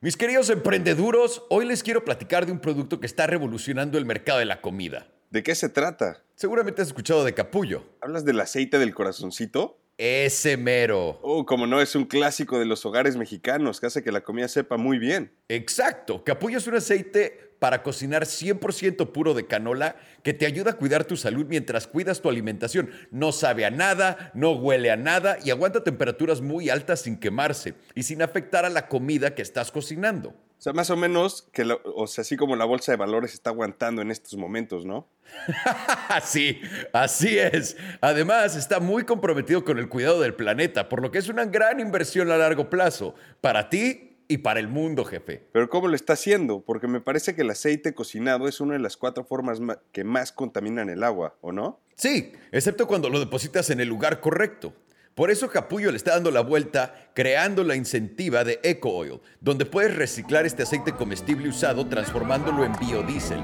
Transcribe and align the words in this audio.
Mis 0.00 0.16
queridos 0.16 0.48
emprendeduros, 0.48 1.42
hoy 1.50 1.66
les 1.66 1.82
quiero 1.82 2.04
platicar 2.04 2.46
de 2.46 2.52
un 2.52 2.60
producto 2.60 3.00
que 3.00 3.06
está 3.06 3.26
revolucionando 3.26 3.98
el 3.98 4.04
mercado 4.04 4.38
de 4.38 4.44
la 4.44 4.60
comida. 4.60 5.08
¿De 5.30 5.42
qué 5.42 5.56
se 5.56 5.68
trata? 5.68 6.22
Seguramente 6.36 6.82
has 6.82 6.86
escuchado 6.86 7.24
de 7.24 7.34
capullo. 7.34 7.82
¿Hablas 8.00 8.24
del 8.24 8.38
aceite 8.38 8.78
del 8.78 8.94
corazoncito? 8.94 9.77
Ese 9.98 10.56
mero. 10.56 11.18
Oh, 11.22 11.44
como 11.44 11.66
no, 11.66 11.80
es 11.80 11.96
un 11.96 12.04
clásico 12.04 12.60
de 12.60 12.64
los 12.64 12.86
hogares 12.86 13.16
mexicanos 13.16 13.80
que 13.80 13.86
hace 13.86 14.04
que 14.04 14.12
la 14.12 14.20
comida 14.20 14.46
sepa 14.46 14.76
muy 14.76 15.00
bien. 15.00 15.32
Exacto. 15.48 16.22
Capullo 16.22 16.58
es 16.58 16.68
un 16.68 16.76
aceite 16.76 17.48
para 17.58 17.82
cocinar 17.82 18.24
100% 18.24 19.10
puro 19.10 19.34
de 19.34 19.48
canola 19.48 19.96
que 20.22 20.34
te 20.34 20.46
ayuda 20.46 20.70
a 20.70 20.76
cuidar 20.76 21.04
tu 21.04 21.16
salud 21.16 21.46
mientras 21.48 21.88
cuidas 21.88 22.20
tu 22.20 22.28
alimentación. 22.28 22.90
No 23.10 23.32
sabe 23.32 23.64
a 23.64 23.70
nada, 23.70 24.30
no 24.34 24.52
huele 24.52 24.92
a 24.92 24.96
nada 24.96 25.38
y 25.44 25.50
aguanta 25.50 25.82
temperaturas 25.82 26.40
muy 26.40 26.70
altas 26.70 27.00
sin 27.00 27.18
quemarse 27.18 27.74
y 27.96 28.04
sin 28.04 28.22
afectar 28.22 28.64
a 28.64 28.70
la 28.70 28.86
comida 28.86 29.34
que 29.34 29.42
estás 29.42 29.72
cocinando. 29.72 30.32
O 30.58 30.60
sea, 30.60 30.72
más 30.72 30.90
o 30.90 30.96
menos, 30.96 31.48
que 31.52 31.64
la- 31.64 31.78
o 31.84 32.06
sea, 32.08 32.22
así 32.22 32.36
como 32.36 32.56
la 32.56 32.64
bolsa 32.64 32.90
de 32.90 32.96
valores 32.96 33.32
está 33.32 33.50
aguantando 33.50 34.02
en 34.02 34.10
estos 34.10 34.36
momentos, 34.36 34.84
¿no? 34.84 35.06
Sí, 36.24 36.60
así 36.92 37.38
es. 37.38 37.76
Además, 38.00 38.56
está 38.56 38.80
muy 38.80 39.04
comprometido 39.04 39.64
con 39.64 39.78
el 39.78 39.88
cuidado 39.88 40.20
del 40.20 40.34
planeta, 40.34 40.88
por 40.88 41.00
lo 41.02 41.10
que 41.10 41.18
es 41.18 41.28
una 41.28 41.44
gran 41.44 41.80
inversión 41.80 42.30
a 42.30 42.36
largo 42.36 42.68
plazo 42.70 43.14
para 43.40 43.70
ti 43.70 44.16
y 44.26 44.38
para 44.38 44.60
el 44.60 44.68
mundo, 44.68 45.04
jefe. 45.04 45.42
Pero 45.52 45.68
¿cómo 45.70 45.88
lo 45.88 45.94
está 45.94 46.14
haciendo? 46.14 46.60
Porque 46.60 46.86
me 46.88 47.00
parece 47.00 47.34
que 47.34 47.42
el 47.42 47.50
aceite 47.50 47.94
cocinado 47.94 48.48
es 48.48 48.60
una 48.60 48.74
de 48.74 48.80
las 48.80 48.96
cuatro 48.96 49.24
formas 49.24 49.60
ma- 49.60 49.78
que 49.92 50.04
más 50.04 50.32
contaminan 50.32 50.90
el 50.90 51.02
agua, 51.04 51.36
¿o 51.40 51.52
no? 51.52 51.80
Sí, 51.96 52.32
excepto 52.52 52.86
cuando 52.86 53.08
lo 53.10 53.20
depositas 53.20 53.70
en 53.70 53.80
el 53.80 53.88
lugar 53.88 54.20
correcto. 54.20 54.74
Por 55.18 55.32
eso 55.32 55.50
Capullo 55.50 55.90
le 55.90 55.96
está 55.96 56.12
dando 56.12 56.30
la 56.30 56.42
vuelta 56.42 56.94
creando 57.12 57.64
la 57.64 57.74
incentiva 57.74 58.44
de 58.44 58.60
Eco 58.62 58.90
Oil, 58.90 59.20
donde 59.40 59.66
puedes 59.66 59.96
reciclar 59.96 60.46
este 60.46 60.62
aceite 60.62 60.92
comestible 60.92 61.48
usado 61.48 61.88
transformándolo 61.88 62.64
en 62.64 62.70
biodiesel. 62.78 63.42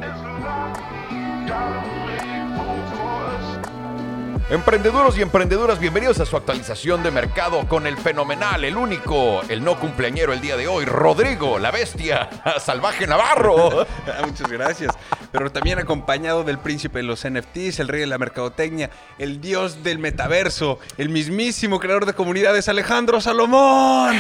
Emprendeduros 4.51 5.19
y 5.19 5.23
emprendedoras, 5.23 5.81
bienvenidos 5.81 6.21
a 6.21 6.27
su 6.27 6.37
actualización 6.37 7.03
de 7.03 7.11
mercado 7.11 7.67
con 7.67 7.89
el 7.89 7.97
fenomenal, 7.97 8.63
el 8.63 8.77
único, 8.77 9.43
el 9.49 9.65
no 9.65 9.81
cumpleañero 9.81 10.33
el 10.33 10.41
día 10.41 10.57
de 10.57 10.69
hoy, 10.69 10.85
Rodrigo, 10.85 11.59
la 11.59 11.73
bestia, 11.73 12.31
salvaje 12.61 13.05
Navarro. 13.09 13.85
Muchas 14.25 14.49
gracias. 14.49 14.95
Pero 15.35 15.51
también 15.51 15.81
acompañado 15.81 16.45
del 16.45 16.61
príncipe 16.61 17.01
de 17.01 17.03
los 17.03 17.29
NFTs, 17.29 17.81
el 17.81 17.89
rey 17.89 18.03
de 18.03 18.07
la 18.07 18.19
mercadotecnia, 18.19 18.91
el 19.19 19.41
dios 19.41 19.83
del 19.83 19.99
metaverso, 19.99 20.79
el 20.97 21.09
mismísimo 21.09 21.81
creador 21.81 22.07
de 22.07 22.13
comunidades, 22.13 22.69
Alejandro 22.69 23.21
Salomón. 23.21 24.17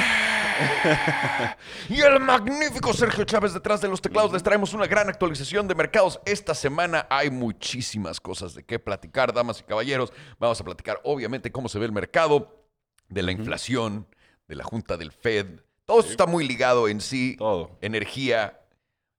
Y 1.89 2.01
el 2.01 2.19
magnífico 2.19 2.93
Sergio 2.93 3.23
Chávez 3.23 3.55
detrás 3.55 3.81
de 3.81 3.87
los 3.87 4.03
teclados. 4.03 4.33
Les 4.33 4.43
traemos 4.43 4.75
una 4.75 4.89
gran 4.89 5.09
actualización 5.09 5.69
de 5.69 5.77
mercados. 5.77 6.19
Esta 6.27 6.53
semana 6.53 7.07
hay 7.09 7.31
muchísimas 7.31 8.19
cosas 8.19 8.53
de 8.55 8.65
qué 8.65 8.81
platicar, 8.81 9.33
damas 9.33 9.61
y 9.61 9.63
caballeros. 9.63 10.13
Vamos 10.41 10.61
a 10.61 10.65
platicar, 10.65 11.01
obviamente, 11.05 11.53
cómo 11.53 11.69
se 11.69 11.79
ve 11.79 11.87
el 11.87 11.93
mercado, 11.93 12.67
de 13.09 13.23
la 13.23 13.31
inflación, 13.31 14.09
de 14.49 14.57
la 14.57 14.65
junta 14.65 14.97
del 14.97 15.13
Fed. 15.13 15.61
Todo 15.85 16.01
esto 16.01 16.11
está 16.11 16.27
muy 16.27 16.49
ligado 16.49 16.89
en 16.89 17.01
sí. 17.01 17.37
Todo. 17.39 17.79
Energía. 17.83 18.59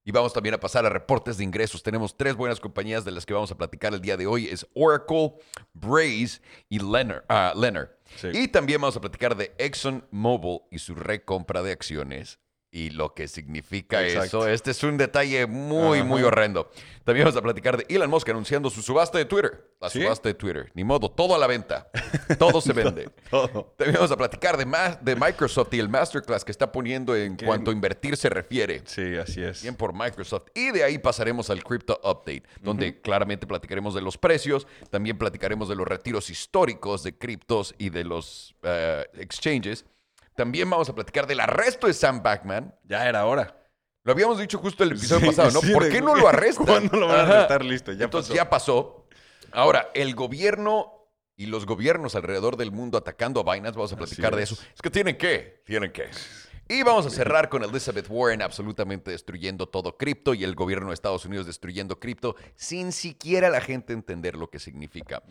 Y 0.07 0.11
vamos 0.11 0.33
también 0.33 0.53
a 0.53 0.59
pasar 0.59 0.85
a 0.85 0.89
reportes 0.89 1.37
de 1.37 1.43
ingresos. 1.43 1.81
Tenemos 1.81 2.15
tres 2.15 2.35
buenas 2.35 2.59
compañías 2.59 3.03
de 3.03 3.11
las 3.11 3.25
que 3.25 3.33
vamos 3.33 3.51
a 3.51 3.57
platicar 3.57 3.91
el 3.91 4.01
día 4.01 4.15
de 4.15 4.27
hoy. 4.27 4.45
Es 4.47 4.67
Oracle, 4.75 5.33
Braze 5.73 6.41
y 6.69 6.77
Lennar. 6.77 7.25
ah. 7.27 7.53
Sí. 8.15 8.27
Y 8.31 8.47
también 8.47 8.79
vamos 8.79 8.95
a 8.95 9.01
platicar 9.01 9.35
de 9.35 9.55
ExxonMobil 9.57 10.61
y 10.69 10.77
su 10.77 10.93
recompra 10.93 11.63
de 11.63 11.71
acciones 11.71 12.39
y 12.75 12.89
lo 12.89 13.13
que 13.13 13.29
significa 13.29 14.03
Exacto. 14.05 14.39
eso. 14.39 14.47
Este 14.49 14.71
es 14.71 14.83
un 14.83 14.97
detalle 14.97 15.47
muy, 15.47 15.99
Ajá. 15.99 16.03
muy 16.07 16.21
horrendo. 16.23 16.69
También 17.05 17.23
vamos 17.25 17.39
a 17.39 17.41
platicar 17.41 17.77
de 17.77 17.85
Elon 17.87 18.09
Musk 18.09 18.27
anunciando 18.27 18.69
su 18.69 18.81
subasta 18.81 19.17
de 19.17 19.23
Twitter. 19.23 19.71
La 19.79 19.89
¿Sí? 19.89 20.01
subasta 20.01 20.27
de 20.27 20.33
Twitter. 20.33 20.71
Ni 20.73 20.83
modo, 20.83 21.09
todo 21.09 21.35
a 21.35 21.37
la 21.37 21.47
venta. 21.47 21.87
Todo 22.37 22.59
se 22.59 22.73
vende. 22.73 23.09
Todo. 23.29 23.73
También 23.77 23.93
vamos 23.95 24.11
a 24.11 24.17
platicar 24.17 24.57
de, 24.57 24.65
ma- 24.65 24.97
de 25.01 25.15
Microsoft 25.15 25.73
y 25.73 25.79
el 25.79 25.87
masterclass 25.87 26.43
que 26.43 26.51
está 26.51 26.69
poniendo 26.71 27.15
en 27.15 27.37
¿Qué? 27.37 27.45
cuanto 27.45 27.71
a 27.71 27.73
invertir 27.73 28.17
se 28.17 28.27
refiere. 28.29 28.81
Sí, 28.85 29.15
así 29.15 29.41
es. 29.41 29.61
Bien 29.61 29.75
por 29.75 29.93
Microsoft. 29.93 30.47
Y 30.53 30.71
de 30.71 30.83
ahí 30.83 30.97
pasaremos 30.97 31.49
al 31.49 31.63
Crypto 31.63 31.97
Update, 32.03 32.43
donde 32.61 32.99
claramente 32.99 33.47
platicaremos 33.47 33.93
de 33.95 34.01
los 34.01 34.17
precios, 34.17 34.67
también 34.89 35.17
platicaremos 35.17 35.69
de 35.69 35.75
los 35.75 35.87
retiros 35.87 36.29
históricos 36.29 37.03
de 37.03 37.17
criptos 37.17 37.73
y 37.77 37.89
de 37.89 38.03
los 38.03 38.53
eh, 38.63 39.05
exchanges. 39.13 39.85
También 40.35 40.69
vamos 40.69 40.89
a 40.89 40.95
platicar 40.95 41.27
del 41.27 41.39
arresto 41.39 41.87
de 41.87 41.93
Sam 41.93 42.21
Backman. 42.21 42.75
Ya 42.83 43.07
era 43.07 43.25
hora. 43.25 43.57
Lo 44.03 44.11
habíamos 44.11 44.37
dicho 44.37 44.59
justo 44.59 44.83
el 44.83 44.91
episodio 44.91 45.21
Sí, 45.21 45.25
pasado, 45.27 45.51
¿no? 45.51 45.61
sí, 45.61 45.71
¿Por 45.73 45.89
qué 45.89 46.01
no 46.01 46.15
lo 46.15 46.27
arrestan? 46.27 46.65
¿Cuándo 46.65 46.97
lo 46.97 47.07
van 47.07 47.19
a 47.19 47.23
Ajá. 47.23 47.33
arrestar? 47.37 47.65
Listo, 47.65 47.91
ya 47.93 48.05
Entonces 48.05 48.29
pasó. 48.29 48.35
ya 48.35 48.49
pasó. 48.49 49.07
Ahora, 49.51 49.89
el 49.95 50.13
gobierno 50.13 50.91
y 51.37 51.47
los 51.47 51.65
gobiernos 51.65 52.13
alrededor 52.15 52.55
del 52.57 52.71
mundo 52.71 52.97
atacando 52.97 53.39
a 53.39 53.53
Binance, 53.53 53.75
vamos 53.77 53.93
a 53.93 53.97
platicar 53.97 54.35
de 54.35 54.43
es. 54.43 54.51
eso. 54.51 54.61
Es 54.75 54.81
que 54.81 54.89
tienen 54.91 55.17
que, 55.17 55.63
tienen 55.65 55.91
que. 55.91 56.09
Y 56.67 56.81
vamos 56.83 57.05
a 57.05 57.09
cerrar 57.11 57.47
con 57.49 57.63
Elizabeth 57.63 58.07
Warren 58.09 58.41
absolutamente 58.41 59.11
destruyendo 59.11 59.67
todo 59.67 59.97
cripto 59.97 60.33
y 60.33 60.43
el 60.43 60.55
gobierno 60.55 60.87
de 60.87 60.95
Estados 60.95 61.23
Unidos 61.25 61.45
destruyendo 61.45 61.99
cripto 61.99 62.35
sin 62.55 62.91
siquiera 62.91 63.49
la 63.51 63.61
gente 63.61 63.93
entender 63.93 64.35
lo 64.35 64.49
que 64.49 64.57
significa. 64.59 65.21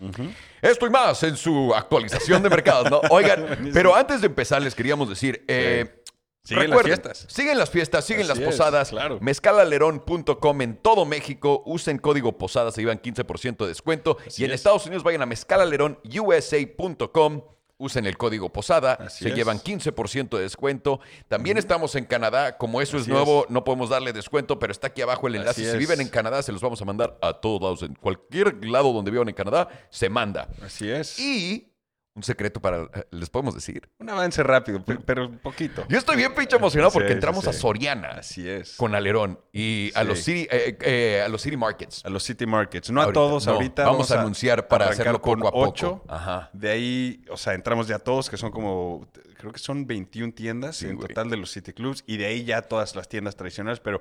Esto 0.62 0.86
y 0.86 0.90
más 0.90 1.22
en 1.24 1.36
su 1.36 1.74
actualización 1.74 2.40
de 2.42 2.50
mercados, 2.50 2.88
¿no? 2.90 3.00
Oigan, 3.10 3.70
pero 3.74 3.94
antes 3.96 4.20
de 4.20 4.28
empezar 4.28 4.62
les 4.62 4.74
queríamos 4.76 5.08
decir... 5.08 5.44
eh, 5.48 6.00
Siguen 6.46 6.68
las 6.68 6.82
fiestas. 6.82 7.26
Siguen 7.30 7.56
las 7.58 7.70
fiestas, 7.70 8.04
siguen 8.04 8.24
Así 8.24 8.28
las 8.28 8.38
es, 8.38 8.44
posadas. 8.44 8.90
claro. 8.90 9.16
Mezcalalerón.com 9.22 10.60
en 10.60 10.76
todo 10.76 11.06
México. 11.06 11.62
Usen 11.64 11.96
código 11.96 12.36
posada, 12.36 12.70
se 12.70 12.82
llevan 12.82 13.00
15% 13.00 13.56
de 13.56 13.66
descuento. 13.68 14.18
Así 14.26 14.42
y 14.42 14.44
en 14.44 14.50
es. 14.50 14.56
Estados 14.56 14.84
Unidos 14.84 15.02
vayan 15.04 15.22
a 15.22 15.26
mezcalalerón.usa.com. 15.26 17.40
Usen 17.76 18.06
el 18.06 18.16
código 18.16 18.52
posada, 18.52 18.94
Así 18.94 19.24
se 19.24 19.30
es. 19.30 19.34
llevan 19.34 19.58
15% 19.58 20.36
de 20.36 20.42
descuento. 20.42 21.00
También 21.28 21.58
estamos 21.58 21.96
en 21.96 22.04
Canadá, 22.04 22.56
como 22.56 22.80
eso 22.80 22.96
es 22.96 23.08
nuevo, 23.08 23.46
no 23.48 23.64
podemos 23.64 23.90
darle 23.90 24.12
descuento, 24.12 24.58
pero 24.60 24.70
está 24.70 24.86
aquí 24.88 25.02
abajo 25.02 25.26
el 25.26 25.34
enlace. 25.34 25.62
Así 25.62 25.70
Si 25.72 25.76
viven 25.78 26.00
en 26.00 26.08
Canadá, 26.08 26.42
se 26.42 26.52
los 26.52 26.60
vamos 26.60 26.80
a 26.80 26.84
mandar 26.84 27.18
a 27.20 27.32
todos 27.34 27.60
lados. 27.60 27.82
En 27.82 27.94
cualquier 27.96 28.64
lado 28.64 28.92
donde 28.92 29.10
vivan 29.10 29.28
en 29.28 29.34
Canadá, 29.34 29.68
se 29.90 30.08
manda. 30.08 30.48
Así 30.64 30.88
es. 30.88 31.18
Y 31.18 31.73
un 32.16 32.22
secreto 32.22 32.60
para, 32.60 32.88
les 33.10 33.28
podemos 33.28 33.54
decir. 33.54 33.88
Un 33.98 34.08
avance 34.08 34.40
rápido, 34.44 34.84
pe- 34.84 34.98
pero 35.04 35.26
un 35.26 35.38
poquito. 35.38 35.84
Yo 35.88 35.98
estoy 35.98 36.16
bien 36.16 36.32
pinche 36.34 36.54
emocionado 36.56 36.92
porque 36.92 37.08
Sí, 37.08 37.12
sí, 37.12 37.16
entramos 37.16 37.46
a. 37.48 37.52
Soriana 37.52 38.08
Así 38.10 38.48
es. 38.48 38.76
con 38.76 38.94
Alerón 38.94 39.40
y 39.52 39.90
a 39.96 40.04
los 40.04 40.20
city, 40.20 40.46
eh, 40.50 40.78
eh, 40.80 41.22
a 41.24 41.28
los 41.28 41.42
city 41.42 41.56
markets. 41.56 42.04
A 42.04 42.10
los 42.10 42.22
City 42.22 42.46
Markets. 42.46 42.90
No 42.90 43.00
a 43.02 43.12
todos 43.12 43.46
no. 43.46 43.54
ahorita. 43.54 43.84
Vamos 43.84 44.10
a 44.12 44.20
anunciar 44.20 44.68
para 44.68 44.86
hacerlo 44.90 45.20
con 45.20 45.40
poco 45.40 45.48
a 45.48 45.52
poco. 45.74 46.04
Ajá. 46.08 46.50
De 46.52 46.70
ahí, 46.70 47.24
o 47.30 47.36
sea, 47.36 47.54
entramos 47.54 47.88
ya 47.88 47.98
todos, 47.98 48.30
que 48.30 48.36
son 48.36 48.52
como, 48.52 49.08
creo 49.36 49.50
que 49.52 49.58
son 49.58 49.86
21 49.86 50.32
tiendas 50.34 50.76
Sí, 50.76 50.86
en 50.86 50.94
güey. 50.96 51.08
total 51.08 51.30
de 51.30 51.36
los 51.36 51.50
City 51.50 51.72
Clubs. 51.72 52.04
Y 52.06 52.16
de 52.16 52.26
ahí 52.26 52.44
ya 52.44 52.62
todas 52.62 52.94
las 52.94 53.08
tiendas 53.08 53.34
tradicionales. 53.34 53.80
Pero 53.80 54.00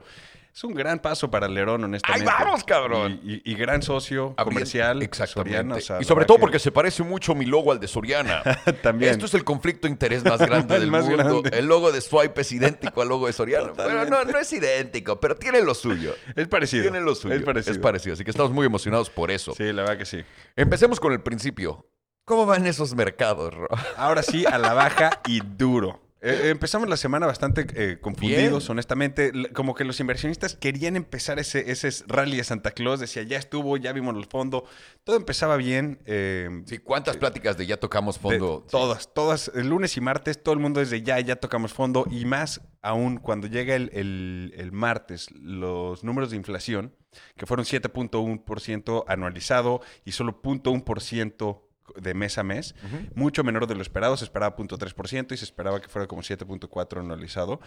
es 0.56 0.64
un 0.64 0.74
gran 0.75 1.00
paso 1.00 1.31
para 1.31 1.47
Lerón, 1.47 1.84
honestamente. 1.84 2.30
¡Ahí 2.30 2.38
vamos, 2.46 2.64
cabrón! 2.64 3.19
Y, 3.24 3.34
y- 3.36 3.41
y 3.44 3.56
gran 3.56 3.81
socio 3.81 4.36
comercial. 4.36 5.02
Exactamente. 5.02 5.50
Soriana, 5.58 5.75
o 5.75 5.80
sea, 5.81 6.00
y 6.00 6.03
sobre 6.03 6.25
todo 6.25 6.38
que- 6.38 6.41
porque 6.41 6.59
se 6.59 6.72
parece 6.72 7.02
mucho 7.02 7.34
mi 7.34 7.46
logo 7.46 7.72
al 7.72 7.80
de 7.80 7.88
Soriana. 7.88 8.44
También. 8.84 9.12
Esto 9.13 9.25
es 9.25 9.34
el 9.34 9.44
conflicto 9.44 9.88
de 9.88 9.92
interés 9.92 10.24
más 10.24 10.38
grande 10.46 10.75
El 10.75 10.81
del 10.81 10.92
más 10.92 11.06
mundo. 11.06 11.42
grande. 11.42 11.58
El 11.58 11.66
logo 11.66 11.92
de 11.92 12.02
Swipe 12.02 12.42
es 12.42 12.52
idéntico 12.52 13.02
al 13.02 13.08
logo 13.09 13.25
de 13.28 13.34
Soriana. 13.34 13.72
Bueno, 13.74 14.06
no, 14.06 14.24
no 14.25 14.38
es 14.38 14.53
idéntico, 14.53 15.19
pero 15.19 15.36
tiene 15.36 15.62
lo 15.62 15.74
suyo. 15.74 16.13
Es 16.36 16.47
parecido. 16.47 16.84
Tiene 16.84 17.02
lo 17.02 17.16
suyo. 17.16 17.34
Es 17.34 17.42
parecido. 17.42 17.72
Es 17.74 17.80
parecido. 17.80 18.13
Así 18.13 18.24
que 18.24 18.30
estamos 18.31 18.52
muy 18.52 18.66
emocionados 18.68 19.09
por 19.09 19.31
eso. 19.31 19.53
Sí, 19.56 19.74
la 19.74 19.81
verdad 19.81 19.97
que 19.97 20.06
sí. 20.06 20.24
Empecemos 20.56 21.00
con 21.00 21.13
el 21.13 21.22
principio. 21.22 21.88
¿Cómo 22.25 22.46
van 22.46 22.66
esos 22.68 22.94
mercados, 22.96 23.53
Ro? 23.53 23.68
Ahora 23.97 24.22
sí, 24.24 24.46
a 24.46 24.58
la 24.58 24.74
baja 24.74 25.19
y 25.28 25.42
duro. 25.42 26.00
Eh, 26.25 26.50
empezamos 26.51 26.88
la 26.88 26.95
semana 26.95 27.25
bastante 27.28 27.67
eh, 27.75 27.97
confundidos, 28.00 28.63
Bien. 28.63 28.72
honestamente. 28.72 29.31
Como 29.53 29.75
que 29.75 29.83
los 29.83 30.00
inversionistas 30.00 30.56
querían 30.56 30.95
empezar 30.95 31.38
ese, 31.38 31.69
ese 31.69 31.89
rally 32.07 32.38
de 32.38 32.44
Santa 32.45 32.71
Claus. 32.71 33.01
Decía, 33.01 33.24
ya 33.24 33.38
estuvo, 33.38 33.75
ya 33.75 33.92
vimos 33.92 34.15
el 34.15 34.25
fondo. 34.25 34.63
Todo 35.03 35.18
empezaba 35.18 35.57
bien. 35.57 36.00
eh, 36.06 36.63
Sí, 36.65 36.77
¿Cuántas 36.77 37.18
pláticas 37.18 37.57
de 37.57 37.65
ya 37.65 37.77
tocamos 37.77 38.15
de- 38.15 38.21
fondo? 38.21 38.65
todas, 38.71 39.13
todas. 39.13 39.51
El 39.53 39.68
lunes 39.68 39.98
y 39.98 40.01
martes, 40.01 40.42
todo 40.42 40.53
el 40.53 40.62
mundo 40.62 40.80
desde 40.80 41.01
ya, 41.01 41.19
ya 41.19 41.36
tocamos 41.36 41.74
fondo. 41.74 42.06
Y 42.09 42.24
más 42.24 42.62
aún 42.81 43.18
cuando 43.18 43.48
llega 43.48 43.75
el, 43.75 43.89
el- 43.94 44.53
el 44.57 44.71
martes, 44.71 45.27
los 45.33 46.06
números 46.06 46.31
de 46.31 46.38
inflación, 46.38 46.95
que 47.36 47.45
fueron 47.45 47.65
7.1% 47.65 49.03
anualizado 49.07 49.81
y 50.06 50.13
solo 50.13 50.42
0.1% 50.42 51.62
de 51.95 52.13
mes 52.13 52.38
a 52.38 52.44
mes, 52.44 52.75
mucho 53.15 53.44
menor 53.44 53.68
de 53.68 53.75
lo 53.75 53.81
esperado. 53.81 54.18
Se 54.18 54.25
esperaba 54.25 54.56
0.3% 54.56 55.31
y 55.33 55.38
se 55.38 55.45
esperaba 55.45 55.81
que 55.81 55.88
fuera 55.89 56.07
como 56.07 56.21
7.4% 56.21 57.00
anualizado. 57.00 57.59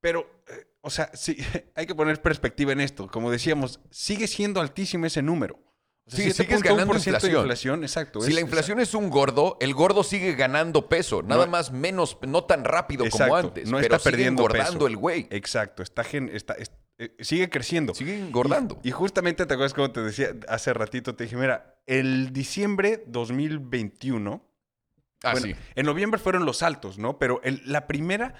Pero, 0.00 0.42
eh, 0.48 0.66
o 0.82 0.90
sea, 0.90 1.10
sí, 1.14 1.36
hay 1.74 1.86
que 1.86 1.94
poner 1.94 2.20
perspectiva 2.20 2.72
en 2.72 2.80
esto. 2.80 3.08
Como 3.08 3.30
decíamos, 3.30 3.80
sigue 3.90 4.26
siendo 4.26 4.60
altísimo 4.60 5.06
ese 5.06 5.22
número. 5.22 5.58
O 6.06 6.10
sea, 6.10 6.22
Sí, 6.22 6.32
sigues 6.32 6.62
ganando 6.62 6.92
7.1% 6.92 7.20
de 7.30 7.32
inflación. 7.38 7.82
exacto. 7.82 8.20
Si 8.20 8.28
es- 8.28 8.34
la 8.34 8.42
inflación 8.42 8.78
es 8.80 8.92
un 8.92 9.08
gordo, 9.08 9.56
el 9.60 9.72
gordo 9.72 10.04
sigue 10.04 10.34
ganando 10.34 10.86
peso, 10.90 11.22
nada 11.22 11.46
No- 11.46 11.50
más 11.52 11.72
menos, 11.72 12.18
no 12.28 12.44
tan 12.44 12.62
rápido 12.64 13.06
como 13.08 13.34
antes, 13.36 13.70
no 13.70 13.78
pero 13.78 13.96
está 13.96 13.98
sigue 14.00 14.10
perdiendo 14.10 14.42
engordando 14.42 14.72
peso. 14.80 14.86
el 14.88 14.96
güey. 14.98 15.26
Exacto, 15.30 15.82
está, 15.82 16.04
gen- 16.04 16.28
está- 16.30 16.52
es- 16.54 16.72
eh, 16.98 17.14
sigue 17.20 17.50
creciendo. 17.50 17.94
Sigue 17.94 18.18
engordando. 18.18 18.80
Y, 18.82 18.88
y 18.88 18.90
justamente 18.92 19.46
te 19.46 19.54
acuerdas 19.54 19.74
como 19.74 19.90
te 19.90 20.00
decía 20.02 20.30
hace 20.48 20.72
ratito, 20.72 21.14
te 21.14 21.24
dije, 21.24 21.36
mira, 21.36 21.76
el 21.86 22.32
diciembre 22.32 23.04
2021, 23.06 24.42
ah, 25.24 25.32
bueno, 25.32 25.46
sí. 25.46 25.54
en 25.74 25.86
noviembre 25.86 26.18
fueron 26.20 26.44
los 26.46 26.62
altos, 26.62 26.98
¿no? 26.98 27.18
Pero 27.18 27.40
el- 27.44 27.62
la 27.64 27.86
primera, 27.86 28.34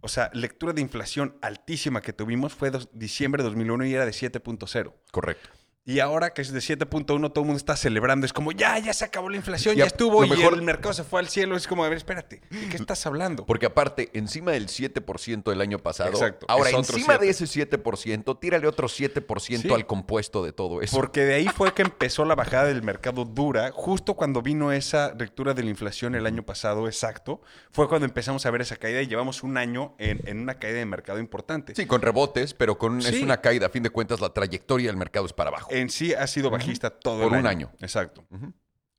o 0.00 0.08
sea, 0.08 0.30
lectura 0.34 0.72
de 0.72 0.80
inflación 0.80 1.36
altísima 1.42 2.02
que 2.02 2.12
tuvimos 2.12 2.52
fue 2.54 2.70
dos- 2.70 2.88
diciembre 2.92 3.42
de 3.42 3.48
2001 3.48 3.86
y 3.86 3.94
era 3.94 4.04
de 4.06 4.12
7.0. 4.12 4.92
Correcto. 5.10 5.48
Y 5.86 6.00
ahora 6.00 6.32
que 6.32 6.40
es 6.40 6.50
de 6.50 6.60
7.1, 6.60 7.04
todo 7.04 7.40
el 7.40 7.44
mundo 7.44 7.58
está 7.58 7.76
celebrando. 7.76 8.24
Es 8.24 8.32
como, 8.32 8.52
ya, 8.52 8.78
ya 8.78 8.94
se 8.94 9.04
acabó 9.04 9.28
la 9.28 9.36
inflación, 9.36 9.74
Y 9.74 9.78
ya 9.80 9.84
estuvo. 9.84 10.24
Y 10.24 10.30
mejor- 10.30 10.54
el 10.54 10.62
mercado 10.62 10.94
se 10.94 11.04
fue 11.04 11.20
al 11.20 11.28
cielo. 11.28 11.56
Es 11.58 11.66
como, 11.66 11.84
a 11.84 11.90
ver, 11.90 11.98
espérate, 11.98 12.40
¿de 12.48 12.68
qué 12.70 12.76
estás 12.76 13.04
hablando? 13.04 13.44
Porque 13.44 13.66
aparte, 13.66 14.08
encima 14.14 14.52
del 14.52 14.68
7% 14.68 15.50
del 15.50 15.60
año 15.60 15.78
pasado, 15.78 16.12
Exacto, 16.12 16.46
ahora 16.48 16.70
es 16.70 16.76
encima 16.76 17.18
de 17.18 17.34
7. 17.34 17.44
ese 17.44 17.46
7%, 17.46 18.38
tírale 18.40 18.66
otro 18.66 18.88
7% 18.88 19.68
Sí. 19.68 19.74
al 19.74 19.86
compuesto 19.86 20.42
de 20.42 20.52
todo 20.52 20.80
eso. 20.80 20.96
Porque 20.96 21.20
de 21.20 21.34
ahí 21.34 21.48
fue 21.48 21.74
que 21.74 21.82
empezó 21.82 22.24
la 22.24 22.34
bajada 22.34 22.64
del 22.64 22.82
mercado 22.82 23.26
dura, 23.26 23.70
justo 23.70 24.14
cuando 24.14 24.40
vino 24.40 24.72
esa 24.72 25.12
lectura 25.12 25.52
de 25.52 25.64
la 25.64 25.68
inflación 25.70 26.14
el 26.14 26.24
año 26.24 26.44
pasado, 26.44 26.86
exacto, 26.86 27.42
fue 27.72 27.88
cuando 27.90 28.06
empezamos 28.06 28.46
a 28.46 28.50
ver 28.50 28.62
esa 28.62 28.76
caída 28.76 29.02
y 29.02 29.06
llevamos 29.06 29.42
un 29.42 29.58
año 29.58 29.94
en, 29.98 30.22
en 30.26 30.40
una 30.40 30.54
caída 30.58 30.78
de 30.78 30.86
mercado 30.86 31.18
importante. 31.18 31.74
Sí, 31.74 31.84
con 31.84 32.00
rebotes, 32.00 32.54
pero 32.54 32.78
con 32.78 33.00
es 33.00 33.20
una 33.22 33.42
caída. 33.42 33.66
A 33.66 33.68
fin 33.70 33.82
de 33.82 33.90
cuentas, 33.90 34.22
la 34.22 34.30
trayectoria 34.32 34.86
del 34.86 34.96
mercado 34.96 35.26
es 35.26 35.34
para 35.34 35.50
abajo. 35.50 35.73
En 35.80 35.90
sí 35.90 36.14
ha 36.14 36.26
sido 36.26 36.50
bajista 36.50 36.90
todo 36.90 37.22
Por 37.24 37.32
el 37.34 37.40
un 37.40 37.46
año. 37.46 37.68
año. 37.68 37.76
Exacto. 37.80 38.26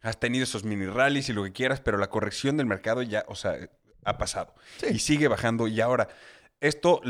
Has 0.02 0.20
tenido 0.20 0.44
esos 0.44 0.64
mini 0.64 0.86
rallies 0.86 1.30
y 1.30 1.34
lo 1.34 1.44
que 1.44 1.52
quieras, 1.52 1.82
pero 1.82 1.98
la 1.98 2.08
corrección 2.10 2.58
del 2.58 2.68
mercado 2.68 3.02
ya, 3.02 3.26
o 3.28 3.36
sea, 3.36 3.56
ha 4.04 4.18
pasado. 4.18 4.54
Sí. 4.78 4.88
Y 4.92 5.00
sigue 5.00 5.28
bajando. 5.28 5.68
Y 5.68 5.82
ahora, 5.82 6.08
esto 6.62 7.02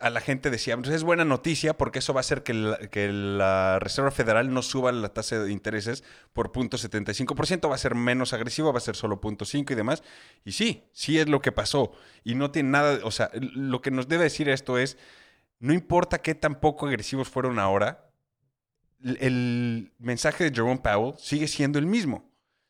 a 0.00 0.08
la 0.10 0.20
gente 0.20 0.50
decía, 0.50 0.76
"Pues 0.76 0.88
es 0.90 1.02
buena 1.02 1.24
noticia 1.24 1.76
porque 1.76 1.98
eso 1.98 2.14
va 2.14 2.20
a 2.20 2.22
hacer 2.22 2.42
que 2.42 2.54
la, 2.54 2.78
que 2.78 3.08
la 3.12 3.78
Reserva 3.80 4.10
Federal 4.10 4.52
no 4.54 4.62
suba 4.62 4.92
la 4.92 5.08
tasa 5.10 5.40
de 5.40 5.50
intereses 5.52 6.04
por 6.32 6.52
0.75%, 6.52 7.68
va 7.68 7.74
a 7.74 7.78
ser 7.78 7.94
menos 7.96 8.32
agresivo, 8.32 8.72
va 8.72 8.78
a 8.78 8.80
ser 8.80 8.96
solo 8.96 9.20
0.5 9.20 9.72
y 9.72 9.74
demás. 9.74 10.02
Y 10.44 10.52
sí, 10.52 10.84
sí 10.92 11.18
es 11.18 11.28
lo 11.28 11.40
que 11.40 11.52
pasó. 11.52 11.92
Y 12.22 12.34
no 12.34 12.50
tiene 12.50 12.70
nada, 12.70 13.00
o 13.04 13.10
sea, 13.10 13.30
lo 13.34 13.82
que 13.82 13.90
nos 13.90 14.08
debe 14.08 14.24
decir 14.24 14.48
esto 14.48 14.78
es, 14.78 14.96
no 15.58 15.72
importa 15.74 16.18
qué 16.22 16.34
tan 16.34 16.54
poco 16.60 16.86
agresivos 16.86 17.28
fueron 17.28 17.58
ahora, 17.58 18.03
el- 19.04 19.92
mensaje 19.98 20.44
de 20.44 20.50
Jerome 20.50 20.78
Powell 20.82 21.14
sigue 21.18 21.46
siendo 21.48 21.78
el 21.78 21.86
mismo. 21.86 22.24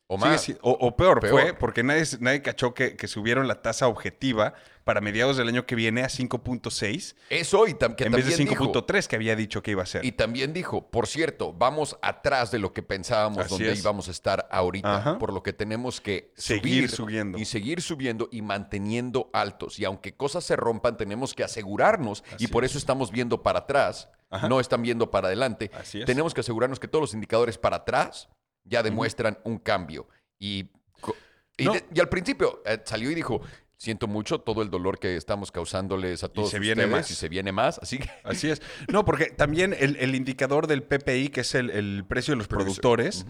O 0.07 0.17
más. 0.19 0.49
o, 0.61 0.71
o 0.71 0.95
peor, 0.95 1.19
Peor. 1.19 1.31
fue 1.31 1.53
porque 1.55 1.81
nadie, 1.81 2.03
nadie 2.19 2.43
cachó 2.43 2.75
que, 2.75 2.95
que 2.95 3.07
subieron 3.07 3.47
la 3.47 3.63
tasa 3.63 3.87
objetiva 3.87 4.53
para 4.83 5.01
mediados 5.01 5.35
del 5.35 5.47
año 5.47 5.65
que 5.65 5.73
viene 5.73 6.03
a 6.03 6.09
5.6 6.09 7.15
Eso 7.31 7.65
y 7.67 7.73
tam- 7.73 7.95
que 7.95 8.03
en 8.05 8.11
vez 8.11 8.25
de 8.25 8.31
también 8.37 8.49
dijo, 8.49 8.71
5.3 8.71 9.07
que 9.07 9.15
había 9.15 9.35
dicho 9.35 9.63
que 9.63 9.71
iba 9.71 9.81
a 9.81 9.85
ser. 9.87 10.05
Y 10.05 10.11
también 10.11 10.53
dijo, 10.53 10.91
por 10.91 11.07
cierto, 11.07 11.53
vamos 11.53 11.97
atrás 12.03 12.51
de 12.51 12.59
lo 12.59 12.71
que 12.71 12.83
pensábamos 12.83 13.39
Así 13.39 13.49
donde 13.49 13.71
es. 13.71 13.79
íbamos 13.79 14.07
a 14.07 14.11
estar 14.11 14.47
ahorita, 14.51 14.97
Ajá. 14.97 15.17
por 15.17 15.33
lo 15.33 15.41
que 15.41 15.53
tenemos 15.53 16.01
que 16.01 16.31
Seguir 16.35 16.87
subir 16.87 16.91
subiendo. 16.91 17.37
y 17.39 17.45
seguir 17.45 17.81
subiendo 17.81 18.29
y 18.31 18.43
manteniendo 18.43 19.31
altos. 19.33 19.79
Y 19.79 19.85
aunque 19.85 20.13
cosas 20.15 20.43
se 20.43 20.55
rompan, 20.55 20.97
tenemos 20.97 21.33
que 21.33 21.43
asegurarnos, 21.43 22.23
y 22.37 22.45
por 22.47 22.63
es. 22.63 22.71
eso 22.71 22.77
estamos 22.77 23.09
viendo 23.11 23.41
para 23.41 23.59
atrás, 23.59 24.09
Ajá. 24.29 24.47
no 24.49 24.59
están 24.59 24.83
viendo 24.83 25.09
para 25.09 25.29
adelante. 25.29 25.71
Así 25.73 25.99
es. 26.01 26.05
Tenemos 26.05 26.35
que 26.35 26.41
asegurarnos 26.41 26.79
que 26.79 26.87
todos 26.87 27.01
los 27.01 27.13
indicadores 27.15 27.57
para 27.57 27.77
atrás 27.77 28.29
ya 28.65 28.83
demuestran 28.83 29.37
un 29.45 29.57
cambio. 29.59 30.07
Y, 30.39 30.69
y, 31.57 31.65
No. 31.65 31.73
de- 31.73 31.85
y 31.93 31.99
al 31.99 32.09
principio 32.09 32.61
eh, 32.65 32.79
salió 32.83 33.09
y 33.09 33.15
dijo, 33.15 33.41
siento 33.77 34.07
mucho 34.07 34.39
todo 34.39 34.61
el 34.61 34.69
dolor 34.69 34.99
que 34.99 35.15
estamos 35.15 35.51
causándoles 35.51 36.23
a 36.23 36.29
todos 36.29 36.49
se 36.49 36.59
viene 36.59 36.83
ustedes, 36.83 36.91
más. 36.91 37.11
y 37.11 37.15
se 37.15 37.29
viene 37.29 37.51
más. 37.51 37.77
Así 37.79 37.99
que 37.99 38.09
Así 38.23 38.49
es. 38.49 38.61
No, 38.91 39.05
porque 39.05 39.25
también 39.27 39.75
el, 39.77 39.95
el 39.97 40.15
indicador 40.15 40.67
del 40.67 40.83
PPI, 40.83 41.29
que 41.29 41.41
es 41.41 41.55
el, 41.55 41.69
el 41.69 42.03
precio 42.07 42.33
de 42.33 42.37
los 42.37 42.47
productores, 42.47 43.25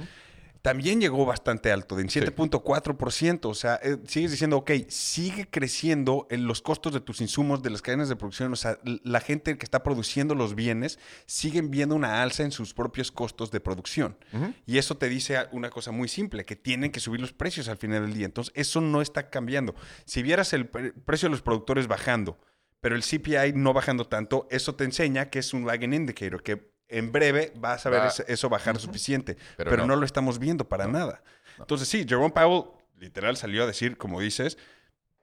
también 0.66 1.00
llegó 1.00 1.26
bastante 1.26 1.72
alto, 1.72 1.96
de 1.96 2.02
en 2.02 2.10
7.4%. 2.10 3.46
O 3.46 3.54
sea, 3.54 3.80
eh, 3.84 3.98
sigues 4.08 4.32
diciendo, 4.32 4.58
ok, 4.58 4.72
sigue 4.88 5.48
creciendo 5.50 6.28
en 6.30 6.48
los 6.48 6.62
costos 6.62 6.94
de 6.94 7.00
tus 7.00 7.22
insumos, 7.22 7.62
de 7.64 7.70
las 7.70 7.82
cadenas 7.82 8.10
de 8.10 8.16
producción. 8.16 8.52
O 8.52 8.56
sea, 8.56 8.80
la 8.84 9.20
gente 9.20 9.58
que 9.58 9.64
está 9.66 9.84
produciendo 9.84 10.36
los 10.36 10.56
bienes 10.56 11.00
siguen 11.26 11.72
viendo 11.72 11.96
una 11.96 12.22
alza 12.22 12.44
en 12.44 12.52
sus 12.52 12.74
propios 12.74 13.12
costos 13.12 13.52
de 13.52 13.60
producción. 13.60 14.18
Y 14.66 14.78
eso 14.78 14.98
te 14.98 15.08
dice 15.10 15.38
una 15.52 15.70
cosa 15.70 15.92
muy 15.92 16.08
simple, 16.08 16.46
que 16.46 16.56
tienen 16.56 16.92
que 16.92 17.00
subir 17.00 17.22
los 17.22 17.34
precios 17.34 17.68
al 17.70 17.78
final 17.78 18.04
del 18.06 18.14
día. 18.14 18.26
Entonces, 18.26 18.54
eso 18.56 18.82
no 18.82 19.02
está 19.02 19.30
cambiando. 19.30 19.76
Si 20.06 20.24
vieras 20.24 20.54
el 20.54 20.68
pre- 20.68 20.92
precio 20.94 21.28
de 21.28 21.32
los 21.32 21.42
productores 21.42 21.88
bajando, 21.88 22.38
pero 22.82 22.96
el 22.96 23.04
CPI 23.04 23.54
no 23.56 23.74
bajando 23.74 24.06
tanto, 24.08 24.48
eso 24.52 24.76
te 24.76 24.84
enseña 24.84 25.30
que 25.30 25.40
es 25.40 25.54
un 25.54 25.66
lagging 25.66 25.94
indicator, 25.94 26.44
que 26.44 26.75
en 26.90 27.12
breve 27.12 27.52
vas 27.56 27.86
a 27.86 27.90
ver 27.90 28.02
Va- 28.02 28.14
eso 28.28 28.50
bajar 28.50 28.78
suficiente. 28.80 29.38
Pero 29.58 29.70
Pero, 29.72 29.84
no. 29.84 29.96
no. 29.96 30.00
lo 30.02 30.06
estamos 30.06 30.40
viendo 30.40 30.68
para 30.68 30.88
nada. 30.88 31.24
Entonces, 31.58 31.88
sí, 31.88 32.06
Jerome 32.08 32.32
Powell 32.32 32.66
literal 32.98 33.38
salió 33.38 33.64
a 33.64 33.68
decir, 33.68 33.98
como 33.98 34.20
dices, 34.22 34.58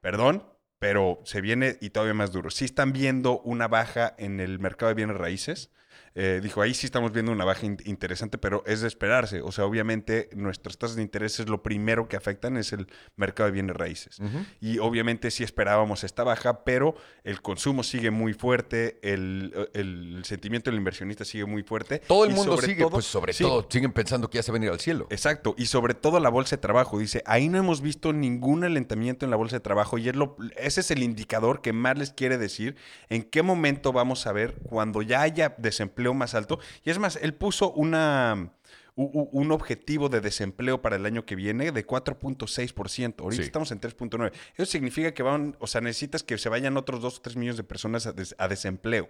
perdón, 0.00 0.44
pero 0.78 1.20
se 1.24 1.40
viene 1.40 1.78
y 1.80 1.90
todavía 1.90 2.14
más 2.14 2.32
duro. 2.32 2.50
Sí 2.50 2.64
están 2.64 2.92
viendo 2.92 3.40
una 3.40 3.68
baja 3.68 4.14
en 4.18 4.40
el 4.40 4.58
mercado 4.58 4.88
de 4.88 4.94
bienes 4.94 5.16
raíces. 5.16 5.70
Eh, 6.14 6.40
dijo, 6.42 6.60
ahí 6.60 6.74
sí 6.74 6.86
estamos 6.86 7.12
viendo 7.12 7.32
una 7.32 7.44
baja 7.44 7.64
in- 7.64 7.78
interesante, 7.84 8.36
pero 8.38 8.62
es 8.66 8.80
de 8.82 8.88
esperarse. 8.88 9.40
O 9.40 9.50
sea, 9.52 9.64
obviamente 9.64 10.28
nuestras 10.34 10.76
tasas 10.76 10.96
de 10.96 11.02
interés 11.02 11.40
es 11.40 11.48
lo 11.48 11.62
primero 11.62 12.08
que 12.08 12.16
afectan, 12.16 12.56
es 12.56 12.72
el 12.72 12.86
mercado 13.16 13.46
de 13.46 13.52
bienes 13.52 13.76
raíces. 13.76 14.18
Y 14.60 14.78
obviamente 14.78 15.30
sí 15.30 15.42
esperábamos 15.44 16.04
esta 16.04 16.22
baja, 16.24 16.64
pero 16.64 16.94
el 17.24 17.40
consumo 17.40 17.82
sigue 17.82 18.10
muy 18.10 18.34
fuerte, 18.34 18.98
el, 19.02 19.68
el 19.74 20.22
sentimiento 20.24 20.70
del 20.70 20.78
inversionista 20.78 21.24
sigue 21.24 21.46
muy 21.46 21.62
fuerte. 21.62 22.00
todo 22.00 22.24
el 22.24 22.32
mundo 22.34 22.58
sigue, 22.58 22.82
todo- 22.82 22.90
pues 22.90 23.06
sobre 23.06 23.32
sí, 23.32 23.44
todo, 23.44 23.66
siguen 23.70 23.92
pensando 23.92 24.28
que 24.28 24.36
ya 24.36 24.42
se 24.42 24.52
va 24.52 24.56
a 24.56 24.60
venir 24.60 24.70
al 24.72 24.80
cielo. 24.80 25.06
Exacto, 25.10 25.54
y 25.56 25.66
sobre 25.66 25.94
todo 25.94 26.20
la 26.20 26.28
bolsa 26.28 26.56
de 26.56 26.60
trabajo. 26.62 26.98
Dice, 26.98 27.22
ahí 27.26 27.48
no 27.48 27.56
hemos 27.58 27.80
visto 27.80 28.12
ningún 28.12 28.64
alentamiento 28.64 29.24
en 29.24 29.30
la 29.30 29.36
bolsa 29.36 29.56
de 29.56 29.60
trabajo 29.60 29.96
y 29.98 30.08
es 30.08 30.16
lo, 30.16 30.36
ese 30.56 30.80
es 30.80 30.90
el 30.90 31.02
indicador 31.02 31.62
que 31.62 31.72
más 31.72 31.96
les 31.96 32.12
quiere 32.12 32.36
decir 32.36 32.76
en 33.08 33.22
qué 33.22 33.42
momento 33.42 33.92
vamos 33.92 34.26
a 34.26 34.32
ver 34.32 34.54
cuando 34.64 35.00
ya 35.02 35.22
haya 35.22 35.54
desempleo 35.58 36.01
más 36.14 36.34
alto. 36.34 36.58
Y 36.84 36.90
es 36.90 36.98
más, 36.98 37.16
él 37.16 37.34
puso 37.34 37.72
una, 37.72 38.52
un 38.94 39.52
objetivo 39.52 40.08
de 40.08 40.20
desempleo 40.20 40.82
para 40.82 40.96
el 40.96 41.06
año 41.06 41.24
que 41.24 41.34
viene 41.34 41.72
de 41.72 41.86
4.6%. 41.86 43.22
Ahorita 43.22 43.42
Sí. 43.42 43.46
estamos 43.46 43.70
en 43.72 43.80
3.9%. 43.80 44.32
Eso 44.56 44.66
significa 44.70 45.12
que 45.14 45.22
van, 45.22 45.56
o 45.60 45.66
sea, 45.66 45.80
necesitas 45.80 46.22
que 46.22 46.36
se 46.38 46.48
vayan 46.48 46.76
otros 46.76 47.00
2 47.00 47.18
o 47.18 47.22
3 47.22 47.36
millones 47.36 47.56
de 47.56 47.64
personas 47.64 48.06
a, 48.06 48.12
des- 48.12 48.34
a 48.38 48.48
desempleo. 48.48 49.08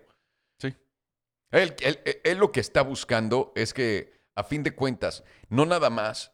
Sí. 0.58 0.74
Él, 1.50 1.74
él- 1.80 1.98
él- 2.04 2.20
él 2.24 2.38
lo 2.38 2.52
que 2.52 2.60
está 2.60 2.82
buscando 2.82 3.52
es 3.56 3.74
que, 3.74 4.12
a 4.34 4.44
fin 4.44 4.62
de 4.62 4.74
cuentas, 4.74 5.24
no 5.48 5.66
nada 5.66 5.90
más 5.90 6.32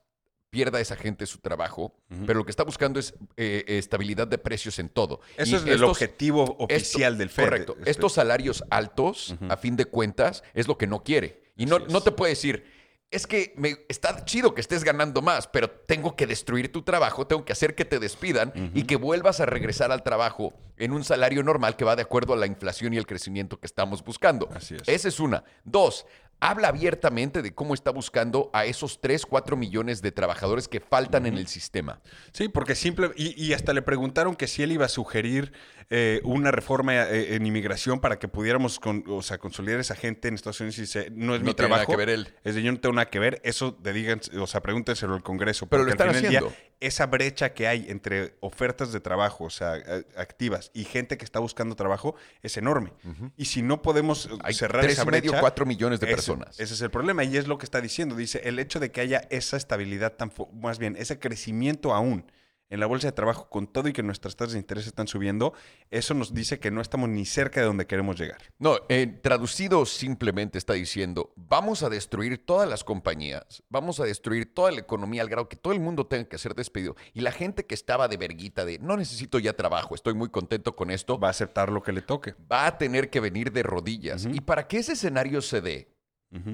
pierda 0.51 0.81
esa 0.81 0.97
gente 0.97 1.27
su 1.27 1.39
trabajo, 1.39 1.95
pero 2.27 2.39
lo 2.39 2.45
que 2.45 2.51
está 2.51 2.65
buscando 2.65 2.99
es 2.99 3.15
eh, 3.37 3.65
estabilidad 3.67 4.27
de 4.27 4.39
precios 4.39 4.79
en 4.79 4.89
todo. 4.89 5.21
Eso 5.37 5.53
Y 5.57 5.59
es 5.59 5.65
el 5.67 5.85
objetivo 5.85 6.43
esto- 6.45 6.65
oficial 6.65 7.19
del 7.19 7.29
FED. 7.31 7.45
Correcto. 7.45 7.77
este. 7.79 7.91
Estos 7.91 8.13
salarios 8.15 8.65
altos, 8.71 9.37
a 9.49 9.57
fin 9.57 9.77
de 9.77 9.85
cuentas, 9.85 10.43
es 10.55 10.67
lo 10.67 10.79
que 10.79 10.87
no 10.87 11.03
quiere. 11.05 11.43
Y 11.57 11.67
no, 11.67 11.79
no 11.81 12.01
te 12.01 12.13
puede 12.13 12.33
decir, 12.33 12.65
es 13.11 13.27
que 13.27 13.55
me, 13.57 13.77
está 13.89 14.25
chido 14.27 14.55
que 14.55 14.61
estés 14.61 14.85
ganando 14.85 15.23
más, 15.23 15.49
pero 15.49 15.71
tengo 15.71 16.15
que 16.15 16.27
destruir 16.27 16.71
tu 16.71 16.83
trabajo, 16.83 17.27
tengo 17.27 17.45
que 17.45 17.53
hacer 17.53 17.75
que 17.75 17.85
te 17.85 17.99
despidan 17.99 18.53
y 18.75 18.85
que 18.85 18.97
vuelvas 18.97 19.41
a 19.41 19.47
regresar 19.47 19.91
al 19.93 20.03
trabajo 20.03 20.53
en 20.77 20.93
un 20.93 21.05
salario 21.05 21.43
normal 21.43 21.75
que 21.77 21.85
va 21.85 21.97
de 21.97 22.03
acuerdo 22.03 22.35
a 22.35 22.37
la 22.37 22.47
inflación 22.47 22.93
y 22.95 22.99
el 22.99 23.07
crecimiento 23.07 23.59
que 23.59 23.67
estamos 23.67 24.05
buscando. 24.05 24.49
Así 24.55 24.77
es. 24.77 24.83
Esa 24.87 25.09
es 25.09 25.21
una. 25.21 25.43
Dos, 25.65 26.07
habla 26.41 26.69
abiertamente 26.69 27.43
de 27.43 27.53
cómo 27.55 27.75
está 27.75 27.91
buscando 27.91 28.51
a 28.53 28.65
esos 28.65 29.01
3, 29.01 29.27
4 29.27 29.57
millones 29.57 30.03
de 30.03 30.13
trabajadores 30.13 30.69
que 30.69 30.81
faltan 30.81 31.27
en 31.27 31.37
el 31.37 31.47
sistema. 31.49 32.01
Sí, 32.33 32.49
porque 32.49 32.75
simple. 32.75 33.11
Y, 33.17 33.43
y 33.43 33.53
hasta 33.55 33.73
le 33.73 33.83
preguntaron 33.83 34.37
que 34.37 34.47
si 34.47 34.63
él 34.63 34.73
iba 34.73 34.85
a 34.87 34.89
sugerir 34.89 35.53
eh, 35.91 36.21
una 36.23 36.51
reforma 36.51 36.95
eh, 36.95 37.35
en 37.35 37.47
inmigración 37.47 37.99
para 38.01 38.19
que 38.19 38.29
pudiéramos 38.29 38.79
con- 38.79 39.05
o 39.09 39.23
sea, 39.23 39.39
consolidar 39.39 39.81
esa 39.81 39.95
gente 39.95 40.29
en 40.29 40.35
Estados 40.35 40.61
Unidos 40.61 40.79
y 40.79 40.83
dice, 40.83 41.09
no 41.13 41.35
es 41.35 41.41
No 41.41 41.47
mi 41.47 41.55
tiene 41.55 41.71
nada 41.71 41.85
trabajo. 41.85 41.93
que 41.93 41.97
ver 41.97 42.11
él. 42.11 42.29
Es 42.45 42.55
de 42.55 42.63
yo 42.63 42.71
no 42.73 42.79
tengo 42.79 42.95
nada 42.95 43.09
que 43.11 43.19
ver. 43.19 43.41
Eso 43.43 43.73
de 43.73 43.93
digan, 43.93 44.21
o 44.39 44.47
sea, 44.47 44.61
pregúntenselo 44.61 45.15
al 45.15 45.23
Congreso. 45.23 45.67
Pero 45.67 45.85
lo 45.85 45.91
están 45.91 46.11
haciendo. 46.11 46.49
día, 46.51 46.57
esa 46.81 47.07
brecha 47.07 47.53
que 47.55 47.67
hay 47.67 47.87
entre 47.89 48.37
ofertas 48.41 48.93
de 48.93 49.01
trabajo, 49.01 49.45
o 49.45 49.51
sea, 49.51 49.73
a- 49.73 50.21
activas, 50.21 50.71
y 50.75 50.85
gente 50.85 51.19
que 51.19 51.25
está 51.25 51.39
buscando 51.41 51.75
trabajo 51.75 52.15
es 52.43 52.57
enorme. 52.57 52.93
Y 53.37 53.47
si 53.47 53.63
no 53.63 53.83
podemos 53.83 54.27
eh, 54.27 54.31
Hay 54.45 54.55
cerrar 54.55 54.83
tres 54.83 54.95
esa 54.95 55.03
y 55.03 55.07
medio, 55.07 55.31
brecha, 55.33 55.41
cuatro 55.41 55.67
millones 55.67 56.01
de 56.01 56.07
ese- 56.07 56.15
personas. 56.15 56.61
Ese 56.61 56.75
es 56.75 56.81
el 56.81 56.91
problema 56.91 57.25
y 57.25 57.37
es 57.37 57.49
lo 57.49 57.59
que 57.59 57.65
está 57.67 57.81
diciendo. 57.81 58.15
Dice, 58.17 58.41
el 58.45 58.59
hecho 58.59 58.79
de 58.81 58.91
que 58.93 59.01
haya 59.01 59.27
esa 59.31 59.57
estabilidad 59.57 60.13
tan, 60.15 60.33
más 60.53 60.79
bien, 60.79 60.95
ese 60.97 61.19
crecimiento 61.19 61.93
aún 61.95 62.25
en 62.71 62.81
la 62.81 62.87
bolsa 62.87 63.09
de 63.09 63.13
trabajo 63.13 63.49
con 63.49 63.67
todo 63.67 63.89
y 63.89 63.93
que 63.93 64.03
nuestras 64.03 64.37
tasas 64.37 64.53
de 64.53 64.59
interés 64.59 64.87
están 64.87 65.09
subiendo, 65.09 65.55
eso 65.91 66.15
nos 66.15 66.35
dice 66.35 66.59
que 66.59 66.71
no 66.71 66.81
estamos 66.81 67.09
ni 67.09 67.25
cerca 67.25 67.61
de 67.61 67.67
donde 67.67 67.87
queremos 67.87 68.19
llegar. 68.19 68.39
No, 68.59 68.77
eh, 68.89 69.07
traducido 69.07 69.87
simplemente 69.87 70.59
está 70.59 70.75
diciendo, 70.75 71.33
vamos 71.37 71.83
a 71.83 71.89
destruir 71.89 72.45
todas 72.45 72.69
las 72.69 72.85
compañías, 72.85 73.63
vamos 73.69 74.01
a 74.01 74.05
destruir 74.05 74.53
toda 74.53 74.71
la 74.71 74.81
economía 74.81 75.23
al 75.23 75.29
grado 75.29 75.49
que 75.49 75.57
todo 75.57 75.73
el 75.73 75.81
mundo 75.81 76.07
tenga 76.07 76.29
que 76.29 76.39
ser 76.39 76.55
despedido. 76.55 76.97
Y 77.15 77.21
la 77.21 77.33
gente 77.33 77.67
que 77.67 77.75
estaba 77.75 78.09
de 78.09 78.17
verguita 78.17 78.65
de, 78.65 78.79
no 78.79 78.97
necesito 78.97 79.39
ya 79.39 79.55
trabajo, 79.55 79.95
estoy 79.95 80.15
muy 80.15 80.29
contento 80.29 80.77
con 80.77 80.91
esto, 80.91 81.19
Va 81.19 81.29
a 81.29 81.31
aceptar 81.31 81.71
lo 81.71 81.83
que 81.83 81.93
le 81.93 82.03
toque. 82.03 82.35
va 82.51 82.67
a 82.67 82.79
tener 82.79 83.11
que 83.11 83.21
venir 83.21 83.53
de 83.53 83.63
rodillas. 83.63 84.27
Y 84.31 84.41
para 84.41 84.69
que 84.69 84.79
ese 84.79 84.93
escenario 84.93 85.43
se 85.43 85.61
dé, 85.61 85.95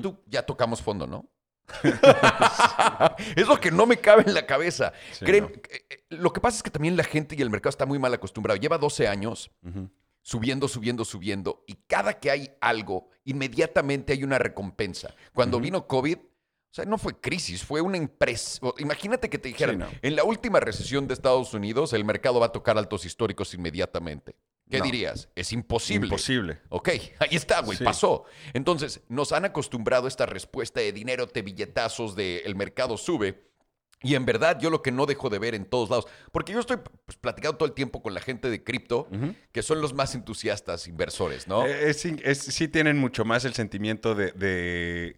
tú 0.01 0.19
ya 0.27 0.43
tocamos 0.43 0.81
fondo, 0.81 1.07
¿no? 1.07 1.29
es 3.37 3.47
lo 3.47 3.59
que 3.61 3.71
no 3.71 3.87
me 3.87 3.97
cabe 3.99 4.25
en 4.27 4.35
la 4.35 4.47
cabeza. 4.47 4.93
Sí, 5.13 5.25
Creen- 5.25 5.43
no. 5.43 5.49
eh, 5.71 5.87
eh, 5.91 6.05
Lo 6.11 6.33
que 6.33 6.41
pasa 6.41 6.59
es 6.59 6.63
que 6.63 6.71
también 6.71 6.97
la 6.97 7.05
gente 7.05 7.35
y 7.37 7.43
el 7.43 7.51
mercado 7.51 7.71
está 7.71 7.87
muy 7.87 7.99
mal 7.99 8.13
acostumbrado. 8.15 8.59
Lleva 8.59 8.79
12 8.79 9.09
años 9.09 9.51
subiendo, 10.23 10.69
subiendo, 10.69 11.05
subiendo. 11.05 11.65
Y 11.67 11.75
cada 11.87 12.15
que 12.15 12.31
hay 12.31 12.51
algo, 12.61 13.09
inmediatamente 13.25 14.13
hay 14.13 14.25
una 14.25 14.39
recompensa. 14.39 15.15
Cuando 15.33 15.61
vino 15.61 15.87
COVID, 15.87 16.17
o 16.17 16.75
sea, 16.75 16.85
no 16.87 16.99
fue 16.99 17.21
crisis, 17.21 17.63
fue 17.65 17.81
una 17.81 17.97
empresa. 17.99 18.61
Imagínate 18.79 19.31
que 19.31 19.39
te 19.39 19.49
dijeran, 19.49 19.79
no. 19.79 19.87
en 20.03 20.17
la 20.17 20.25
última 20.25 20.59
recesión 20.61 21.07
de 21.07 21.15
Estados 21.15 21.55
Unidos, 21.55 21.93
el 21.93 22.05
mercado 22.05 22.41
va 22.41 22.47
a 22.47 22.53
tocar 22.53 22.77
altos 22.79 23.05
históricos 23.05 23.55
inmediatamente. 23.55 24.35
¿Qué 24.71 24.79
No. 24.79 24.85
dirías? 24.85 25.29
Es 25.35 25.53
imposible. 25.53 26.07
Imposible. 26.07 26.59
Ok, 26.71 26.89
ahí 27.19 27.37
está, 27.37 27.61
güey, 27.61 27.77
Sí. 27.77 27.85
pasó. 27.85 28.25
Entonces, 28.55 29.03
nos 29.09 29.33
han 29.33 29.45
acostumbrado 29.45 30.07
a 30.07 30.09
esta 30.09 30.27
respuesta 30.27 30.81
de 30.81 30.93
dinero, 30.93 31.27
te 31.29 31.43
billetazos, 31.43 32.17
de 32.17 32.39
el 32.47 32.55
mercado 32.57 32.97
sube. 32.97 33.45
Y 34.03 34.17
en 34.17 34.27
verdad, 34.27 34.59
yo 34.61 34.69
lo 34.71 34.83
que 34.83 34.91
no 34.93 35.07
dejo 35.07 35.31
de 35.31 35.39
ver 35.39 35.55
en 35.55 35.65
todos 35.65 35.89
lados, 35.89 36.07
porque 36.31 36.53
yo 36.53 36.61
estoy 36.61 36.77
pues, 37.07 37.17
platicando 37.19 37.57
todo 37.57 37.67
el 37.69 37.75
tiempo 37.75 38.03
con 38.03 38.13
la 38.15 38.21
gente 38.21 38.51
de 38.51 38.63
cripto, 38.63 39.09
que 39.53 39.63
son 39.63 39.81
los 39.81 39.95
más 39.95 40.15
entusiastas 40.15 40.87
inversores, 40.89 41.47
¿no? 41.49 41.65
Eh, 41.67 41.89
es- 41.91 42.05
es- 42.05 42.39
sí 42.39 42.69
tienen 42.69 42.99
mucho 42.99 43.25
más 43.25 43.45
el 43.47 43.55
sentimiento 43.55 44.15
de, 44.15 44.33
de, 44.33 45.17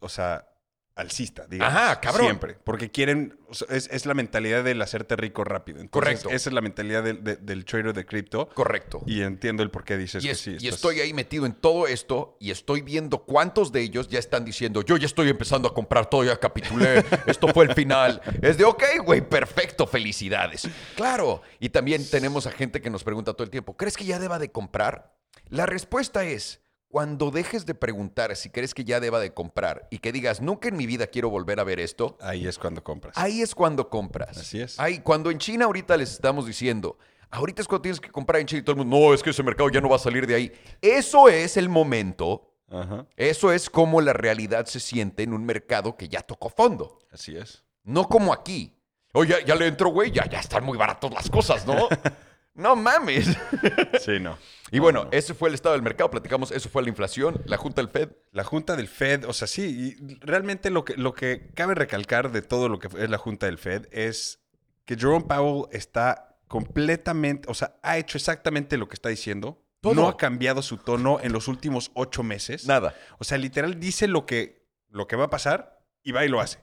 o 0.00 0.08
sea, 0.08 0.48
alcista, 0.96 1.46
digamos. 1.48 1.74
Ajá, 1.74 2.00
cabrón. 2.00 2.26
Siempre. 2.26 2.54
Porque 2.62 2.90
quieren, 2.90 3.36
o 3.48 3.54
sea, 3.54 3.66
es, 3.76 3.88
es 3.90 4.06
la 4.06 4.14
mentalidad 4.14 4.62
del 4.62 4.80
hacerte 4.80 5.16
rico 5.16 5.42
rápido. 5.42 5.80
Entonces, 5.80 5.90
Correcto. 6.20 6.28
Esa 6.30 6.50
es 6.50 6.52
la 6.54 6.60
mentalidad 6.60 7.02
del, 7.02 7.24
de- 7.24 7.36
del 7.36 7.64
trader 7.64 7.92
de 7.92 8.06
cripto. 8.06 8.48
Correcto. 8.50 9.02
Y 9.06 9.22
entiendo 9.22 9.62
el 9.64 9.70
por 9.72 9.82
qué 9.84 9.96
dices 9.96 10.24
Y, 10.24 10.28
que 10.28 10.34
sí. 10.36 10.50
y 10.52 10.54
estás- 10.56 10.74
estoy 10.76 11.00
ahí 11.00 11.12
metido 11.12 11.46
en 11.46 11.54
todo 11.54 11.88
esto 11.88 12.36
y 12.38 12.52
estoy 12.52 12.82
viendo 12.82 13.24
cuántos 13.24 13.72
de 13.72 13.80
ellos 13.80 14.08
ya 14.08 14.18
están 14.20 14.44
diciendo, 14.44 14.82
yo 14.82 14.96
ya 14.96 15.06
estoy 15.06 15.28
empezando 15.28 15.68
a 15.68 15.74
comprar 15.74 16.08
todo, 16.08 16.22
ya 16.24 16.38
capitulé, 16.38 17.04
esto 17.26 17.48
fue 17.48 17.64
el 17.64 17.74
final. 17.74 18.22
Es 18.40 18.56
de, 18.56 18.64
ok, 18.64 18.84
güey, 19.04 19.20
perfecto, 19.28 19.86
felicidades. 19.88 20.68
Claro. 20.94 21.42
Y 21.58 21.70
también 21.70 22.08
tenemos 22.08 22.46
a 22.46 22.52
gente 22.52 22.80
que 22.80 22.90
nos 22.90 23.02
pregunta 23.02 23.32
todo 23.32 23.42
el 23.44 23.50
tiempo, 23.50 23.76
¿crees 23.76 23.96
que 23.96 24.04
ya 24.04 24.18
deba 24.20 24.38
de 24.38 24.52
comprar? 24.52 25.12
La 25.48 25.66
respuesta 25.66 26.24
es, 26.24 26.60
cuando 26.94 27.32
dejes 27.32 27.66
de 27.66 27.74
preguntar 27.74 28.36
si 28.36 28.50
crees 28.50 28.72
que 28.72 28.84
ya 28.84 29.00
deba 29.00 29.18
de 29.18 29.34
comprar 29.34 29.88
y 29.90 29.98
que 29.98 30.12
digas, 30.12 30.40
nunca 30.40 30.68
en 30.68 30.76
mi 30.76 30.86
vida 30.86 31.08
quiero 31.08 31.28
volver 31.28 31.58
a 31.58 31.64
ver 31.64 31.80
esto, 31.80 32.16
Ahí 32.20 32.46
es 32.46 32.56
cuando 32.56 32.84
compras. 32.84 33.14
Ahí 33.18 33.42
es 33.42 33.52
cuando 33.52 33.90
compras. 33.90 34.38
Así 34.38 34.60
es. 34.60 34.78
Ahí, 34.78 35.00
cuando 35.00 35.32
en 35.32 35.38
China 35.38 35.64
ahorita 35.64 35.96
les 35.96 36.12
estamos 36.12 36.46
diciendo, 36.46 36.96
ahorita 37.32 37.62
es 37.62 37.66
cuando 37.66 37.82
tienes 37.82 38.00
que 38.00 38.12
comprar 38.12 38.40
en 38.40 38.46
China 38.46 38.60
y 38.60 38.62
todo 38.62 38.76
el 38.80 38.86
mundo, 38.86 38.96
no, 38.96 39.12
es 39.12 39.24
que 39.24 39.30
ese 39.30 39.42
mercado 39.42 39.70
ya 39.70 39.80
no 39.80 39.88
va 39.88 39.96
a 39.96 39.98
salir 39.98 40.24
de 40.24 40.36
ahí. 40.36 40.52
Eso 40.80 41.28
es 41.28 41.56
el 41.56 41.68
momento, 41.68 42.54
Ajá. 42.70 43.08
eso 43.16 43.50
es 43.50 43.68
como 43.68 44.00
la 44.00 44.12
realidad 44.12 44.66
se 44.66 44.78
siente 44.78 45.24
en 45.24 45.32
un 45.34 45.44
mercado 45.44 45.96
que 45.96 46.08
ya 46.08 46.20
tocó 46.20 46.48
fondo. 46.48 47.00
Así 47.10 47.36
es. 47.36 47.64
No 47.82 48.04
como 48.06 48.32
aquí. 48.32 48.72
Oye, 49.14 49.30
ya, 49.40 49.44
ya 49.44 49.54
le 49.56 49.66
entro, 49.66 49.88
güey, 49.88 50.12
ya, 50.12 50.28
ya 50.30 50.38
están 50.38 50.62
muy 50.62 50.78
baratos 50.78 51.12
las 51.12 51.28
cosas, 51.28 51.66
¿no? 51.66 51.88
no 52.54 52.76
mames. 52.76 53.36
Sí, 54.00 54.20
no. 54.20 54.38
Y 54.70 54.78
bueno, 54.78 55.08
ese 55.12 55.34
fue 55.34 55.48
el 55.48 55.54
estado 55.54 55.74
del 55.74 55.82
mercado, 55.82 56.10
platicamos, 56.10 56.50
eso 56.50 56.68
fue 56.68 56.82
la 56.82 56.88
inflación, 56.88 57.40
la 57.46 57.56
Junta 57.56 57.80
del 57.80 57.90
Fed. 57.90 58.10
La 58.32 58.44
Junta 58.44 58.76
del 58.76 58.88
Fed, 58.88 59.24
o 59.24 59.32
sea, 59.32 59.46
sí, 59.46 59.96
y 59.98 60.14
realmente 60.20 60.70
lo 60.70 60.84
que, 60.84 60.96
lo 60.96 61.14
que 61.14 61.50
cabe 61.54 61.74
recalcar 61.74 62.32
de 62.32 62.42
todo 62.42 62.68
lo 62.68 62.78
que 62.78 62.88
es 62.88 63.10
la 63.10 63.18
Junta 63.18 63.46
del 63.46 63.58
Fed 63.58 63.86
es 63.92 64.40
que 64.84 64.96
Jerome 64.96 65.26
Powell 65.26 65.68
está 65.72 66.36
completamente, 66.48 67.48
o 67.50 67.54
sea, 67.54 67.76
ha 67.82 67.98
hecho 67.98 68.18
exactamente 68.18 68.76
lo 68.76 68.88
que 68.88 68.94
está 68.94 69.08
diciendo. 69.08 69.60
Todo. 69.80 69.94
No 69.94 70.08
ha 70.08 70.16
cambiado 70.16 70.62
su 70.62 70.78
tono 70.78 71.18
en 71.20 71.32
los 71.32 71.46
últimos 71.46 71.90
ocho 71.94 72.22
meses. 72.22 72.66
Nada. 72.66 72.94
O 73.18 73.24
sea, 73.24 73.36
literal 73.36 73.78
dice 73.78 74.08
lo 74.08 74.24
que, 74.24 74.66
lo 74.88 75.06
que 75.06 75.16
va 75.16 75.24
a 75.24 75.30
pasar 75.30 75.84
y 76.02 76.12
va 76.12 76.24
y 76.24 76.28
lo 76.28 76.40
hace. 76.40 76.58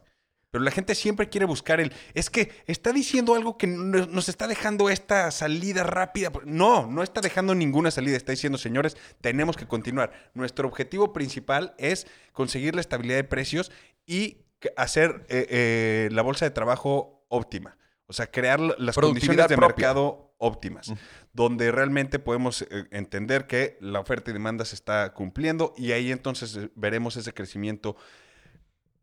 Pero 0.51 0.65
la 0.65 0.71
gente 0.71 0.95
siempre 0.95 1.29
quiere 1.29 1.45
buscar 1.45 1.79
el... 1.79 1.93
Es 2.13 2.29
que 2.29 2.51
está 2.67 2.91
diciendo 2.91 3.35
algo 3.35 3.57
que 3.57 3.67
no- 3.67 4.05
nos 4.05 4.27
está 4.27 4.47
dejando 4.47 4.89
esta 4.89 5.31
salida 5.31 5.83
rápida. 5.83 6.29
No, 6.43 6.87
no 6.87 7.03
está 7.03 7.21
dejando 7.21 7.55
ninguna 7.55 7.89
salida. 7.89 8.17
Está 8.17 8.33
diciendo, 8.33 8.57
señores, 8.57 8.97
tenemos 9.21 9.55
que 9.55 9.65
continuar. 9.65 10.11
Nuestro 10.33 10.67
objetivo 10.67 11.13
principal 11.13 11.73
es 11.77 12.05
conseguir 12.33 12.75
la 12.75 12.81
estabilidad 12.81 13.15
de 13.15 13.23
precios 13.23 13.71
y 14.05 14.39
hacer 14.75 15.25
eh, 15.29 15.47
eh, 15.49 16.09
la 16.11 16.21
bolsa 16.21 16.43
de 16.43 16.51
trabajo 16.51 17.25
óptima. 17.29 17.77
O 18.07 18.13
sea, 18.13 18.27
crear 18.29 18.59
la- 18.59 18.75
las 18.77 18.95
condiciones 18.95 19.47
de 19.47 19.55
propia. 19.55 19.67
mercado 19.87 20.33
óptimas, 20.37 20.91
donde 21.31 21.71
realmente 21.71 22.19
podemos 22.19 22.63
eh, 22.63 22.85
entender 22.91 23.47
que 23.47 23.77
la 23.79 24.01
oferta 24.01 24.31
y 24.31 24.33
demanda 24.33 24.65
se 24.65 24.75
está 24.75 25.13
cumpliendo 25.13 25.73
y 25.77 25.93
ahí 25.93 26.11
entonces 26.11 26.59
veremos 26.75 27.15
ese 27.15 27.31
crecimiento 27.31 27.95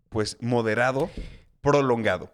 pues 0.09 0.37
moderado, 0.41 1.11
prolongado. 1.61 2.33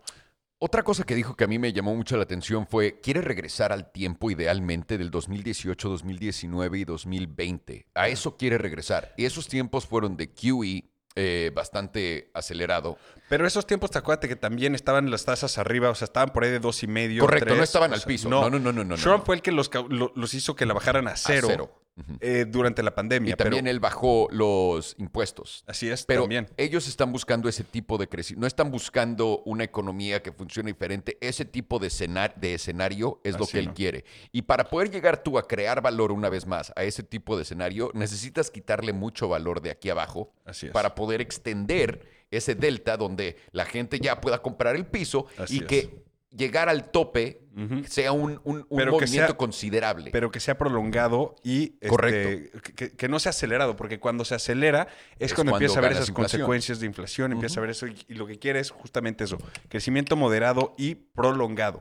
Otra 0.58 0.82
cosa 0.82 1.04
que 1.04 1.14
dijo 1.14 1.36
que 1.36 1.44
a 1.44 1.46
mí 1.46 1.58
me 1.58 1.72
llamó 1.72 1.94
mucho 1.94 2.16
la 2.16 2.22
atención 2.22 2.66
fue, 2.66 3.00
quiere 3.00 3.20
regresar 3.20 3.72
al 3.72 3.92
tiempo 3.92 4.30
idealmente 4.30 4.96
del 4.96 5.10
2018, 5.10 5.88
2019 5.90 6.78
y 6.78 6.84
2020. 6.84 7.86
A 7.94 8.08
eso 8.08 8.36
quiere 8.36 8.56
regresar. 8.56 9.12
Y 9.16 9.26
esos 9.26 9.46
tiempos 9.46 9.86
fueron 9.86 10.16
de 10.16 10.32
QE 10.32 10.88
eh, 11.16 11.52
bastante 11.54 12.30
acelerado. 12.34 12.98
Pero 13.28 13.46
esos 13.46 13.66
tiempos, 13.66 13.90
te 13.90 13.98
acuérdate 13.98 14.26
que 14.26 14.36
también 14.36 14.74
estaban 14.74 15.10
las 15.10 15.24
tasas 15.24 15.58
arriba, 15.58 15.90
o 15.90 15.94
sea, 15.94 16.06
estaban 16.06 16.30
por 16.30 16.44
ahí 16.44 16.50
de 16.50 16.60
dos 16.60 16.82
y 16.82 16.86
medio. 16.86 17.20
Correcto, 17.20 17.46
tres, 17.46 17.58
no 17.58 17.62
estaban 17.62 17.92
al 17.92 18.00
sea, 18.00 18.06
piso. 18.06 18.28
No, 18.28 18.50
no, 18.50 18.58
no, 18.58 18.72
no, 18.72 18.84
no, 18.84 18.96
Trump 18.96 19.18
no. 19.18 19.24
fue 19.24 19.36
el 19.36 19.42
que 19.42 19.52
los, 19.52 19.70
los 19.90 20.34
hizo 20.34 20.56
que 20.56 20.66
la 20.66 20.74
bajaran 20.74 21.06
a 21.06 21.16
cero, 21.16 21.48
A 21.48 21.50
cero. 21.50 21.83
Eh, 22.20 22.44
durante 22.48 22.82
la 22.82 22.92
pandemia. 22.92 23.32
Y 23.34 23.36
también 23.36 23.64
pero- 23.64 23.70
él 23.70 23.78
bajó 23.78 24.26
los 24.32 24.96
impuestos. 24.98 25.62
Así 25.68 25.88
es, 25.88 26.04
Pero 26.04 26.22
también. 26.22 26.48
ellos 26.56 26.88
están 26.88 27.12
buscando 27.12 27.48
ese 27.48 27.62
tipo 27.62 27.98
de 27.98 28.08
crecimiento. 28.08 28.40
No 28.40 28.46
están 28.48 28.70
buscando 28.72 29.42
una 29.44 29.62
economía 29.62 30.20
que 30.20 30.32
funcione 30.32 30.72
diferente. 30.72 31.16
Ese 31.20 31.44
tipo 31.44 31.78
de, 31.78 31.86
escena- 31.86 32.32
de 32.34 32.54
escenario 32.54 33.20
es 33.22 33.38
lo 33.38 33.46
que 33.46 33.60
él 33.60 33.66
no. 33.66 33.74
quiere. 33.74 34.04
Y 34.32 34.42
para 34.42 34.64
poder 34.68 34.90
llegar 34.90 35.22
tú 35.22 35.38
a 35.38 35.46
crear 35.46 35.82
valor 35.82 36.10
una 36.10 36.28
vez 36.28 36.46
más 36.46 36.72
a 36.74 36.82
ese 36.82 37.04
tipo 37.04 37.36
de 37.36 37.42
escenario, 37.44 37.90
necesitas 37.94 38.50
quitarle 38.50 38.92
mucho 38.92 39.28
valor 39.28 39.60
de 39.62 39.70
aquí 39.70 39.88
abajo 39.88 40.32
Así 40.44 40.66
es. 40.66 40.72
para 40.72 40.96
poder 40.96 41.20
extender 41.20 42.08
ese 42.32 42.56
delta 42.56 42.96
donde 42.96 43.36
la 43.52 43.64
gente 43.66 44.00
ya 44.00 44.20
pueda 44.20 44.42
comprar 44.42 44.74
el 44.74 44.86
piso 44.86 45.26
Así 45.38 45.58
y 45.70 45.74
es. 45.74 45.88
Llegar 46.36 46.68
al 46.68 46.90
tope 46.90 47.40
sea 47.86 48.10
un, 48.10 48.40
un- 48.42 48.66
movimiento 48.68 49.06
sea- 49.06 49.36
considerable. 49.36 50.10
pero 50.10 50.30
que 50.32 50.40
sea 50.40 50.58
prolongado 50.58 51.36
y 51.44 51.74
este, 51.74 51.88
Correcto. 51.88 52.58
que, 52.74 52.90
que 52.96 53.08
no 53.08 53.20
sea 53.20 53.30
acelerado, 53.30 53.76
porque 53.76 54.00
cuando 54.00 54.24
se 54.24 54.34
acelera 54.34 54.88
es, 55.18 55.30
Es 55.30 55.34
cuando, 55.34 55.52
cuando 55.52 55.64
empieza 55.66 55.78
a 55.78 55.82
ver 55.82 55.92
esas 55.92 56.08
inflación. 56.08 56.40
consecuencias 56.40 56.80
de 56.80 56.86
inflación, 56.86 57.32
empieza 57.32 57.60
a 57.60 57.62
ver 57.62 57.70
eso 57.70 57.86
y, 57.86 57.96
y 58.08 58.14
lo 58.14 58.26
que 58.26 58.38
quiere 58.40 58.58
es 58.58 58.70
justamente 58.72 59.22
eso, 59.24 59.38
crecimiento 59.68 60.16
moderado 60.16 60.74
y 60.76 60.96
prolongado. 60.96 61.80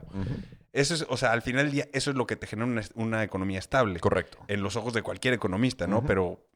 Eso 0.74 0.94
es, 0.94 1.06
o 1.10 1.18
sea, 1.18 1.32
al 1.32 1.42
final 1.42 1.66
del 1.66 1.72
día 1.74 1.88
eso 1.94 2.12
es 2.12 2.16
lo 2.18 2.26
que 2.28 2.36
te 2.36 2.46
genera 2.48 2.66
una, 2.68 2.82
una 2.96 3.24
economía 3.24 3.60
estable. 3.60 4.00
Correcto. 4.00 4.40
En 4.48 4.62
los 4.62 4.76
ojos 4.76 4.94
de 4.94 5.02
cualquier 5.02 5.34
economista, 5.34 5.88
¿no? 5.88 6.04
Pero 6.06 6.48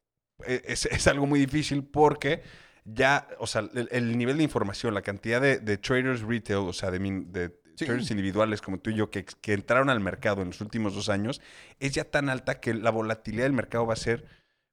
e- 0.46 0.62
es, 0.66 0.86
es 0.86 1.08
algo 1.08 1.26
muy 1.28 1.40
difícil 1.40 1.84
porque 1.84 2.42
ya, 2.84 3.28
o 3.40 3.48
sea, 3.48 3.62
el, 3.74 3.90
el 3.92 4.18
nivel 4.18 4.38
de 4.38 4.44
información, 4.44 4.94
la 4.94 5.02
cantidad 5.02 5.42
de, 5.42 5.60
de 5.60 5.78
traders 5.78 6.22
retail, 6.22 6.60
o 6.60 6.74
sea, 6.74 6.90
de, 6.92 7.00
min- 7.00 7.32
de 7.32 7.52
Sí. 7.78 7.86
traders 7.86 8.10
individuales 8.12 8.62
como 8.62 8.80
tú 8.80 8.90
y 8.90 8.96
yo 8.96 9.10
que, 9.12 9.24
que 9.24 9.54
entraron 9.54 9.90
al 9.90 10.00
mercado 10.00 10.42
en 10.42 10.48
los 10.48 10.60
últimos 10.62 10.96
dos 10.96 11.10
años, 11.10 11.42
es 11.80 11.94
ya 11.94 12.04
tan 12.04 12.28
alta 12.30 12.60
que 12.60 12.74
la 12.74 12.90
volatilidad 12.90 13.44
del 13.46 13.54
mercado 13.54 13.86
va 13.86 13.94
a 13.94 13.98
ser 13.98 14.26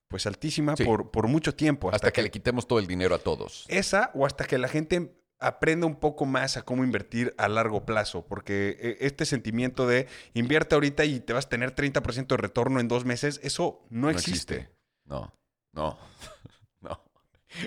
pues 0.08 0.26
altísima 0.26 0.76
Sí. 0.76 0.84
por, 0.84 1.10
por 1.10 1.28
mucho 1.28 1.54
tiempo. 1.54 1.90
Hasta, 1.92 2.12
que, 2.12 2.22
le 2.22 2.30
quitemos 2.30 2.66
todo 2.66 2.78
el 2.78 2.86
dinero 2.86 3.14
a 3.14 3.18
todos. 3.18 3.66
Esa 3.68 4.10
o 4.14 4.26
hasta 4.26 4.44
que 4.46 4.58
la 4.58 4.68
gente 4.68 5.14
aprenda 5.38 5.86
un 5.86 5.96
poco 5.96 6.24
más 6.24 6.56
a 6.56 6.62
cómo 6.62 6.84
invertir 6.84 7.34
a 7.36 7.48
largo 7.48 7.84
plazo, 7.84 8.24
porque 8.26 8.76
eh, 8.80 8.96
este 9.00 9.26
sentimiento 9.26 9.86
de 9.86 10.06
invierte 10.32 10.74
ahorita 10.74 11.04
y 11.04 11.20
te 11.20 11.32
vas 11.32 11.46
a 11.46 11.48
tener 11.50 11.74
30% 11.74 12.26
de 12.28 12.36
retorno 12.36 12.80
en 12.80 12.88
dos 12.88 13.04
meses, 13.04 13.40
eso 13.42 13.84
no, 13.90 14.08
existe. 14.08 14.70
No, 15.04 15.34
no, 15.72 15.98
no. 15.98 15.98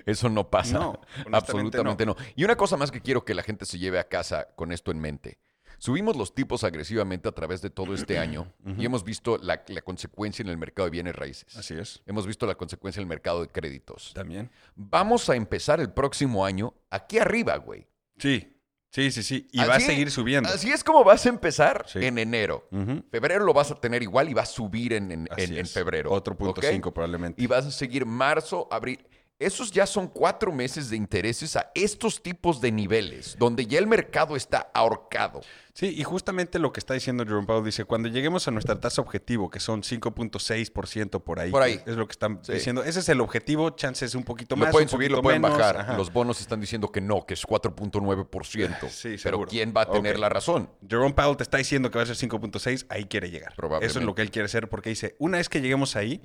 Eso 0.05 0.29
no 0.29 0.49
pasa. 0.49 0.73
No, 0.77 0.99
absolutamente 1.31 2.05
no. 2.05 2.15
Y 2.35 2.43
una 2.43 2.55
cosa 2.55 2.77
más 2.77 2.91
que 2.91 3.01
quiero 3.01 3.23
que 3.25 3.33
la 3.33 3.43
gente 3.43 3.65
se 3.65 3.77
lleve 3.79 3.99
a 3.99 4.07
casa 4.07 4.47
con 4.55 4.71
esto 4.71 4.91
en 4.91 4.99
mente. 4.99 5.39
Subimos 5.79 6.15
los 6.15 6.33
tipos 6.33 6.63
agresivamente 6.63 7.29
a 7.29 7.31
través 7.33 7.61
de 7.61 7.69
todo 7.69 7.93
este 7.93 8.17
año 8.17 8.51
y 8.79 8.85
hemos 8.85 9.03
visto 9.03 9.37
la, 9.37 9.63
la 9.67 9.81
consecuencia 9.83 10.41
en 10.41 10.49
el 10.49 10.57
mercado 10.57 10.87
de 10.87 10.91
bienes 10.91 11.15
raíces. 11.15 11.55
Así 11.55 11.75
es. 11.75 12.01
Hemos 12.07 12.25
visto 12.25 12.47
la 12.47 12.55
consecuencia 12.55 12.99
en 12.99 13.03
el 13.03 13.09
mercado 13.09 13.41
de 13.41 13.47
créditos. 13.49 14.11
También. 14.15 14.49
Vamos 14.75 15.29
a 15.29 15.35
empezar 15.35 15.79
el 15.79 15.91
próximo 15.91 16.43
año 16.45 16.73
aquí 16.89 17.19
arriba, 17.19 17.57
güey. 17.57 17.87
Sí. 18.17 18.53
Sí, 18.89 19.11
sí, 19.11 19.21
sí. 19.21 19.47
Y 19.51 19.59
va 19.59 19.75
a 19.75 19.79
seguir 19.79 20.09
subiendo. 20.09 20.49
Así 20.49 20.71
es 20.71 20.83
como 20.83 21.03
vas 21.03 21.23
a 21.27 21.29
empezar 21.29 21.85
Sí. 21.87 21.99
en 22.03 22.17
enero. 22.17 22.67
Febrero 23.11 23.45
lo 23.45 23.53
vas 23.53 23.69
a 23.69 23.75
tener 23.75 24.01
igual 24.01 24.29
y 24.29 24.33
va 24.33 24.41
a 24.43 24.45
subir 24.47 24.93
en, 24.93 25.27
en- 25.37 25.67
febrero. 25.67 26.11
Otro 26.11 26.35
punto 26.35 26.61
¿ok? 26.61 26.65
cinco 26.71 26.91
probablemente. 26.91 27.39
Y 27.39 27.45
vas 27.45 27.65
a 27.67 27.71
seguir 27.71 28.05
marzo, 28.07 28.67
abril. 28.71 29.05
Esos 29.39 29.69
ya 29.71 29.85
son 29.85 30.07
cuatro 30.07 30.51
meses 30.51 30.89
de 30.89 30.95
intereses 30.97 31.55
a 31.55 31.69
estos 31.75 32.23
tipos 32.23 32.59
de 32.59 32.71
niveles, 32.71 33.35
donde 33.37 33.67
ya 33.67 33.77
el 33.77 33.85
mercado 33.85 34.35
está 34.35 34.71
ahorcado. 34.73 35.41
Sí, 35.73 35.93
y 35.95 36.03
justamente 36.03 36.57
lo 36.57 36.73
que 36.73 36.79
está 36.79 36.95
diciendo 36.95 37.23
Jerome 37.23 37.45
Powell 37.45 37.63
dice, 37.63 37.85
cuando 37.85 38.09
lleguemos 38.09 38.47
a 38.47 38.51
nuestra 38.51 38.79
tasa 38.79 38.99
objetivo, 38.99 39.51
que 39.51 39.59
son 39.59 39.83
5.6% 39.83 41.21
por 41.23 41.39
ahí, 41.39 41.51
Por 41.51 41.61
ahí. 41.61 41.79
es 41.85 41.95
lo 41.95 42.07
que 42.07 42.13
están 42.13 42.39
Sí. 42.41 42.53
diciendo, 42.53 42.83
ese 42.83 42.99
es 42.99 43.09
el 43.09 43.21
objetivo, 43.21 43.69
chances 43.69 44.15
un 44.15 44.23
poquito 44.23 44.55
Lo 44.55 44.61
más, 44.65 44.71
pueden 44.71 44.87
un 44.87 44.89
subir, 44.89 45.11
lo 45.11 45.21
pueden 45.21 45.39
menos, 45.43 45.55
bajar. 45.59 45.77
ajá. 45.81 45.95
Los 45.97 46.11
bonos 46.11 46.41
están 46.41 46.59
diciendo 46.59 46.91
que 46.91 46.99
no, 46.99 47.23
que 47.27 47.35
es 47.35 47.45
4.9%. 47.45 48.89
Sí, 48.89 49.17
Pero. 49.23 49.45
¿quién 49.45 49.71
va 49.75 49.81
a 49.81 49.91
tener 49.91 50.17
la 50.17 50.29
razón? 50.29 50.67
Jerome 50.89 51.13
Powell 51.13 51.37
te 51.37 51.43
está 51.43 51.57
diciendo 51.57 51.91
que 51.91 51.99
va 51.99 52.03
a 52.03 52.07
ser 52.07 52.15
5.6, 52.15 52.87
ahí 52.89 53.05
quiere 53.05 53.29
llegar. 53.29 53.53
Probablemente. 53.55 53.85
Eso 53.91 53.99
es 53.99 54.05
lo 54.05 54.15
que 54.15 54.23
él 54.23 54.31
quiere 54.31 54.47
hacer 54.47 54.67
porque 54.69 54.89
dice, 54.89 55.15
una 55.19 55.37
vez 55.37 55.47
que 55.47 55.61
lleguemos 55.61 55.95
ahí, 55.95 56.23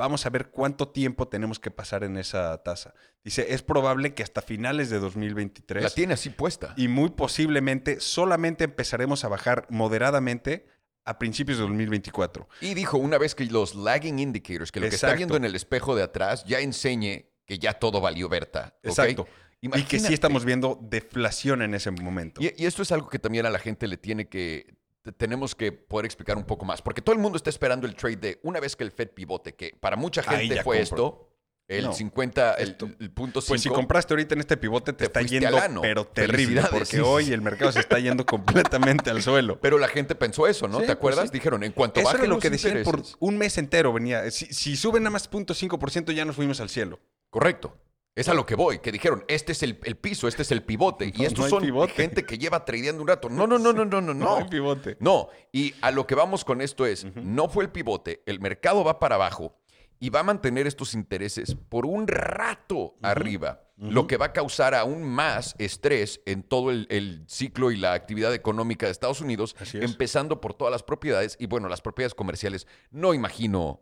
vamos 0.00 0.24
a 0.24 0.30
ver 0.30 0.50
cuánto 0.50 0.88
tiempo 0.88 1.28
tenemos 1.28 1.60
que 1.60 1.70
pasar 1.70 2.04
en 2.04 2.16
esa 2.16 2.62
tasa. 2.62 2.94
Dice, 3.22 3.52
es 3.52 3.62
probable 3.62 4.14
que 4.14 4.22
hasta 4.22 4.40
finales 4.40 4.88
de 4.88 4.98
2023 4.98 5.82
La 5.84 5.90
tiene 5.90 6.14
así 6.14 6.30
puesta. 6.30 6.72
y 6.76 6.88
muy 6.88 7.10
posiblemente 7.10 8.00
solamente 8.00 8.64
empezaremos 8.64 9.24
a 9.24 9.28
bajar 9.28 9.66
moderadamente 9.68 10.66
a 11.04 11.18
principios 11.18 11.58
de 11.58 11.64
2024. 11.64 12.48
Y 12.62 12.72
dijo 12.74 12.96
una 12.96 13.18
vez 13.18 13.34
que 13.34 13.44
los 13.44 13.74
lagging 13.74 14.18
indicators, 14.18 14.72
que 14.72 14.80
lo 14.80 14.88
que 14.88 14.94
está 14.94 15.12
viendo 15.14 15.36
en 15.36 15.44
el 15.44 15.54
espejo 15.54 15.94
de 15.94 16.02
atrás, 16.02 16.44
ya 16.46 16.60
enseñe 16.60 17.26
que 17.44 17.58
ya 17.58 17.74
todo 17.74 18.00
valió 18.00 18.28
Berta. 18.28 18.78
Exacto. 18.82 19.26
Y 19.60 19.68
que 19.68 19.76
sí 19.76 19.80
Imagínate. 19.82 20.14
estamos 20.14 20.44
viendo 20.46 20.78
deflación 20.80 21.60
en 21.60 21.74
ese 21.74 21.90
momento. 21.90 22.40
Y, 22.42 22.54
y 22.56 22.64
esto 22.64 22.80
es 22.82 22.90
algo 22.92 23.10
que 23.10 23.18
también 23.18 23.44
a 23.44 23.50
la 23.50 23.58
gente 23.58 23.86
le 23.86 23.98
tiene 23.98 24.28
que. 24.28 24.74
Te- 25.02 25.12
Tenemos 25.12 25.54
que 25.54 25.72
poder 25.72 26.06
explicar 26.06 26.36
un 26.36 26.44
poco 26.44 26.64
más. 26.64 26.82
Porque 26.82 27.02
todo 27.02 27.14
el 27.14 27.20
mundo 27.20 27.36
está 27.36 27.50
esperando 27.50 27.86
el 27.86 27.94
trade 27.94 28.16
de 28.16 28.40
una 28.42 28.60
vez 28.60 28.76
que 28.76 28.84
el 28.84 28.92
Fed 28.92 29.10
pivote, 29.10 29.54
que 29.54 29.76
para 29.80 29.96
mucha 29.96 30.22
gente 30.22 30.62
fue 30.62 30.78
compro. 30.78 30.82
esto, 30.82 31.26
el 31.68 31.84
No, 31.84 31.92
50, 31.92 32.54
el, 32.54 32.74
punto 33.14 33.40
5. 33.40 33.44
Pues 33.48 33.62
si 33.62 33.68
compraste 33.68 34.12
ahorita 34.12 34.34
en 34.34 34.40
este 34.40 34.56
pivote, 34.56 34.92
te, 34.92 34.98
Te 34.98 35.04
está 35.04 35.22
yendo, 35.22 35.56
ano. 35.56 35.80
pero 35.82 36.04
terrible, 36.04 36.62
porque 36.68 36.84
sí, 36.84 36.98
hoy 36.98 37.32
el 37.32 37.42
mercado 37.42 37.70
se 37.70 37.78
está 37.78 37.98
yendo 38.00 38.26
completamente 38.26 39.08
al 39.08 39.22
suelo. 39.22 39.60
Pero 39.60 39.78
la 39.78 39.86
gente 39.86 40.16
pensó 40.16 40.48
eso, 40.48 40.66
¿no? 40.66 40.78
Sí, 40.78 40.80
¿Te 40.80 40.86
pues 40.88 40.96
acuerdas? 40.96 41.24
sí. 41.28 41.32
Dijeron, 41.32 41.62
en 41.62 41.70
cuanto 41.70 42.00
Eso 42.00 42.06
bajen 42.08 42.22
era 42.22 42.28
lo 42.28 42.34
los 42.34 42.42
que 42.42 42.50
decían 42.50 42.82
por 42.82 43.02
un 43.20 43.38
mes 43.38 43.56
entero. 43.56 43.92
Venía. 43.92 44.28
Si, 44.32 44.46
si 44.46 44.76
suben 44.76 45.04
nada 45.04 45.12
más 45.12 45.30
0.5%, 45.30 46.12
ya 46.12 46.24
nos 46.24 46.34
fuimos 46.34 46.60
al 46.60 46.70
cielo. 46.70 46.98
Correcto. 47.30 47.76
Es 48.20 48.28
a 48.28 48.34
lo 48.34 48.44
que 48.44 48.54
voy, 48.54 48.80
que 48.80 48.92
dijeron, 48.92 49.24
este 49.28 49.52
es 49.52 49.62
el, 49.62 49.80
el 49.84 49.96
piso, 49.96 50.28
este 50.28 50.42
es 50.42 50.52
el 50.52 50.62
pivote. 50.62 51.10
y 51.14 51.24
estos 51.24 51.46
no 51.46 51.48
son 51.48 51.62
pivote. 51.62 51.94
gente 51.94 52.26
que 52.26 52.36
lleva 52.36 52.66
tradeando 52.66 53.00
un 53.00 53.08
rato. 53.08 53.30
No, 53.30 53.46
no, 53.46 53.58
no, 53.58 53.72
no, 53.72 53.86
no, 53.86 54.00
no, 54.02 54.12
no. 54.14 54.36
hay 54.36 54.44
pivote. 54.44 54.98
No, 55.00 55.28
y 55.52 55.74
a 55.80 55.90
lo 55.90 56.06
que 56.06 56.14
vamos 56.14 56.44
con 56.44 56.60
esto 56.60 56.84
es, 56.84 57.06
no 57.16 57.48
fue 57.48 57.64
el 57.64 57.70
pivote, 57.70 58.22
el 58.26 58.38
mercado 58.38 58.84
va 58.84 58.98
para 58.98 59.14
abajo 59.14 59.56
y 59.98 60.10
va 60.10 60.20
a 60.20 60.22
mantener 60.22 60.66
estos 60.66 60.92
intereses 60.92 61.54
por 61.54 61.86
un 61.86 62.06
rato 62.06 62.96
arriba, 63.00 63.62
lo 63.78 64.06
que 64.06 64.18
va 64.18 64.26
a 64.26 64.32
causar 64.34 64.74
aún 64.74 65.02
más 65.02 65.54
estrés 65.58 66.20
en 66.26 66.42
todo 66.42 66.70
el, 66.70 66.86
el 66.90 67.24
ciclo 67.26 67.70
y 67.70 67.76
la 67.78 67.94
actividad 67.94 68.34
económica 68.34 68.84
de 68.84 68.92
Estados 68.92 69.22
Unidos, 69.22 69.56
es. 69.60 69.74
empezando 69.76 70.42
por 70.42 70.52
todas 70.52 70.72
las 70.72 70.82
propiedades 70.82 71.36
y 71.40 71.46
bueno, 71.46 71.70
las 71.70 71.80
propiedades 71.80 72.14
comerciales. 72.14 72.66
No 72.90 73.14
imagino, 73.14 73.80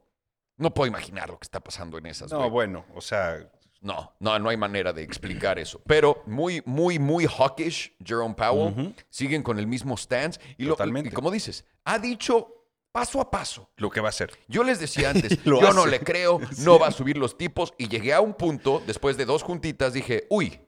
no 0.56 0.74
puedo 0.74 0.86
imaginar 0.86 1.30
lo 1.30 1.38
que 1.38 1.44
está 1.44 1.58
pasando 1.58 1.98
en 1.98 2.06
esas. 2.06 2.30
No, 2.32 2.48
bueno, 2.50 2.84
o 2.94 3.00
sea, 3.00 3.48
No, 3.80 4.12
no, 4.18 4.38
no 4.38 4.48
hay 4.48 4.56
manera 4.56 4.92
de 4.92 5.02
explicar 5.02 5.58
eso. 5.58 5.80
Pero 5.86 6.22
muy, 6.26 6.62
muy, 6.66 6.98
muy 6.98 7.26
hawkish, 7.26 7.92
Jerome 8.04 8.34
Powell. 8.34 8.94
Siguen 9.08 9.42
con 9.42 9.58
el 9.58 9.66
mismo 9.66 9.96
stance. 9.96 10.40
Y, 10.56 10.64
lo- 10.64 10.72
Totalmente. 10.74 11.10
y 11.10 11.12
como 11.12 11.30
dices, 11.30 11.64
ha 11.84 11.98
dicho 11.98 12.54
paso 12.90 13.20
a 13.20 13.30
paso. 13.30 13.70
lo 13.76 13.90
que 13.90 14.00
va 14.00 14.08
a 14.08 14.12
ser. 14.12 14.32
Yo 14.48 14.64
les 14.64 14.80
decía 14.80 15.10
antes, 15.14 15.42
yo 15.44 15.72
no 15.72 15.86
le 15.86 16.00
creo, 16.00 16.40
no 16.58 16.78
va 16.78 16.88
a 16.88 16.90
subir 16.92 17.16
los 17.18 17.38
tipos. 17.38 17.72
Y 17.78 17.86
llegué 17.88 18.12
a 18.14 18.20
un 18.20 18.34
punto, 18.34 18.82
después 18.86 19.16
de 19.16 19.24
dos 19.26 19.42
juntitas, 19.44 19.92
dije, 19.92 20.26
uy, 20.28 20.58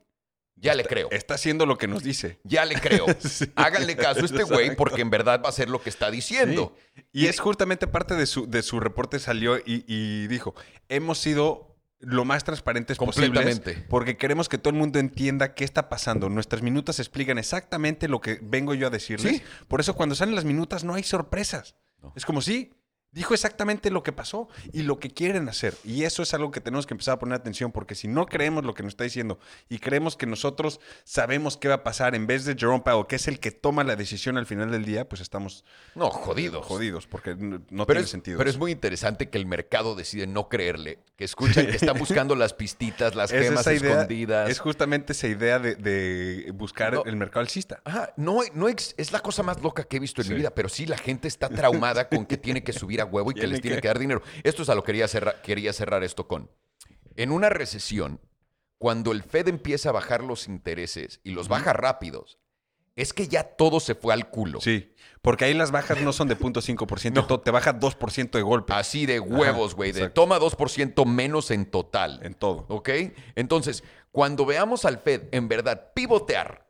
ya 0.54 0.74
le 0.74 0.84
creo. 0.84 1.08
Está 1.10 1.34
haciendo 1.34 1.64
lo 1.66 1.78
que 1.78 1.88
nos 1.88 2.02
dice. 2.04 2.38
Ya 2.44 2.64
le 2.66 2.74
creo. 2.76 3.06
Sí, 3.20 3.50
Háganle 3.56 3.96
caso 3.96 4.20
a 4.20 4.24
este 4.26 4.42
güey 4.44 4.76
porque 4.76 5.00
en 5.00 5.08
verdad 5.10 5.40
va 5.42 5.46
a 5.46 5.48
hacer 5.48 5.68
lo 5.70 5.82
que 5.82 5.88
está 5.88 6.10
diciendo. 6.10 6.76
Y 7.12 7.26
es 7.26 7.40
justamente 7.40 7.86
parte 7.88 8.14
de 8.14 8.26
su, 8.26 8.46
de 8.46 8.62
su 8.62 8.78
reporte 8.78 9.18
salió 9.18 9.56
y, 9.56 9.84
y 9.88 10.26
dijo, 10.28 10.54
hemos 10.90 11.18
sido 11.18 11.69
lo 12.00 12.24
más 12.24 12.44
transparentes 12.44 12.96
posibles 12.96 13.60
porque 13.88 14.16
queremos 14.16 14.48
que 14.48 14.58
todo 14.58 14.72
el 14.72 14.78
mundo 14.78 14.98
entienda 14.98 15.54
qué 15.54 15.64
está 15.64 15.88
pasando. 15.88 16.28
Nuestras 16.28 16.62
minutas 16.62 16.98
explican 16.98 17.38
exactamente 17.38 18.08
lo 18.08 18.20
que 18.20 18.38
vengo 18.42 18.74
yo 18.74 18.86
a 18.86 18.90
decirles. 18.90 19.36
Sí. 19.36 19.42
Por 19.68 19.80
eso 19.80 19.94
cuando 19.94 20.14
salen 20.14 20.34
las 20.34 20.44
minutas 20.44 20.82
no 20.82 20.94
hay 20.94 21.02
sorpresas. 21.02 21.76
No. 22.02 22.12
Es 22.16 22.24
como 22.24 22.40
sí, 22.40 22.72
dijo 23.12 23.34
exactamente 23.34 23.90
lo 23.90 24.02
que 24.02 24.12
pasó 24.12 24.48
y 24.72 24.82
lo 24.82 24.98
que 25.00 25.10
quieren 25.10 25.48
hacer. 25.48 25.74
Y 25.84 26.04
eso 26.04 26.22
es 26.22 26.32
algo 26.34 26.50
que 26.50 26.60
tenemos 26.60 26.86
que 26.86 26.94
empezar 26.94 27.14
a 27.14 27.18
poner 27.18 27.34
atención 27.36 27.72
porque 27.72 27.94
si 27.94 28.06
no 28.08 28.26
creemos 28.26 28.64
lo 28.64 28.74
que 28.74 28.82
nos 28.82 28.92
está 28.92 29.04
diciendo 29.04 29.38
y 29.68 29.78
creemos 29.78 30.16
que 30.16 30.26
nosotros 30.26 30.80
sabemos 31.04 31.56
qué 31.56 31.68
va 31.68 31.74
a 31.76 31.82
pasar 31.82 32.14
en 32.14 32.26
vez 32.26 32.44
de 32.44 32.54
Jerome 32.54 32.80
Powell, 32.84 33.06
que 33.06 33.16
es 33.16 33.26
el 33.28 33.40
que 33.40 33.50
toma 33.50 33.82
la 33.84 33.96
decisión 33.96 34.38
al 34.38 34.46
final 34.46 34.70
del 34.70 34.84
día, 34.84 35.08
pues 35.08 35.20
estamos 35.20 35.64
No, 35.94 36.10
jodidos. 36.10 36.64
jodidos 36.66 37.06
porque 37.06 37.34
no, 37.34 37.60
Pero 37.68 37.86
tiene 37.86 38.00
es, 38.02 38.10
sentido. 38.10 38.38
pero 38.38 38.48
es 38.50 38.58
muy 38.58 38.70
interesante 38.72 39.28
que 39.28 39.38
el 39.38 39.46
mercado 39.46 39.94
decide 39.94 40.26
no 40.26 40.48
creerle, 40.48 40.98
que 41.16 41.24
escuchan 41.24 41.66
que 41.66 41.76
están 41.76 41.98
buscando 41.98 42.36
las 42.36 42.54
pistitas, 42.54 43.14
las 43.14 43.32
Es 43.32 43.44
gemas 43.48 43.66
idea- 43.66 43.74
escondidas. 43.92 44.50
Es 44.50 44.60
justamente 44.60 45.12
esa 45.12 45.26
idea 45.26 45.58
de, 45.58 45.74
de 45.74 46.50
buscar 46.54 46.92
No. 46.94 47.04
el 47.04 47.16
mercado 47.16 47.40
alcista. 47.40 47.80
Ajá, 47.84 48.12
no, 48.16 48.40
no 48.54 48.68
ex- 48.68 48.94
es 48.96 49.12
la 49.12 49.20
cosa 49.20 49.42
más 49.42 49.60
loca 49.62 49.84
que 49.84 49.96
he 49.96 50.00
visto 50.00 50.20
en 50.20 50.26
Sí. 50.28 50.32
mi 50.32 50.38
vida, 50.38 50.50
pero 50.54 50.68
sí 50.68 50.86
la 50.86 50.96
gente 50.98 51.26
está 51.28 51.48
traumada 51.48 52.08
con 52.08 52.24
que 52.26 52.36
tiene 52.36 52.62
que 52.62 52.72
subir 52.72 52.99
a 53.00 53.04
huevo 53.06 53.30
y 53.30 53.34
que 53.34 53.46
les 53.46 53.60
tiene 53.60 53.76
que- 53.76 53.82
que 53.82 53.88
dar 53.88 53.98
dinero. 53.98 54.22
Esto 54.42 54.62
es 54.62 54.68
a 54.68 54.74
lo 54.74 54.82
que 54.82 54.86
quería 54.92 55.08
cerrar, 55.08 55.40
quería 55.42 55.72
cerrar 55.72 56.04
esto 56.04 56.26
con. 56.28 56.50
En 57.16 57.30
una 57.32 57.48
recesión, 57.48 58.20
cuando 58.78 59.12
el 59.12 59.22
Fed 59.22 59.48
empieza 59.48 59.90
a 59.90 59.92
bajar 59.92 60.22
los 60.24 60.46
intereses 60.48 61.20
y 61.24 61.30
los 61.32 61.48
baja 61.48 61.72
rápidos, 61.72 62.38
es 62.96 63.12
que 63.12 63.28
ya 63.28 63.44
todo 63.44 63.78
se 63.80 63.94
fue 63.94 64.12
al 64.12 64.30
culo. 64.30 64.60
Sí, 64.60 64.94
porque 65.22 65.44
ahí 65.44 65.54
las 65.54 65.70
bajas 65.70 66.00
no 66.02 66.12
son 66.12 66.28
de 66.28 66.36
0.5%, 66.36 67.24
to- 67.26 67.40
te 67.40 67.50
baja 67.50 67.72
2% 67.78 68.38
de 68.38 68.42
golpe 68.42 68.72
Así 68.74 69.06
de 69.06 69.20
huevos, 69.20 69.74
güey, 69.74 69.92
de 69.92 70.08
toma 70.10 70.38
2% 70.38 71.04
menos 71.06 71.50
en 71.50 71.66
total. 71.66 72.20
en 72.22 72.34
todo. 72.34 72.66
¿Ok? 72.68 72.88
Entonces, 73.36 73.84
cuando 74.12 74.44
veamos 74.46 74.84
al 74.84 74.98
Fed 74.98 75.22
en 75.32 75.48
verdad 75.48 75.92
pivotear, 75.94 76.69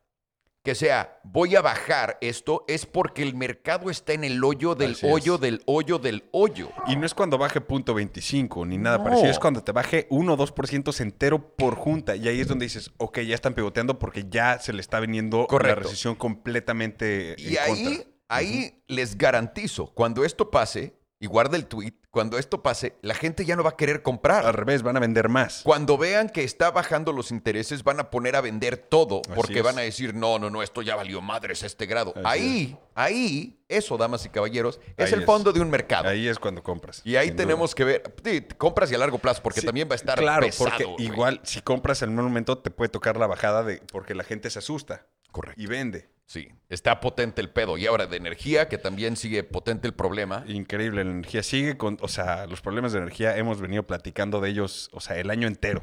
que 0.62 0.75
sea, 0.75 1.18
voy 1.25 1.57
a 1.57 1.62
bajar 1.62 2.18
esto, 2.20 2.64
es 2.68 2.85
porque 2.85 3.23
el 3.23 3.35
mercado 3.35 3.88
está 3.88 4.12
en 4.12 4.25
el 4.25 4.44
hoyo 4.44 4.75
del 4.75 4.92
Así 4.92 5.07
es. 5.07 5.12
hoyo 5.12 5.38
del 5.38 5.62
hoyo 5.64 5.99
del 5.99 6.25
hoyo. 6.33 6.70
Y 6.87 6.96
no 6.96 7.07
es 7.07 7.14
cuando 7.14 7.38
baje 7.38 7.61
0.25 7.61 8.66
ni 8.66 8.77
nada 8.77 8.99
No. 8.99 9.05
parecido, 9.05 9.31
es 9.31 9.38
cuando 9.38 9.62
te 9.64 9.73
baje 9.73 10.07
1 10.11 10.33
o 10.35 10.37
2% 10.37 11.01
entero 11.01 11.57
por 11.57 11.77
junta. 11.77 12.14
Y 12.14 12.29
ahí 12.29 12.40
es 12.40 12.49
donde 12.49 12.66
dices, 12.66 12.90
ok, 12.99 13.20
ya 13.20 13.35
están 13.35 13.55
pivoteando 13.55 13.99
porque 13.99 14.27
ya 14.29 14.59
se 14.59 14.73
le 14.75 14.81
está 14.83 15.01
viniendo 15.01 15.46
Correcto. 15.46 15.77
la 15.81 15.83
recesión 15.83 16.14
completamente 16.14 17.37
Y 17.38 17.57
en 17.57 17.62
ahí, 17.62 17.85
contra. 17.85 18.05
ahí 18.29 18.83
les 18.87 19.16
garantizo, 19.16 19.87
cuando 19.94 20.25
esto 20.25 20.51
pase, 20.51 20.94
y 21.22 21.26
guarda 21.26 21.59
el 21.59 21.66
tweet, 21.66 21.92
cuando 22.11 22.38
esto 22.38 22.62
pase, 22.62 22.96
la 23.02 23.14
gente 23.14 23.44
ya 23.44 23.54
no 23.54 23.62
va 23.62 23.70
a 23.70 23.76
querer 23.76 24.02
comprar. 24.02 24.46
Al 24.46 24.54
revés, 24.54 24.83
van 24.83 24.96
a 24.96 25.00
vender 25.00 25.28
más. 25.28 25.61
Cuando 25.62 25.98
vean 25.98 26.30
que 26.30 26.42
está 26.44 26.70
bajando 26.70 27.12
los 27.12 27.30
intereses, 27.30 27.85
van 27.85 28.00
a 28.00 28.11
poner 28.11 28.37
a 28.37 28.40
vender 28.40 28.78
todo, 28.78 29.20
Así 29.26 29.35
porque 29.35 29.59
es. 29.59 29.62
van 29.62 29.78
a 29.78 29.83
decir, 29.83 30.14
no, 30.14 30.38
no, 30.38 30.48
no, 30.48 30.62
esto 30.62 30.80
ya 30.80 30.96
valió 30.96 31.20
madres 31.20 31.62
a 31.62 31.66
este 31.66 31.85
grado. 31.85 32.14
Así 32.16 32.24
ahí, 32.24 32.78
ahí, 32.94 33.61
eso, 33.68 33.98
damas 33.98 34.24
y 34.24 34.30
caballeros, 34.30 34.80
es 34.96 35.09
Ahí 35.09 35.12
el 35.12 35.20
es. 35.20 35.26
fondo 35.26 35.52
de 35.52 35.61
un 35.61 35.68
mercado. 35.68 36.09
Ahí 36.09 36.26
es 36.26 36.38
cuando 36.38 36.62
compras. 36.62 37.02
y 37.04 37.16
ahí 37.16 37.28
duda. 37.28 37.37
tenemos 37.37 37.74
que 37.74 37.85
ver, 37.85 38.14
sí, 38.24 38.40
compras 38.56 38.90
y 38.90 38.94
a 38.94 38.98
largo 38.98 39.18
plazo, 39.18 39.42
porque 39.42 39.61
Sí, 39.61 39.66
también 39.66 39.88
va 39.88 39.92
a 39.92 39.96
estar 39.96 40.18
Claro, 40.18 40.46
pesado, 40.46 40.70
porque 40.70 40.85
güey. 40.85 41.04
igual 41.04 41.40
si 41.44 41.61
compras 41.61 42.00
en 42.00 42.18
un 42.18 42.24
momento 42.24 42.56
te 42.59 42.70
puede 42.70 42.88
tocar 42.88 43.18
la 43.18 43.26
bajada 43.26 43.62
de 43.62 43.83
porque 43.92 44.14
la 44.14 44.24
gente 44.24 44.48
se 44.48 44.59
asusta 44.59 45.06
Correcto. 45.30 45.61
y 45.61 45.66
vende. 45.66 46.09
Sí, 46.30 46.46
está 46.68 47.00
potente 47.00 47.40
el 47.40 47.50
pedo. 47.50 47.76
Y 47.76 47.86
ahora 47.86 48.06
de 48.06 48.16
energía, 48.16 48.68
que 48.68 48.78
también 48.78 49.16
sigue 49.16 49.42
potente 49.42 49.88
el 49.88 49.94
problema. 49.94 50.44
Increíble, 50.46 51.02
la 51.02 51.10
energía 51.10 51.42
sigue 51.42 51.76
con, 51.76 51.98
o 52.02 52.06
sea, 52.06 52.46
los 52.46 52.60
problemas 52.60 52.92
de 52.92 52.98
energía 52.98 53.36
hemos 53.36 53.60
venido 53.60 53.84
platicando 53.84 54.40
de 54.40 54.50
ellos, 54.50 54.90
o 54.92 55.00
sea, 55.00 55.18
el 55.18 55.28
año 55.30 55.48
entero. 55.48 55.82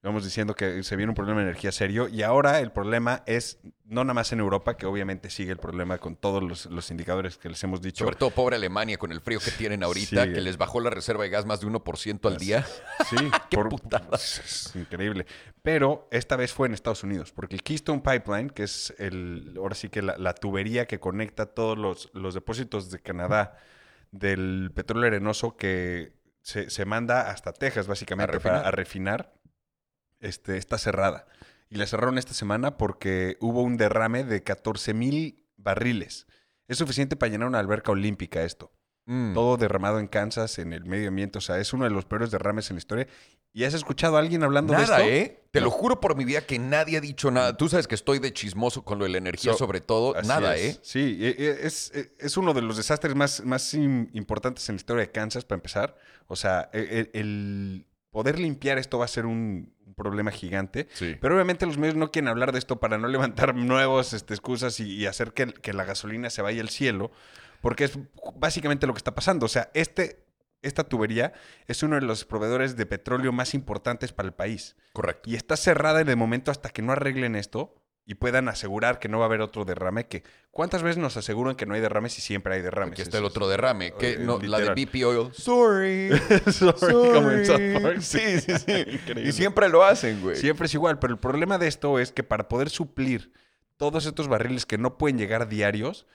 Vamos 0.00 0.22
diciendo 0.24 0.54
que 0.54 0.84
se 0.84 0.94
viene 0.94 1.10
un 1.10 1.16
problema 1.16 1.40
de 1.40 1.46
energía 1.48 1.72
serio 1.72 2.06
y 2.08 2.22
ahora 2.22 2.60
el 2.60 2.70
problema 2.70 3.24
es 3.26 3.58
no 3.84 4.04
nada 4.04 4.14
más 4.14 4.32
en 4.32 4.38
Europa, 4.38 4.76
que 4.76 4.86
obviamente 4.86 5.28
sigue 5.28 5.50
el 5.50 5.58
problema 5.58 5.98
con 5.98 6.14
todos 6.14 6.40
los, 6.40 6.66
los 6.66 6.90
indicadores 6.92 7.36
que 7.36 7.48
les 7.48 7.62
hemos 7.64 7.82
dicho. 7.82 8.04
Sobre 8.04 8.14
todo 8.16 8.30
pobre 8.30 8.54
Alemania 8.56 8.96
con 8.96 9.10
el 9.10 9.20
frío 9.20 9.40
que 9.40 9.50
tienen 9.50 9.82
ahorita, 9.82 10.24
Sí. 10.24 10.32
que 10.34 10.40
les 10.40 10.56
bajó 10.56 10.78
la 10.80 10.90
reserva 10.90 11.24
de 11.24 11.30
gas 11.30 11.46
más 11.46 11.60
de 11.60 11.66
1% 11.66 12.28
al 12.28 12.36
día. 12.36 12.64
Sí, 13.10 13.16
Qué 13.50 13.56
por-. 13.56 13.70
Es 14.12 14.70
increíble. 14.76 15.26
Pero 15.62 16.06
esta 16.12 16.36
vez 16.36 16.52
fue 16.52 16.68
en 16.68 16.74
Estados 16.74 17.02
Unidos, 17.02 17.32
porque 17.32 17.56
el 17.56 17.64
Keystone 17.64 18.00
Pipeline, 18.00 18.50
que 18.50 18.62
es 18.62 18.94
el, 18.98 19.54
ahora 19.58 19.74
sí 19.74 19.88
que 19.88 20.02
la, 20.02 20.16
la 20.16 20.32
tubería 20.32 20.86
que 20.86 21.00
conecta 21.00 21.46
todos 21.46 21.76
los, 21.76 22.08
los 22.14 22.34
depósitos 22.34 22.90
de 22.92 23.00
Canadá 23.00 23.56
del 24.12 24.70
petróleo 24.74 25.08
arenoso 25.08 25.56
que 25.56 26.12
se, 26.42 26.70
se 26.70 26.84
manda 26.84 27.30
hasta 27.30 27.52
Texas, 27.52 27.86
básicamente, 27.88 28.36
A 28.36 28.40
para 28.40 28.60
a 28.60 28.70
refinar, 28.70 29.34
este, 30.20 30.56
está 30.56 30.78
cerrada. 30.78 31.26
y 31.70 31.76
la 31.76 31.86
cerraron 31.86 32.16
esta 32.18 32.32
semana 32.32 32.78
porque 32.78 33.36
hubo 33.40 33.62
un 33.62 33.76
derrame 33.76 34.24
de 34.24 34.42
14 34.42 34.94
mil 34.94 35.44
barriles. 35.58 36.26
Es 36.66 36.78
suficiente 36.78 37.14
para 37.16 37.30
llenar 37.30 37.48
una 37.48 37.58
alberca 37.58 37.92
olímpica 37.92 38.42
esto. 38.42 38.72
Mm. 39.06 39.34
Todo 39.34 39.56
derramado 39.58 39.98
en 40.00 40.06
Kansas, 40.06 40.58
en 40.58 40.72
el 40.72 40.84
medio 40.84 41.08
ambiente. 41.08 41.38
O 41.38 41.40
sea, 41.42 41.58
es 41.58 41.72
uno 41.72 41.84
de 41.84 41.90
los 41.90 42.04
peores 42.06 42.30
derrames 42.30 42.70
en 42.70 42.76
la 42.76 42.78
historia. 42.78 43.06
¿Y 43.54 43.64
has 43.64 43.72
escuchado 43.74 44.16
a 44.16 44.20
alguien 44.20 44.42
hablando 44.44 44.74
Nada, 44.74 44.98
de 44.98 45.22
esto? 45.22 45.34
¿eh? 45.34 45.42
Te 45.50 45.60
No. 45.60 45.66
lo 45.66 45.70
juro 45.70 45.98
por 46.00 46.14
mi 46.16 46.24
vida 46.26 46.42
que 46.42 46.58
nadie 46.58 46.98
ha 46.98 47.00
dicho 47.00 47.30
nada. 47.30 47.56
Tú 47.56 47.68
sabes 47.70 47.86
que 47.88 47.94
estoy 47.94 48.18
de 48.18 48.32
chismoso 48.34 48.84
con 48.84 48.98
lo 48.98 49.04
de 49.04 49.10
la 49.10 49.18
energía, 49.18 49.52
So- 49.52 49.58
sobre 49.58 49.80
todo. 49.80 50.14
Nada, 50.22 50.56
es. 50.56 50.76
¿eh? 50.76 50.80
Sí, 50.82 51.18
es, 51.22 51.90
e- 51.94 52.12
es 52.18 52.36
uno 52.36 52.52
de 52.54 52.60
los 52.62 52.76
desastres 52.76 53.14
más, 53.14 53.42
más 53.44 53.72
im- 53.74 54.10
importantes 54.12 54.68
en 54.68 54.74
la 54.76 54.80
historia 54.80 55.00
de 55.06 55.10
Kansas, 55.10 55.44
para 55.46 55.56
empezar. 55.56 55.96
O 56.26 56.36
sea, 56.36 56.68
e- 56.74 57.08
e- 57.12 57.18
el, 57.18 57.86
poder 58.18 58.40
limpiar 58.40 58.78
esto 58.78 58.98
va 58.98 59.04
a 59.04 59.08
ser 59.08 59.26
un, 59.26 59.72
un 59.86 59.94
problema 59.94 60.32
gigante. 60.32 60.88
Sí. 60.92 61.16
Pero 61.20 61.36
obviamente 61.36 61.66
los 61.66 61.78
medios 61.78 61.94
no 61.94 62.10
quieren 62.10 62.26
hablar 62.26 62.50
de 62.50 62.58
esto 62.58 62.80
para 62.80 62.98
no 62.98 63.06
levantar 63.16 63.54
nuevas 63.54 64.12
este, 64.12 64.34
excusas 64.34 64.80
y, 64.80 64.96
y 64.96 65.06
hacer 65.06 65.32
que, 65.32 65.46
que 65.46 65.72
la 65.72 65.84
gasolina 65.84 66.28
se 66.28 66.42
vaya 66.42 66.60
al 66.60 66.68
cielo, 66.68 67.12
porque 67.60 67.84
es 67.84 67.96
básicamente 68.34 68.88
lo 68.88 68.92
que 68.92 68.98
está 68.98 69.14
pasando. 69.14 69.46
O 69.46 69.48
sea, 69.48 69.70
este, 69.72 70.26
esta 70.62 70.82
tubería 70.82 71.32
es 71.68 71.84
uno 71.84 71.94
de 71.94 72.02
los 72.02 72.24
proveedores 72.24 72.74
de 72.74 72.86
petróleo 72.86 73.30
más 73.30 73.54
importantes 73.54 74.10
para 74.10 74.26
el 74.26 74.34
país. 74.34 74.74
Correcto. 74.94 75.30
Y 75.30 75.36
está 75.36 75.56
cerrada 75.56 76.00
en 76.00 76.08
el 76.08 76.16
momento 76.16 76.50
hasta 76.50 76.70
que 76.70 76.82
no 76.82 76.90
arreglen 76.90 77.36
esto 77.36 77.76
y 78.08 78.14
puedan 78.14 78.48
asegurar 78.48 79.00
que 79.00 79.08
no 79.10 79.18
va 79.18 79.26
a 79.26 79.28
haber 79.28 79.42
otro 79.42 79.66
derrame. 79.66 80.06
Que, 80.06 80.22
¿Cuántas 80.50 80.82
veces 80.82 80.96
nos 80.96 81.18
aseguran 81.18 81.56
que 81.56 81.66
no 81.66 81.74
hay 81.74 81.82
derrames 81.82 82.16
y 82.16 82.22
siempre 82.22 82.54
hay 82.54 82.62
derrames? 82.62 82.92
Aquí 82.92 83.02
está 83.02 83.18
el 83.18 83.24
otro 83.26 83.46
derrame. 83.46 83.92
que 83.92 84.16
no, 84.16 84.38
la 84.38 84.60
de. 84.60 84.70
BP 84.70 85.04
Oil. 85.04 85.28
Sorry. 85.34 86.08
Sorry, 86.50 86.94
como 86.94 87.30
en 87.30 87.44
South 87.44 87.56
Sorry. 87.56 87.80
Park. 87.80 88.00
Sí, 88.00 88.40
sí, 88.40 88.52
sí. 88.56 89.00
Y 89.22 89.32
siempre 89.32 89.68
lo 89.68 89.84
hacen, 89.84 90.22
güey. 90.22 90.36
Siempre 90.36 90.68
es 90.68 90.74
igual, 90.74 90.98
pero 90.98 91.12
el 91.12 91.20
problema 91.20 91.58
de 91.58 91.68
esto 91.68 91.98
es 91.98 92.10
que 92.10 92.22
para 92.22 92.48
poder 92.48 92.70
suplir 92.70 93.30
todos 93.76 94.06
estos 94.06 94.26
barriles 94.26 94.64
que 94.64 94.78
no 94.78 94.96
pueden 94.96 95.18
llegar 95.18 95.46
diarios, 95.46 96.06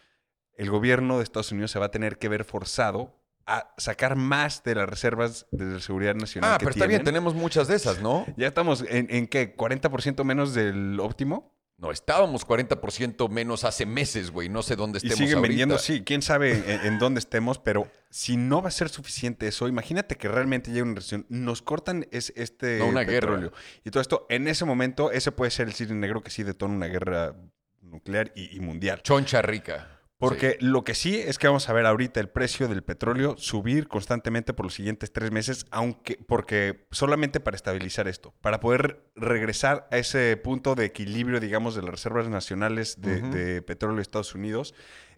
el 0.57 0.71
gobierno 0.71 1.19
de 1.19 1.23
Estados 1.25 1.51
Unidos 1.51 1.69
se 1.69 1.77
va 1.77 1.85
a 1.85 1.91
tener 1.91 2.17
que 2.17 2.27
ver 2.27 2.43
forzado 2.43 3.21
a 3.45 3.71
sacar 3.77 4.15
más 4.15 4.63
de 4.63 4.73
las 4.73 4.89
reservas 4.89 5.45
de 5.51 5.65
la 5.65 5.79
seguridad 5.79 6.15
nacional. 6.15 6.53
Ah, 6.53 6.57
que 6.57 6.65
pero 6.65 6.71
está 6.71 6.87
bien, 6.87 7.03
tenemos 7.03 7.35
muchas 7.35 7.67
de 7.67 7.75
esas, 7.75 8.01
¿no? 8.01 8.25
Ya 8.35 8.47
estamos 8.47 8.83
en, 8.89 9.05
en 9.11 9.27
qué, 9.27 9.55
40% 9.55 10.23
menos 10.23 10.55
del 10.55 10.99
óptimo. 10.99 11.53
No, 11.77 11.91
estábamos 11.91 12.47
40% 12.47 13.27
menos 13.29 13.63
hace 13.65 13.85
meses, 13.85 14.31
güey. 14.31 14.47
No 14.47 14.61
sé 14.63 14.75
dónde 14.75 14.97
Y 14.97 15.07
estemos 15.07 15.17
siguen 15.17 15.37
ahorita. 15.37 15.47
vendiendo, 15.49 15.77
sí, 15.79 16.03
quién 16.05 16.21
sabe 16.21 16.51
en, 16.81 16.85
en 16.87 16.99
dónde 16.99 17.19
estemos, 17.19 17.57
pero 17.59 17.91
si 18.09 18.37
no 18.37 18.61
va 18.61 18.69
a 18.69 18.71
ser 18.71 18.89
suficiente 18.89 19.47
eso, 19.47 19.67
imagínate 19.67 20.15
que 20.15 20.27
realmente 20.27 20.69
llegue 20.69 20.83
una 20.83 20.95
recesión, 20.95 21.25
nos 21.29 21.61
cortan 21.61 22.07
es, 22.11 22.31
este 22.35 22.77
No, 22.79 22.87
una 22.87 23.01
guerra. 23.03 23.27
petróleo. 23.27 23.53
Y 23.83 23.89
todo 23.91 24.01
esto, 24.01 24.25
en 24.29 24.47
ese 24.47 24.65
momento, 24.65 25.11
ese 25.11 25.31
puede 25.31 25.51
ser 25.51 25.67
el 25.67 25.73
cine 25.73 25.95
negro 25.95 26.21
que 26.21 26.29
sí 26.31 26.43
detona 26.43 26.73
una 26.75 26.87
guerra 26.87 27.35
nuclear 27.81 28.31
y, 28.35 28.55
y 28.55 28.59
mundial. 28.61 29.01
Choncha 29.01 29.41
rica. 29.41 29.99
Porque 30.29 30.57
lo 30.61 30.83
que 30.83 30.93
sí 30.95 31.17
es 31.17 31.37
que 31.37 31.47
vamos 31.47 31.67
a 31.67 31.73
ver 31.73 31.85
ahorita 31.85 32.19
el 32.19 32.29
precio 32.29 32.69
del 32.69 32.81
petróleo 32.81 33.35
subir 33.37 33.89
constantemente 33.89 34.53
por 34.53 34.65
los 34.65 34.73
siguientes 34.73 35.11
tres 35.11 35.31
meses, 35.31 35.65
aunque 35.69 36.17
porque 36.27 36.85
solamente 36.91 37.41
para 37.41 37.55
estabilizar 37.55 38.07
esto, 38.07 38.33
para 38.41 38.61
poder 38.61 39.03
regresar 39.15 39.87
a 39.91 39.97
ese 39.97 40.37
punto 40.37 40.75
de 40.75 40.85
equilibrio, 40.85 41.39
digamos, 41.41 41.75
de 41.75 41.81
las 41.81 41.91
reservas 41.91 42.29
nacionales 42.29 43.01
de, 43.01 43.21
de 43.21 43.61
petróleo 43.61 43.97
de 43.97 44.01
Estados 44.01 44.33
Unidos, 44.33 44.73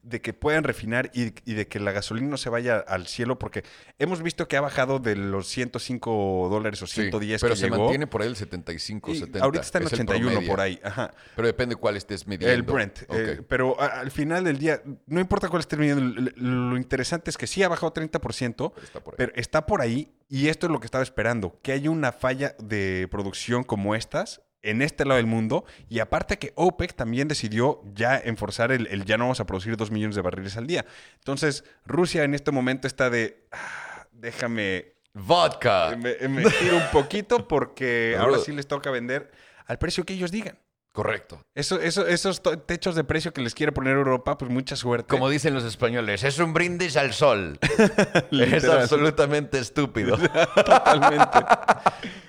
de 0.06 0.22
que 0.22 0.34
puedan 0.34 0.64
refinar 0.64 1.10
y, 1.14 1.34
y 1.50 1.56
de 1.56 1.68
que 1.68 1.80
la 1.80 1.92
gasolina 1.92 2.28
no 2.30 2.38
se 2.38 2.50
vaya 2.50 2.78
al 2.78 3.08
cielo, 3.08 3.40
porque 3.40 3.64
hemos 4.00 4.22
visto 4.22 4.48
que 4.48 4.56
ha 4.56 4.62
bajado 4.62 5.00
de 5.00 5.16
los 5.16 5.48
105 5.48 6.48
dólares 6.50 6.82
o 6.82 6.88
Sí, 6.88 7.02
110 7.02 7.42
pero 7.42 7.54
que 7.54 7.60
se 7.60 7.66
llegó. 7.66 7.78
mantiene 7.84 8.08
por 8.08 8.22
ahí 8.22 8.28
el 8.30 8.36
75, 8.36 9.12
y 9.12 9.16
70. 9.20 9.44
ahorita 9.44 9.64
está 9.64 9.80
en 9.80 9.86
Es 9.86 9.94
el 9.94 10.00
81 10.02 10.32
promedio. 10.32 10.50
por 10.52 10.62
ahí. 10.62 10.80
Ajá. 10.84 11.12
Pero 11.36 11.48
depende 11.48 11.76
cuál 11.76 11.98
estés 11.98 12.28
midiendo. 12.28 12.54
El 12.54 12.64
Brent. 12.64 13.00
Eh, 13.10 13.42
pero 13.48 13.80
a- 13.82 14.00
al 14.02 14.12
final 14.12 14.44
del 14.44 14.58
día, 14.58 14.82
no 15.08 15.20
importa 15.20 15.50
cuál 15.50 15.62
esté 15.62 15.76
midiendo, 15.78 16.22
lo 16.36 16.78
interesante 16.78 17.30
es 17.30 17.38
que 17.38 17.48
sí 17.48 17.64
ha 17.64 17.68
bajado 17.68 17.92
30%, 17.92 18.74
Pero 18.74 18.84
está 18.86 19.00
por 19.02 19.14
ahí. 19.14 19.18
pero 19.18 19.32
está 19.36 19.66
por 19.66 19.82
ahí 19.82 20.14
y 20.30 20.48
esto 20.48 20.68
es 20.68 20.72
lo 20.72 20.80
que 20.80 20.86
estaba 20.86 21.04
esperando, 21.04 21.60
que 21.62 21.72
haya 21.72 21.90
una 21.90 22.12
falla 22.12 22.56
de 22.60 23.08
producción 23.10 23.64
como 23.64 23.96
estas 23.96 24.42
en 24.70 24.82
este 24.82 25.06
lado 25.06 25.18
del 25.18 25.26
mundo 25.28 25.66
y 25.90 26.00
aparte 26.00 26.38
que 26.38 26.52
OPEC 26.56 26.94
también 26.96 27.28
decidió 27.28 27.82
ya 27.94 28.18
enforzar 28.18 28.72
el, 28.72 28.88
el 28.88 29.06
ya 29.06 29.18
no 29.18 29.26
vamos 29.26 29.40
a 29.40 29.46
producir 29.46 29.78
2 29.78 29.92
millones 29.92 30.16
de 30.16 30.22
barriles 30.22 30.58
al 30.58 30.68
día. 30.68 30.86
Entonces, 31.20 31.64
Rusia 31.86 32.24
en 32.24 32.34
este 32.34 32.52
momento 32.52 32.88
está 32.88 33.10
de, 33.10 33.46
"Ah, 33.52 34.08
déjame 34.12 34.94
Vodka. 35.14 35.96
me, 35.98 36.16
me 36.28 36.44
tiro 36.52 36.78
un 36.78 36.92
poquito 36.92 37.48
porque 37.48 38.16
ahora 38.20 38.38
sí 38.40 38.52
les 38.52 38.68
toca 38.68 38.92
vender 38.92 39.32
al 39.66 39.78
precio 39.78 40.06
que 40.06 40.14
ellos 40.14 40.32
digan. 40.32 40.60
Correcto. 40.96 41.44
Eso, 41.54 41.78
eso, 41.82 42.08
esos 42.08 42.42
techos 42.66 42.96
de 42.96 43.04
precio 43.04 43.34
que 43.34 43.42
les 43.42 43.54
quiere 43.54 43.74
poner 43.74 43.98
Europa, 43.98 44.38
pues 44.38 44.50
mucha 44.50 44.78
suerte. 44.78 45.10
Como 45.10 45.30
dicen 45.30 45.54
los 45.54 45.66
españoles, 45.66 46.24
es 46.24 46.40
un 46.40 46.54
brindis 46.54 46.96
al 46.96 47.12
sol. 47.14 47.60
es 48.32 48.64
absolutamente 48.64 49.60
estúpido. 49.60 50.18
Totalmente. 50.56 51.40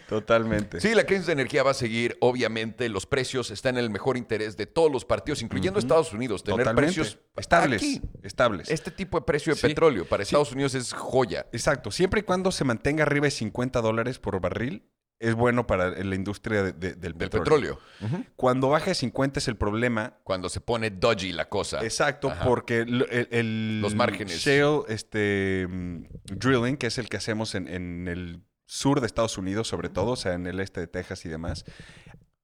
Totalmente. 0.08 0.80
Sí, 0.80 0.94
la 0.96 1.04
crisis 1.04 1.26
de 1.26 1.34
energía 1.34 1.62
va 1.62 1.70
a 1.70 1.74
seguir. 1.74 2.16
Obviamente, 2.20 2.88
los 2.88 3.06
precios 3.06 3.52
están 3.52 3.76
en 3.76 3.84
el 3.84 3.90
mejor 3.90 4.16
interés 4.16 4.56
de 4.56 4.66
todos 4.66 4.90
los 4.90 5.04
partidos, 5.04 5.42
incluyendo 5.42 5.78
Estados 5.78 6.12
Unidos. 6.12 6.42
Tener 6.42 6.58
Totalmente. 6.58 6.92
precios 6.94 7.18
estables. 7.36 7.80
aquí. 7.82 8.00
Estables. 8.24 8.68
Este 8.68 8.90
tipo 8.90 9.20
de 9.20 9.26
precio 9.26 9.54
de 9.54 9.60
Sí. 9.60 9.66
petróleo 9.68 10.04
para 10.06 10.24
Sí. 10.24 10.30
Estados 10.30 10.50
Unidos 10.50 10.74
es 10.74 10.92
joya. 10.92 11.46
Exacto. 11.52 11.92
Siempre 11.92 12.18
y 12.20 12.22
cuando 12.24 12.50
se 12.50 12.64
mantenga 12.64 13.04
arriba 13.04 13.26
de 13.26 13.30
50 13.30 13.80
dólares 13.80 14.18
por 14.18 14.40
barril, 14.40 14.82
es 15.18 15.34
bueno 15.34 15.66
para 15.66 15.90
la 15.90 16.14
industria 16.14 16.62
de- 16.62 16.72
de- 16.72 16.90
del 16.94 17.00
Del 17.16 17.30
petróleo. 17.30 17.78
petróleo. 18.00 18.24
Cuando 18.36 18.68
baja 18.68 18.86
de 18.86 18.94
50 18.94 19.38
es 19.40 19.48
el 19.48 19.56
problema. 19.56 20.18
Cuando 20.24 20.48
se 20.48 20.60
pone 20.60 20.90
dodgy 20.90 21.32
la 21.32 21.48
cosa. 21.48 21.82
Exacto, 21.82 22.30
Ajá. 22.30 22.44
porque 22.44 22.80
el, 22.80 23.06
el- 23.10 23.28
el 23.30 23.80
Los 23.80 23.94
márgenes. 23.94 24.38
shale 24.38 24.82
este, 24.88 25.66
mm, 25.68 26.04
drilling, 26.24 26.76
que 26.76 26.88
es 26.88 26.98
el 26.98 27.08
que 27.08 27.16
hacemos 27.16 27.54
en, 27.54 27.66
en 27.68 28.08
el 28.08 28.42
sur 28.66 29.00
de 29.00 29.06
Estados 29.06 29.38
Unidos, 29.38 29.68
sobre 29.68 29.88
todo, 29.88 30.10
o 30.12 30.16
sea, 30.16 30.34
en 30.34 30.46
el 30.46 30.60
este 30.60 30.80
de 30.80 30.86
Texas 30.88 31.24
y 31.24 31.28
demás, 31.28 31.64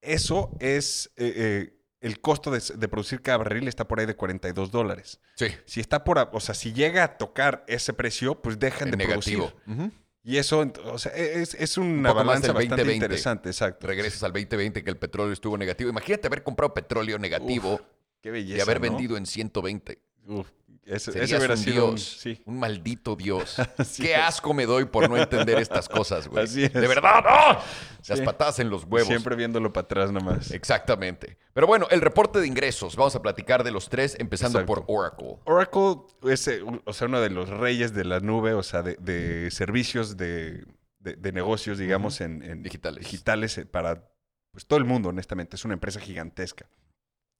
eso 0.01 0.57
es... 0.61 1.13
eh, 1.17 1.33
eh, 1.37 1.79
el 2.01 2.21
costo 2.21 2.51
de, 2.51 2.61
de 2.79 2.89
producir 2.89 3.23
cada 3.23 3.39
barril 3.39 3.69
está 3.69 3.87
por 3.87 4.01
ahí 4.01 4.07
de 4.07 4.17
42 4.17 4.73
dólares. 4.73 5.21
Sí. 5.37 5.47
Si 5.67 5.79
está 5.79 6.03
por, 6.03 6.31
o 6.33 6.41
sea, 6.41 6.53
si 6.53 6.73
llega 6.73 7.05
a 7.05 7.17
tocar 7.17 7.65
ese 7.69 7.93
precio, 7.93 8.43
pues 8.43 8.59
dejan 8.59 8.89
En 8.89 8.99
de 8.99 9.07
negativo. 9.07 9.53
producir. 9.65 9.93
Y 10.25 10.37
eso, 10.37 10.65
o 10.85 10.99
sea, 10.99 11.13
es, 11.13 11.55
es 11.55 11.77
una 11.79 12.15
más 12.15 12.15
balanza 12.15 12.53
bastante 12.53 12.77
2020. 12.77 12.95
interesante, 12.95 13.49
exacto. 13.49 13.87
Regresas 13.89 14.23
al 14.23 14.33
2020 14.33 14.85
que 14.85 14.91
el 14.91 14.97
petróleo 14.97 15.33
estuvo 15.33 15.59
negativo. 15.59 15.91
Imagínate 15.91 16.29
haber 16.29 16.43
comprado 16.45 16.73
petróleo 16.75 17.19
negativo 17.19 17.81
Qué 18.21 18.31
belleza. 18.31 18.59
y 18.59 18.61
haber 18.61 18.77
¿no? 18.77 18.83
vendido 18.83 19.17
en 19.17 19.27
120. 19.27 19.99
Uf, 20.29 20.49
ese, 20.85 21.11
ese 21.11 21.13
Serías 21.13 21.39
hubiera 21.39 21.55
un 21.55 21.61
sido 21.61 21.85
un- 21.91 21.95
dios. 21.95 22.17
sí. 22.21 22.43
Un 22.45 22.59
maldito 22.59 23.15
dios. 23.17 23.57
Así 23.79 24.03
Qué 24.03 24.13
es. 24.15 24.19
asco 24.19 24.53
me 24.55 24.67
doy 24.67 24.85
por 24.87 25.09
no 25.09 25.17
entender 25.17 25.59
estas 25.59 25.89
cosas, 25.89 26.27
güey. 26.29 26.45
Así 26.45 26.65
es. 26.65 26.73
De 26.73 26.87
verdad. 26.89 27.61
Las 28.09 28.19
Sí. 28.19 28.25
patadas 28.25 28.59
en 28.59 28.69
los 28.69 28.85
huevos. 28.85 29.07
Siempre 29.09 29.37
viéndolo 29.37 29.73
para 29.73 29.85
atrás 29.85 30.11
nomás. 30.11 30.51
Exactamente. 30.51 31.39
Pero 31.55 31.67
bueno, 31.69 31.87
el 31.91 32.01
reporte 32.01 32.41
de 32.41 32.47
ingresos. 32.49 32.97
Vamos 32.97 33.15
a 33.15 33.23
platicar 33.23 33.63
de 33.63 33.71
los 33.71 33.89
tres, 33.89 34.17
empezando 34.19 34.59
Exacto. 34.59 34.85
por 34.87 34.97
Oracle. 34.97 35.37
Oracle 35.45 36.03
es, 36.33 36.49
eh, 36.49 36.63
o 36.85 36.93
sea, 36.93 37.07
uno 37.07 37.21
de 37.21 37.31
los 37.31 37.49
reyes 37.49 37.95
de 37.95 38.05
la 38.05 38.19
nube, 38.21 38.55
o 38.55 38.63
sea, 38.65 38.83
de, 38.83 38.97
de 38.97 39.51
servicios 39.53 40.17
de, 40.17 40.65
de- 40.99 41.15
de 41.15 41.33
negocios, 41.33 41.79
digamos, 41.79 42.21
en, 42.21 42.43
en 42.43 42.63
Digitales. 42.63 43.05
digitales 43.05 43.59
eh, 43.59 43.67
para 43.67 44.09
pues, 44.51 44.67
todo 44.67 44.79
el 44.79 44.85
mundo, 44.85 45.11
honestamente. 45.11 45.55
Es 45.57 45.65
una 45.65 45.75
empresa 45.75 46.01
gigantesca. 46.01 46.67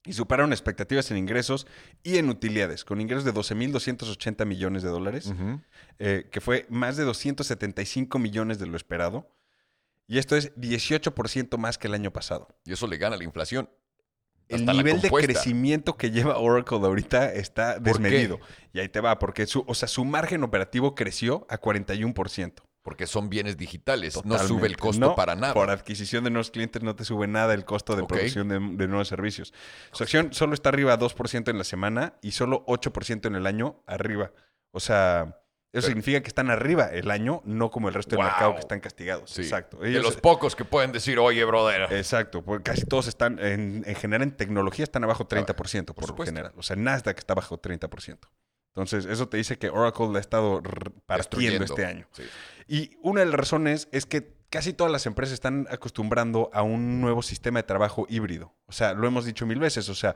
Y 0.05 0.15
superaron 0.15 0.53
expectativas 0.53 1.11
en 1.13 1.17
ingresos 1.17 1.67
y 2.03 2.17
en 2.17 2.29
utilidades, 2.29 2.85
con 2.85 3.01
ingresos 3.01 3.25
de 3.25 3.33
12.280 3.33 4.45
millones 4.47 4.83
de 4.83 4.89
dólares, 4.89 5.33
eh, 6.01 6.29
que 6.31 6.41
fue 6.41 6.67
más 6.69 6.97
de 6.97 7.05
275 7.05 8.19
millones 8.19 8.59
de 8.59 8.67
lo 8.67 8.77
esperado. 8.77 9.31
Y 10.09 10.19
esto 10.19 10.37
es 10.37 10.55
18% 10.57 11.57
más 11.57 11.79
que 11.79 11.87
el 11.87 11.95
año 11.95 12.13
pasado. 12.13 12.49
Y 12.65 12.73
eso 12.73 12.89
le 12.89 12.99
gana 12.99 13.17
la 13.17 13.25
inflación. 13.25 13.71
El 14.49 14.67
nivel 14.67 15.01
de 15.01 15.11
crecimiento 15.11 15.97
que 15.97 16.11
lleva 16.11 16.37
Oracle 16.37 16.79
ahorita 16.79 17.33
está 17.33 17.79
desmedido. 17.79 18.41
Y 18.73 18.81
ahí 18.81 18.89
te 18.89 19.01
va, 19.01 19.19
porque 19.19 19.47
su, 19.47 19.65
o 19.67 19.75
sea, 19.75 19.89
su 19.89 20.05
margen 20.05 20.43
operativo 20.43 20.95
creció 20.95 21.47
a 21.49 21.61
41%. 21.61 22.55
Porque 22.83 23.07
son 23.07 23.29
bienes 23.31 23.57
digitales. 23.57 24.19
No 24.25 24.39
sube 24.39 24.67
el 24.67 24.77
costo 24.77 25.01
No, 25.01 25.15
para 25.15 25.37
nada. 25.37 25.55
Por 25.55 25.71
adquisición 25.71 26.25
de 26.25 26.31
nuevos 26.31 26.51
clientes 26.51 26.83
no 26.83 26.97
te 26.97 27.05
sube 27.05 27.29
nada 27.29 27.55
el 27.55 27.65
costo 27.65 27.95
de 27.95 28.05
producción 28.05 28.49
de, 28.49 28.55
de 28.59 28.89
nuevos 28.89 29.07
servicios. 29.07 29.55
Su 29.93 30.03
acción 30.03 30.33
solo 30.33 30.55
está 30.55 30.71
arriba 30.71 30.99
2% 30.99 31.49
en 31.49 31.59
la 31.59 31.65
semana 31.65 32.15
y 32.23 32.33
solo 32.33 32.65
8% 32.67 33.27
en 33.27 33.37
el 33.37 33.47
año 33.47 33.83
arriba. 33.87 34.33
O 34.73 34.81
sea, 34.81 35.23
eso 35.73 35.87
Pero- 35.87 35.87
significa 35.87 36.21
que 36.23 36.29
están 36.29 36.51
arriba 36.51 36.87
el 36.87 37.11
año, 37.13 37.41
no 37.45 37.71
como 37.71 37.87
el 37.89 37.95
resto 37.95 38.17
del 38.17 38.25
mercado 38.25 38.55
que 38.55 38.61
están 38.61 38.81
castigados. 38.81 39.31
Sí. 39.31 39.43
Exacto. 39.43 39.79
de 39.79 39.91
los 40.03 40.17
pocos 40.17 40.57
que 40.57 40.65
pueden 40.65 40.91
decir, 40.91 41.19
oye, 41.21 41.45
brother. 41.45 41.91
Exacto, 41.93 42.43
porque 42.43 42.65
casi 42.73 42.85
todos 42.85 43.07
están, 43.07 43.39
en, 43.39 43.85
en 43.87 43.95
general 43.95 44.23
en 44.25 44.33
tecnología 44.37 44.83
están 44.83 45.05
abajo 45.05 45.29
30% 45.29 45.85
por, 45.95 46.03
lo 46.03 46.09
supuesto. 46.09 46.25
general. 46.25 46.53
O 46.57 46.63
sea, 46.65 46.75
Nasdaq 46.77 47.17
está 47.19 47.35
bajo 47.35 47.63
30%. 47.63 48.19
Entonces, 48.75 49.05
eso 49.05 49.29
te 49.29 49.37
dice 49.37 49.59
que 49.59 49.69
Oracle 49.69 50.09
la 50.13 50.19
ha 50.19 50.21
estado 50.21 50.63
partiendo 51.07 51.65
este 51.65 51.85
año. 51.85 52.07
Sí. 52.13 52.23
Y 52.69 52.97
una 53.03 53.21
de 53.21 53.27
las 53.27 53.35
razones 53.35 53.89
es 53.93 54.07
que 54.07 54.35
casi 54.49 54.73
todas 54.73 54.93
las 54.93 55.07
empresas 55.07 55.35
están 55.35 55.67
acostumbrando 55.71 56.51
a 56.53 56.63
un 56.63 57.01
nuevo 57.01 57.23
sistema 57.23 57.59
de 57.59 57.63
trabajo 57.65 58.07
híbrido. 58.09 58.55
O 58.67 58.73
sea, 58.73 58.95
lo 58.95 59.07
hemos 59.07 59.25
dicho 59.25 59.47
mil 59.47 59.59
veces. 59.59 59.89
O 59.89 59.95
sea, 59.95 60.15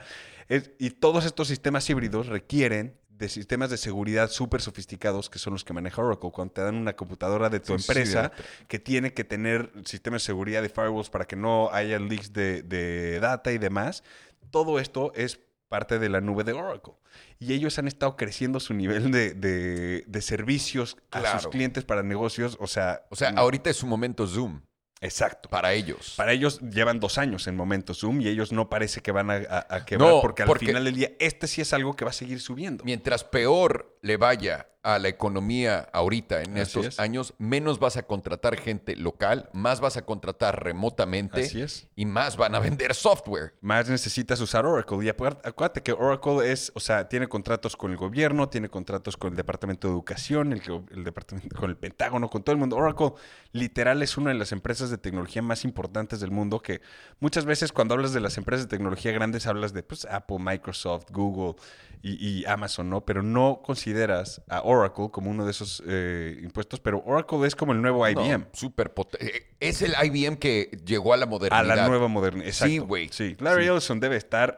es- 0.48 0.70
y 0.78 0.90
todos 0.90 1.24
estos 1.26 1.48
sistemas 1.48 1.88
híbridos 1.90 2.26
requieren 2.28 2.98
de 3.08 3.30
sistemas 3.30 3.70
de 3.70 3.78
seguridad 3.78 4.28
súper 4.30 4.60
sofisticados 4.60 5.30
que 5.30 5.38
son 5.38 5.54
los 5.54 5.64
que 5.64 5.72
maneja 5.72 6.02
Oracle. 6.02 6.30
Cuando 6.32 6.52
te 6.52 6.60
dan 6.60 6.74
una 6.76 6.94
computadora 6.94 7.48
de 7.48 7.60
tu 7.60 7.78
Sí, 7.78 7.84
sí, 7.84 7.92
empresa 7.92 8.22
de- 8.34 8.66
que 8.68 8.78
tiene 8.78 9.14
que 9.14 9.24
tener 9.24 9.70
sistemas 9.84 10.22
de 10.22 10.26
seguridad 10.26 10.60
de 10.62 10.68
firewalls 10.68 11.08
para 11.10 11.24
que 11.26 11.34
no 11.36 11.70
haya 11.72 11.98
leaks 11.98 12.32
de, 12.34 12.62
de 12.62 13.18
data 13.20 13.52
y 13.52 13.58
demás, 13.58 14.02
todo 14.50 14.78
esto 14.78 15.12
es 15.14 15.40
parte 15.68 15.98
de 15.98 16.08
la 16.08 16.20
nube 16.20 16.44
de 16.44 16.52
Oracle. 16.52 16.94
Y 17.38 17.52
ellos 17.52 17.78
han 17.78 17.88
estado 17.88 18.16
creciendo 18.16 18.60
su 18.60 18.74
nivel 18.74 19.10
de, 19.10 19.34
de- 19.34 20.04
de 20.06 20.22
servicios 20.22 20.96
a 21.10 21.38
sus 21.38 21.48
clientes 21.50 21.84
para 21.84 22.02
negocios. 22.02 22.56
O 22.60 22.66
sea, 22.66 23.02
O 23.10 23.16
sea, 23.16 23.30
ahorita 23.30 23.70
es 23.70 23.76
su 23.76 23.86
momento 23.86 24.26
Zoom 24.26 24.60
exacto. 25.00 25.48
para 25.48 25.72
ellos. 25.72 26.14
Para 26.16 26.32
ellos 26.32 26.60
llevan 26.60 27.00
dos 27.00 27.18
años 27.18 27.46
en 27.46 27.56
momento 27.56 27.94
Zoom 27.94 28.20
y 28.22 28.28
ellos 28.28 28.52
no 28.52 28.68
parece 28.68 29.00
que 29.02 29.12
van 29.12 29.30
a, 29.30 29.34
a- 29.48 29.66
a 29.76 29.84
quebrar 29.84 30.08
No, 30.10 30.20
porque 30.20 30.42
al 30.42 30.48
porque- 30.48 30.66
final 30.66 30.84
del 30.84 30.94
día 30.94 31.10
este 31.18 31.46
sí 31.46 31.60
es 31.60 31.72
algo 31.72 31.94
que 31.94 32.04
va 32.04 32.10
a 32.10 32.14
seguir 32.14 32.40
subiendo. 32.40 32.84
Mientras 32.84 33.24
peor 33.24 33.95
le 34.06 34.16
vaya 34.16 34.68
a 34.84 35.00
la 35.00 35.08
economía 35.08 35.88
ahorita 35.92 36.42
en 36.42 36.52
Así 36.52 36.60
estos 36.60 36.86
es. 36.86 37.00
años, 37.00 37.34
menos 37.38 37.80
vas 37.80 37.96
a 37.96 38.04
contratar 38.04 38.56
gente 38.56 38.94
local, 38.94 39.50
más 39.52 39.80
vas 39.80 39.96
a 39.96 40.02
contratar 40.02 40.62
remotamente 40.62 41.42
Así 41.42 41.60
es. 41.60 41.88
y 41.96 42.06
más 42.06 42.36
van 42.36 42.54
a 42.54 42.60
vender 42.60 42.94
software. 42.94 43.54
Más 43.60 43.88
necesitas 43.88 44.40
usar 44.40 44.64
Oracle. 44.64 45.04
Y 45.04 45.08
acuérdate 45.08 45.82
que 45.82 45.92
Oracle 45.92 46.52
es, 46.52 46.70
o 46.76 46.78
sea, 46.78 47.08
tiene 47.08 47.26
contratos 47.26 47.76
con 47.76 47.90
el 47.90 47.96
gobierno, 47.96 48.48
tiene 48.48 48.68
contratos 48.68 49.16
con 49.16 49.30
el 49.32 49.36
Departamento 49.36 49.88
de 49.88 49.94
Educación, 49.94 50.52
el, 50.52 50.62
el 50.92 51.02
departamento, 51.02 51.56
con 51.58 51.68
el 51.68 51.76
Pentágono, 51.76 52.30
con 52.30 52.44
todo 52.44 52.52
el 52.52 52.60
mundo. 52.60 52.76
Oracle 52.76 53.14
literal 53.50 54.00
es 54.04 54.16
una 54.16 54.30
de 54.30 54.36
las 54.38 54.52
empresas 54.52 54.88
de 54.88 54.98
tecnología 54.98 55.42
más 55.42 55.64
importantes 55.64 56.20
del 56.20 56.30
mundo 56.30 56.60
que 56.60 56.80
muchas 57.18 57.44
veces 57.44 57.72
cuando 57.72 57.94
hablas 57.94 58.12
de 58.12 58.20
las 58.20 58.38
empresas 58.38 58.66
de 58.66 58.76
tecnología 58.76 59.10
grandes 59.10 59.48
hablas 59.48 59.72
de 59.72 59.82
pues, 59.82 60.04
Apple, 60.04 60.36
Microsoft, 60.38 61.06
Google 61.10 61.56
y, 62.02 62.24
y 62.24 62.44
Amazon, 62.44 62.88
¿no? 62.88 63.04
Pero 63.04 63.24
no 63.24 63.62
consideras 63.64 63.95
a 64.48 64.62
Oracle 64.62 65.08
como 65.10 65.30
uno 65.30 65.44
de 65.44 65.50
esos 65.50 65.82
eh, 65.86 66.38
impuestos, 66.42 66.80
pero 66.80 67.02
Oracle 67.06 67.46
es 67.46 67.56
como 67.56 67.72
el 67.72 67.80
nuevo 67.82 68.06
IBM. 68.08 68.38
No, 68.38 68.46
súper 68.52 68.94
pot- 68.94 69.16
eh, 69.20 69.54
Es 69.60 69.82
el 69.82 69.94
IBM 70.02 70.38
que 70.38 70.70
llegó 70.84 71.14
a 71.14 71.16
la 71.16 71.24
A 71.24 71.28
modernidad. 71.28 71.64
la 71.76 71.88
nueva 71.88 72.08
modernidad. 72.08 72.52
Sí, 72.52 72.78
güey. 72.78 73.08
Sí, 73.10 73.36
Larry 73.40 73.64
Sí. 73.64 73.70
Ellison 73.70 74.00
debe 74.00 74.16
estar, 74.16 74.56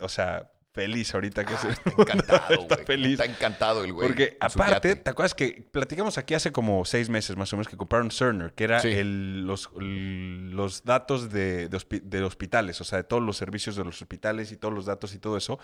o 0.00 0.08
sea, 0.08 0.50
feliz 0.72 1.12
ahorita 1.14 1.44
que 1.44 1.54
Ah, 1.54 1.58
se... 1.58 1.68
está 1.70 1.90
encantado, 1.98 2.54
Está 2.62 2.76
feliz. 2.78 3.12
Está 3.20 3.24
encantado 3.24 3.82
el 3.84 3.92
güey. 3.92 4.06
Porque 4.08 4.36
aparte. 4.38 4.94
¿te 4.96 5.10
acuerdas 5.10 5.34
que 5.34 5.66
platicamos 5.72 6.16
aquí 6.16 6.34
hace 6.34 6.52
como 6.52 6.84
seis 6.84 7.08
meses 7.10 7.36
más 7.36 7.52
o 7.52 7.56
menos 7.56 7.68
que 7.68 7.76
compraron 7.76 8.10
Cerner, 8.12 8.52
que 8.54 8.64
era 8.64 8.78
Sí. 8.80 8.88
el- 8.88 9.46
los, 9.46 9.68
los 9.74 10.84
datos 10.84 11.30
de, 11.32 11.68
de 11.68 12.22
hospitales, 12.22 12.80
o 12.80 12.84
sea, 12.84 12.98
de 12.98 13.04
todos 13.04 13.22
los 13.22 13.36
servicios 13.36 13.76
de 13.76 13.84
los 13.84 14.00
hospitales 14.00 14.52
y 14.52 14.56
todos 14.56 14.72
los 14.74 14.86
datos 14.86 15.14
y 15.14 15.18
todo 15.18 15.36
eso? 15.36 15.58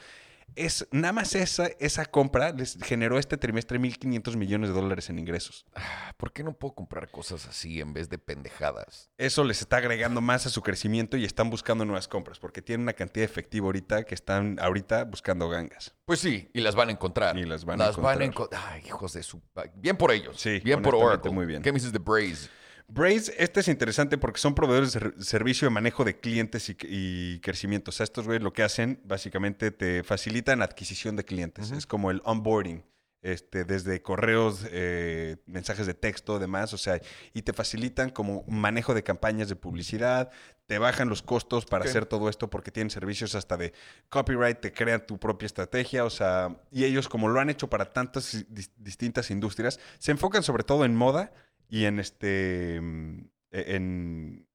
Es, 0.55 0.89
nada 0.91 1.13
más 1.13 1.35
esa, 1.35 1.67
esa 1.81 2.07
compra 2.07 2.51
les 2.53 2.79
generó 2.83 3.19
este 3.19 3.37
trimestre 3.37 3.79
1.500 3.79 4.37
millones 4.37 4.71
de 4.71 4.75
dólares 4.75 5.11
en 5.11 5.19
ingresos. 5.19 5.67
Ah, 5.75 6.15
¿Por 6.17 6.33
qué 6.33 6.43
no 6.43 6.55
puedo 6.55 6.75
comprar 6.75 7.11
cosas 7.11 7.47
así 7.47 7.81
en 7.81 7.93
vez 7.93 8.09
de 8.09 8.17
pendejadas? 8.17 9.11
Eso 9.19 9.45
les 9.45 9.61
está 9.61 9.77
agregando 9.77 10.23
más 10.23 10.47
a 10.47 10.51
su 10.51 10.63
crecimiento 10.63 11.19
y 11.19 11.25
están 11.27 11.51
buscando 11.51 11.85
nuevas 11.85 12.09
compras 12.09 12.39
porque 12.39 12.63
tienen 12.63 12.85
una 12.85 12.95
cantidad 12.95 13.27
de 13.27 13.31
efectivo 13.31 13.67
ahorita 13.67 14.05
que 14.05 14.15
están 14.15 14.57
ahorita 14.59 15.05
buscando 15.05 15.49
gangas. 15.51 15.95
Pues 16.07 16.21
sí, 16.21 16.49
y 16.55 16.61
las 16.61 16.75
van 16.75 16.89
a 16.89 16.93
encontrar. 16.93 17.37
Y 17.37 17.45
las 17.45 17.67
van 17.67 17.81
a 17.83 17.87
las 17.89 17.97
van 17.99 18.23
a 18.23 18.25
encontrar. 18.25 18.61
encontrar. 18.63 18.81
Ay, 18.83 18.87
hijos 18.87 19.13
de 19.13 19.23
su... 19.23 19.43
Bien 19.75 19.97
por 19.99 20.11
ellos. 20.11 20.41
Sí, 20.41 20.61
Bien 20.61 20.81
por 20.81 20.95
Oracle. 20.95 21.33
muy 21.33 21.45
bien. 21.45 21.61
¿Qué 21.61 21.71
me 21.71 21.77
dices 21.79 21.93
de 21.93 21.99
Braze? 21.99 22.49
Braze, 22.89 23.35
este 23.39 23.61
es 23.61 23.69
interesante 23.69 24.17
porque 24.17 24.39
son 24.41 24.55
proveedores 24.55 24.93
de 24.93 25.01
ser- 25.01 25.15
servicio 25.23 25.67
de 25.67 25.71
manejo 25.71 26.05
de 26.05 26.19
clientes 26.19 26.69
y, 26.71 26.77
y 26.83 27.41
crecimiento. 27.41 27.91
O 27.91 27.93
sea, 27.93 28.05
estos 28.05 28.27
güeyes 28.27 28.43
lo 28.43 28.53
que 28.53 28.63
hacen, 28.63 29.01
básicamente 29.05 29.71
te 29.71 30.03
facilitan 30.05 30.63
adquisición 30.63 31.17
de 31.17 31.25
clientes. 31.25 31.71
Es 31.73 31.87
como 31.87 32.11
el 32.11 32.23
onboarding. 32.25 32.85
Este, 33.23 33.65
desde 33.65 34.03
correos, 34.03 34.61
eh, 34.71 35.39
mensajes 35.47 35.85
de 35.89 35.95
texto, 35.95 36.39
demás, 36.39 36.73
o 36.73 36.79
sea, 36.79 37.01
y 37.35 37.43
te 37.43 37.53
facilitan 37.53 38.11
como 38.11 38.45
manejo 38.47 38.95
de 38.95 39.03
campañas 39.03 39.49
de 39.49 39.57
publicidad, 39.57 40.31
te 40.67 40.79
bajan 40.79 41.09
los 41.09 41.23
costos 41.23 41.65
para 41.65 41.87
hacer 41.87 42.07
todo 42.07 42.29
esto 42.29 42.49
porque 42.51 42.71
tienen 42.71 42.91
servicios 42.91 43.35
hasta 43.35 43.57
de 43.57 43.73
copyright, 44.11 44.61
te 44.61 44.73
crean 44.73 45.05
tu 45.05 45.19
propia 45.19 45.47
estrategia, 45.47 46.05
o 46.05 46.11
sea, 46.11 46.57
y 46.71 46.85
ellos 46.85 47.09
como 47.09 47.27
lo 47.27 47.41
han 47.41 47.51
hecho 47.51 47.69
para 47.69 47.93
tantas 47.93 48.33
dis- 48.49 48.71
distintas 48.77 49.29
industrias, 49.33 49.81
se 49.99 50.13
enfocan 50.13 50.45
sobre 50.45 50.63
todo 50.63 50.85
en 50.85 50.95
moda 50.95 51.33
y 51.69 51.85
en 51.85 51.99
este, 51.99 52.81
mm, 52.81 53.19
e- 53.53 53.75
en, 53.77 54.49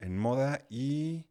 en 0.00 0.18
moda 0.18 0.64
y 0.68 1.24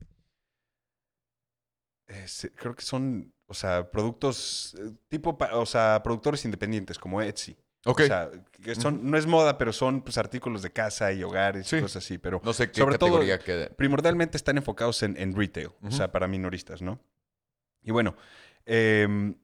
eh, 2.07 2.25
creo 2.55 2.75
que 2.75 2.83
son, 2.83 3.33
o 3.47 3.53
sea, 3.53 3.91
productos 3.91 4.75
eh, 4.79 4.91
tipo, 5.09 5.37
o 5.53 5.65
sea, 5.65 6.01
productores 6.03 6.43
independientes 6.45 6.97
como 6.97 7.21
Etsy. 7.21 7.57
Ok. 7.85 8.01
O 8.01 8.05
sea, 8.05 8.29
que 8.63 8.75
son, 8.75 9.09
no 9.09 9.17
es 9.17 9.25
moda, 9.27 9.57
pero 9.57 9.71
son 9.71 10.01
pues 10.01 10.17
artículos 10.17 10.61
de 10.61 10.71
casa 10.71 11.11
y 11.13 11.23
hogares 11.23 11.67
Sí. 11.67 11.77
y 11.77 11.81
cosas 11.81 12.03
así, 12.03 12.17
pero 12.17 12.41
no 12.43 12.51
sé 12.53 12.69
qué 12.71 12.79
sobre 12.81 12.97
todo- 12.97 13.11
categoría 13.11 13.39
queda. 13.39 13.69
primordialmente 13.69 14.35
están 14.37 14.57
enfocados 14.57 15.03
en, 15.03 15.15
en 15.17 15.35
retail, 15.35 15.69
o 15.83 15.91
sea, 15.91 16.11
para 16.11 16.27
minoristas, 16.27 16.81
¿no? 16.81 16.99
Y 17.83 17.91
bueno, 17.91 18.15
em, 18.65 19.35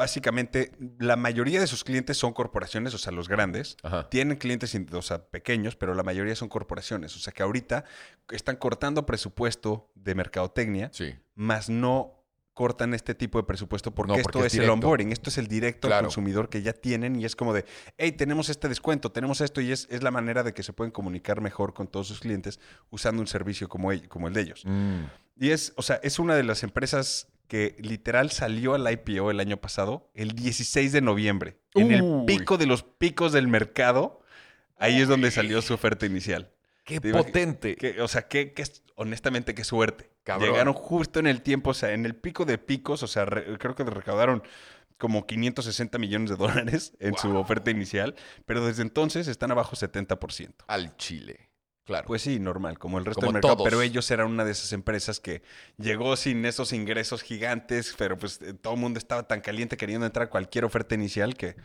básicamente 0.00 0.72
la 0.98 1.14
mayoría 1.16 1.60
de 1.60 1.66
sus 1.66 1.84
clientes 1.84 2.16
son 2.16 2.32
corporaciones, 2.32 2.94
o 2.94 2.98
sea, 2.98 3.12
los 3.12 3.28
grandes. 3.28 3.76
Ajá. 3.82 4.08
Tienen 4.08 4.38
clientes, 4.38 4.74
o 4.92 5.02
sea, 5.02 5.26
pequeños, 5.26 5.76
pero 5.76 5.92
la 5.94 6.02
mayoría 6.02 6.34
son 6.34 6.48
corporaciones. 6.48 7.14
O 7.16 7.18
sea, 7.18 7.34
que 7.34 7.42
ahorita 7.42 7.84
están 8.30 8.56
cortando 8.56 9.04
presupuesto 9.04 9.90
de 9.94 10.14
mercadotecnia, 10.14 10.88
Sí. 10.94 11.14
más 11.34 11.68
no 11.68 12.16
cortan 12.54 12.94
este 12.94 13.14
tipo 13.14 13.36
de 13.38 13.44
presupuesto 13.44 13.94
porque, 13.94 14.14
No, 14.14 14.18
esto 14.18 14.38
es 14.40 14.46
es, 14.46 14.54
el 14.54 14.60
directo. 14.60 14.72
onboarding, 14.72 15.12
esto 15.12 15.28
es 15.28 15.36
el 15.36 15.48
directo 15.48 15.88
Claro. 15.88 15.98
al 16.00 16.04
consumidor 16.06 16.48
que 16.48 16.62
ya 16.62 16.72
tienen 16.72 17.16
y 17.16 17.26
es 17.26 17.36
como 17.36 17.52
de, 17.52 17.66
hey, 17.98 18.12
tenemos 18.12 18.48
este 18.48 18.68
descuento, 18.68 19.12
tenemos 19.12 19.42
esto 19.42 19.60
y 19.60 19.70
es, 19.70 19.86
es 19.90 20.02
la 20.02 20.10
manera 20.10 20.42
de 20.42 20.54
que 20.54 20.62
se 20.62 20.72
pueden 20.72 20.92
comunicar 20.92 21.42
mejor 21.42 21.74
con 21.74 21.88
todos 21.88 22.08
sus 22.08 22.20
clientes 22.20 22.58
usando 22.88 23.20
un 23.20 23.28
servicio 23.28 23.68
como 23.68 23.92
el, 23.92 24.08
como 24.08 24.28
el 24.28 24.34
de 24.34 24.40
ellos. 24.40 24.62
Mm. 24.64 25.04
Y 25.36 25.50
es, 25.50 25.74
o 25.76 25.82
sea, 25.82 26.00
es 26.02 26.18
una 26.18 26.34
de 26.34 26.42
las 26.42 26.62
empresas 26.62 27.28
que 27.50 27.74
literal 27.80 28.30
salió 28.30 28.74
al 28.74 28.88
IPO 28.88 29.32
el 29.32 29.40
año 29.40 29.56
pasado, 29.56 30.08
el 30.14 30.36
16 30.36 30.92
de 30.92 31.00
noviembre, 31.00 31.56
en 31.74 31.90
el 31.90 32.24
pico 32.24 32.56
de 32.58 32.66
los 32.66 32.84
picos 32.84 33.32
del 33.32 33.48
mercado. 33.48 34.22
Ahí 34.78 35.00
es 35.00 35.08
donde 35.08 35.32
salió 35.32 35.60
su 35.60 35.74
oferta 35.74 36.06
inicial. 36.06 36.52
Qué 36.84 37.00
Te 37.00 37.10
potente. 37.10 37.74
Que, 37.74 38.00
o 38.00 38.06
sea, 38.06 38.28
que, 38.28 38.54
honestamente, 38.94 39.52
qué 39.52 39.64
suerte. 39.64 40.12
Cabrón. 40.22 40.50
Llegaron 40.50 40.74
justo 40.74 41.18
en 41.18 41.26
el 41.26 41.42
tiempo, 41.42 41.70
o 41.70 41.74
sea, 41.74 41.92
en 41.92 42.06
el 42.06 42.14
pico 42.14 42.44
de 42.44 42.56
picos, 42.56 43.02
o 43.02 43.08
sea, 43.08 43.24
re- 43.24 43.58
creo 43.58 43.74
que 43.74 43.82
recaudaron 43.82 44.44
como 44.96 45.26
560 45.26 45.98
millones 45.98 46.30
de 46.30 46.36
dólares 46.36 46.92
en 47.00 47.16
su 47.16 47.36
oferta 47.36 47.72
inicial, 47.72 48.14
pero 48.46 48.64
desde 48.64 48.82
entonces 48.82 49.26
están 49.26 49.50
abajo 49.50 49.74
70%. 49.74 50.54
Al 50.68 50.96
Chile. 50.96 51.49
Claro. 51.90 52.06
Pues 52.06 52.22
sí, 52.22 52.38
normal, 52.38 52.78
como 52.78 53.00
el 53.00 53.04
resto 53.04 53.22
Como 53.22 53.32
del 53.32 53.34
mercado. 53.34 53.56
todos. 53.56 53.68
Pero 53.68 53.82
ellos 53.82 54.08
eran 54.12 54.28
una 54.28 54.44
de 54.44 54.52
esas 54.52 54.72
empresas 54.72 55.18
que 55.18 55.42
llegó 55.76 56.14
sin 56.14 56.44
esos 56.44 56.72
ingresos 56.72 57.22
gigantes, 57.22 57.96
pero 57.98 58.16
pues 58.16 58.40
eh, 58.42 58.54
todo 58.54 58.74
el 58.74 58.80
mundo 58.80 58.98
estaba 58.98 59.24
tan 59.24 59.40
caliente 59.40 59.76
queriendo 59.76 60.06
entrar 60.06 60.28
a 60.28 60.30
cualquier 60.30 60.64
oferta 60.64 60.94
inicial 60.94 61.34
que, 61.34 61.56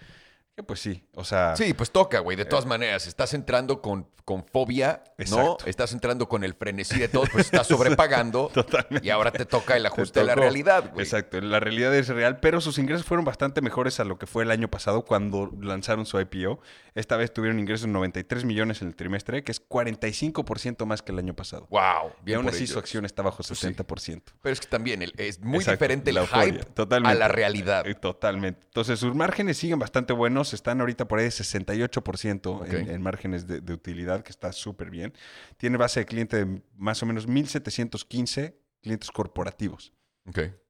que 0.55 0.63
pues 0.63 0.79
sí, 0.79 1.03
o 1.13 1.25
sea... 1.25 1.53
Sí, 1.57 1.73
pues 1.73 1.91
toca, 1.91 2.19
güey. 2.19 2.37
De 2.37 2.45
todas 2.45 2.65
maneras, 2.65 3.07
estás 3.07 3.33
entrando 3.33 3.81
con, 3.81 4.07
con 4.23 4.45
fobia, 4.45 5.03
¿no? 5.29 5.57
Estás 5.65 5.91
entrando 5.91 6.29
con 6.29 6.45
el 6.45 6.53
frenesí 6.53 6.97
de 6.97 7.09
todos, 7.09 7.29
pues 7.29 7.47
estás 7.47 7.67
sobrepagando. 7.67 8.47
Totalmente. 8.53 9.05
y 9.05 9.09
ahora 9.09 9.31
te 9.31 9.45
toca 9.45 9.75
el 9.75 9.85
ajuste 9.85 10.21
de 10.21 10.25
la 10.27 10.35
realidad, 10.35 10.91
güey. 10.93 11.03
Exacto, 11.03 11.41
la 11.41 11.59
realidad 11.59 11.93
es 11.93 12.07
real, 12.07 12.39
pero 12.39 12.61
sus 12.61 12.77
ingresos 12.77 13.05
fueron 13.05 13.25
bastante 13.25 13.59
mejores 13.59 13.99
a 13.99 14.05
lo 14.05 14.17
que 14.17 14.27
fue 14.27 14.43
el 14.43 14.51
año 14.51 14.69
pasado 14.69 15.03
cuando 15.03 15.51
lanzaron 15.59 16.05
su 16.05 16.21
IPO. 16.21 16.61
Esta 16.95 17.17
vez 17.17 17.33
tuvieron 17.33 17.59
ingresos 17.59 17.87
de 17.87 17.91
93 17.91 18.45
millones 18.45 18.81
en 18.81 18.87
el 18.87 18.95
trimestre, 18.95 19.43
que 19.43 19.51
es 19.51 19.61
45% 19.67 20.85
más 20.85 21.01
que 21.01 21.11
el 21.11 21.19
año 21.19 21.35
pasado. 21.35 21.67
Wow. 21.69 21.81
Y 22.21 22.25
Bien 22.27 22.37
aún 22.37 22.45
por 22.45 22.53
así 22.53 22.63
ellos. 22.63 22.71
su 22.75 22.79
acción 22.79 23.03
está 23.03 23.21
bajo 23.23 23.43
Pues 23.45 23.59
sí. 23.59 23.67
60%. 23.67 24.21
Pero 24.41 24.53
es 24.53 24.61
que 24.61 24.67
también 24.67 25.01
el- 25.01 25.11
es 25.17 25.41
muy 25.41 25.57
Exacto, 25.57 25.71
diferente 25.83 26.09
el 26.11 26.15
la 26.15 26.25
hype 26.27 26.63
totalmente. 26.73 27.17
a 27.17 27.19
la 27.19 27.27
realidad. 27.27 27.85
Eh, 27.85 27.95
Totalmente. 27.95 28.61
Entonces, 28.67 28.97
sus 28.99 29.13
márgenes 29.13 29.57
siguen 29.57 29.79
bastante 29.79 30.13
buenos. 30.13 30.44
Están 30.53 30.79
ahorita 30.81 31.07
por 31.07 31.19
ahí 31.19 31.25
de 31.25 31.31
68% 31.31 32.47
Ok. 32.61 32.67
en, 32.73 32.89
en 32.89 33.01
márgenes 33.01 33.47
de, 33.47 33.61
de 33.61 33.73
utilidad, 33.73 34.23
que 34.23 34.31
está 34.31 34.51
súper 34.51 34.89
bien. 34.89 35.13
Tiene 35.57 35.77
base 35.77 36.01
de 36.01 36.05
cliente 36.05 36.45
de 36.45 36.61
más 36.77 37.01
o 37.03 37.05
menos 37.05 37.27
1.715 37.27 38.55
clientes 38.81 39.11
corporativos. 39.11 39.93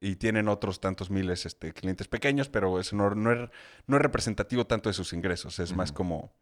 Y 0.00 0.16
tienen 0.16 0.48
otros 0.48 0.80
tantos 0.80 1.10
miles 1.10 1.46
este, 1.46 1.72
clientes 1.72 2.08
pequeños, 2.08 2.50
pero 2.50 2.78
eso 2.78 2.94
no, 2.94 3.08
no 3.14 3.32
es, 3.32 3.48
no 3.86 3.96
es 3.96 4.02
representativo 4.02 4.66
tanto 4.66 4.90
de 4.90 4.92
sus 4.92 5.14
ingresos. 5.14 5.58
Es 5.60 5.74
más 5.74 5.92
como... 5.92 6.34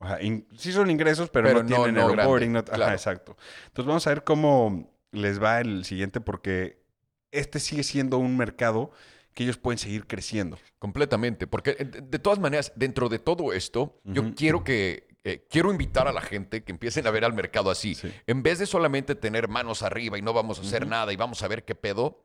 ajá, 0.00 0.20
in- 0.22 0.48
sí 0.56 0.72
son 0.72 0.90
ingresos, 0.90 1.30
pero, 1.30 1.46
Pero 1.46 1.62
no, 1.62 1.68
no- 1.68 1.76
tienen 1.76 1.94
no 1.94 2.10
el 2.12 2.18
onboarding. 2.18 2.52
no- 2.52 2.58
ajá, 2.58 2.72
claro. 2.72 2.92
exacto. 2.94 3.36
Entonces 3.68 3.86
vamos 3.86 4.06
a 4.08 4.10
ver 4.10 4.24
cómo 4.24 4.92
les 5.12 5.40
va 5.40 5.60
el 5.60 5.84
siguiente, 5.84 6.20
porque 6.20 6.82
este 7.30 7.60
sigue 7.60 7.84
siendo 7.84 8.18
un 8.18 8.36
mercado 8.36 8.90
que 9.34 9.44
ellos 9.44 9.56
pueden 9.58 9.78
seguir 9.78 10.06
creciendo. 10.06 10.58
Completamente. 10.78 11.46
Porque 11.46 11.76
eh, 11.78 11.84
de, 11.84 12.18
todas 12.18 12.38
maneras, 12.38 12.72
dentro 12.76 13.08
de 13.08 13.18
todo 13.18 13.52
esto, 13.52 14.00
yo 14.04 14.34
quiero 14.34 14.62
que, 14.64 15.08
eh, 15.24 15.46
quiero 15.48 15.70
invitar 15.70 16.08
a 16.08 16.12
la 16.12 16.20
gente 16.20 16.64
que 16.64 16.72
empiecen 16.72 17.06
a 17.06 17.10
ver 17.10 17.24
al 17.24 17.32
mercado 17.32 17.70
así. 17.70 17.94
Sí. 17.94 18.12
En 18.26 18.42
vez 18.42 18.58
de 18.58 18.66
solamente 18.66 19.14
tener 19.14 19.48
manos 19.48 19.82
arriba 19.82 20.18
y 20.18 20.22
no 20.22 20.32
vamos 20.32 20.58
a 20.58 20.62
hacer 20.62 20.86
nada 20.86 21.12
y 21.12 21.16
vamos 21.16 21.42
a 21.42 21.48
ver 21.48 21.64
qué 21.64 21.74
pedo, 21.74 22.22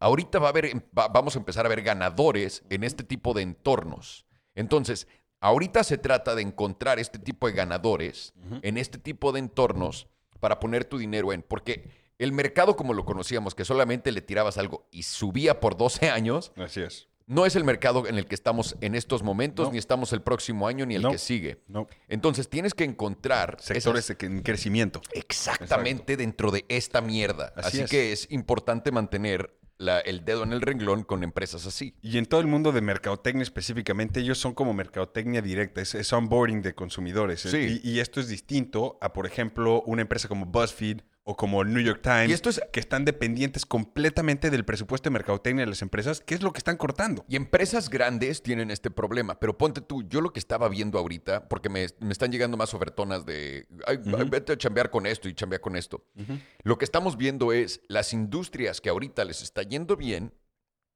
ahorita 0.00 0.38
va 0.38 0.46
a 0.46 0.50
haber, 0.50 0.76
va- 0.98 1.08
vamos 1.08 1.36
a 1.36 1.38
empezar 1.38 1.66
a 1.66 1.68
ver 1.68 1.82
ganadores 1.82 2.62
en 2.70 2.84
este 2.84 3.04
tipo 3.04 3.34
de 3.34 3.42
entornos. 3.42 4.26
Entonces, 4.54 5.06
ahorita 5.40 5.84
se 5.84 5.98
trata 5.98 6.34
de 6.34 6.42
encontrar 6.42 6.98
este 6.98 7.18
tipo 7.18 7.46
de 7.46 7.52
ganadores 7.52 8.32
en 8.62 8.78
este 8.78 8.98
tipo 8.98 9.30
de 9.32 9.40
entornos 9.40 10.08
para 10.40 10.58
poner 10.58 10.84
tu 10.84 10.98
dinero 10.98 11.32
en. 11.32 11.42
Porque 11.42 11.97
el 12.18 12.32
mercado 12.32 12.76
como 12.76 12.94
lo 12.94 13.04
conocíamos, 13.04 13.54
que 13.54 13.64
solamente 13.64 14.12
le 14.12 14.20
tirabas 14.22 14.58
algo 14.58 14.88
y 14.90 15.02
subía 15.04 15.60
por 15.60 15.76
12 15.76 16.10
años, 16.10 16.52
Así 16.56 16.80
es. 16.80 17.08
no 17.26 17.46
es 17.46 17.54
el 17.56 17.64
mercado 17.64 18.06
en 18.06 18.16
el 18.18 18.26
que 18.26 18.34
estamos 18.34 18.76
en 18.80 18.94
estos 18.94 19.22
momentos, 19.22 19.66
No. 19.66 19.72
ni 19.72 19.78
estamos 19.78 20.12
el 20.12 20.22
próximo 20.22 20.66
año, 20.66 20.84
ni 20.86 20.94
el 20.96 21.02
No. 21.02 21.10
que 21.10 21.18
sigue. 21.18 21.62
No. 21.68 21.86
Entonces 22.08 22.48
tienes 22.48 22.74
que 22.74 22.84
encontrar 22.84 23.56
Sectores 23.60 24.10
esas- 24.10 24.22
en 24.24 24.42
crecimiento. 24.42 25.00
exactamente 25.12 26.16
dentro 26.16 26.50
de 26.50 26.64
esta 26.68 27.00
mierda. 27.00 27.52
Así 27.56 27.68
Así, 27.68 27.80
es. 27.82 27.90
que 27.90 28.12
es 28.12 28.26
importante 28.30 28.90
mantener 28.92 29.54
la- 29.78 30.00
el 30.00 30.24
dedo 30.24 30.42
en 30.42 30.52
el 30.52 30.60
renglón 30.60 31.04
con 31.04 31.22
empresas 31.22 31.64
así. 31.64 31.94
Y 32.02 32.18
en 32.18 32.26
todo 32.26 32.40
el 32.40 32.48
mundo 32.48 32.72
de 32.72 32.80
mercadotecnia 32.80 33.44
específicamente, 33.44 34.18
ellos 34.18 34.38
son 34.38 34.52
como 34.54 34.74
mercadotecnia 34.74 35.40
directa, 35.40 35.80
es, 35.80 35.94
es 35.94 36.12
onboarding 36.12 36.62
de 36.62 36.74
consumidores. 36.74 37.46
¿eh? 37.46 37.50
Sí. 37.50 37.80
Y, 37.84 37.90
y 37.92 38.00
esto 38.00 38.18
es 38.18 38.26
distinto 38.26 38.98
a, 39.00 39.12
por 39.12 39.24
ejemplo, 39.26 39.82
una 39.86 40.02
empresa 40.02 40.26
como 40.26 40.46
BuzzFeed 40.46 41.02
o 41.30 41.36
como 41.36 41.60
el 41.60 41.74
New 41.74 41.82
York 41.82 42.00
Times, 42.02 42.30
Y 42.30 42.32
esto 42.32 42.48
es- 42.48 42.58
que 42.72 42.80
están 42.80 43.04
dependientes 43.04 43.66
completamente 43.66 44.48
del 44.48 44.64
presupuesto 44.64 45.10
de 45.10 45.12
mercadotecnia 45.12 45.64
de 45.66 45.68
las 45.68 45.82
empresas, 45.82 46.22
que 46.22 46.34
es 46.34 46.42
lo 46.42 46.54
que 46.54 46.58
están 46.58 46.78
cortando. 46.78 47.26
Y 47.28 47.36
empresas 47.36 47.90
grandes 47.90 48.42
tienen 48.42 48.70
este 48.70 48.90
problema, 48.90 49.38
pero 49.38 49.58
ponte 49.58 49.82
tú, 49.82 50.02
yo 50.08 50.22
lo 50.22 50.32
que 50.32 50.38
estaba 50.38 50.70
viendo 50.70 50.98
ahorita, 50.98 51.46
porque 51.50 51.68
me, 51.68 51.86
me 52.00 52.12
están 52.12 52.32
llegando 52.32 52.56
más 52.56 52.72
ofertonas 52.72 53.26
de, 53.26 53.66
"Ay, 53.86 53.98
ay, 54.18 54.28
vete 54.30 54.54
a 54.54 54.56
chambear 54.56 54.88
con 54.90 55.04
esto 55.04 55.28
y 55.28 55.34
chambear 55.34 55.60
con 55.60 55.76
esto. 55.76 56.02
Lo 56.62 56.78
que 56.78 56.86
estamos 56.86 57.18
viendo 57.18 57.52
es 57.52 57.82
las 57.88 58.14
industrias 58.14 58.80
que 58.80 58.88
ahorita 58.88 59.22
les 59.26 59.42
está 59.42 59.62
yendo 59.62 59.96
bien, 59.96 60.32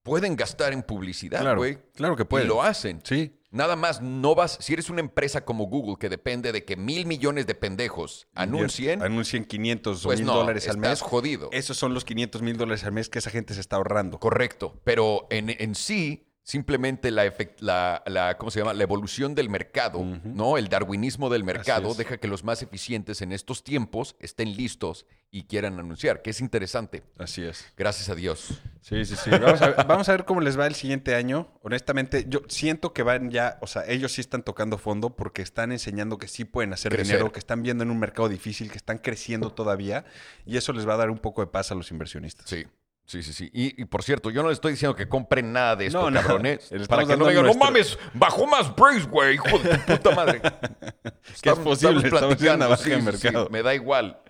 pueden 0.03 0.35
gastar 0.35 0.73
en 0.73 0.83
publicidad, 0.83 1.41
Claro, 1.43 1.59
güey. 1.59 1.79
claro 1.95 2.17
que 2.17 2.23
Y 2.23 2.27
pueden. 2.27 2.49
lo 2.49 2.63
hacen. 2.63 3.01
Sí. 3.05 3.39
Nada 3.53 3.77
más 3.77 4.01
no 4.01 4.35
vas, 4.35 4.57
si 4.61 4.73
eres 4.73 4.91
una 4.91 5.01
empresa 5.01 5.45
como 5.45 5.67
Google 5.67 5.97
que 6.01 6.09
depende 6.09 6.51
de 6.53 6.65
que 6.65 6.77
mil 6.77 7.07
millones 7.07 7.47
de 7.47 7.55
pendejos 7.55 8.27
anuncien, 8.35 9.03
Anuncien 9.03 9.45
500 9.45 10.05
o 10.05 10.09
pues 10.09 10.19
1000 10.21 10.27
no, 10.27 10.35
dólares 10.35 10.69
al 10.69 10.77
estás 10.77 11.01
mes. 11.03 11.03
jodido. 11.03 11.51
Esos 11.53 11.77
son 11.77 11.93
los 11.95 12.05
500 12.05 12.43
mil 12.43 12.57
dólares 12.57 12.83
al 12.85 12.93
mes 12.93 13.09
que 13.09 13.19
esa 13.19 13.31
gente 13.31 13.53
se 13.55 13.61
está 13.61 13.77
ahorrando. 13.77 14.19
Correcto, 14.19 14.81
pero 14.85 15.27
en, 15.31 15.51
en 15.51 15.75
sí, 15.75 16.27
simplemente 16.43 17.11
la, 17.11 17.27
efect- 17.27 17.61
la, 17.61 18.03
la- 18.07 18.37
¿cómo 18.39 18.51
se 18.51 18.59
llama? 18.61 18.73
La 18.75 18.83
evolución 18.83 19.35
del 19.35 19.49
mercado, 19.49 20.03
¿no? 20.25 20.57
El 20.59 20.69
darwinismo 20.69 21.29
del 21.31 21.45
mercado 21.45 21.95
deja 21.95 22.17
que 22.19 22.29
los 22.29 22.43
más 22.45 22.63
eficientes 22.63 23.21
en 23.23 23.33
estos 23.33 23.63
tiempos 23.63 24.17
estén 24.19 24.57
listos 24.57 25.07
y 25.35 25.45
quieran 25.45 25.79
anunciar, 25.79 26.21
que 26.21 26.29
es 26.29 26.43
interesante. 26.43 27.03
Así 27.19 27.43
es. 27.43 27.65
Gracias 27.75 28.11
a 28.11 28.15
Dios. 28.15 28.61
Sí, 28.83 29.03
sí, 29.07 29.17
sí. 29.17 29.31
Vamos 29.31 29.63
a, 29.63 29.69
ver, 29.71 29.77
vamos 29.89 30.09
a 30.11 30.13
ver 30.13 30.25
cómo 30.27 30.43
les 30.43 30.59
va 30.59 30.67
el 30.67 30.75
siguiente 30.75 31.15
año. 31.15 31.49
Honestamente, 31.63 32.27
yo 32.29 32.43
siento 32.49 32.93
que 32.93 33.03
van 33.03 33.31
ya, 33.31 33.57
o 33.63 33.67
sea, 33.67 33.85
ellos 33.89 34.13
sí 34.13 34.21
están 34.21 34.43
tocando 34.43 34.77
fondo 34.77 35.17
porque 35.17 35.41
están 35.41 35.73
enseñando 35.73 36.19
que 36.19 36.29
sí 36.29 36.45
pueden 36.45 36.75
hacer 36.75 36.93
Crecer. 36.93 37.07
dinero, 37.17 37.33
que 37.33 37.39
están 37.39 37.63
viendo 37.63 37.83
en 37.83 37.91
un 37.91 37.99
mercado 37.99 38.29
difícil, 38.29 38.71
que 38.71 38.77
están 38.77 38.99
creciendo 38.99 39.51
todavía 39.55 40.05
y 40.45 40.59
eso 40.59 40.75
les 40.75 40.87
va 40.87 40.95
a 40.95 40.99
dar 40.99 41.11
un 41.11 41.19
poco 41.19 41.41
de 41.41 41.47
paz 41.47 41.73
a 41.73 41.75
los 41.75 41.91
inversionistas. 41.91 42.49
Sí. 42.49 42.67
Sí, 43.05 43.23
sí, 43.25 43.33
sí. 43.33 43.51
Y, 43.53 43.83
y, 43.83 43.85
por 43.87 44.05
cierto, 44.05 44.31
yo 44.31 44.43
no 44.45 44.49
les 44.49 44.57
estoy 44.57 44.73
diciendo 44.73 44.95
que 44.95 45.09
compren 45.09 45.53
nada 45.53 45.75
de 45.75 45.87
esto, 45.87 46.09
No, 46.09 46.21
cabrones. 46.23 46.71
Para 46.89 47.03
que 47.03 47.09
no 47.17 47.25
dando 47.25 47.29
digan, 47.31 47.43
nuestro- 47.45 47.55
no 47.55 47.71
mames, 47.71 47.99
bajó 48.15 48.47
más 48.47 48.75
Brace, 48.77 49.07
güey, 49.09 49.35
hijo 49.35 49.59
de 49.59 49.77
tu 49.79 49.97
puta 49.97 50.15
madre. 50.15 50.41
Que 51.43 51.51
es 51.51 51.59
posible, 51.59 52.07
estamos 52.07 52.41
en 52.41 52.55
una 52.55 52.67
baja 52.69 52.85
de 52.85 52.97
sí, 52.97 53.03
mercado. 53.03 53.49
me 53.51 53.63
da 53.63 53.75
igual. 53.75 54.22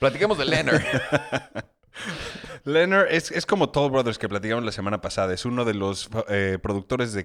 Platiquemos 0.00 0.36
de 0.38 0.44
Leonard. 0.46 0.82
Leonard 2.64 3.06
es, 3.10 3.30
es 3.30 3.46
como 3.46 3.70
Toll 3.70 3.90
Brothers 3.92 4.18
que 4.18 4.28
platicamos 4.28 4.64
la 4.64 4.72
semana 4.72 5.00
pasada. 5.00 5.32
Es 5.34 5.44
uno 5.44 5.64
de 5.64 5.74
los 5.74 6.08
eh, 6.28 6.58
productores 6.62 7.12
de... 7.12 7.24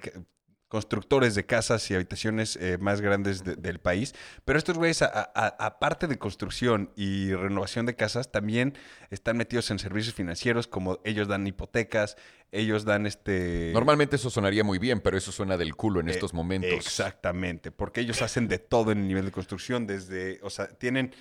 constructores 0.67 1.35
de 1.35 1.45
casas 1.45 1.89
y 1.89 1.95
habitaciones 1.95 2.57
eh, 2.57 2.77
más 2.79 2.99
grandes 2.99 3.43
de- 3.45 3.55
del 3.55 3.79
país. 3.79 4.13
Pero 4.43 4.57
estos 4.59 4.77
güeyes, 4.77 5.01
aparte 5.03 6.07
de 6.07 6.17
construcción 6.17 6.91
y 6.97 7.33
renovación 7.33 7.85
de 7.85 7.95
casas, 7.95 8.31
también 8.31 8.73
están 9.09 9.38
metidos 9.38 9.71
en 9.71 9.79
servicios 9.79 10.15
financieros, 10.15 10.67
como 10.67 10.99
ellos 11.05 11.27
dan 11.29 11.47
hipotecas, 11.47 12.17
ellos 12.51 12.83
dan 12.83 13.05
este... 13.05 13.71
Normalmente 13.73 14.17
eso 14.17 14.29
sonaría 14.29 14.63
muy 14.65 14.79
bien, 14.79 14.99
pero 14.99 15.17
eso 15.17 15.31
suena 15.31 15.55
del 15.55 15.75
culo 15.75 16.01
en 16.01 16.09
Eh, 16.09 16.11
estos 16.11 16.33
momentos. 16.33 16.71
Exactamente, 16.73 17.71
porque 17.71 18.01
ellos 18.01 18.21
hacen 18.21 18.47
de 18.49 18.59
todo 18.59 18.91
en 18.91 18.97
el 18.99 19.07
nivel 19.07 19.25
de 19.25 19.31
construcción, 19.31 19.88
desde, 19.88 20.39
o 20.41 20.49
sea, 20.49 20.67
tienen, 20.67 21.13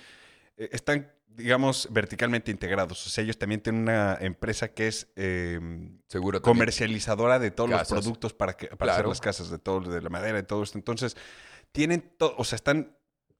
están, 0.57 1.11
digamos, 1.27 1.87
verticalmente 1.91 2.51
integrados. 2.51 3.05
O 3.05 3.09
sea, 3.09 3.23
ellos 3.23 3.37
también 3.37 3.61
tienen 3.61 3.81
una 3.83 4.17
empresa 4.21 4.69
que 4.69 4.87
es 4.87 5.07
eh, 5.15 5.59
Seguro. 6.07 6.41
comercializadora 6.41 7.39
de 7.39 7.51
todos 7.51 7.71
Casas. 7.71 7.91
los 7.91 8.01
productos 8.03 8.33
para, 8.33 8.53
que, 8.55 8.67
para 8.67 8.93
hacer 8.93 9.07
las 9.07 9.21
casas, 9.21 9.49
de 9.49 9.59
todo, 9.59 9.81
de 9.81 10.01
la 10.01 10.09
madera, 10.09 10.37
de 10.37 10.43
todo 10.43 10.63
esto. 10.63 10.77
Entonces, 10.77 11.15
tienen 11.71 12.01
todo, 12.17 12.35
o 12.37 12.43
sea, 12.43 12.55
están 12.55 12.95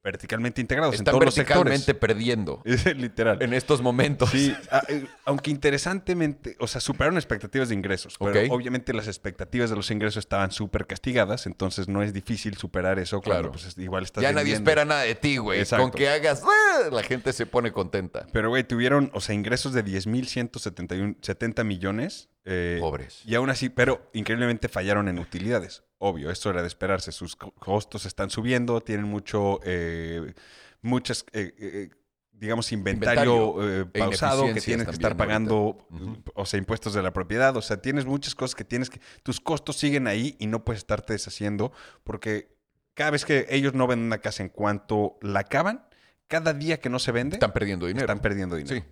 verticalmente 0.05 0.61
integrados 0.61 0.93
en 0.95 1.01
Están 1.01 1.11
todos 1.13 1.25
los 1.25 1.35
verticalmente 1.35 1.79
sectores. 1.85 1.99
perdiendo 2.15 2.61
Es 2.65 2.85
literal. 2.95 3.41
en 3.41 3.53
estos 3.53 3.81
momentos. 3.81 4.29
Sí, 4.29 4.55
a- 4.71 4.83
eh, 4.87 5.05
aunque 5.25 5.51
interesantemente, 5.51 6.55
o 6.59 6.67
sea, 6.67 6.79
superaron 6.79 7.17
expectativas 7.17 7.67
de 7.69 7.75
ingresos, 7.75 8.15
pero 8.19 8.39
Ok. 8.39 8.51
obviamente 8.51 8.93
las 8.93 9.07
expectativas 9.07 9.69
de 9.69 9.75
los 9.75 9.89
ingresos 9.91 10.17
estaban 10.17 10.51
súper 10.51 10.85
castigadas, 10.87 11.47
entonces 11.47 11.87
no 11.89 12.03
es 12.03 12.13
difícil 12.13 12.55
superar 12.55 12.99
eso 12.99 13.19
cuando 13.21 13.41
Claro. 13.41 13.51
pues, 13.51 13.65
es- 13.65 13.77
igual 13.79 14.03
estás 14.03 14.21
ya 14.21 14.29
nadie 14.31 14.53
vendiendo. 14.53 14.69
espera 14.69 14.85
nada 14.85 15.01
de 15.01 15.15
ti, 15.15 15.37
güey. 15.37 15.59
Exacto. 15.59 15.83
Con 15.83 15.91
que 15.91 16.07
hagas, 16.07 16.41
¡ah! 16.45 16.89
la 16.91 17.03
gente 17.03 17.33
se 17.33 17.45
pone 17.45 17.71
contenta. 17.71 18.27
Pero, 18.31 18.49
güey, 18.49 18.63
tuvieron, 18.63 19.09
o 19.13 19.19
sea, 19.21 19.33
ingresos 19.35 19.73
de 19.73 19.83
10.170 19.83 21.63
millones. 21.63 22.29
Eh, 22.45 22.77
Pobres. 22.79 23.21
Y 23.25 23.35
aún 23.35 23.49
así, 23.49 23.69
pero 23.69 24.09
increíblemente 24.13 24.69
fallaron 24.69 25.07
en 25.07 25.19
utilidades. 25.19 25.83
Obvio, 25.97 26.29
esto 26.29 26.49
era 26.49 26.61
de 26.61 26.67
esperarse. 26.67 27.11
Sus 27.11 27.35
co- 27.35 27.51
costos 27.55 28.05
están 28.05 28.29
subiendo, 28.29 28.81
tienen 28.81 29.05
mucho, 29.05 29.59
eh, 29.63 30.33
muchas, 30.81 31.25
eh, 31.33 31.53
eh, 31.57 31.89
digamos, 32.31 32.71
inventario, 32.71 33.55
eh, 33.81 33.85
E 33.93 33.99
pausado 33.99 34.53
que 34.53 34.61
tienes 34.61 34.85
que 34.87 34.91
estar 34.93 35.15
pagando, 35.17 35.87
o 36.35 36.45
sea, 36.45 36.57
impuestos 36.59 36.93
de 36.93 37.01
la 37.01 37.11
propiedad. 37.13 37.55
O 37.57 37.61
sea, 37.61 37.77
tienes 37.81 38.05
muchas 38.05 38.35
cosas 38.35 38.55
que 38.55 38.63
tienes 38.65 38.89
que, 38.89 38.99
tus 39.23 39.39
costos 39.39 39.77
siguen 39.77 40.05
ahí 40.07 40.35
y 40.39 40.47
no 40.47 40.63
puedes 40.65 40.79
estarte 40.79 41.13
deshaciendo 41.13 41.71
porque 42.03 42.53
cada 42.93 43.11
vez 43.11 43.25
que 43.25 43.47
ellos 43.49 43.73
no 43.73 43.87
venden 43.87 44.05
una 44.07 44.19
casa 44.19 44.43
en 44.43 44.49
cuanto 44.49 45.17
la 45.21 45.39
acaban, 45.41 45.87
cada 46.27 46.53
día 46.53 46.79
que 46.79 46.89
no 46.89 46.99
se 46.99 47.11
vende, 47.11 47.35
Están 47.37 47.53
perdiendo 47.53 47.85
dinero. 47.87 48.05
están 48.05 48.19
perdiendo 48.19 48.55
dinero. 48.55 48.75
Sí. 48.75 48.83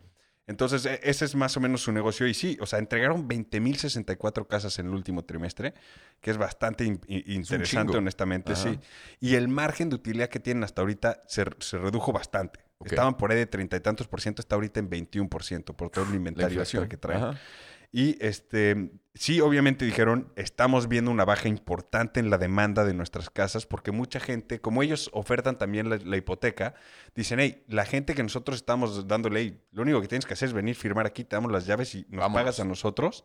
Entonces, 0.46 0.86
e- 0.86 1.00
ese 1.04 1.24
es 1.26 1.36
más 1.36 1.56
o 1.56 1.60
menos 1.62 1.82
su 1.84 1.92
negocio. 1.92 2.28
Y 2.28 2.34
sí, 2.34 2.58
o 2.60 2.66
sea, 2.66 2.80
entregaron 2.80 3.28
20.064 3.30 4.48
casas 4.48 4.78
en 4.80 4.88
el 4.88 4.94
último 4.94 5.24
trimestre, 5.24 5.74
que 6.20 6.32
es 6.32 6.38
bastante 6.38 6.84
in- 6.86 7.00
interesante, 7.08 7.98
honestamente, 7.98 8.54
Ajá. 8.54 8.62
sí. 8.64 8.80
Y 9.20 9.36
el 9.36 9.48
margen 9.48 9.90
de 9.90 9.96
utilidad 9.96 10.28
que 10.30 10.40
tienen 10.40 10.64
hasta 10.64 10.82
ahorita 10.82 11.24
se, 11.28 11.46
se 11.60 11.78
redujo 11.78 12.12
bastante. 12.12 12.60
Ok. 12.80 12.88
Estaban 12.92 13.16
por 13.16 13.32
ahí 13.32 13.38
de 13.38 13.46
treinta 13.46 13.78
y 13.78 13.80
tantos 13.80 14.08
por 14.08 14.20
ciento, 14.20 14.42
está 14.42 14.56
ahorita 14.56 14.80
en 14.82 14.90
21% 14.90 15.74
por 15.76 15.90
todo 15.90 16.06
el 16.10 16.16
inventario 16.16 16.62
extra 16.62 16.88
que 16.90 16.98
traen. 16.98 17.24
Ajá. 17.24 17.40
Y 17.92 18.18
este, 18.26 18.92
sí, 19.14 19.42
obviamente 19.42 19.86
dijeron, 19.86 20.32
estamos 20.36 20.88
viendo 20.88 21.12
una 21.12 21.26
baja 21.26 21.48
importante 21.48 22.20
en 22.20 22.30
la 22.30 22.38
demanda 22.38 22.84
de 22.84 22.94
nuestras 22.94 23.30
casas 23.30 23.66
porque 23.66 23.92
mucha 23.92 24.20
gente, 24.20 24.60
como 24.60 24.84
ellos 24.84 25.10
ofertan 25.14 25.58
también 25.58 25.90
la, 25.90 25.98
la 25.98 26.18
hipoteca, 26.18 26.74
dicen, 27.16 27.40
hey, 27.40 27.64
la 27.68 27.86
gente 27.86 28.16
que 28.16 28.24
nosotros 28.24 28.58
estamos 28.58 29.08
dándole, 29.08 29.42
hey, 29.42 29.62
lo 29.72 29.84
único 29.84 30.02
que 30.02 30.08
tienes 30.08 30.26
que 30.26 30.34
hacer 30.34 30.48
es 30.48 30.54
venir, 30.54 30.76
firmar 30.76 31.06
aquí, 31.06 31.24
te 31.24 31.36
damos 31.36 31.52
las 31.52 31.66
llaves 31.66 31.94
y 31.96 32.06
nos 32.10 32.22
Vámonos. 32.22 32.34
pagas 32.34 32.60
a 32.60 32.66
nosotros. 32.66 33.24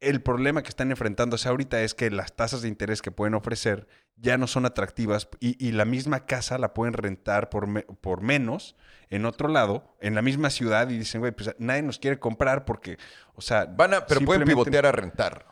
El 0.00 0.22
problema 0.22 0.62
que 0.62 0.68
están 0.68 0.90
enfrentándose 0.92 1.48
ahorita 1.48 1.80
es 1.82 1.94
que 1.94 2.10
las 2.10 2.36
tasas 2.36 2.62
de 2.62 2.68
interés 2.68 3.02
que 3.02 3.10
pueden 3.10 3.34
ofrecer 3.34 3.88
ya 4.16 4.38
no 4.38 4.46
son 4.46 4.64
atractivas 4.64 5.28
y, 5.40 5.56
y 5.64 5.72
la 5.72 5.84
misma 5.84 6.24
casa 6.26 6.56
la 6.58 6.72
pueden 6.72 6.92
rentar 6.94 7.50
por, 7.50 7.66
me- 7.66 7.82
por 7.82 8.20
menos 8.22 8.76
en 9.10 9.24
otro 9.24 9.48
lado, 9.48 9.96
en 10.00 10.14
la 10.14 10.22
misma 10.22 10.50
ciudad, 10.50 10.88
y 10.90 10.98
dicen, 10.98 11.20
güey, 11.20 11.32
pues 11.32 11.54
nadie 11.58 11.82
nos 11.82 11.98
quiere 11.98 12.18
comprar 12.18 12.64
porque, 12.64 12.98
o 13.34 13.40
sea... 13.40 13.64
Van 13.64 13.94
a, 13.94 14.06
pero 14.06 14.20
pueden 14.20 14.44
pivotear 14.44 14.86
a 14.86 14.92
rentar. 14.92 15.46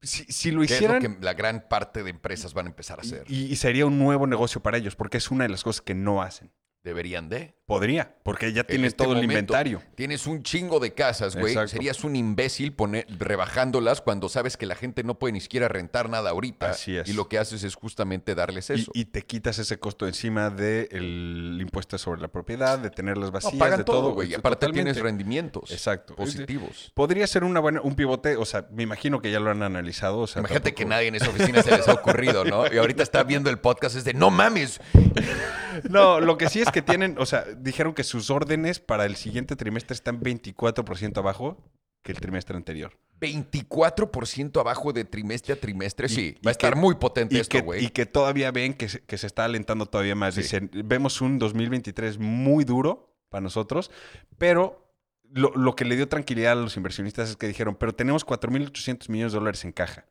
Si, 0.00 0.24
si 0.24 0.50
lo 0.52 0.60
Que 0.60 0.66
es 0.66 0.70
lo 0.70 0.76
hicieran, 0.76 1.02
que 1.02 1.24
la 1.24 1.34
gran 1.34 1.66
parte 1.68 2.02
de 2.02 2.10
empresas 2.10 2.54
van 2.54 2.66
a 2.66 2.68
empezar 2.70 2.98
a 2.98 3.02
hacer. 3.02 3.24
y, 3.28 3.44
y 3.46 3.56
sería 3.56 3.86
un 3.86 3.98
nuevo 3.98 4.26
negocio 4.26 4.62
para 4.62 4.76
ellos, 4.78 4.94
porque 4.94 5.16
es 5.18 5.30
una 5.30 5.44
de 5.44 5.50
las 5.50 5.64
cosas 5.64 5.82
que 5.82 5.94
no 5.94 6.22
hacen. 6.22 6.50
Deberían 6.86 7.28
de. 7.28 7.52
Podría, 7.66 8.14
porque 8.22 8.52
ya 8.52 8.60
En 8.60 8.66
tienen 8.68 8.84
este 8.86 9.02
todo 9.02 9.14
el 9.16 9.24
inventario. 9.24 9.82
Tienes 9.96 10.28
un 10.28 10.44
chingo 10.44 10.78
de 10.78 10.94
casas, 10.94 11.34
güey. 11.34 11.56
Serías 11.66 12.04
un 12.04 12.14
imbécil 12.14 12.72
poner, 12.72 13.06
rebajándolas 13.18 14.00
cuando 14.00 14.28
sabes 14.28 14.56
que 14.56 14.66
la 14.66 14.76
gente 14.76 15.02
no 15.02 15.18
puede 15.18 15.32
ni 15.32 15.40
siquiera 15.40 15.66
rentar 15.66 16.08
nada 16.08 16.30
ahorita. 16.30 16.70
Así 16.70 16.96
es. 16.96 17.08
Y 17.08 17.12
lo 17.12 17.28
que 17.28 17.38
haces 17.40 17.64
es 17.64 17.74
justamente 17.74 18.36
darles 18.36 18.70
eso. 18.70 18.92
y 18.94 19.06
te 19.06 19.22
quitas 19.22 19.58
ese 19.58 19.80
costo 19.80 20.06
encima 20.06 20.48
del 20.50 21.58
impuesto 21.60 21.98
sobre 21.98 22.20
la 22.20 22.28
propiedad, 22.28 22.78
de 22.78 22.90
tenerlas 22.90 23.30
No, 23.30 23.32
vacías, 23.32 23.54
pagan 23.56 23.78
de 23.78 23.84
todo, 23.84 24.12
güey. 24.12 24.30
Y 24.30 24.34
aparte 24.34 24.66
totalmente. 24.66 24.92
tienes 24.92 25.02
rendimientos 25.02 25.72
Exacto. 25.72 26.14
positivos. 26.14 26.92
Podría 26.94 27.26
ser 27.26 27.42
una 27.42 27.58
buena, 27.58 27.80
un 27.80 27.96
pivote, 27.96 28.36
o 28.36 28.44
sea, 28.44 28.68
me 28.70 28.84
imagino 28.84 29.20
que 29.20 29.32
ya 29.32 29.40
lo 29.40 29.50
han 29.50 29.64
analizado. 29.64 30.18
O 30.20 30.26
sea, 30.28 30.38
Imagínate 30.38 30.72
que 30.72 30.84
nadie 30.84 31.08
en 31.08 31.16
esa 31.16 31.30
oficina 31.30 31.64
se 31.64 31.76
les 31.76 31.88
ha 31.88 31.94
ocurrido, 31.94 32.44
¿no? 32.44 32.72
Y 32.72 32.78
ahorita 32.78 33.02
está 33.02 33.24
viendo 33.24 33.50
el 33.50 33.58
podcast, 33.58 33.96
es 33.96 34.04
de, 34.04 34.14
no 34.14 34.30
mames. 34.30 34.80
No, 35.90 36.20
lo 36.20 36.38
que 36.38 36.48
sí 36.48 36.62
es 36.62 36.70
que 36.70 36.75
tienen, 36.82 37.16
o 37.18 37.26
sea, 37.26 37.44
dijeron 37.58 37.94
que 37.94 38.04
sus 38.04 38.30
órdenes 38.30 38.80
para 38.80 39.04
el 39.06 39.16
siguiente 39.16 39.56
trimestre 39.56 39.94
están 39.94 40.20
24% 40.20 41.18
abajo 41.18 41.62
que 42.02 42.12
el 42.12 42.20
trimestre 42.20 42.56
anterior. 42.56 42.96
24% 43.20 44.60
abajo 44.60 44.92
de 44.92 45.04
trimestre 45.04 45.54
a 45.54 45.60
trimestre. 45.60 46.08
Sí, 46.08 46.36
y 46.40 46.44
va 46.44 46.50
a 46.50 46.52
estar 46.52 46.74
que- 46.74 46.80
muy 46.80 46.94
potente 46.96 47.38
esto, 47.38 47.50
que, 47.58 47.60
güey. 47.62 47.84
y 47.84 47.88
que 47.88 48.06
todavía 48.06 48.50
ven 48.50 48.74
que 48.74 48.88
se, 48.88 49.00
que 49.04 49.18
se 49.18 49.26
está 49.26 49.44
alentando 49.44 49.86
todavía 49.86 50.14
más. 50.14 50.34
Sí. 50.34 50.42
Dicen, 50.42 50.70
vemos 50.84 51.20
un 51.20 51.38
2023 51.38 52.18
muy 52.18 52.64
duro 52.64 53.16
para 53.28 53.40
nosotros, 53.42 53.90
pero 54.38 54.92
lo, 55.32 55.50
lo 55.56 55.74
que 55.74 55.84
le 55.84 55.96
dio 55.96 56.08
tranquilidad 56.08 56.52
a 56.52 56.56
los 56.56 56.76
inversionistas 56.76 57.30
es 57.30 57.36
que 57.36 57.48
dijeron, 57.48 57.74
pero 57.74 57.94
tenemos 57.94 58.24
4.800 58.24 59.08
millones 59.10 59.32
de 59.32 59.38
dólares 59.38 59.64
en 59.64 59.72
caja. 59.72 60.04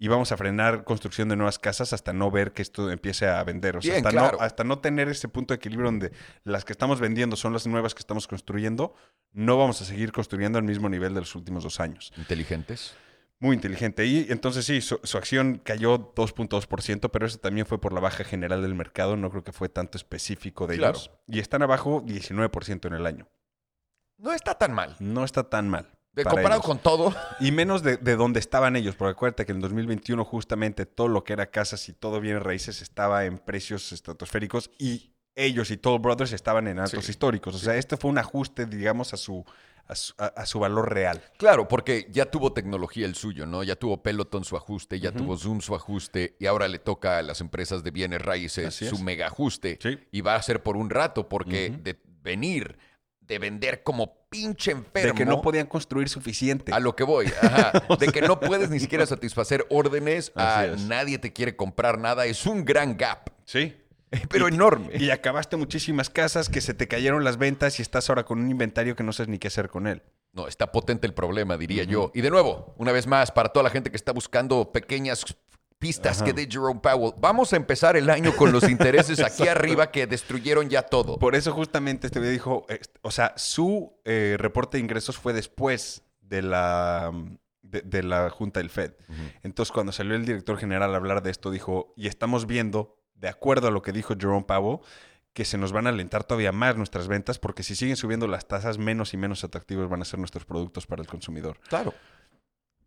Y 0.00 0.06
vamos 0.08 0.30
a 0.30 0.36
frenar 0.36 0.84
construcción 0.84 1.28
de 1.28 1.34
nuevas 1.36 1.58
casas 1.58 1.92
hasta 1.92 2.12
no 2.12 2.30
ver 2.30 2.52
que 2.52 2.62
esto 2.62 2.88
empiece 2.90 3.26
a 3.26 3.42
vender. 3.42 3.76
O 3.76 3.82
sea, 3.82 3.94
Bien, 3.94 4.06
hasta, 4.06 4.16
claro. 4.18 4.38
no, 4.38 4.44
hasta 4.44 4.62
no 4.64 4.78
tener 4.78 5.08
ese 5.08 5.28
punto 5.28 5.52
de 5.54 5.56
equilibrio 5.56 5.86
donde 5.90 6.12
las 6.44 6.64
que 6.64 6.72
estamos 6.72 7.00
vendiendo 7.00 7.34
son 7.36 7.52
las 7.52 7.66
nuevas 7.66 7.94
que 7.94 8.00
estamos 8.00 8.28
construyendo, 8.28 8.94
no 9.32 9.58
vamos 9.58 9.82
a 9.82 9.84
seguir 9.84 10.12
construyendo 10.12 10.56
al 10.58 10.64
mismo 10.64 10.88
nivel 10.88 11.14
de 11.14 11.20
los 11.20 11.34
últimos 11.34 11.64
dos 11.64 11.80
años. 11.80 12.12
Inteligentes. 12.16 12.94
Muy 13.40 13.54
inteligente. 13.56 14.04
Y 14.06 14.26
entonces 14.30 14.64
sí, 14.66 14.80
su, 14.80 15.00
su 15.02 15.16
acción 15.18 15.60
cayó 15.64 16.12
2.2%, 16.14 17.10
pero 17.10 17.26
eso 17.26 17.38
también 17.38 17.66
fue 17.66 17.80
por 17.80 17.92
la 17.92 18.00
baja 18.00 18.22
general 18.24 18.62
del 18.62 18.74
mercado. 18.76 19.16
No 19.16 19.30
creo 19.30 19.42
que 19.44 19.52
fue 19.52 19.68
tanto 19.68 19.96
específico 19.98 20.66
de 20.68 20.76
Claro. 20.76 20.92
ellos. 20.96 21.10
Y 21.26 21.38
están 21.40 21.62
abajo 21.62 22.02
19% 22.04 22.86
en 22.86 22.94
el 22.94 23.04
año. 23.06 23.28
No 24.16 24.32
está 24.32 24.54
tan 24.54 24.72
mal. 24.72 24.96
No 25.00 25.24
está 25.24 25.48
tan 25.50 25.68
mal. 25.68 25.88
De- 26.24 26.30
comparado 26.30 26.56
ellos. 26.60 26.66
con 26.66 26.78
todo. 26.78 27.14
Y 27.40 27.52
menos 27.52 27.82
de, 27.82 27.96
de 27.96 28.16
donde 28.16 28.40
estaban 28.40 28.76
ellos, 28.76 28.94
porque 28.96 29.12
acuérdate 29.12 29.46
que 29.46 29.52
en 29.52 29.56
el 29.58 29.62
2021 29.62 30.24
justamente 30.24 30.86
todo 30.86 31.08
lo 31.08 31.24
que 31.24 31.32
era 31.32 31.50
casas 31.50 31.88
y 31.88 31.92
todo 31.92 32.20
bienes 32.20 32.42
raíces 32.42 32.82
estaba 32.82 33.24
en 33.24 33.38
precios 33.38 33.92
estratosféricos 33.92 34.70
y 34.78 35.12
ellos 35.34 35.70
y 35.70 35.76
Toll 35.76 36.00
Brothers 36.00 36.32
estaban 36.32 36.66
en 36.66 36.78
altos 36.80 37.04
Sí. 37.04 37.12
históricos. 37.12 37.54
O 37.54 37.58
sea, 37.58 37.76
este 37.76 37.96
fue 37.96 38.10
un 38.10 38.18
ajuste, 38.18 38.66
digamos, 38.66 39.14
a 39.14 39.16
su, 39.16 39.44
a 39.86 39.94
su, 39.94 40.12
a- 40.18 40.26
a 40.26 40.46
su 40.46 40.58
valor 40.58 40.92
real. 40.92 41.22
Claro, 41.38 41.68
porque 41.68 42.08
ya 42.10 42.26
tuvo 42.28 42.52
tecnología 42.52 43.06
el 43.06 43.14
suyo, 43.14 43.46
¿no? 43.46 43.62
Ya 43.62 43.76
tuvo 43.76 44.02
Peloton 44.02 44.42
su 44.44 44.56
ajuste, 44.56 44.98
ya 44.98 45.12
tuvo 45.12 45.36
Zoom 45.38 45.60
su 45.60 45.76
ajuste 45.76 46.34
y 46.40 46.46
ahora 46.46 46.66
le 46.66 46.80
toca 46.80 47.18
a 47.18 47.22
las 47.22 47.40
empresas 47.40 47.84
de 47.84 47.92
bienes 47.92 48.20
raíces 48.20 48.66
Así 48.66 48.86
su 48.88 48.96
es. 48.96 49.00
mega 49.02 49.28
ajuste. 49.28 49.78
Sí. 49.80 49.96
Y 50.10 50.22
va 50.22 50.34
a 50.34 50.42
ser 50.42 50.64
por 50.64 50.76
un 50.76 50.90
rato, 50.90 51.28
porque 51.28 51.70
de 51.70 51.96
venir, 52.20 52.76
de 53.20 53.38
vender 53.38 53.84
como 53.84 54.17
pinche 54.28 54.72
enfermo. 54.72 55.12
De 55.12 55.14
que 55.14 55.24
no 55.24 55.40
podían 55.40 55.66
construir 55.66 56.08
suficiente. 56.08 56.72
A 56.72 56.80
lo 56.80 56.94
que 56.94 57.04
voy, 57.04 57.26
ajá. 57.26 57.72
De 57.98 58.08
que 58.08 58.22
no 58.22 58.40
puedes 58.40 58.70
ni 58.70 58.80
siquiera 58.80 59.06
satisfacer 59.06 59.66
órdenes, 59.70 60.32
a 60.34 60.66
nadie 60.86 61.18
te 61.18 61.32
quiere 61.32 61.56
comprar 61.56 61.98
nada, 61.98 62.26
es 62.26 62.46
un 62.46 62.64
gran 62.64 62.96
gap, 62.96 63.30
Sí. 63.44 63.76
pero 64.30 64.48
enorme. 64.48 64.90
Y 64.96 65.10
acabaste 65.10 65.56
muchísimas 65.56 66.08
casas 66.10 66.48
que 66.48 66.60
se 66.60 66.72
te 66.74 66.88
cayeron 66.88 67.24
las 67.24 67.36
ventas 67.36 67.78
y 67.78 67.82
estás 67.82 68.08
ahora 68.08 68.24
con 68.24 68.38
un 68.40 68.50
inventario 68.50 68.96
que 68.96 69.02
no 69.04 69.12
sabes 69.12 69.28
ni 69.28 69.38
qué 69.38 69.48
hacer 69.48 69.68
con 69.68 69.86
él. 69.86 70.02
No, 70.32 70.46
está 70.46 70.72
potente 70.72 71.06
el 71.06 71.14
problema, 71.14 71.56
diría 71.56 71.84
yo. 71.84 72.10
Y 72.14 72.20
de 72.20 72.30
nuevo, 72.30 72.74
una 72.78 72.92
vez 72.92 73.06
más, 73.06 73.32
para 73.32 73.48
toda 73.48 73.64
la 73.64 73.70
gente 73.70 73.90
que 73.90 73.96
está 73.96 74.12
buscando 74.12 74.72
pequeñas 74.72 75.24
pistas 75.78 76.18
Ajá. 76.18 76.26
que 76.26 76.32
dé 76.32 76.48
Jerome 76.50 76.80
Powell, 76.80 77.12
vamos 77.18 77.52
a 77.52 77.56
empezar 77.56 77.96
el 77.96 78.10
año 78.10 78.34
con 78.34 78.52
los 78.52 78.68
intereses 78.68 79.20
aquí 79.20 79.46
arriba 79.48 79.90
que 79.90 80.06
destruyeron 80.06 80.68
ya 80.68 80.82
todo. 80.82 81.18
Por 81.18 81.34
eso 81.34 81.52
justamente 81.52 82.06
este 82.06 82.20
video 82.20 82.32
dijo, 82.32 82.66
eh, 82.68 82.80
o 83.02 83.10
sea, 83.10 83.32
su 83.36 83.98
eh, 84.04 84.36
reporte 84.38 84.76
de 84.76 84.82
ingresos 84.82 85.18
fue 85.18 85.32
después 85.32 86.02
de 86.20 86.42
la, 86.42 87.12
de, 87.62 87.82
de 87.82 88.02
la 88.02 88.30
junta 88.30 88.60
del 88.60 88.70
Fed. 88.70 88.92
Entonces 89.42 89.72
cuando 89.72 89.92
salió 89.92 90.14
el 90.14 90.24
director 90.24 90.58
general 90.58 90.92
a 90.94 90.96
hablar 90.96 91.22
de 91.22 91.30
esto, 91.30 91.50
dijo, 91.50 91.94
y 91.96 92.08
estamos 92.08 92.46
viendo, 92.46 92.98
de 93.14 93.28
acuerdo 93.28 93.68
a 93.68 93.70
lo 93.70 93.82
que 93.82 93.92
dijo 93.92 94.14
Jerome 94.18 94.44
Powell, 94.44 94.80
que 95.32 95.44
se 95.44 95.56
nos 95.56 95.70
van 95.70 95.86
a 95.86 95.90
alentar 95.90 96.24
todavía 96.24 96.50
más 96.50 96.76
nuestras 96.76 97.06
ventas 97.06 97.38
porque 97.38 97.62
si 97.62 97.76
siguen 97.76 97.94
subiendo 97.96 98.26
las 98.26 98.48
tasas, 98.48 98.76
menos 98.78 99.14
y 99.14 99.16
menos 99.16 99.44
atractivos 99.44 99.88
van 99.88 100.02
a 100.02 100.04
ser 100.04 100.18
nuestros 100.18 100.44
productos 100.44 100.86
para 100.86 101.00
el 101.00 101.06
consumidor. 101.08 101.60
Claro. 101.68 101.94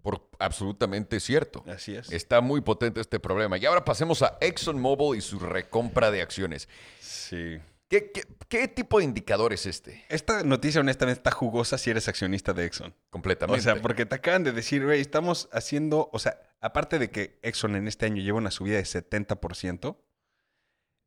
Por 0.01 0.27
absolutamente 0.39 1.19
cierto. 1.19 1.63
Así 1.67 1.95
es. 1.95 2.11
Está 2.11 2.41
muy 2.41 2.61
potente 2.61 2.99
este 3.01 3.19
problema. 3.19 3.57
Y 3.57 3.65
ahora 3.65 3.85
pasemos 3.85 4.21
a 4.23 4.37
ExxonMobil 4.41 5.17
y 5.19 5.21
su 5.21 5.39
recompra 5.39 6.09
de 6.11 6.21
acciones. 6.21 6.67
Sí. 6.99 7.59
¿Qué, 7.87 8.09
qué, 8.11 8.23
qué 8.47 8.67
tipo 8.69 8.99
de 8.99 9.03
indicador 9.03 9.51
es 9.53 9.65
este? 9.65 10.05
Esta 10.09 10.43
noticia 10.43 10.79
honestamente 10.81 11.19
está 11.19 11.31
jugosa 11.31 11.77
si 11.77 11.89
eres 11.89 12.07
accionista 12.07 12.53
de 12.53 12.65
Exxon. 12.65 12.95
Completamente. 13.09 13.59
O 13.59 13.63
sea, 13.63 13.81
porque 13.81 14.05
te 14.05 14.15
acaban 14.15 14.43
de 14.45 14.53
decir, 14.53 14.83
güey, 14.85 15.01
estamos 15.01 15.49
haciendo, 15.51 16.09
o 16.13 16.17
sea, 16.19 16.41
aparte 16.61 16.99
de 16.99 17.11
que 17.11 17.37
Exxon 17.43 17.75
en 17.75 17.87
este 17.89 18.05
año 18.05 18.21
lleva 18.23 18.37
una 18.37 18.49
subida 18.49 18.77
de 18.77 18.83
70%, 18.85 19.97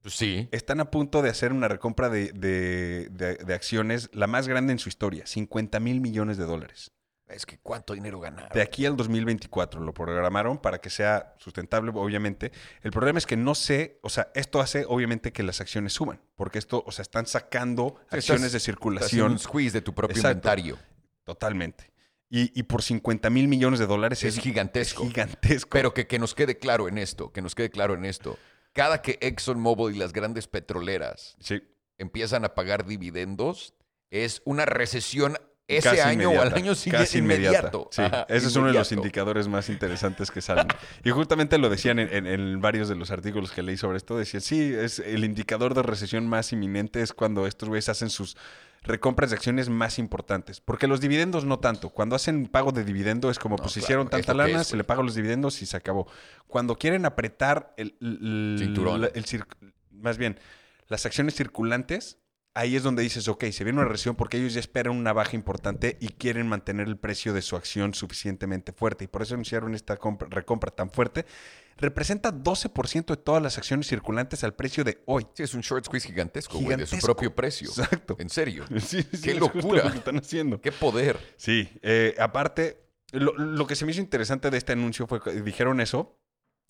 Pues 0.02 0.14
sí. 0.14 0.48
están 0.52 0.80
a 0.80 0.90
punto 0.90 1.22
de 1.22 1.30
hacer 1.30 1.52
una 1.52 1.68
recompra 1.68 2.10
de, 2.10 2.30
de- 2.32 3.08
de- 3.10 3.36
de 3.36 3.54
acciones, 3.54 4.10
la 4.12 4.26
más 4.26 4.46
grande 4.46 4.72
en 4.74 4.78
su 4.78 4.90
historia, 4.90 5.26
50 5.26 5.80
mil 5.80 6.02
millones 6.02 6.36
de 6.36 6.44
dólares. 6.44 6.90
Es 7.26 7.46
que 7.46 7.58
cuánto 7.58 7.94
dinero 7.94 8.20
ganaron. 8.20 8.50
De 8.52 8.60
aquí 8.60 8.84
al 8.84 8.96
2024 8.96 9.80
lo 9.80 9.94
programaron 9.94 10.58
para 10.58 10.78
que 10.80 10.90
sea 10.90 11.34
sustentable, 11.38 11.90
obviamente. 11.94 12.52
El 12.82 12.90
problema 12.90 13.18
es 13.18 13.24
que 13.26 13.36
no 13.36 13.54
sé, 13.54 13.98
o 14.02 14.10
sea, 14.10 14.30
esto 14.34 14.60
hace 14.60 14.84
obviamente 14.86 15.32
que 15.32 15.42
las 15.42 15.60
acciones 15.60 15.94
suban, 15.94 16.20
porque 16.36 16.58
esto, 16.58 16.84
o 16.86 16.92
sea, 16.92 17.02
están 17.02 17.26
sacando 17.26 17.96
Sí, 18.10 18.16
acciones 18.18 18.42
estás- 18.44 18.52
de 18.52 18.60
circulación 18.60 19.32
un 19.32 19.38
squeeze 19.38 19.72
de 19.72 19.80
tu 19.80 19.94
propio 19.94 20.16
Exacto. 20.16 20.32
inventario. 20.48 20.78
totalmente. 21.24 21.90
Y, 22.28 22.58
y 22.58 22.64
por 22.64 22.82
50 22.82 23.30
mil 23.30 23.48
millones 23.48 23.78
de 23.80 23.86
dólares 23.86 24.22
Es 24.22 24.36
es, 24.36 24.42
gigantesco. 24.42 25.02
es 25.04 25.08
gigantesco. 25.08 25.70
Pero 25.70 25.94
que, 25.94 26.06
que 26.06 26.18
nos 26.18 26.34
quede 26.34 26.58
claro 26.58 26.88
en 26.88 26.98
esto, 26.98 27.32
que 27.32 27.40
nos 27.42 27.54
quede 27.54 27.70
claro 27.70 27.94
en 27.94 28.04
esto. 28.04 28.38
Cada 28.72 29.00
que 29.02 29.18
ExxonMobil 29.20 29.94
y 29.94 29.98
las 29.98 30.12
grandes 30.12 30.48
petroleras 30.48 31.36
sí. 31.38 31.62
empiezan 31.96 32.44
a 32.44 32.54
pagar 32.54 32.84
dividendos, 32.86 33.74
es 34.10 34.42
una 34.44 34.64
recesión 34.66 35.38
ese 35.66 35.88
Casi 35.88 36.00
año 36.00 36.30
o 36.30 36.40
al 36.42 36.52
año 36.52 36.74
siguiente 36.74 37.06
casi 37.06 37.18
inmediato. 37.18 37.88
Sí, 37.90 38.02
Ajá, 38.02 38.26
ese 38.28 38.48
es 38.48 38.56
uno 38.56 38.66
de 38.66 38.74
los 38.74 38.92
indicadores 38.92 39.48
más 39.48 39.70
interesantes 39.70 40.30
que 40.30 40.42
salen. 40.42 40.66
y 41.02 41.10
justamente 41.10 41.56
lo 41.56 41.70
decían 41.70 41.98
en, 41.98 42.12
en- 42.12 42.26
en 42.26 42.60
varios 42.60 42.88
de 42.88 42.96
los 42.96 43.10
artículos 43.10 43.50
que 43.50 43.62
leí 43.62 43.76
sobre 43.78 43.96
esto. 43.96 44.18
Decían, 44.18 44.42
sí, 44.42 44.60
es 44.74 44.98
el 44.98 45.24
indicador 45.24 45.72
de 45.74 45.82
recesión 45.82 46.26
más 46.28 46.52
inminente 46.52 47.00
es 47.00 47.12
cuando 47.14 47.46
estos 47.46 47.68
güeyes 47.70 47.88
hacen 47.88 48.10
sus 48.10 48.36
recompras 48.82 49.30
de 49.30 49.36
acciones 49.36 49.70
más 49.70 49.98
importantes. 49.98 50.60
Porque 50.60 50.86
los 50.86 51.00
dividendos 51.00 51.46
no 51.46 51.58
tanto. 51.58 51.88
Cuando 51.88 52.14
hacen 52.14 52.46
pago 52.46 52.70
de 52.70 52.84
dividendo 52.84 53.30
es 53.30 53.38
como, 53.38 53.56
No, 53.56 53.62
pues 53.62 53.72
claro, 53.72 53.84
hicieron 53.86 54.08
tanta 54.10 54.34
lana, 54.34 54.60
es, 54.60 54.66
se 54.66 54.76
le 54.76 54.84
pagan 54.84 55.06
los 55.06 55.14
dividendos 55.14 55.62
y 55.62 55.66
se 55.66 55.78
acabó. 55.78 56.06
Cuando 56.46 56.76
quieren 56.76 57.06
apretar 57.06 57.72
el... 57.78 57.96
el- 58.02 58.56
Cinturón. 58.58 59.04
el 59.14 59.24
más 59.92 60.18
bien, 60.18 60.38
las 60.88 61.06
acciones 61.06 61.34
circulantes... 61.34 62.18
Ahí 62.56 62.76
es 62.76 62.84
donde 62.84 63.02
dices, 63.02 63.26
ok, 63.26 63.46
se 63.50 63.64
viene 63.64 63.80
una 63.80 63.88
recesión 63.88 64.14
porque 64.14 64.36
ellos 64.36 64.54
ya 64.54 64.60
esperan 64.60 64.94
una 64.96 65.12
baja 65.12 65.34
importante 65.34 65.96
y 66.00 66.08
quieren 66.10 66.46
mantener 66.46 66.86
el 66.86 66.96
precio 66.96 67.32
de 67.32 67.42
su 67.42 67.56
acción 67.56 67.94
suficientemente 67.94 68.72
fuerte. 68.72 69.04
Y 69.04 69.08
por 69.08 69.22
eso 69.22 69.34
anunciaron 69.34 69.74
esta 69.74 69.96
compra- 69.98 70.28
recompra 70.30 70.70
tan 70.70 70.88
fuerte. 70.88 71.26
Representa 71.76 72.32
12% 72.32 73.06
de 73.06 73.16
todas 73.16 73.42
las 73.42 73.58
acciones 73.58 73.88
circulantes 73.88 74.44
al 74.44 74.54
precio 74.54 74.84
de 74.84 75.02
hoy. 75.06 75.26
Sí, 75.34 75.42
es 75.42 75.54
un 75.54 75.62
short 75.62 75.84
squeeze 75.86 76.06
gigantesco, 76.06 76.60
de 76.60 76.86
su 76.86 76.98
propio 76.98 77.34
precio. 77.34 77.66
Exacto. 77.68 78.14
En 78.20 78.28
serio. 78.30 78.64
Sí, 78.78 79.02
sí, 79.02 79.20
¡Qué 79.22 79.34
locura! 79.34 79.82
lo 79.86 79.90
que 79.90 79.98
están 79.98 80.18
haciendo. 80.18 80.60
¡Qué 80.60 80.70
poder! 80.70 81.18
Sí, 81.36 81.68
eh, 81.82 82.14
aparte, 82.20 82.78
lo, 83.10 83.32
lo 83.36 83.66
que 83.66 83.74
se 83.74 83.84
me 83.84 83.90
hizo 83.90 84.00
interesante 84.00 84.50
de 84.50 84.58
este 84.58 84.72
anuncio 84.72 85.08
fue 85.08 85.20
que 85.20 85.32
dijeron 85.42 85.80
eso 85.80 86.20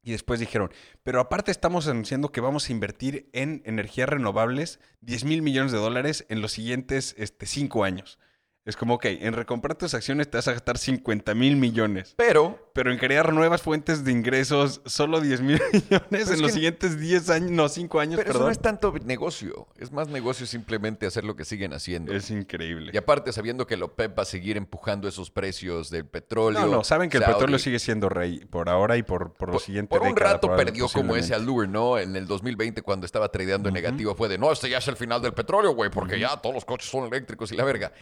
y 0.04 0.12
después 0.12 0.38
dijeron, 0.38 0.70
pero 1.02 1.18
aparte 1.18 1.50
estamos 1.50 1.88
anunciando 1.88 2.30
que 2.30 2.40
vamos 2.40 2.68
a 2.68 2.72
invertir 2.72 3.28
en 3.32 3.62
energías 3.64 4.08
renovables 4.08 4.78
10 5.00 5.24
mil 5.24 5.42
millones 5.42 5.72
de 5.72 5.78
dólares 5.78 6.26
en 6.28 6.42
los 6.42 6.52
siguientes 6.52 7.14
este, 7.18 7.46
cinco 7.46 7.84
años. 7.84 8.18
Es 8.64 8.76
como, 8.76 8.94
ok, 8.94 9.04
en 9.06 9.34
recomprar 9.34 9.76
tus 9.76 9.92
acciones 9.92 10.30
te 10.30 10.38
vas 10.38 10.48
a 10.48 10.52
gastar 10.52 10.78
50 10.78 11.34
mil 11.34 11.56
millones, 11.56 12.14
Pero 12.16 12.64
pero 12.74 12.90
en 12.90 12.98
crear 12.98 13.32
nuevas 13.32 13.62
fuentes 13.62 14.04
de 14.04 14.10
ingresos 14.10 14.80
solo 14.84 15.20
10 15.20 15.40
mil 15.42 15.62
millones 15.72 16.28
es 16.28 16.30
en 16.32 16.42
los 16.42 16.52
siguientes 16.52 16.98
10 16.98 17.30
años, 17.30 17.50
no, 17.52 17.68
5 17.68 18.00
años, 18.00 18.16
Pero 18.16 18.30
eso 18.30 18.40
no 18.40 18.50
es 18.50 18.58
tanto 18.58 18.92
negocio. 19.04 19.68
Es 19.78 19.92
más 19.92 20.08
negocio 20.08 20.44
simplemente 20.44 21.06
hacer 21.06 21.22
lo 21.22 21.36
que 21.36 21.44
siguen 21.44 21.72
haciendo. 21.72 22.12
Es 22.12 22.30
increíble. 22.30 22.90
Y 22.92 22.96
aparte, 22.96 23.32
sabiendo 23.32 23.64
que 23.68 23.76
la 23.76 23.84
OPEP 23.84 24.18
va 24.18 24.24
a 24.24 24.26
seguir 24.26 24.56
empujando 24.56 25.06
esos 25.06 25.30
precios 25.30 25.88
del 25.88 26.04
petróleo. 26.04 26.62
No, 26.62 26.66
no, 26.66 26.84
saben 26.84 27.08
que 27.08 27.18
el 27.18 27.24
petróleo 27.24 27.60
sigue 27.60 27.78
siendo 27.78 28.08
rey 28.08 28.44
por 28.44 28.68
ahora 28.68 28.96
y 28.96 29.04
por, 29.04 29.32
por 29.34 29.50
lo 29.50 29.54
Por, 29.54 29.62
siguiente 29.62 29.96
por 29.96 30.02
un 30.02 30.14
década, 30.14 30.32
rato 30.32 30.56
perdió 30.56 30.88
como 30.88 31.14
ese 31.14 31.32
allure, 31.32 31.68
¿no? 31.68 31.96
En 31.96 32.16
el 32.16 32.26
2020, 32.26 32.82
cuando 32.82 33.06
estaba 33.06 33.28
tradeando 33.30 33.68
en 33.68 33.74
negativo, 33.74 34.16
fue 34.16 34.28
de 34.28 34.36
no, 34.36 34.50
este 34.50 34.68
ya 34.68 34.78
es 34.78 34.88
el 34.88 34.96
final 34.96 35.22
del 35.22 35.32
petróleo, 35.32 35.76
güey, 35.76 35.90
porque 35.90 36.18
ya 36.18 36.36
todos 36.38 36.56
los 36.56 36.64
coches 36.64 36.90
son 36.90 37.06
eléctricos 37.06 37.52
y 37.52 37.56
la 37.56 37.62
verga. 37.62 37.92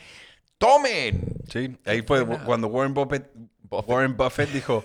¡Tomen! 0.66 1.42
Sí, 1.50 1.76
ahí 1.84 2.02
fue 2.02 2.24
cuando 2.44 2.68
Warren 2.68 2.94
Buffett, 2.94 3.28
Buffett. 3.64 3.88
Warren 3.88 4.16
Buffett 4.16 4.48
dijo, 4.50 4.84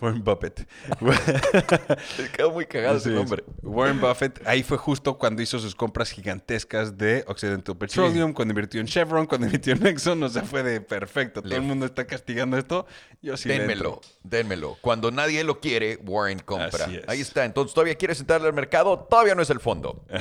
Warren 0.00 0.22
Buffett. 0.22 0.68
Me 1.00 2.28
quedó 2.30 2.52
muy 2.52 2.64
cagado 2.66 2.96
Así 2.98 3.08
ese 3.08 3.10
es. 3.10 3.16
nombre. 3.16 3.42
Warren 3.62 4.00
Buffett, 4.00 4.40
ahí 4.46 4.62
fue 4.62 4.76
justo 4.78 5.18
cuando 5.18 5.42
hizo 5.42 5.58
sus 5.58 5.74
compras 5.74 6.10
gigantescas 6.12 6.96
de 6.96 7.24
Occidental 7.26 7.76
Petroleum, 7.76 8.32
cuando 8.32 8.52
invirtió 8.52 8.80
en 8.80 8.86
Chevron, 8.86 9.26
cuando 9.26 9.46
invirtió 9.46 9.72
en 9.72 9.84
Exxon, 9.86 10.22
o 10.22 10.28
sea, 10.28 10.42
fue 10.42 10.62
de 10.62 10.80
perfecto. 10.80 11.40
Todo 11.42 11.50
Le- 11.50 11.56
el 11.56 11.62
mundo 11.62 11.86
está 11.86 12.06
castigando 12.06 12.56
esto. 12.56 12.86
Yo 13.20 13.36
sí 13.36 13.48
dénmelo, 13.48 14.00
dénmelo. 14.22 14.78
Cuando 14.80 15.10
nadie 15.10 15.42
lo 15.42 15.58
quiere, 15.60 15.96
Warren 16.04 16.38
compra. 16.38 16.84
Así 16.84 16.96
es. 16.98 17.08
Ahí 17.08 17.20
está. 17.20 17.44
Entonces, 17.44 17.74
¿todavía 17.74 17.96
quieres 17.96 18.20
entrarle 18.20 18.46
al 18.46 18.54
mercado? 18.54 18.98
Todavía 19.10 19.34
no 19.34 19.42
es 19.42 19.50
el 19.50 19.58
fondo. 19.60 20.04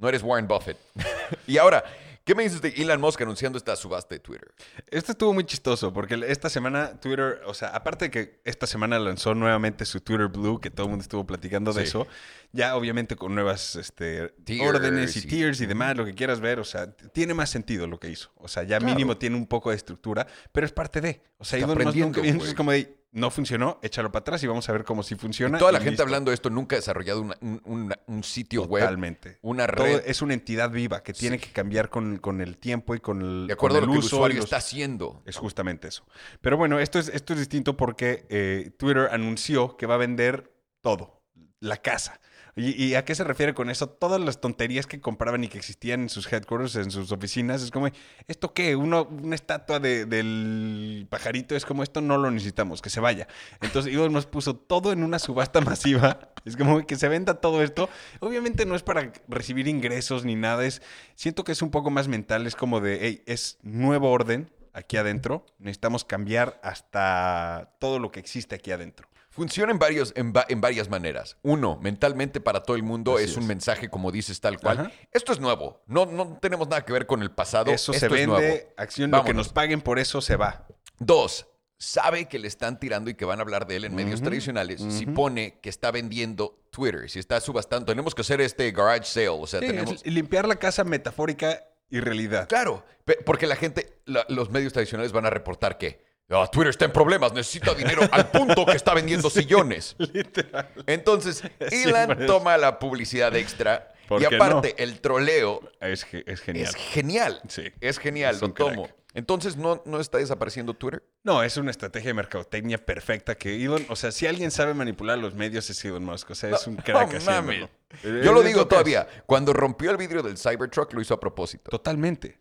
No 0.00 0.08
eres 0.08 0.22
Warren 0.22 0.48
Buffett. 0.48 0.78
y 1.46 1.58
ahora, 1.58 1.84
¿qué 2.30 2.34
me 2.36 2.44
dices 2.44 2.62
de 2.62 2.68
Elon 2.76 3.00
Musk 3.00 3.20
anunciando 3.22 3.58
esta 3.58 3.74
subasta 3.74 4.14
de 4.14 4.20
Twitter? 4.20 4.54
Esto 4.88 5.10
estuvo 5.10 5.34
muy 5.34 5.42
chistoso 5.42 5.92
porque 5.92 6.14
esta 6.28 6.48
semana 6.48 7.00
Twitter, 7.00 7.40
o 7.44 7.54
sea, 7.54 7.70
aparte 7.70 8.04
de 8.04 8.10
que 8.12 8.40
esta 8.44 8.68
semana 8.68 9.00
lanzó 9.00 9.34
nuevamente 9.34 9.84
su 9.84 10.00
Twitter 10.00 10.28
Blue, 10.28 10.60
que 10.60 10.70
todo 10.70 10.84
el 10.86 10.90
mundo 10.90 11.02
estuvo 11.02 11.26
platicando 11.26 11.72
de 11.72 11.82
Sí. 11.82 11.88
eso, 11.88 12.06
ya 12.52 12.76
obviamente 12.76 13.16
con 13.16 13.34
nuevas 13.34 13.74
este, 13.74 14.28
Tiers 14.44 14.62
órdenes 14.68 15.16
y 15.16 15.18
y- 15.18 15.22
tiers 15.22 15.60
y 15.60 15.66
demás, 15.66 15.96
lo 15.96 16.04
que 16.04 16.14
quieras 16.14 16.38
ver, 16.40 16.60
o 16.60 16.64
sea, 16.64 16.92
tiene 16.92 17.34
más 17.34 17.50
sentido 17.50 17.88
lo 17.88 17.98
que 17.98 18.08
hizo. 18.10 18.30
O 18.36 18.46
sea, 18.46 18.62
ya 18.62 18.78
Claro. 18.78 18.94
mínimo 18.94 19.16
tiene 19.16 19.34
un 19.34 19.46
poco 19.48 19.70
de 19.70 19.76
estructura, 19.76 20.24
pero 20.52 20.64
es 20.66 20.72
parte 20.72 21.00
de. 21.00 21.20
O 21.38 21.44
sea, 21.44 21.58
Elon 21.58 21.70
Musk 21.70 21.80
aprendiendo, 21.80 22.22
nunca 22.22 22.44
es 22.46 22.54
como 22.54 22.70
de, 22.70 22.96
no 23.12 23.30
funcionó, 23.30 23.78
échalo 23.82 24.12
para 24.12 24.20
atrás 24.20 24.42
y 24.44 24.46
vamos 24.46 24.68
a 24.68 24.72
ver 24.72 24.84
cómo 24.84 25.02
sí 25.02 25.16
funciona. 25.16 25.56
Y 25.56 25.58
toda 25.58 25.72
la 25.72 25.78
y 25.78 25.82
gente 25.82 25.90
listo. 25.92 26.02
hablando 26.04 26.30
de 26.30 26.34
esto 26.36 26.48
nunca 26.50 26.76
ha 26.76 26.78
desarrollado 26.78 27.22
una- 27.22 27.36
un, 27.40 27.60
una- 27.64 27.98
un 28.06 28.22
sitio 28.22 28.62
web, 28.64 28.82
Totalmente. 28.84 29.38
una 29.42 29.66
Todo 29.66 29.84
red, 29.86 30.02
es 30.06 30.22
una 30.22 30.34
entidad 30.34 30.70
viva 30.70 31.02
que 31.02 31.12
tiene 31.12 31.38
que 31.38 31.50
cambiar 31.50 31.90
con, 31.90 32.18
con 32.18 32.40
el 32.40 32.56
tiempo 32.58 32.94
y 32.94 33.00
con 33.00 33.20
el, 33.20 33.46
de 33.48 33.52
acuerdo 33.52 33.78
a 33.78 33.80
con 33.80 33.88
lo 33.88 33.92
que 33.94 33.98
el 33.98 34.04
uso 34.04 34.16
y 34.16 34.18
usuario 34.18 34.36
los- 34.36 34.44
está 34.44 34.58
haciendo. 34.58 35.22
Es 35.26 35.36
justamente 35.36 35.88
eso. 35.88 36.04
Pero 36.40 36.56
bueno, 36.56 36.78
esto 36.78 36.98
es, 36.98 37.08
esto 37.08 37.32
es 37.32 37.38
distinto 37.40 37.76
porque 37.76 38.26
eh, 38.28 38.70
Twitter 38.78 39.08
anunció 39.10 39.76
que 39.76 39.86
va 39.86 39.94
a 39.94 39.98
vender 39.98 40.52
todo, 40.80 41.22
la 41.58 41.78
casa. 41.78 42.20
¿Y, 42.56 42.94
a 42.94 43.04
qué 43.04 43.14
se 43.14 43.24
refiere 43.24 43.54
con 43.54 43.70
eso? 43.70 43.88
Todas 43.88 44.20
las 44.20 44.40
tonterías 44.40 44.86
que 44.86 45.00
compraban 45.00 45.44
y 45.44 45.48
que 45.48 45.56
existían 45.58 46.02
en 46.02 46.08
sus 46.08 46.30
headquarters, 46.32 46.76
en 46.76 46.90
sus 46.90 47.12
oficinas, 47.12 47.62
es 47.62 47.70
como, 47.70 47.88
¿esto 48.26 48.52
qué? 48.52 48.74
Uno, 48.76 49.04
una 49.04 49.34
estatua 49.34 49.78
de- 49.78 50.04
del 50.06 51.06
pajarito 51.08 51.54
es 51.54 51.64
como, 51.64 51.82
esto 51.82 52.00
no 52.00 52.18
lo 52.18 52.30
necesitamos, 52.30 52.82
que 52.82 52.90
se 52.90 53.00
vaya. 53.00 53.28
Entonces 53.60 53.92
Elon 53.92 54.12
Musk 54.12 54.28
puso 54.30 54.56
todo 54.56 54.92
en 54.92 55.04
una 55.04 55.18
subasta 55.18 55.60
masiva. 55.62 56.32
Es 56.44 56.56
como 56.56 56.86
que 56.86 56.96
se 56.96 57.08
venda 57.08 57.34
todo 57.34 57.62
esto. 57.62 57.88
Obviamente 58.20 58.66
no 58.66 58.74
es 58.74 58.82
para 58.82 59.12
recibir 59.28 59.68
ingresos 59.68 60.24
ni 60.24 60.34
nada, 60.34 60.64
es, 60.64 60.82
siento 61.14 61.44
que 61.44 61.52
es 61.52 61.62
un 61.62 61.70
poco 61.70 61.90
más 61.90 62.08
mental, 62.08 62.46
es 62.46 62.56
como 62.56 62.80
de, 62.80 62.98
hey, 63.00 63.22
es 63.26 63.58
nuevo 63.62 64.10
orden 64.10 64.50
aquí 64.72 64.96
adentro, 64.96 65.46
necesitamos 65.58 66.04
cambiar 66.04 66.60
hasta 66.62 67.74
todo 67.78 67.98
lo 67.98 68.10
que 68.10 68.20
existe 68.20 68.54
aquí 68.54 68.70
adentro. 68.70 69.08
Funciona 69.40 69.72
en, 69.72 69.78
varios, 69.78 70.12
en, 70.16 70.34
va- 70.34 70.44
en 70.50 70.60
varias 70.60 70.90
maneras. 70.90 71.38
Uno, 71.40 71.78
mentalmente 71.80 72.40
para 72.42 72.62
todo 72.62 72.76
el 72.76 72.82
mundo 72.82 73.18
es, 73.18 73.38
un 73.38 73.46
mensaje, 73.46 73.88
como 73.88 74.12
dices, 74.12 74.38
tal 74.40 74.60
cual. 74.60 74.80
Ajá. 74.80 74.92
Esto 75.12 75.32
es 75.32 75.40
nuevo. 75.40 75.82
No, 75.86 76.04
no 76.04 76.36
tenemos 76.42 76.68
nada 76.68 76.84
que 76.84 76.92
ver 76.92 77.06
con 77.06 77.22
el 77.22 77.30
pasado. 77.30 77.70
Eso 77.72 77.92
Esto 77.92 78.08
se 78.14 78.20
es 78.20 78.26
nuevo. 78.28 78.34
vende, 78.42 78.74
acción, 78.76 79.10
lo 79.10 79.16
que 79.18 79.30
Vámonos. 79.30 79.46
nos 79.46 79.52
paguen 79.54 79.80
por 79.80 79.98
eso 79.98 80.20
se 80.20 80.36
va. 80.36 80.66
Dos, 80.98 81.46
sabe 81.78 82.26
que 82.26 82.38
le 82.38 82.48
están 82.48 82.78
tirando 82.78 83.08
y 83.08 83.14
que 83.14 83.24
van 83.24 83.38
a 83.38 83.42
hablar 83.42 83.66
de 83.66 83.76
él 83.76 83.86
en 83.86 83.94
medios 83.94 84.20
tradicionales. 84.20 84.82
Si 84.90 85.06
pone 85.06 85.58
que 85.62 85.70
está 85.70 85.90
vendiendo 85.90 86.60
Twitter, 86.70 87.08
si 87.08 87.18
está 87.18 87.40
subastando, 87.40 87.86
tenemos 87.86 88.14
que 88.14 88.20
hacer 88.20 88.42
este 88.42 88.70
garage 88.72 89.04
sale. 89.06 89.28
O 89.30 89.46
sea, 89.46 89.60
Sí, 89.60 89.66
tenemos. 89.68 90.04
limpiar 90.04 90.46
la 90.46 90.56
casa 90.56 90.84
metafórica 90.84 91.64
y 91.88 92.00
realidad. 92.00 92.46
Claro, 92.48 92.84
porque 93.24 93.46
la 93.46 93.56
gente, 93.56 94.00
la- 94.04 94.26
los 94.28 94.50
medios 94.50 94.74
tradicionales 94.74 95.12
van 95.12 95.24
a 95.24 95.30
reportar 95.30 95.78
que 95.78 96.04
"Ah, 96.30 96.48
Twitter 96.50 96.70
está 96.70 96.84
en 96.86 96.92
problemas, 96.92 97.32
necesita 97.32 97.74
dinero 97.74 98.02
al 98.12 98.30
punto 98.30 98.64
que 98.66 98.72
está 98.76 98.94
vendiendo 98.94 99.28
sillones. 99.30 99.96
Literal. 99.98 100.68
Entonces, 100.86 101.38
Siempre 101.68 102.02
Elon 102.02 102.20
es. 102.22 102.26
toma 102.26 102.56
la 102.56 102.78
publicidad 102.78 103.34
extra 103.36 103.92
¿Por 104.08 104.22
y 104.22 104.26
qué 104.26 104.36
aparte 104.36 104.74
el 104.82 105.00
troleo 105.00 105.60
Es, 105.80 106.04
ge- 106.04 106.24
es 106.26 106.40
genial. 106.40 106.66
es 106.68 106.74
genial. 106.76 107.40
Sí. 107.48 107.64
Es 107.80 107.98
genial, 107.98 108.34
Es 108.36 108.40
lo 108.42 108.54
crack. 108.54 108.68
tomo. 108.70 108.88
Entonces, 109.12 109.56
¿no, 109.56 109.82
¿no 109.86 109.98
está 109.98 110.18
desapareciendo 110.18 110.72
Twitter? 110.74 111.02
No, 111.24 111.42
es 111.42 111.56
una 111.56 111.72
estrategia 111.72 112.10
de 112.10 112.14
mercadotecnia 112.14 112.78
perfecta 112.78 113.34
que 113.34 113.56
Elon, 113.64 113.84
o 113.88 113.96
sea, 113.96 114.12
si 114.12 114.26
alguien 114.28 114.52
sabe 114.52 114.72
manipular 114.72 115.18
los 115.18 115.34
medios 115.34 115.68
es 115.68 115.84
Elon 115.84 116.04
Musk, 116.04 116.30
o 116.30 116.34
sea, 116.36 116.50
es 116.54 116.64
un 116.68 116.76
crack 116.76 117.10
no 117.10 117.16
haciéndolo. 117.18 117.42
mames. 117.42 117.68
Eh, 118.04 118.20
Yo 118.24 118.32
lo 118.32 118.40
es 118.42 118.46
digo 118.46 118.68
todavía. 118.68 119.08
Cuando 119.26 119.52
rompió 119.52 119.90
el 119.90 119.96
vidrio 119.96 120.22
del 120.22 120.38
Cybertruck, 120.38 120.92
lo 120.92 121.00
hizo 121.00 121.14
a 121.14 121.18
propósito. 121.18 121.70
Totalmente. 121.70 122.38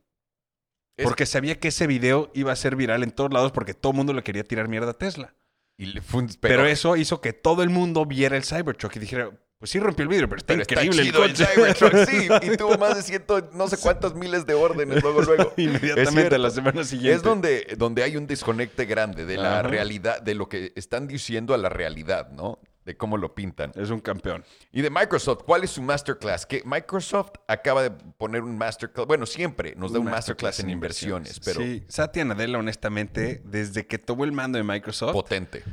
Es- 0.99 1.05
Porque 1.05 1.25
sabía 1.25 1.59
que 1.59 1.69
ese 1.69 1.87
video 1.87 2.29
iba 2.33 2.51
a 2.51 2.55
ser 2.55 2.75
viral 2.75 3.03
en 3.03 3.11
todos 3.11 3.31
lados 3.31 3.51
porque 3.51 3.73
todo 3.73 3.91
el 3.91 3.97
mundo 3.97 4.13
le 4.13 4.21
quería 4.23 4.43
tirar 4.43 4.67
mierda 4.67 4.91
a 4.91 4.97
Tesla. 4.97 5.33
Y 5.77 5.85
le 5.85 6.01
fue 6.01 6.23
un- 6.23 6.29
Pero, 6.41 6.65
eso 6.65 6.97
hizo 6.97 7.21
que 7.21 7.31
todo 7.31 7.63
el 7.63 7.69
mundo 7.69 8.05
viera 8.05 8.35
el 8.35 8.43
Cybertruck 8.43 8.97
y 8.97 8.99
dijera, 8.99 9.31
pues 9.59 9.71
sí 9.71 9.79
rompió 9.79 10.03
el 10.03 10.09
vidrio, 10.09 10.27
pero 10.27 10.39
está 10.39 10.47
pero 10.53 10.61
está 10.63 10.83
increíble 10.83 11.03
chido 11.03 11.23
el. 11.23 11.35
Cybertruck, 11.35 11.93
sí. 12.09 12.27
Y 12.53 12.57
tuvo 12.57 12.77
más 12.77 12.95
de 12.97 13.03
ciento, 13.03 13.49
no 13.53 13.67
sé 13.69 13.77
cuántas 13.77 14.13
miles 14.13 14.45
de 14.45 14.53
órdenes 14.55 15.01
luego, 15.01 15.21
luego. 15.21 15.53
Inmediatamente 15.57 16.35
a 16.35 16.37
la 16.37 16.49
semana 16.49 16.83
siguiente. 16.83 17.15
Es 17.15 17.23
donde, 17.23 17.75
donde 17.77 18.03
hay 18.03 18.17
un 18.17 18.27
desconecte 18.27 18.85
grande 18.85 19.25
de 19.25 19.37
la 19.37 19.59
Ajá. 19.59 19.63
realidad, 19.69 20.21
de 20.21 20.35
lo 20.35 20.49
que 20.49 20.73
están 20.75 21.07
diciendo 21.07 21.53
a 21.53 21.57
la 21.57 21.69
realidad, 21.69 22.29
¿no? 22.31 22.59
De 22.89 22.97
cómo 22.97 23.17
lo 23.17 23.35
pintan. 23.35 23.71
Es 23.75 23.91
un 23.91 23.99
campeón. 23.99 24.43
Y 24.71 24.81
de 24.81 24.89
Microsoft, 24.89 25.43
¿cuál 25.45 25.63
es 25.63 25.69
su 25.69 25.81
masterclass? 25.83 26.47
Que 26.47 26.63
Microsoft 26.65 27.33
acaba 27.47 27.83
de 27.83 27.91
poner 27.91 28.41
un 28.41 28.57
masterclass. 28.57 29.05
Bueno, 29.05 29.27
siempre 29.27 29.75
nos 29.75 29.93
da 29.93 29.99
un 29.99 30.05
masterclass, 30.05 30.59
en 30.61 30.71
inversiones, 30.71 31.39
pero 31.39 31.61
Sí, 31.61 31.83
Satya 31.87 32.25
Nadella, 32.25 32.57
honestamente, 32.57 33.43
desde 33.45 33.85
que 33.85 33.99
tomó 33.99 34.23
el 34.23 34.31
mando 34.31 34.57
de 34.57 34.63
Microsoft, 34.63 35.13
potente. 35.13 35.63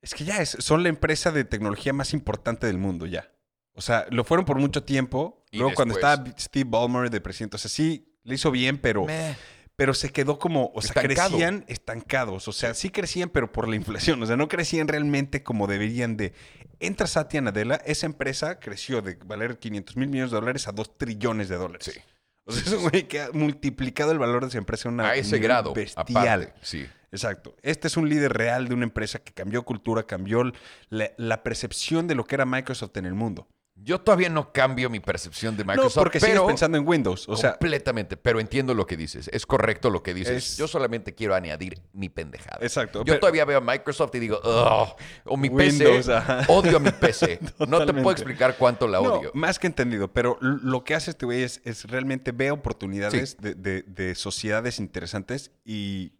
es 0.00 0.14
que 0.14 0.24
ya 0.24 0.38
es- 0.40 0.56
son 0.58 0.82
la 0.82 0.88
empresa 0.88 1.30
de 1.32 1.44
tecnología 1.44 1.92
más 1.92 2.14
importante 2.14 2.66
del 2.66 2.78
mundo, 2.78 3.04
ya. 3.04 3.30
O 3.74 3.82
sea, 3.82 4.06
lo 4.08 4.24
fueron 4.24 4.46
por 4.46 4.58
mucho 4.58 4.84
tiempo. 4.84 5.44
Y 5.50 5.58
Luego, 5.58 5.74
cuando 5.74 5.96
estaba 5.96 6.24
Steve 6.38 6.66
Ballmer 6.66 7.10
de 7.10 7.20
presidente, 7.20 7.56
o 7.56 7.58
sea, 7.58 7.70
sí, 7.70 8.16
le 8.22 8.36
hizo 8.36 8.50
bien, 8.50 8.78
pero, 8.78 9.04
Meh. 9.04 9.36
Pero 9.76 9.92
se 9.94 10.10
quedó 10.10 10.38
como, 10.38 10.70
o 10.74 10.82
sea, 10.82 11.02
Estancado. 11.02 11.30
crecían 11.30 11.64
estancados. 11.68 12.46
O 12.48 12.52
sea, 12.52 12.74
sí 12.74 12.90
crecían, 12.90 13.28
pero 13.28 13.50
por 13.52 13.68
la 13.68 13.76
inflación. 13.76 14.22
O 14.22 14.26
sea, 14.26 14.36
no 14.36 14.48
crecían 14.48 14.88
realmente 14.88 15.42
como 15.42 15.66
deberían 15.66 16.16
de. 16.16 16.32
Entra 16.80 17.06
Satya 17.06 17.40
Nadella, 17.40 17.76
esa 17.84 18.06
empresa 18.06 18.60
creció 18.60 19.00
de 19.02 19.16
valer 19.24 19.58
500 19.58 19.96
mil 19.96 20.08
millones 20.08 20.30
de 20.32 20.36
dólares 20.36 20.68
a 20.68 20.72
2 20.72 20.98
trillones 20.98 21.48
de 21.48 21.56
dólares. 21.56 21.90
Sí. 21.92 22.00
O 22.46 22.52
sea, 22.52 22.62
es 22.62 22.72
un 22.72 22.88
güey 22.88 23.08
que 23.08 23.22
ha 23.22 23.30
multiplicado 23.32 24.12
el 24.12 24.18
valor 24.18 24.42
de 24.42 24.48
esa 24.48 24.58
empresa 24.58 24.88
a 24.88 24.92
una 24.92 25.08
a 25.10 25.14
ese 25.16 25.38
grado, 25.38 25.72
bestial. 25.72 26.04
aparte. 26.06 26.52
Sí. 26.62 26.86
Exacto. 27.10 27.54
Este 27.62 27.86
es 27.88 27.96
un 27.96 28.08
líder 28.08 28.32
real 28.32 28.68
de 28.68 28.74
una 28.74 28.84
empresa 28.84 29.20
que 29.20 29.32
cambió 29.32 29.62
cultura, 29.64 30.02
cambió 30.02 30.52
la, 30.90 31.12
la 31.16 31.42
percepción 31.42 32.06
de 32.08 32.16
lo 32.16 32.24
que 32.24 32.34
era 32.34 32.44
Microsoft 32.44 32.96
en 32.96 33.06
el 33.06 33.14
mundo. 33.14 33.48
Yo 33.84 34.00
todavía 34.00 34.30
no 34.30 34.50
cambio 34.52 34.88
mi 34.88 34.98
percepción 35.00 35.56
de 35.56 35.64
Microsoft, 35.64 35.96
no, 35.96 36.02
porque 36.02 36.18
sigues 36.20 36.34
pero 36.34 36.46
pensando 36.46 36.78
en 36.78 36.88
Windows. 36.88 37.28
O 37.28 37.36
sea, 37.36 37.50
completamente. 37.52 38.16
Pero 38.16 38.40
entiendo 38.40 38.72
lo 38.74 38.86
que 38.86 38.96
dices. 38.96 39.28
Es 39.32 39.44
correcto 39.44 39.90
lo 39.90 40.02
que 40.02 40.14
dices. 40.14 40.36
Es- 40.52 40.56
Yo 40.56 40.66
solamente 40.66 41.14
quiero 41.14 41.34
añadir 41.34 41.80
mi 41.92 42.08
pendejada. 42.08 42.58
exacto. 42.62 43.00
Yo 43.00 43.04
pero- 43.04 43.20
todavía 43.20 43.44
veo 43.44 43.58
a 43.58 43.60
Microsoft 43.60 44.14
y 44.14 44.20
digo, 44.20 44.40
"Ugh", 44.42 44.96
o 45.26 45.36
mi 45.36 45.48
Windows, 45.48 46.06
PC, 46.06 46.12
ajá. 46.14 46.44
odio 46.48 46.78
a 46.78 46.80
mi 46.80 46.90
PC. 46.90 47.38
no 47.68 47.84
te 47.84 47.92
puedo 47.92 48.10
explicar 48.12 48.56
cuánto 48.56 48.88
la 48.88 49.00
No, 49.00 49.14
odio. 49.14 49.30
más 49.34 49.58
que 49.58 49.66
entendido, 49.66 50.08
pero 50.12 50.38
lo 50.40 50.82
que 50.84 50.94
hace 50.94 51.10
este 51.10 51.26
güey 51.26 51.42
es, 51.42 51.60
es 51.64 51.84
realmente 51.84 52.32
ve 52.32 52.50
oportunidades 52.50 53.36
de, 53.40 53.54
de- 53.54 53.82
de 53.82 54.14
sociedades 54.14 54.78
interesantes 54.78 55.50
y, 55.64 56.12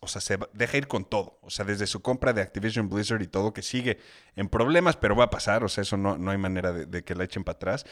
o 0.00 0.08
sea, 0.08 0.20
se 0.20 0.38
deja 0.54 0.76
ir 0.78 0.88
con 0.88 1.04
todo. 1.04 1.38
O 1.42 1.50
sea, 1.50 1.64
desde 1.64 1.86
su 1.86 2.00
compra 2.00 2.32
de 2.32 2.40
Activision 2.42 2.88
Blizzard 2.88 3.20
y 3.22 3.26
todo, 3.26 3.52
que 3.52 3.62
sigue 3.62 3.98
en 4.36 4.48
problemas, 4.48 4.96
pero 4.96 5.14
va 5.14 5.24
a 5.24 5.30
pasar. 5.30 5.64
O 5.64 5.68
sea, 5.68 5.82
eso 5.82 5.96
no, 5.96 6.16
no 6.16 6.30
hay 6.30 6.38
manera 6.38 6.72
de, 6.72 6.86
de 6.94 7.04
que 7.04 7.14
la 7.14 7.24
echen 7.24 7.44
para 7.44 7.56
atrás. 7.56 7.84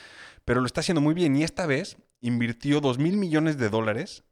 Pero 0.44 0.60
lo 0.60 0.66
está 0.66 0.80
haciendo 0.80 1.00
muy 1.00 1.14
bien 1.14 1.36
y 1.36 1.42
esta 1.42 1.66
vez 1.66 1.98
invirtió 2.20 2.80
2 2.80 2.98
mil 2.98 3.16
millones 3.16 3.58
de 3.58 3.68
dólares 3.68 4.24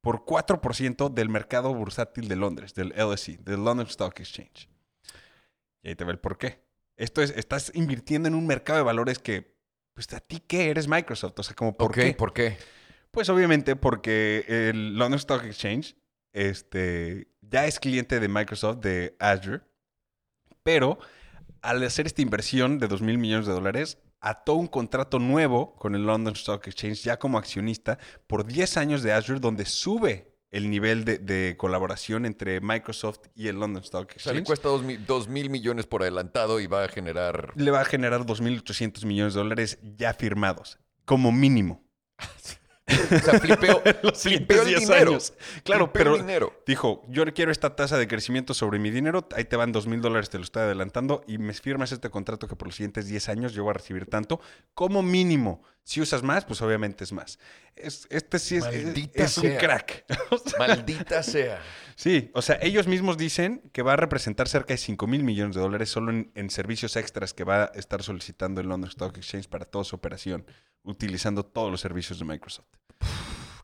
por 0.00 0.24
4% 0.24 1.12
del 1.12 1.28
mercado 1.28 1.74
bursátil 1.74 2.28
de 2.28 2.36
Londres, 2.36 2.74
del 2.74 2.94
LSE, 2.96 3.38
del 3.42 3.64
London 3.64 3.86
Stock 3.86 4.18
Exchange. 4.18 4.68
Y 5.82 5.90
ahí 5.90 5.94
te 5.94 6.04
ve 6.04 6.12
el 6.12 6.18
por 6.18 6.38
qué. 6.38 6.62
Esto 6.96 7.22
es, 7.22 7.30
estás 7.36 7.70
invirtiendo 7.74 8.28
en 8.28 8.34
un 8.34 8.46
mercado 8.46 8.78
de 8.78 8.84
valores 8.84 9.18
que, 9.18 9.56
pues, 9.94 10.12
¿a 10.12 10.20
ti 10.20 10.40
qué? 10.40 10.70
Eres 10.70 10.88
Microsoft. 10.88 11.38
O 11.38 11.42
sea, 11.42 11.54
como, 11.54 11.76
¿por 11.76 11.90
Ok, 11.90 11.94
qué? 11.94 12.14
¿Por 12.14 12.32
qué? 12.32 12.56
Pues, 13.10 13.28
obviamente, 13.28 13.76
porque 13.76 14.44
el 14.48 14.96
London 14.96 15.18
Stock 15.18 15.44
Exchange 15.44 15.96
este, 16.32 17.28
ya 17.40 17.66
es 17.66 17.78
cliente 17.78 18.20
de 18.20 18.28
Microsoft, 18.28 18.78
de 18.78 19.16
Azure, 19.18 19.60
pero 20.62 20.98
al 21.60 21.82
hacer 21.82 22.06
esta 22.06 22.22
inversión 22.22 22.78
de 22.78 22.88
2 22.88 23.02
mil 23.02 23.18
millones 23.18 23.46
de 23.46 23.52
dólares, 23.52 23.98
ató 24.22 24.54
un 24.54 24.68
contrato 24.68 25.18
nuevo 25.18 25.74
con 25.76 25.94
el 25.94 26.06
London 26.06 26.34
Stock 26.34 26.66
Exchange 26.66 27.02
ya 27.02 27.18
como 27.18 27.36
accionista 27.38 27.98
por 28.26 28.46
10 28.46 28.76
años 28.78 29.02
de 29.02 29.12
Azure, 29.12 29.40
donde 29.40 29.66
sube 29.66 30.32
el 30.50 30.70
nivel 30.70 31.04
de, 31.04 31.18
de 31.18 31.56
colaboración 31.58 32.24
entre 32.26 32.60
Microsoft 32.60 33.20
y 33.34 33.48
el 33.48 33.56
London 33.58 33.82
Stock 33.82 34.12
O 34.16 34.18
sea, 34.20 34.32
le 34.32 34.40
Exchange. 34.40 34.46
cuesta 34.46 34.68
dos 34.68 34.82
mil, 34.82 35.04
dos 35.06 35.26
mil 35.28 35.50
millones 35.50 35.86
por 35.86 36.02
adelantado 36.02 36.60
y 36.60 36.66
va 36.66 36.84
a 36.84 36.88
generar... 36.88 37.52
le 37.56 37.70
va 37.70 37.80
a 37.80 37.84
generar 37.84 38.20
2.800 38.26 39.04
millones 39.06 39.34
de 39.34 39.40
dólares 39.40 39.78
ya 39.96 40.14
firmados, 40.14 40.78
como 41.04 41.32
mínimo. 41.32 41.84
O 42.88 43.18
sea, 43.20 43.38
flipeo 43.38 43.80
siguientes 44.14 44.58
el 44.60 44.66
10 44.66 44.80
dinero. 44.80 45.10
años. 45.12 45.34
Claro, 45.64 45.92
pero 45.92 46.14
el 46.16 46.22
dinero. 46.22 46.62
dijo, 46.66 47.04
yo 47.08 47.24
quiero 47.32 47.52
esta 47.52 47.76
tasa 47.76 47.96
de 47.96 48.08
crecimiento 48.08 48.54
sobre 48.54 48.78
mi 48.78 48.90
dinero, 48.90 49.28
ahí 49.36 49.44
te 49.44 49.56
van 49.56 49.72
2.000 49.72 50.00
dólares, 50.00 50.30
te 50.30 50.38
lo 50.38 50.44
estoy 50.44 50.62
adelantando, 50.62 51.22
y 51.28 51.38
me 51.38 51.52
firmas 51.54 51.92
este 51.92 52.10
contrato 52.10 52.48
que 52.48 52.56
por 52.56 52.68
los 52.68 52.74
siguientes 52.76 53.06
10 53.06 53.28
años 53.28 53.52
yo 53.52 53.62
voy 53.62 53.70
a 53.70 53.74
recibir 53.74 54.06
tanto, 54.06 54.40
como 54.74 55.02
mínimo. 55.02 55.62
Si 55.84 56.00
usas 56.00 56.22
más, 56.22 56.44
pues 56.44 56.60
obviamente 56.62 57.02
es 57.04 57.12
más. 57.12 57.38
Es- 57.74 58.06
este 58.10 58.38
sí 58.38 58.56
es, 58.56 58.66
es- 58.66 58.84
Maldita 58.84 59.24
es 59.24 59.38
un 59.38 59.42
sea. 59.44 59.58
crack. 59.58 60.04
O 60.30 60.38
sea, 60.38 60.58
Maldita 60.58 61.22
sea. 61.24 61.60
Sí, 61.96 62.30
o 62.34 62.42
sea, 62.42 62.58
ellos 62.62 62.86
mismos 62.88 63.16
dicen 63.18 63.62
que 63.72 63.82
va 63.82 63.92
a 63.92 63.96
representar 63.96 64.48
cerca 64.48 64.74
de 64.74 64.78
5 64.78 65.06
mil 65.06 65.22
millones 65.24 65.54
de 65.54 65.60
dólares 65.62 65.88
solo 65.90 66.10
en, 66.10 66.30
en 66.34 66.50
servicios 66.50 66.96
extras 66.96 67.32
que 67.32 67.44
va 67.44 67.64
a 67.64 67.66
estar 67.74 68.02
solicitando 68.02 68.60
el 68.60 68.68
London 68.68 68.88
Stock 68.90 69.16
Exchange 69.16 69.48
para 69.48 69.64
toda 69.64 69.84
su 69.84 69.94
operación. 69.96 70.46
Utilizando 70.84 71.44
todos 71.44 71.70
los 71.70 71.80
servicios 71.80 72.18
de 72.18 72.24
Microsoft. 72.24 72.66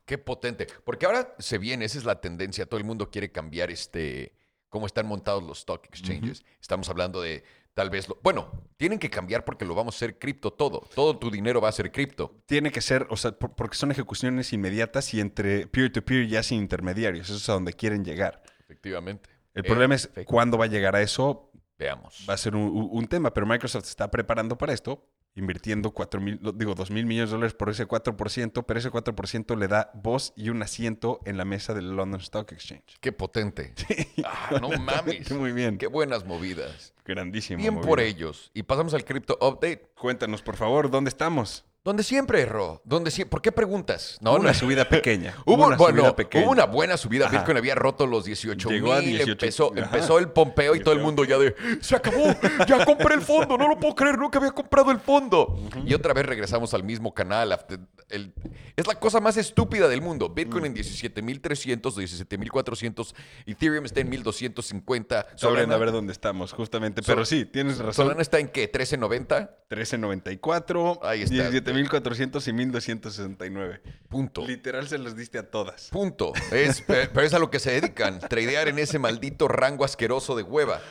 Qué 0.05 0.17
potente. 0.17 0.67
Porque 0.83 1.05
ahora 1.05 1.35
se 1.39 1.57
viene, 1.57 1.85
esa 1.85 1.97
es 1.99 2.05
la 2.05 2.19
tendencia. 2.19 2.65
Todo 2.65 2.79
el 2.79 2.85
mundo 2.85 3.09
quiere 3.11 3.31
cambiar 3.31 3.69
este 3.69 4.33
cómo 4.69 4.85
están 4.85 5.07
montados 5.07 5.43
los 5.43 5.59
stock 5.59 5.85
exchanges. 5.85 6.43
Estamos 6.61 6.89
hablando 6.89 7.21
de 7.21 7.43
tal 7.73 7.89
vez 7.89 8.07
lo, 8.09 8.17
bueno, 8.23 8.51
tienen 8.77 8.99
que 8.99 9.09
cambiar 9.09 9.45
porque 9.45 9.65
lo 9.65 9.73
vamos 9.75 9.95
a 9.95 9.97
hacer 9.97 10.17
cripto 10.19 10.51
todo. 10.51 10.81
Todo 10.95 11.17
tu 11.17 11.29
dinero 11.31 11.61
va 11.61 11.69
a 11.69 11.71
ser 11.71 11.91
cripto. 11.91 12.35
Tiene 12.45 12.71
que 12.71 12.81
ser, 12.81 13.07
o 13.09 13.17
sea, 13.17 13.31
por- 13.31 13.55
porque 13.55 13.75
son 13.77 13.91
ejecuciones 13.91 14.51
inmediatas 14.53 15.13
y 15.13 15.19
entre 15.21 15.67
peer-to-peer 15.67 16.27
ya 16.27 16.43
sin 16.43 16.59
intermediarios. 16.59 17.29
Eso 17.29 17.37
es 17.37 17.49
a 17.49 17.53
donde 17.53 17.73
quieren 17.73 18.03
llegar. 18.03 18.41
Efectivamente. 18.61 19.29
El 19.53 19.63
problema 19.63 19.95
es 19.95 20.07
Perfecto. 20.07 20.31
cuándo 20.31 20.57
va 20.57 20.65
a 20.65 20.67
llegar 20.67 20.95
a 20.95 21.01
eso, 21.01 21.51
Veamos. 21.77 22.25
va 22.29 22.33
a 22.33 22.37
ser 22.37 22.55
un, 22.55 22.63
un- 22.63 22.89
un 22.91 23.07
tema, 23.07 23.33
pero 23.33 23.45
Microsoft 23.47 23.85
se 23.85 23.89
está 23.91 24.09
preparando 24.11 24.57
para 24.57 24.73
esto, 24.73 25.07
invirtiendo 25.35 25.91
4 25.91 26.21
mil, 26.21 26.39
digo, 26.55 26.75
2 26.75 26.91
mil 26.91 27.05
millones 27.05 27.29
de 27.29 27.35
dólares 27.35 27.53
por 27.53 27.69
ese 27.69 27.87
4%, 27.87 28.65
pero 28.65 28.79
ese 28.79 28.91
4% 28.91 29.57
le 29.57 29.67
da 29.67 29.91
voz 29.93 30.33
y 30.35 30.49
un 30.49 30.61
asiento 30.61 31.19
en 31.25 31.37
la 31.37 31.45
mesa 31.45 31.73
del 31.73 31.95
London 31.95 32.19
Stock 32.21 32.51
Exchange. 32.51 32.97
Qué 32.99 33.11
potente. 33.11 33.73
Ah, 34.25 34.59
no 34.59 34.69
mames. 34.79 35.31
Muy 35.31 35.53
bien. 35.53 35.77
Qué 35.77 35.87
buenas 35.87 36.25
movidas. 36.25 36.93
Grandísimo. 37.05 37.59
Bien 37.61 37.79
por 37.79 37.99
ellos. 37.99 38.51
Y 38.53 38.63
pasamos 38.63 38.93
al 38.93 39.05
Crypto 39.05 39.37
Update. 39.41 39.91
Cuéntanos, 39.97 40.41
por 40.41 40.57
favor, 40.57 40.91
¿dónde 40.91 41.09
estamos? 41.09 41.65
Donde 41.89 42.03
siempre, 42.03 42.45
Ro. 42.45 42.81
Donde 42.85 43.09
sie- 43.09 43.25
¿Por 43.25 43.41
qué 43.41 43.51
preguntas? 43.51 44.19
No, 44.21 44.35
una 44.35 44.49
no. 44.49 44.53
subida 44.53 44.87
pequeña. 44.87 45.33
Hubo, 45.47 45.65
una 45.65 45.75
bueno, 45.75 46.01
subida 46.01 46.15
pequeña. 46.15 46.43
hubo 46.45 46.51
una 46.51 46.65
buena 46.65 46.97
subida. 46.97 47.25
Ajá. 47.25 47.37
Bitcoin 47.39 47.57
había 47.57 47.73
roto 47.73 48.05
los 48.05 48.25
18 48.25 48.69
Llegó 48.69 48.93
mil. 48.93 49.05
18, 49.05 49.31
Empezó, 49.31 49.71
ajá. 49.73 49.85
empezó 49.85 50.19
el 50.19 50.29
pompeo 50.29 50.75
y 50.75 50.81
todo 50.81 50.93
el 50.93 50.99
mundo 50.99 51.23
ya 51.25 51.39
de 51.39 51.55
se 51.81 51.95
acabó, 51.95 52.25
ya 52.67 52.85
compré 52.85 53.15
el 53.15 53.21
fondo, 53.21 53.57
no 53.57 53.67
lo 53.67 53.79
puedo 53.79 53.95
creer, 53.95 54.19
nunca 54.19 54.37
había 54.37 54.51
comprado 54.51 54.91
el 54.91 54.99
fondo. 54.99 55.57
Y 55.83 55.95
otra 55.95 56.13
vez 56.13 56.27
regresamos 56.27 56.75
al 56.75 56.83
mismo 56.83 57.11
canal. 57.11 57.51
after- 57.51 57.79
el- 58.09 58.33
es 58.75 58.85
la 58.85 58.93
cosa 58.95 59.19
más 59.19 59.35
estúpida 59.37 59.87
del 59.87 60.01
mundo. 60.03 60.29
Bitcoin 60.29 60.61
Mm. 60.63 60.65
en 60.67 60.73
17.300, 60.75 61.95
17.400, 61.97 63.15
Ethereum 63.47 63.85
está 63.85 63.99
en 64.01 64.09
1.250. 64.11 65.25
Sabrán 65.35 65.71
a 65.71 65.77
ver 65.77 65.91
dónde 65.91 66.13
estamos, 66.13 66.53
justamente. 66.53 67.01
Pero 67.03 67.25
sí, 67.25 67.45
tienes 67.45 67.79
razón. 67.79 68.05
Solana 68.05 68.21
está 68.21 68.37
en 68.37 68.47
qué? 68.49 68.71
¿13.90? 68.71 69.49
1394, 69.69 70.99
Ahí 71.03 71.21
está. 71.23 71.35
17400 71.51 72.47
y 72.47 72.53
1269. 72.53 73.81
Punto. 74.09 74.45
Literal 74.47 74.87
se 74.87 74.97
los 74.97 75.15
diste 75.15 75.37
a 75.37 75.49
todas. 75.49 75.89
Punto. 75.89 76.33
Es, 76.51 76.81
pe- 76.81 77.07
pero 77.07 77.25
es 77.25 77.33
a 77.33 77.39
lo 77.39 77.49
que 77.51 77.59
se 77.59 77.71
dedican, 77.71 78.19
tradear 78.19 78.67
en 78.67 78.79
ese 78.79 78.99
maldito 78.99 79.47
rango 79.47 79.85
asqueroso 79.85 80.35
de 80.35 80.43
hueva. 80.43 80.81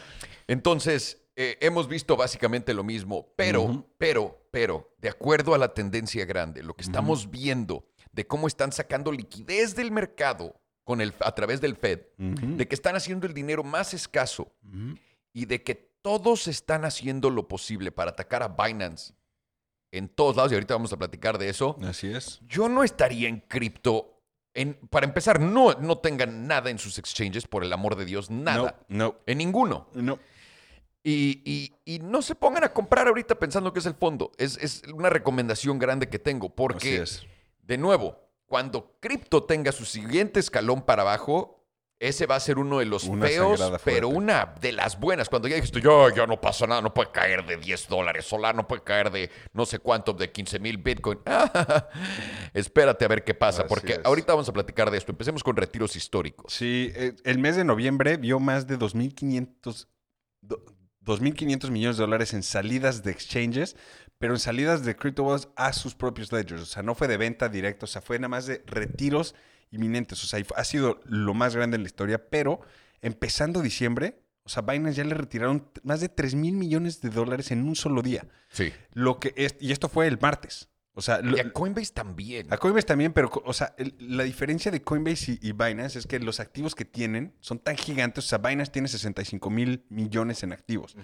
Entonces, 0.47 1.22
eh, 1.37 1.57
hemos 1.61 1.89
visto 1.89 2.16
básicamente 2.16 2.72
lo 2.74 2.85
mismo, 2.85 3.33
pero, 3.37 3.87
pero, 3.99 4.49
pero, 4.51 4.95
de 4.99 5.09
acuerdo 5.09 5.55
a 5.55 5.59
la 5.59 5.74
tendencia 5.74 6.24
grande, 6.24 6.62
lo 6.62 6.74
que 6.74 6.83
estamos 6.83 7.31
viendo 7.31 7.87
de 8.12 8.26
cómo 8.26 8.47
están 8.47 8.72
sacando 8.72 9.12
liquidez 9.12 9.74
del 9.76 9.91
mercado 9.91 10.61
con 10.85 11.01
el, 11.01 11.12
a 11.20 11.35
través 11.35 11.61
del 11.61 11.76
Fed, 11.76 12.01
de 12.16 12.66
que 12.66 12.74
están 12.74 12.97
haciendo 12.97 13.26
el 13.26 13.35
dinero 13.35 13.62
más 13.62 13.93
escaso 13.93 14.51
y 15.35 15.45
de 15.45 15.62
que 15.62 15.88
todos 16.03 16.49
están 16.49 16.84
haciendo 16.84 17.30
lo 17.30 17.49
posible 17.49 17.92
para 17.92 18.11
atacar 18.12 18.42
a 18.42 18.49
Binance 18.49 19.14
en 19.90 20.09
todos 20.09 20.36
lados, 20.36 20.53
y 20.53 20.55
ahorita 20.55 20.74
vamos 20.74 20.92
a 20.92 20.96
platicar 20.99 21.38
de 21.38 21.49
eso. 21.49 21.76
Así 21.82 22.11
es. 22.12 22.40
Yo 22.46 22.68
no 22.68 22.84
estaría 22.84 23.28
en 23.28 23.40
cripto. 23.40 24.14
En, 24.55 24.74
para 24.90 25.07
empezar, 25.07 25.40
no, 25.40 25.72
no 25.74 25.99
tengan 25.99 26.46
nada 26.46 26.68
en 26.70 26.78
sus 26.78 26.99
exchanges, 26.99 27.46
por 27.46 27.64
el 27.64 27.72
amor 27.72 27.96
de 27.96 28.05
Dios, 28.05 28.28
nada. 28.30 28.80
No, 28.88 29.16
En 29.26 29.38
ninguno. 29.38 29.88
no. 29.94 30.18
Y, 31.05 31.40
y- 31.44 31.72
y 31.94 31.99
no 32.01 32.20
se 32.22 32.34
pongan 32.34 32.64
a 32.64 32.72
comprar 32.72 33.07
ahorita 33.09 33.38
pensando 33.38 33.72
que 33.72 33.78
es 33.78 33.86
el 33.86 33.94
fondo. 33.94 34.32
Es, 34.36 34.59
es 34.59 34.82
una 34.92 35.09
recomendación 35.09 35.78
grande 35.78 36.09
que 36.09 36.18
tengo, 36.18 36.46
Así 36.49 36.55
porque, 36.57 36.96
es. 37.03 37.24
de 37.62 37.78
nuevo, 37.78 38.18
cuando 38.46 38.96
cripto 39.01 39.44
tenga 39.44 39.72
su 39.72 39.84
siguiente 39.86 40.40
escalón 40.40 40.82
para 40.82 41.03
abajo, 41.03 41.57
ese 42.01 42.26
va 42.26 42.36
a 42.36 42.40
ser 42.40 42.59
uno 42.59 42.78
de 42.78 42.84
los 42.84 43.05
Una 43.05 43.26
feos, 43.26 43.61
pero 43.84 44.09
una 44.09 44.55
de 44.61 44.70
las 44.72 45.01
buenas. 45.01 45.28
Cuando 45.28 45.49
ya 45.49 45.57
dijiste, 45.57 45.80
ya, 45.80 46.14
ya 46.14 46.26
no 46.26 46.40
pasa 46.40 46.66
nada, 46.66 46.80
no 46.80 46.94
puede 46.94 47.11
caer 47.11 47.44
de 47.44 47.57
10 47.57 47.88
dólares, 47.88 48.24
solar 48.24 48.55
no 48.55 48.68
puede 48.68 48.82
caer 48.84 49.11
de 49.11 49.30
no 49.53 49.66
sé 49.66 49.80
cuánto, 49.80 50.12
de 50.12 50.30
15 50.30 50.59
mil 50.61 50.78
Bitcoin. 50.78 51.18
Espérate 52.55 53.05
a 53.05 53.09
ver 53.09 53.24
qué 53.24 53.34
pasa, 53.34 53.62
Así 53.62 53.68
porque 53.68 53.92
es. 53.94 54.01
ahorita 54.05 54.32
vamos 54.32 54.49
a 54.49 54.53
platicar 54.53 54.90
de 54.90 54.99
esto. 54.99 55.12
Empecemos 55.12 55.42
con 55.42 55.57
retiros 55.57 55.96
históricos. 55.96 56.53
Sí, 56.53 56.92
eh, 56.94 57.14
el 57.24 57.38
mes 57.38 57.57
de 57.57 57.64
noviembre 57.64 58.16
vio 58.16 58.38
más 58.40 58.66
de 58.66 58.78
2.500 58.78 59.88
do- 60.40 60.64
2.500 61.05 61.70
millones 61.70 61.96
de 61.96 62.03
dólares 62.03 62.34
en 62.34 62.42
salidas 62.42 63.03
de 63.03 63.11
exchanges, 63.11 63.76
pero 64.18 64.34
en 64.34 64.40
salidas 64.40 64.84
de 64.84 64.94
CryptoWalls 64.94 65.49
a 65.57 65.72
sus 65.72 65.94
propios 65.94 66.32
ledgers. 66.32 66.62
O 66.62 66.66
sea, 66.66 66.82
no 66.82 66.94
fue 66.94 67.09
de 67.09 67.16
venta 67.16 67.49
directa, 67.49 67.84
o 67.84 67.88
sea, 67.88 68.03
fue 68.03 68.18
nada 68.18 68.28
más 68.28 68.46
de 68.46 68.62
retiros 68.66 69.34
inminentes. 69.70 70.22
O 70.24 70.26
sea, 70.26 70.42
ha 70.56 70.64
sido 70.64 71.00
lo 71.04 71.34
más 71.34 71.54
grande 71.56 71.76
en 71.76 71.82
la 71.82 71.88
historia, 71.88 72.28
pero 72.30 72.60
empezando 73.00 73.62
diciembre, 73.62 74.20
o 74.44 74.48
sea, 74.48 74.62
Binance 74.62 74.96
ya 74.96 75.04
le 75.04 75.14
retiraron 75.14 75.68
más 75.82 76.00
de 76.00 76.08
3 76.08 76.34
mil 76.34 76.54
millones 76.54 77.00
de 77.00 77.10
dólares 77.10 77.50
en 77.50 77.64
un 77.68 77.76
solo 77.76 78.02
día. 78.02 78.26
Sí. 78.50 78.72
Lo 78.94 79.20
que 79.20 79.34
es, 79.36 79.56
y 79.60 79.72
esto 79.72 79.88
fue 79.88 80.06
el 80.06 80.18
martes. 80.20 80.68
O 80.94 81.00
sea, 81.00 81.20
Y 81.22 81.38
a 81.38 81.52
Coinbase 81.52 81.92
también. 81.92 82.52
a 82.52 82.56
Coinbase 82.56 82.86
también, 82.88 83.12
pero, 83.12 83.30
o 83.44 83.52
sea, 83.52 83.72
el- 83.78 83.94
la 84.00 84.24
diferencia 84.24 84.72
de 84.72 84.82
Coinbase 84.82 85.38
y, 85.40 85.48
y 85.50 85.52
Binance 85.52 85.96
es 85.96 86.08
que 86.08 86.18
los 86.18 86.40
activos 86.40 86.74
que 86.74 86.84
tienen 86.84 87.34
son 87.38 87.60
tan 87.60 87.76
gigantes. 87.76 88.24
O 88.24 88.28
sea, 88.28 88.38
Binance 88.38 88.72
tiene 88.72 88.88
65 88.88 89.48
mil 89.48 89.84
millones 89.90 90.42
en 90.42 90.52
activos. 90.52 90.96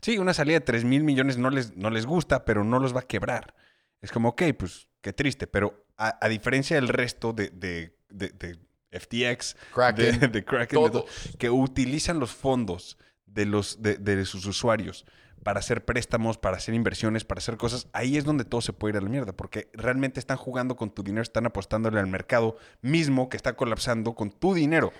Sí, 0.00 0.16
una 0.16 0.32
salida 0.32 0.60
de 0.60 0.64
3 0.64 0.84
mil 0.84 1.04
millones 1.04 1.36
no 1.36 1.50
les, 1.50 1.76
no 1.76 1.90
les 1.90 2.06
gusta, 2.06 2.46
pero 2.46 2.64
no 2.64 2.78
los 2.78 2.96
va 2.96 3.00
a 3.00 3.06
quebrar. 3.06 3.54
Es 4.00 4.10
como, 4.10 4.30
ok, 4.30 4.42
pues 4.58 4.88
qué 5.02 5.12
triste. 5.12 5.46
Pero 5.46 5.84
a, 5.98 6.24
a 6.24 6.28
diferencia 6.30 6.76
del 6.76 6.88
resto 6.88 7.34
de, 7.34 7.50
de- 7.50 7.98
de- 8.12 8.30
de 8.30 8.58
FTX, 8.90 9.56
Kraken, 9.74 10.20
de, 10.20 10.28
de 10.28 10.44
Kraken, 10.44 10.78
todo, 10.78 11.06
que 11.38 11.48
utilizan 11.50 12.18
los 12.20 12.30
fondos 12.32 12.98
de, 13.26 13.46
los, 13.46 13.80
de, 13.82 13.96
de 13.96 14.24
sus 14.26 14.44
usuarios 14.46 15.04
para 15.42 15.58
hacer 15.58 15.84
préstamos, 15.84 16.38
para 16.38 16.58
hacer 16.58 16.74
inversiones, 16.74 17.24
para 17.24 17.38
hacer 17.40 17.56
cosas, 17.56 17.88
ahí 17.92 18.16
es 18.16 18.24
donde 18.24 18.44
todo 18.44 18.60
se 18.60 18.72
puede 18.72 18.92
ir 18.92 18.98
a 18.98 19.00
la 19.00 19.08
mierda, 19.08 19.32
porque 19.32 19.70
realmente 19.72 20.20
están 20.20 20.36
jugando 20.36 20.76
con 20.76 20.90
tu 20.90 21.02
dinero, 21.02 21.22
están 21.22 21.46
apostándole 21.46 21.98
al 21.98 22.06
mercado 22.06 22.56
mismo 22.80 23.28
que 23.28 23.36
está 23.36 23.54
colapsando 23.54 24.14
con 24.14 24.30
tu 24.30 24.54
dinero. 24.54 24.92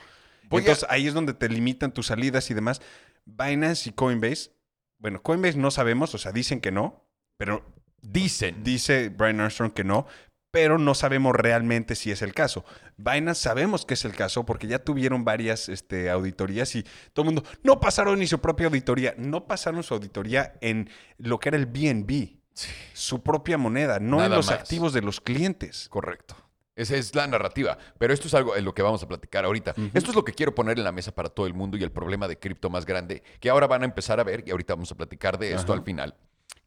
Voy 0.49 0.59
a- 0.59 0.65
Entonces 0.65 0.87
ahí 0.91 1.07
es 1.07 1.15
donde 1.15 1.35
te 1.35 1.49
limitan 1.49 1.93
tus 1.93 2.07
salidas 2.09 2.51
y 2.51 2.55
demás. 2.55 2.81
Binance 3.25 3.91
y 3.91 3.93
Coinbase, 3.93 4.51
bueno, 4.99 5.23
Coinbase 5.23 5.59
no 5.59 5.71
sabemos, 5.71 6.13
o 6.15 6.19
sea, 6.19 6.33
dicen 6.33 6.61
que 6.61 6.73
no, 6.73 7.05
pero 7.37 7.65
Dicen. 8.01 8.65
dice 8.65 9.11
Brian 9.11 9.39
Armstrong 9.41 9.73
que 9.73 9.85
no, 9.85 10.07
pero 10.53 10.79
no 10.79 10.95
sabemos 10.95 11.35
realmente 11.35 11.97
si 11.97 12.13
es 12.13 12.23
el 12.23 12.35
caso. 12.35 12.65
Binance 12.99 13.41
sabemos 13.41 13.85
que 13.85 13.95
es 13.95 14.05
el 14.05 14.15
caso 14.15 14.45
porque 14.45 14.69
ya 14.69 14.79
tuvieron 14.79 15.25
varias 15.25 15.69
este, 15.69 16.11
auditorías 16.11 16.77
y 16.77 16.85
todo 17.13 17.25
el 17.29 17.35
mundo 17.35 17.45
no 17.65 17.81
pasaron 17.81 18.19
ni 18.19 18.27
su 18.27 18.39
propia 18.39 18.67
auditoría, 18.67 19.15
no 19.17 19.47
pasaron 19.47 19.83
su 19.83 19.95
auditoría 19.95 20.53
en 20.61 20.91
lo 21.17 21.41
que 21.41 21.49
era 21.49 21.59
el 21.59 21.67
BNB, 21.67 22.37
su 22.93 23.23
propia 23.23 23.57
moneda, 23.57 23.99
no 23.99 24.23
en 24.23 24.31
los 24.31 24.47
más. 24.47 24.61
activos 24.61 24.93
de 24.93 25.01
los 25.01 25.21
clientes. 25.23 25.89
Correcto. 25.89 26.37
Esa 26.77 26.97
es 26.97 27.15
la 27.15 27.27
narrativa. 27.27 27.79
Pero 27.99 28.13
esto 28.13 28.29
es 28.29 28.35
algo 28.35 28.55
en 28.55 28.65
lo 28.65 28.75
que 28.75 28.83
vamos 28.83 29.03
a 29.03 29.09
platicar 29.09 29.45
ahorita. 29.45 29.75
Esto 29.95 30.11
es 30.11 30.15
lo 30.15 30.25
que 30.25 30.33
quiero 30.33 30.55
poner 30.55 30.79
en 30.79 30.85
la 30.85 30.93
mesa 30.93 31.15
para 31.15 31.29
todo 31.29 31.47
el 31.47 31.55
mundo 31.55 31.77
y 31.77 31.83
el 31.83 31.93
problema 31.93 32.29
de 32.29 32.39
cripto 32.39 32.71
más 32.71 32.87
grande 32.87 33.23
que 33.41 33.51
ahora 33.51 33.67
van 33.67 33.83
a 33.83 33.85
empezar 33.87 34.21
a 34.21 34.25
ver 34.25 34.45
y 34.47 34.51
ahorita 34.51 34.75
vamos 34.75 34.91
a 34.93 34.95
platicar 34.95 35.39
de 35.39 35.55
esto 35.55 35.73
al 35.73 35.83
final. 35.83 36.15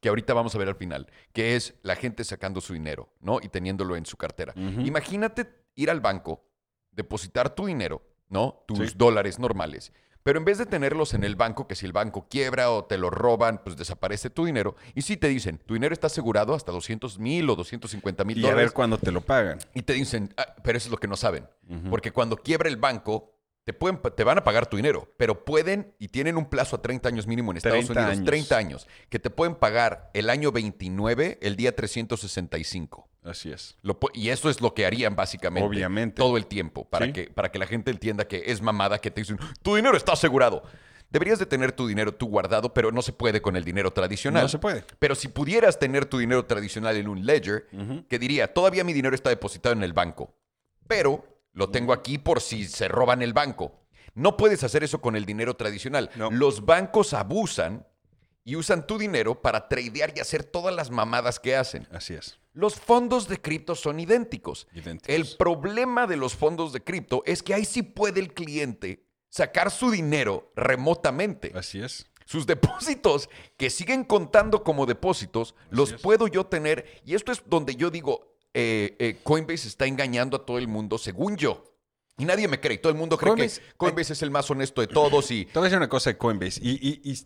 Que 0.05 0.09
ahorita 0.09 0.35
vamos 0.35 0.53
a 0.53 0.59
ver 0.59 0.67
al 0.67 0.75
final, 0.75 1.07
que 1.33 1.55
es 1.55 1.73
la 1.81 1.95
gente 1.95 2.23
sacando 2.23 2.61
su 2.61 2.73
dinero, 2.73 3.09
¿no? 3.21 3.39
Y 3.41 3.49
teniéndolo 3.49 3.95
en 3.95 4.05
su 4.05 4.17
cartera. 4.17 4.53
Imagínate 4.55 5.47
ir 5.73 5.89
al 5.89 5.99
banco, 5.99 6.45
depositar 6.91 7.55
tu 7.55 7.65
dinero, 7.65 8.03
¿no? 8.29 8.63
Tus 8.67 8.91
Sí. 8.91 8.93
dólares 8.95 9.39
normales. 9.39 9.91
Pero 10.21 10.37
en 10.37 10.45
vez 10.45 10.59
de 10.59 10.67
tenerlos 10.67 11.15
en 11.15 11.23
el 11.23 11.35
banco, 11.35 11.67
que 11.67 11.73
si 11.73 11.87
el 11.87 11.91
banco 11.91 12.27
quiebra 12.29 12.69
o 12.69 12.85
te 12.85 12.99
lo 12.99 13.09
roban, 13.09 13.61
pues 13.63 13.77
desaparece 13.77 14.29
tu 14.29 14.45
dinero. 14.45 14.75
Y 14.93 15.01
sí 15.01 15.17
te 15.17 15.27
dicen, 15.27 15.57
tu 15.57 15.73
dinero 15.73 15.91
está 15.93 16.05
asegurado 16.05 16.53
hasta 16.53 16.71
200 16.71 17.17
mil 17.17 17.49
o 17.49 17.55
250 17.55 18.23
mil 18.25 18.37
Y 18.37 18.41
a 18.41 18.49
dólares. 18.49 18.65
ver 18.67 18.73
cuándo 18.73 18.99
te 18.99 19.11
lo 19.11 19.21
pagan. 19.21 19.57
Y 19.73 19.81
te 19.81 19.93
dicen, 19.93 20.35
"Ah, 20.37 20.53
pero 20.63 20.77
eso 20.77 20.87
es 20.87 20.91
lo 20.91 20.97
que 20.99 21.07
no 21.07 21.15
saben. 21.15 21.47
Porque 21.89 22.11
cuando 22.11 22.37
quiebra 22.37 22.69
el 22.69 22.77
banco, 22.77 23.34
te, 23.66 23.74
pueden, 23.74 23.99
te 24.16 24.24
van 24.24 24.38
a 24.38 24.43
pagar 24.43 24.68
tu 24.68 24.78
dinero, 24.78 25.11
pero 25.18 25.43
pueden 25.43 25.93
y 25.99 26.07
tienen 26.09 26.38
un 26.38 26.45
plazo 26.45 26.76
a 26.76 26.82
30 26.82 27.09
años 27.09 27.26
mínimo 27.28 27.51
en 27.51 27.57
Estados 27.57 27.86
30 27.86 27.93
Unidos, 27.93 28.11
años. 28.11 28.26
30 28.28 28.57
años, 28.57 28.88
que 29.09 29.20
te 29.20 29.30
pueden 29.32 29.55
pagar 29.55 30.11
el 30.13 30.30
año 30.30 30.51
29, 30.51 31.39
el 31.41 31.55
día 31.55 31.76
365. 31.76 33.09
Así 33.24 33.51
es. 33.51 33.76
Lo 33.82 33.97
y 34.13 34.30
eso 34.30 34.51
es 34.51 34.61
lo 34.61 34.74
que 34.76 34.86
harían 34.86 35.16
básicamente 35.16 35.68
Obviamente. 35.68 36.16
todo 36.16 36.38
el 36.38 36.45
tiempo, 36.45 36.88
para, 36.88 37.07
Sí. 37.07 37.13
que, 37.13 37.24
para 37.26 37.51
que 37.51 37.57
la 37.57 37.66
gente 37.66 37.89
entienda 37.89 38.28
que 38.28 38.43
es 38.45 38.61
mamada 38.61 38.99
que 38.99 39.09
te 39.09 39.22
dicen, 39.22 39.39
tu 39.63 39.76
dinero 39.76 39.97
está 39.97 40.13
asegurado. 40.13 40.61
Deberías 41.09 41.39
de 41.39 41.45
tener 41.47 41.72
tu 41.72 41.88
dinero 41.88 42.13
tú 42.13 42.28
guardado, 42.28 42.74
pero 42.74 42.91
no 42.91 43.01
se 43.01 43.13
puede 43.13 43.41
con 43.41 43.55
el 43.55 43.63
dinero 43.63 43.91
tradicional. 43.93 44.43
No 44.43 44.49
se 44.49 44.59
puede. 44.59 44.84
Pero 44.99 45.16
si 45.16 45.28
pudieras 45.28 45.80
tener 45.80 46.05
tu 46.05 46.18
dinero 46.20 46.45
tradicional 46.45 46.97
en 46.97 47.07
un 47.07 47.26
ledger, 47.26 47.68
que 48.09 48.20
diría, 48.20 48.53
todavía 48.53 48.84
mi 48.84 48.93
dinero 48.93 49.16
está 49.16 49.30
depositado 49.30 49.74
en 49.74 49.84
el 49.84 49.93
banco, 49.93 50.36
pero 50.88 51.34
lo 51.55 51.69
tengo 51.69 51.93
aquí 51.93 52.17
por 52.17 52.41
si 52.41 52.65
se 52.65 52.87
roban 52.87 53.21
el 53.21 53.33
banco. 53.33 53.81
No 54.13 54.37
puedes 54.37 54.63
hacer 54.63 54.83
eso 54.83 55.01
con 55.01 55.15
el 55.15 55.25
dinero 55.25 55.55
tradicional. 55.55 56.11
No. 56.15 56.29
Los 56.29 56.65
bancos 56.65 57.13
abusan 57.13 57.87
y 58.43 58.57
usan 58.57 58.85
tu 58.85 58.97
dinero 58.97 59.41
para 59.41 59.67
tradear 59.67 60.13
y 60.15 60.19
hacer 60.19 60.43
todas 60.43 60.75
las 60.75 60.91
mamadas 60.91 61.39
que 61.39 61.55
hacen. 61.55 61.87
Así 61.91 62.13
es. 62.13 62.37
Los 62.53 62.75
fondos 62.75 63.27
de 63.27 63.41
cripto 63.41 63.73
son 63.75 63.99
idénticos. 63.99 64.67
Idénticos. 64.73 65.15
El 65.15 65.37
problema 65.37 66.07
de 66.07 66.17
los 66.17 66.35
fondos 66.35 66.71
de 66.73 66.83
cripto 66.83 67.23
es 67.25 67.41
que 67.41 67.53
ahí 67.53 67.65
sí 67.65 67.81
puede 67.83 68.19
el 68.19 68.33
cliente 68.33 69.07
sacar 69.29 69.71
su 69.71 69.91
dinero 69.91 70.51
remotamente. 70.55 71.51
Así 71.55 71.81
es. 71.81 72.09
Sus 72.25 72.45
depósitos 72.45 73.29
que 73.57 73.69
siguen 73.69 74.03
contando 74.03 74.63
como 74.63 74.85
depósitos, 74.85 75.55
los 75.69 75.93
es. 75.93 76.01
puedo 76.01 76.27
yo 76.27 76.45
tener. 76.45 77.01
Y 77.05 77.15
esto 77.15 77.31
es 77.31 77.43
donde 77.45 77.75
yo 77.75 77.91
digo, 77.91 78.34
eh, 78.55 78.95
eh, 78.99 79.17
Coinbase 79.21 79.67
está 79.67 79.85
engañando 79.85 80.37
a 80.37 80.45
todo 80.45 80.57
el 80.57 80.67
mundo, 80.67 80.97
según 80.97 81.35
yo. 81.37 81.63
Y 82.17 82.25
nadie 82.25 82.47
me 82.47 82.59
cree. 82.61 82.77
Todo 82.77 82.91
el 82.91 82.97
mundo 82.97 83.17
cree 83.17 83.33
Coinbase- 83.33 83.59
que 83.59 83.73
Coinbase 83.77 84.13
es 84.13 84.21
el 84.23 84.31
más 84.31 84.49
honesto 84.49 84.79
de 84.81 84.87
todos 84.87 85.29
y... 85.31 85.45
Te 85.45 85.51
voy 85.59 85.61
a 85.61 85.63
decir 85.65 85.77
una 85.77 85.89
cosa 85.89 86.09
de 86.11 86.17
Coinbase. 86.17 86.61
Y, 86.63 86.71
y- 86.71 87.01
y 87.11 87.17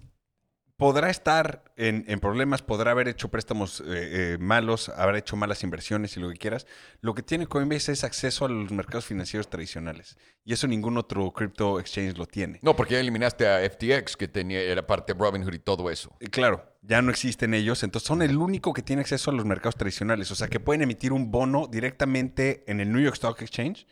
podrá 0.80 1.09
estar 1.09 1.65
en, 1.75 2.05
en 2.07 2.21
problemas, 2.21 2.61
podrá 2.61 2.91
haber 2.91 3.09
hecho 3.09 3.27
préstamos 3.27 3.82
eh, 3.82 3.84
eh, 3.88 4.38
malos, 4.39 4.88
habrá 4.88 5.17
hecho 5.17 5.36
malas 5.36 5.61
inversiones 5.61 6.15
y 6.15 6.21
lo 6.21 6.30
que 6.30 6.38
quieras. 6.38 6.65
Lo 7.01 7.13
que 7.13 7.21
tiene 7.21 7.47
Coinbase 7.47 7.91
es 7.91 8.05
acceso 8.05 8.45
a 8.45 8.49
los 8.49 8.71
mercados 8.71 9.05
financieros 9.05 9.49
tradicionales. 9.49 10.17
Y 10.45 10.53
eso 10.53 10.67
ningún 10.67 10.97
otro 10.97 11.34
crypto 11.34 11.82
exchange 11.82 12.17
lo 12.17 12.25
tiene. 12.25 12.59
No, 12.61 12.77
porque 12.77 12.93
ya 12.93 13.01
eliminaste 13.01 13.45
a 13.45 13.69
FTX, 13.69 14.15
que 14.15 14.30
tenía, 14.30 14.61
era 14.61 14.88
parte 14.88 15.13
de 15.13 15.19
Robinhood 15.19 15.53
y 15.53 15.59
todo 15.59 15.91
eso. 15.91 16.15
Eh, 16.21 16.30
Claro, 16.30 16.77
ya 16.82 17.01
no 17.01 17.11
existen 17.11 17.53
ellos, 17.53 17.84
entonces 17.84 18.07
son 18.07 18.21
el 18.21 18.38
único 18.38 18.71
que 18.71 18.82
tiene 18.82 19.01
acceso 19.01 19.32
a 19.32 19.34
los 19.34 19.43
mercados 19.43 19.75
tradicionales. 19.75 20.32
O 20.32 20.36
sea, 20.36 20.47
que 20.47 20.61
pueden 20.61 20.82
emitir 20.82 21.11
un 21.11 21.30
bono 21.30 21.67
directamente 21.69 22.63
en 22.67 22.80
el 22.80 22.89
New 22.89 23.01
York 23.01 23.15
Stock 23.15 23.41
Exchange 23.41 23.86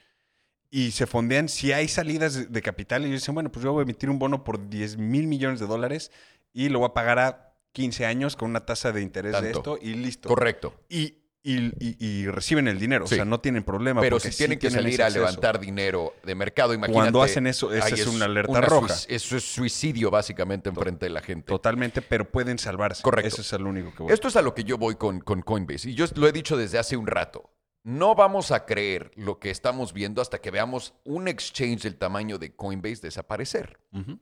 y 0.69 0.91
se 0.91 1.07
fondean. 1.07 1.49
Si 1.49 1.71
hay 1.71 1.88
salidas 1.88 2.51
de, 2.51 2.61
capital, 2.61 3.05
ellos 3.05 3.21
dicen, 3.21 3.33
bueno, 3.33 3.51
pues 3.51 3.63
yo 3.63 3.71
voy 3.73 3.81
a 3.81 3.83
emitir 3.83 4.09
un 4.09 4.19
bono 4.19 4.43
por 4.43 4.69
10 4.69 4.97
mil 4.97 5.27
millones 5.27 5.59
de 5.59 5.67
dólares 5.67 6.11
y 6.54 6.70
lo 6.70 6.80
voy 6.80 6.88
a 6.89 6.93
pagar 6.93 7.20
a 7.20 7.54
15 7.74 8.06
años 8.06 8.36
con 8.36 8.50
una 8.50 8.66
tasa 8.66 8.91
de 8.91 9.02
interés 9.02 9.39
de 9.41 9.52
esto 9.52 9.78
y 9.82 9.93
listo. 9.93 10.28
Correcto. 10.30 10.74
Y, 10.89 11.16
y- 11.43 11.72
y- 11.80 11.95
y 12.00 12.28
reciben 12.28 12.68
el 12.68 12.78
dinero, 12.80 13.08
Sí. 13.08 13.14
o 13.14 13.18
sea, 13.18 13.26
no 13.26 13.39
tienen 13.39 13.64
problema. 13.64 14.02
Pero 14.02 14.20
si 14.20 14.32
sí 14.32 14.38
tienen 14.39 14.60
que 14.60 14.70
salir 14.70 15.02
a 15.02 15.10
levantar 15.10 15.60
dinero 15.60 16.14
de 16.24 16.36
mercado, 16.36 16.74
imagínate. 16.74 16.93
Cuando 17.00 17.22
hacen 17.22 17.48
eso, 17.48 17.72
esa 17.74 17.88
es 17.89 18.06
una 18.08 18.26
alerta 18.26 18.60
roja. 18.62 18.95
Eso 19.08 19.38
es 19.38 19.43
suicidio, 19.43 20.10
básicamente, 20.12 20.68
enfrente 20.70 21.06
de 21.06 21.12
la 21.12 21.22
gente. 21.22 21.48
Totalmente, 21.48 22.02
pero 22.02 22.30
pueden 22.30 22.58
salvarse. 22.60 23.02
Correcto. 23.04 23.39
Eso 23.39 23.56
es 23.56 23.62
lo 23.62 23.70
único 23.70 23.93
que 23.93 24.04
voy. 24.04 24.12
Esto 24.14 24.28
es 24.28 24.36
a 24.36 24.41
lo 24.41 24.54
que 24.54 24.64
yo 24.66 24.78
voy 24.78 24.95
con, 24.95 25.20
con 25.22 25.41
Coinbase. 25.41 25.91
Y 25.91 25.93
yo 25.93 26.06
lo 26.16 26.28
he 26.28 26.32
dicho 26.34 26.58
desde 26.58 26.80
hace 26.80 26.98
un 26.98 27.08
rato. 27.08 27.50
No 27.84 28.16
vamos 28.16 28.52
a 28.52 28.66
creer 28.66 29.12
lo 29.16 29.39
que 29.39 29.50
estamos 29.50 29.93
viendo 29.93 30.22
hasta 30.22 30.39
que 30.41 30.52
veamos 30.52 30.93
un 31.06 31.30
exchange 31.30 31.84
del 31.84 31.95
tamaño 31.95 32.38
de 32.39 32.54
Coinbase 32.54 32.98
desaparecer. 33.04 33.80
Ujú. 33.93 34.20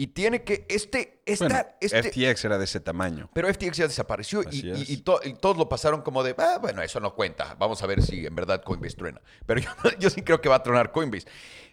Y 0.00 0.06
tiene 0.06 0.44
que. 0.44 0.64
Este. 0.68 1.20
Esta, 1.26 1.44
Bueno, 1.46 1.64
este 1.80 2.10
FTX 2.10 2.44
era 2.46 2.56
de 2.56 2.64
ese 2.64 2.80
tamaño. 2.80 3.28
pero 3.34 3.52
FTX 3.52 3.76
ya 3.76 3.86
desapareció 3.86 4.42
y, 4.50 4.66
y- 4.66 4.70
es. 4.70 4.88
y 4.90 4.96
to- 4.98 5.20
y 5.22 5.34
todos 5.34 5.58
lo 5.58 5.68
pasaron 5.68 6.00
como 6.00 6.22
de, 6.22 6.34
ah, 6.38 6.56
bueno, 6.58 6.80
eso 6.80 7.00
no 7.00 7.14
cuenta. 7.14 7.54
Vamos 7.58 7.82
a 7.82 7.86
ver 7.86 8.00
si 8.02 8.24
en 8.24 8.34
verdad 8.34 8.62
Coinbase 8.62 8.96
truena. 8.96 9.20
Pero 9.44 9.60
yo, 9.84 9.90
yo 9.98 10.08
sí 10.08 10.22
creo 10.22 10.40
que 10.40 10.48
va 10.48 10.56
a 10.56 10.62
tronar 10.62 10.90
Coinbase. 10.90 11.26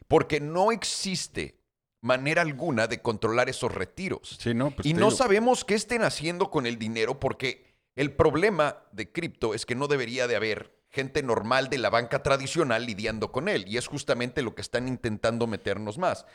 Porque 0.09 0.41
no 0.41 0.73
existe 0.73 1.57
manera 2.01 2.41
alguna 2.41 2.88
de 2.88 3.01
controlar 3.01 3.47
esos 3.49 3.73
retiros. 3.73 4.38
Sí, 4.39 4.53
no, 4.53 4.71
pues 4.71 4.86
y 4.86 4.93
no 4.93 5.05
digo. 5.07 5.11
sabemos 5.11 5.63
qué 5.63 5.75
estén 5.75 6.03
haciendo 6.03 6.51
con 6.51 6.65
el 6.65 6.78
dinero 6.78 7.19
porque 7.21 7.65
el 7.95 8.11
problema 8.13 8.84
de 8.91 9.09
cripto 9.11 9.53
es 9.53 9.65
que 9.65 9.73
no 9.75 9.88
debería 9.88 10.28
de 10.28 10.36
haber 10.36 10.76
gente 10.98 11.22
normal 11.24 11.70
de 11.70 11.78
la 11.78 11.89
banca 11.89 12.24
tradicional 12.24 12.86
lidiando 12.86 13.32
con 13.32 13.48
él. 13.48 13.66
Y 13.68 13.78
es 13.78 13.88
justamente 13.88 14.41
lo 14.41 14.56
que 14.56 14.62
están 14.62 14.88
intentando 14.88 15.45
meternos 15.48 15.98
más. 15.98 16.26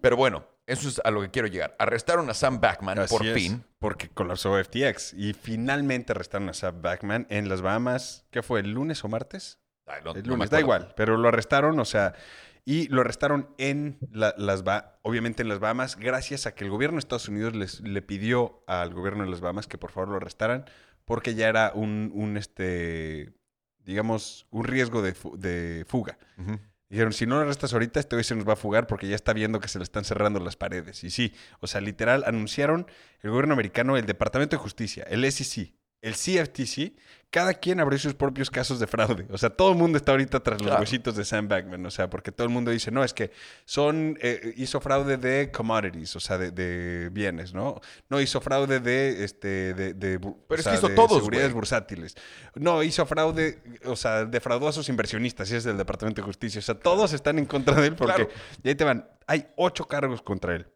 Pero 0.00 0.16
bueno, 0.16 0.46
eso 0.66 0.88
es 0.88 1.00
a 1.04 1.10
lo 1.10 1.20
que 1.20 1.30
quiero 1.30 1.48
llegar. 1.48 1.74
Arrestaron 1.78 2.30
a 2.30 2.34
Sam 2.34 2.60
Backman 2.60 2.98
Así 3.00 3.14
por 3.16 3.26
es, 3.26 3.34
fin. 3.34 3.64
Porque 3.78 4.08
colapsó 4.08 4.56
FTX. 4.62 5.14
Y 5.14 5.32
finalmente 5.34 6.12
arrestaron 6.12 6.48
a 6.48 6.54
Sam 6.54 6.80
Backman 6.80 7.26
en 7.28 7.48
las 7.48 7.60
Bahamas. 7.62 8.24
¿Qué 8.30 8.42
fue? 8.42 8.60
¿El 8.60 8.70
lunes 8.72 9.02
o 9.04 9.08
martes? 9.08 9.58
Ay, 9.86 10.00
no- 10.04 10.12
el 10.14 10.22
no 10.22 10.34
lunes, 10.34 10.48
da 10.50 10.60
igual. 10.60 10.92
Pero 10.96 11.16
lo 11.16 11.28
arrestaron, 11.28 11.78
o 11.80 11.84
sea. 11.84 12.14
Y 12.64 12.86
lo 12.88 13.00
arrestaron 13.00 13.48
en 13.58 13.98
la- 14.12 14.34
las 14.38 14.62
Ba- 14.62 15.00
obviamente 15.02 15.42
en 15.42 15.48
las 15.48 15.58
Bahamas, 15.58 15.96
gracias 15.96 16.46
a 16.46 16.54
que 16.54 16.62
el 16.62 16.70
gobierno 16.70 16.94
de 16.94 17.00
Estados 17.00 17.28
Unidos 17.28 17.56
les, 17.56 17.80
le 17.80 18.02
pidió 18.02 18.62
al 18.68 18.94
gobierno 18.94 19.24
de 19.24 19.30
las 19.30 19.40
Bahamas 19.40 19.66
que 19.66 19.78
por 19.78 19.90
favor 19.90 20.10
lo 20.10 20.16
arrestaran, 20.18 20.64
porque 21.04 21.34
ya 21.34 21.48
era 21.48 21.72
un, 21.74 22.12
un, 22.14 22.36
este, 22.36 23.32
digamos, 23.84 24.46
un 24.50 24.64
riesgo 24.64 25.02
de, 25.02 25.14
fu- 25.14 25.36
de 25.36 25.84
fuga. 25.88 26.18
Dijeron, 26.88 27.12
si 27.14 27.24
no 27.24 27.36
lo 27.36 27.42
arrestas 27.42 27.72
ahorita, 27.72 28.00
este 28.00 28.16
hoy 28.16 28.24
se 28.24 28.34
nos 28.34 28.46
va 28.46 28.52
a 28.52 28.56
fugar 28.56 28.86
porque 28.86 29.08
ya 29.08 29.14
está 29.16 29.32
viendo 29.32 29.60
que 29.60 29.68
se 29.68 29.78
le 29.78 29.82
están 29.84 30.04
cerrando 30.04 30.40
las 30.40 30.56
paredes. 30.56 31.04
Y 31.04 31.10
sí, 31.10 31.32
o 31.60 31.66
sea, 31.66 31.80
literal, 31.80 32.22
anunciaron 32.26 32.86
el 33.22 33.30
gobierno 33.30 33.54
americano, 33.54 33.96
el 33.96 34.04
Departamento 34.04 34.56
de 34.56 34.62
Justicia, 34.62 35.04
el 35.08 35.24
SEC, 35.32 35.72
el 36.02 36.14
CFTC, 36.14 36.92
cada 37.30 37.54
quien 37.54 37.80
abrió 37.80 37.98
sus 37.98 38.12
propios 38.12 38.50
casos 38.50 38.78
de 38.78 38.86
fraude. 38.86 39.26
O 39.30 39.38
sea, 39.38 39.48
todo 39.48 39.72
el 39.72 39.78
mundo 39.78 39.96
está 39.96 40.12
ahorita 40.12 40.40
tras 40.40 40.58
los 40.60 40.66
Claro. 40.66 40.80
huesitos 40.82 41.16
de 41.16 41.24
Sam 41.24 41.48
Backman. 41.48 41.86
O 41.86 41.90
sea, 41.90 42.10
porque 42.10 42.30
todo 42.30 42.46
el 42.46 42.52
mundo 42.52 42.70
dice, 42.70 42.90
no, 42.90 43.02
es 43.02 43.14
que 43.14 43.30
son, 43.64 44.18
eh, 44.20 44.52
hizo 44.58 44.80
fraude 44.82 45.16
de 45.16 45.50
commodities, 45.50 46.14
o 46.14 46.20
sea, 46.20 46.36
de, 46.36 46.50
de 46.50 47.08
bienes, 47.10 47.54
¿no? 47.54 47.80
No, 48.10 48.20
hizo 48.20 48.42
fraude 48.42 48.80
de, 48.80 49.24
este, 49.24 49.72
de, 49.72 49.94
de 49.94 50.20
bu- 50.20 50.36
Pero 50.46 50.58
o 50.58 50.60
es 50.60 50.62
sea, 50.64 50.72
que 50.72 50.78
hizo 50.78 50.88
de 50.88 50.94
todos, 50.94 51.18
seguridades 51.18 51.54
bursátiles. 51.54 52.16
No, 52.54 52.82
hizo 52.82 53.06
fraude, 53.06 53.62
o 53.86 53.96
sea, 53.96 54.26
defraudó 54.26 54.68
a 54.68 54.72
sus 54.72 54.90
inversionistas, 54.90 55.50
y 55.52 55.56
es 55.56 55.64
del 55.64 55.78
Departamento 55.78 56.20
de 56.20 56.26
Justicia. 56.26 56.58
O 56.58 56.62
sea, 56.62 56.74
todos 56.74 57.14
están 57.14 57.38
en 57.38 57.46
contra 57.46 57.80
de 57.80 57.86
él 57.86 57.94
porque, 57.96 58.26
Claro. 58.26 58.30
y 58.62 58.68
ahí 58.68 58.74
te 58.74 58.84
van, 58.84 59.08
hay 59.26 59.46
ocho 59.56 59.86
cargos 59.88 60.20
contra 60.20 60.54
él. 60.56 60.66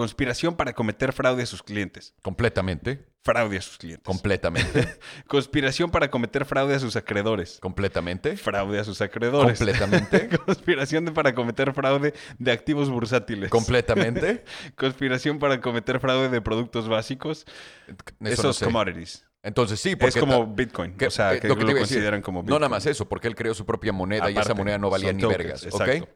Conspiración 0.00 0.56
para 0.56 0.72
cometer 0.72 1.12
fraude 1.12 1.42
a 1.42 1.46
sus 1.46 1.62
clientes. 1.62 2.14
Completamente. 2.22 3.04
Fraude 3.22 3.58
a 3.58 3.60
sus 3.60 3.76
clientes. 3.76 4.02
Completamente. 4.02 4.88
Conspiración 5.28 5.90
para 5.90 6.10
cometer 6.10 6.46
fraude 6.46 6.74
a 6.74 6.78
sus 6.78 6.96
acreedores. 6.96 7.58
completamente. 7.60 8.34
Fraude 8.38 8.78
a 8.78 8.84
sus 8.84 9.02
acreedores. 9.02 9.58
Completamente. 9.58 10.30
Conspiración 10.46 11.04
de- 11.04 11.12
para 11.12 11.34
cometer 11.34 11.74
fraude 11.74 12.14
de 12.38 12.50
activos 12.50 12.88
bursátiles. 12.88 13.50
completamente. 13.50 14.42
Conspiración 14.74 15.38
para 15.38 15.60
cometer 15.60 16.00
fraude 16.00 16.30
de 16.30 16.40
productos 16.40 16.88
básicos. 16.88 17.44
Eso 17.86 17.96
no 18.20 18.28
Esos 18.30 18.56
sé. 18.56 18.64
commodities. 18.64 19.26
Entonces 19.42 19.80
sí, 19.80 19.96
porque 19.96 20.18
Es 20.18 20.24
como 20.24 20.46
Bitcoin. 20.46 20.96
que- 20.96 21.08
o 21.08 21.10
sea, 21.10 21.38
que 21.38 21.46
lo 21.48 21.56
que 21.56 21.64
decir, 21.64 21.78
consideran 21.78 22.22
como 22.22 22.38
No 22.40 22.44
Bitcoin. 22.44 22.60
nada 22.62 22.70
más 22.70 22.86
eso, 22.86 23.06
porque 23.06 23.28
él 23.28 23.34
creó 23.34 23.52
su 23.52 23.66
propia 23.66 23.92
moneda 23.92 24.30
y 24.30 24.38
esa 24.38 24.54
moneda 24.54 24.78
no 24.78 24.88
valía 24.88 25.12
ni 25.12 25.20
tokens, 25.20 25.38
vergas. 25.38 25.64
exacto. 25.64 26.08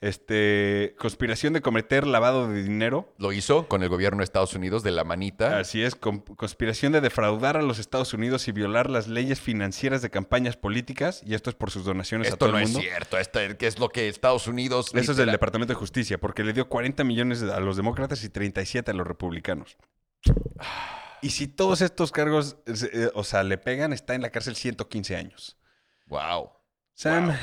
Este, 0.00 0.94
conspiración 0.96 1.52
de 1.54 1.60
cometer 1.60 2.06
lavado 2.06 2.48
de 2.48 2.62
dinero. 2.62 3.12
Lo 3.18 3.32
hizo 3.32 3.66
con 3.66 3.82
el 3.82 3.88
gobierno 3.88 4.18
de 4.18 4.24
Estados 4.24 4.54
Unidos 4.54 4.84
de 4.84 4.92
la 4.92 5.02
manita. 5.02 5.58
Así 5.58 5.82
es, 5.82 5.96
con- 5.96 6.20
conspiración 6.20 6.92
de 6.92 7.00
defraudar 7.00 7.56
a 7.56 7.62
los 7.62 7.80
Estados 7.80 8.14
Unidos 8.14 8.46
y 8.46 8.52
violar 8.52 8.88
las 8.90 9.08
leyes 9.08 9.40
financieras 9.40 10.00
de 10.00 10.10
campañas 10.10 10.56
políticas. 10.56 11.20
Y 11.26 11.34
esto 11.34 11.50
es 11.50 11.56
por 11.56 11.72
sus 11.72 11.84
donaciones 11.84 12.26
a 12.26 12.30
Esto 12.30 12.38
todo 12.38 12.52
no 12.52 12.58
el 12.58 12.64
es 12.64 12.70
mundo. 12.70 12.82
cierto. 12.88 13.18
Esto 13.18 13.40
es- 13.40 13.56
que 13.56 13.66
es 13.66 13.78
lo 13.80 13.88
que 13.88 14.08
Estados 14.08 14.46
Unidos. 14.46 14.92
Eso 14.94 15.10
es 15.12 15.18
del 15.18 15.32
Departamento 15.32 15.72
de 15.72 15.78
Justicia, 15.78 16.18
porque 16.18 16.44
le 16.44 16.52
dio 16.52 16.68
40 16.68 17.02
millones 17.02 17.42
a 17.42 17.58
los 17.58 17.76
demócratas 17.76 18.22
y 18.22 18.28
37 18.28 18.92
a 18.92 18.94
los 18.94 19.06
republicanos. 19.06 19.76
Y 21.22 21.30
si 21.30 21.48
todos 21.48 21.80
estos 21.80 22.12
cargos, 22.12 22.56
eh, 22.66 23.10
o 23.14 23.24
sea, 23.24 23.42
le 23.42 23.58
pegan, 23.58 23.92
está 23.92 24.14
en 24.14 24.22
la 24.22 24.30
cárcel 24.30 24.54
115 24.54 25.16
años. 25.16 25.58
Wow. 26.06 26.50
Sam, 26.94 27.26
Wow. 27.26 27.34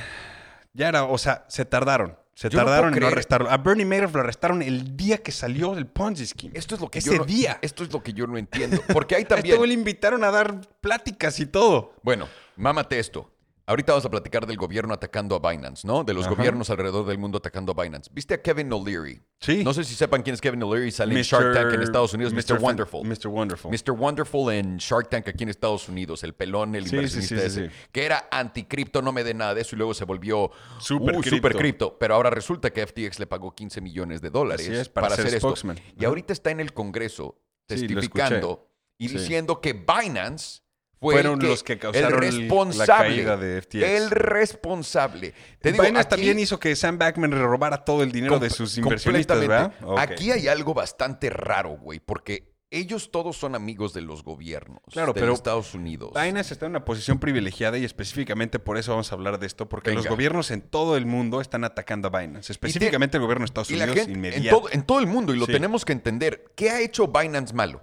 ya 0.74 0.88
era, 0.88 1.03
o 1.03 1.18
sea, 1.18 1.43
se 1.49 1.66
tardaron. 1.66 2.18
Se 2.36 2.49
Yo 2.49 2.59
tardaron 2.59 2.89
en 2.93 2.99
no 2.99 3.07
creer- 3.07 3.13
arrestarlo. 3.13 3.49
A 3.49 3.57
Bernie 3.57 3.86
Madoff 3.86 4.13
lo 4.13 4.19
arrestaron 4.19 4.61
el 4.61 4.97
día 4.97 5.19
que 5.19 5.31
salió 5.31 5.73
el 5.73 5.88
Ponzi 5.88 6.25
Scheme. 6.25 6.51
Esto 6.57 6.75
es 6.75 6.81
lo 6.81 6.91
que 6.91 6.99
Ese 6.99 7.11
yo 7.11 7.17
no- 7.19 7.25
día. 7.25 7.57
Esto 7.61 7.83
es 7.86 7.93
lo 7.93 8.03
que 8.03 8.11
yo 8.11 8.27
no 8.27 8.38
entiendo. 8.38 8.81
Porque 8.91 9.15
hay 9.15 9.23
también. 9.53 9.55
güey 9.57 9.69
le 9.69 9.73
invitaron 9.73 10.23
a 10.25 10.31
dar 10.31 10.59
pláticas 10.81 11.39
y 11.39 11.45
todo. 11.45 11.93
Bueno, 12.03 12.27
mámate 12.57 12.99
esto. 12.99 13.31
Ahorita 13.68 13.93
vamos 13.93 14.05
a 14.05 14.09
platicar 14.11 14.45
del 14.45 14.57
gobierno 14.57 14.93
atacando 14.93 15.36
a 15.36 15.39
Binance, 15.49 15.88
¿no? 15.88 16.03
De 16.03 16.13
los 16.13 16.28
Ajá. 16.28 16.36
gobiernos 16.36 16.70
alrededor 16.70 17.03
del 17.07 17.18
mundo 17.18 17.39
atacando 17.39 17.74
a 17.76 17.84
Binance. 17.84 18.11
¿Viste 18.13 18.36
a 18.36 18.41
Kevin 18.41 18.72
O'Leary? 18.72 19.20
Sí. 19.39 19.63
No 19.63 19.74
sé 19.74 19.84
si 19.84 19.95
sepan 19.95 20.22
quién 20.22 20.36
es 20.36 20.41
Kevin 20.41 20.61
O'Leary. 20.61 20.91
Sale 20.91 21.16
en 21.16 21.22
Shark 21.24 21.51
Tank 21.53 21.74
en 21.74 21.82
Estados 21.82 22.13
Unidos. 22.13 22.32
Mr. 22.32 22.59
Wonderful. 22.61 23.03
Mr. 23.03 23.28
Wonderful. 23.28 23.72
Mr. 23.72 23.91
Wonderful 23.91 24.53
en 24.53 24.78
Shark 24.78 25.09
Tank 25.09 25.28
aquí 25.30 25.43
en 25.43 25.49
Estados 25.49 25.89
Unidos, 25.89 26.24
el 26.24 26.34
pelón, 26.36 26.76
el 26.76 26.84
Sí, 26.84 26.89
sí, 26.91 26.95
inversionista 26.97 27.36
sí, 27.36 27.41
sí, 27.41 27.47
ese, 27.61 27.70
sí. 27.70 27.76
que 27.91 28.05
era 28.05 28.28
anticripto, 28.32 29.01
no 29.01 29.11
me 29.11 29.24
dé 29.24 29.34
nada 29.34 29.55
de 29.55 29.61
eso 29.61 29.76
y 29.76 29.78
luego 29.80 29.95
se 29.95 30.05
volvió 30.05 30.43
uh, 30.45 30.49
cripto. 30.88 31.30
super 31.32 31.55
cripto. 31.55 31.97
Pero 31.97 32.13
ahora 32.13 32.30
resulta 32.30 32.70
que 32.72 32.86
FTX 32.86 33.18
le 33.20 33.26
pagó 33.26 33.55
15 33.55 33.82
millones 33.82 34.22
de 34.22 34.30
dólares 34.30 34.68
Así 34.68 34.76
es, 34.78 34.89
para 34.89 35.09
ser 35.09 35.22
hacer 35.26 35.38
esto. 35.38 35.47
spokesman. 35.47 35.78
Y 35.95 36.01
Ajá. 36.01 36.09
ahorita 36.09 36.34
está 36.34 36.51
en 36.51 36.59
el 36.59 36.72
Congreso 36.72 37.41
Sí, 37.68 37.88
lo 37.88 37.88
testificando 37.88 38.70
y 38.99 39.09
Sí. 39.09 39.18
diciendo 39.18 39.59
que 39.59 39.74
Binance 39.74 40.61
fue 41.06 41.22
Fueron 41.22 41.39
que, 41.39 41.47
los 41.47 41.64
que 41.64 41.78
causaron 41.78 42.24
el 42.24 42.30
el- 42.30 42.36
la 42.36 42.41
responsable, 42.41 43.16
caída 43.16 43.38
de 43.38 43.62
FTX. 43.62 43.84
El 43.84 44.10
responsable. 44.12 45.34
Te 45.60 45.72
digo, 45.72 45.84
Binance 45.84 46.08
aquí- 46.08 46.10
también 46.16 46.39
hizo 46.39 46.60
que 46.60 46.76
Sam 46.76 46.97
Backman 46.97 47.32
robara 47.32 47.84
todo 47.84 48.03
el 48.03 48.12
dinero 48.12 48.39
de 48.39 48.49
sus 48.49 48.78
inversionistas. 48.78 49.72
Aquí 49.97 50.32
hay 50.32 50.47
algo 50.47 50.74
bastante 50.74 51.30
raro, 51.30 51.72
güey, 51.78 51.99
porque 51.99 52.53
ellos 52.72 53.10
todos 53.12 53.38
son 53.38 53.56
amigos 53.56 53.93
de 53.93 54.01
los 54.01 54.24
gobiernos 54.24 54.80
Claro, 54.91 55.14
de 55.14 55.22
pero 55.22 55.34
Estados 55.34 55.74
Unidos. 55.76 56.12
Binance 56.14 56.51
está 56.53 56.66
en 56.66 56.72
una 56.72 56.84
posición 56.84 57.20
privilegiada 57.20 57.78
y 57.78 57.86
específicamente 57.86 58.60
por 58.60 58.78
eso 58.78 58.91
vamos 58.91 59.12
a 59.12 59.16
hablar 59.16 59.39
de 59.39 59.45
esto, 59.47 59.70
porque 59.70 59.91
Venga. 59.91 60.01
los 60.01 60.10
gobiernos 60.10 60.51
en 60.51 60.62
todo 60.62 60.97
el 60.97 61.06
mundo 61.06 61.39
están 61.39 61.64
atacando 61.64 62.10
a 62.12 62.20
Binance, 62.20 62.51
específicamente 62.51 63.18
el 63.18 63.22
gobierno 63.24 63.43
de 63.43 63.45
Estados 63.45 63.70
Unidos 63.70 63.89
gente 63.95 64.12
en 64.12 64.18
inmediato. 64.18 64.58
todo, 64.62 64.70
en 64.72 64.82
todo 64.84 64.99
el 64.99 65.08
mundo, 65.08 65.34
y 65.34 65.38
lo 65.38 65.45
Sí. 65.45 65.53
tenemos 65.53 65.86
que 65.86 65.93
entender, 65.93 66.51
¿qué 66.56 66.72
ha 66.72 66.82
hecho 66.82 67.08
Binance 67.08 67.53
malo? 67.53 67.82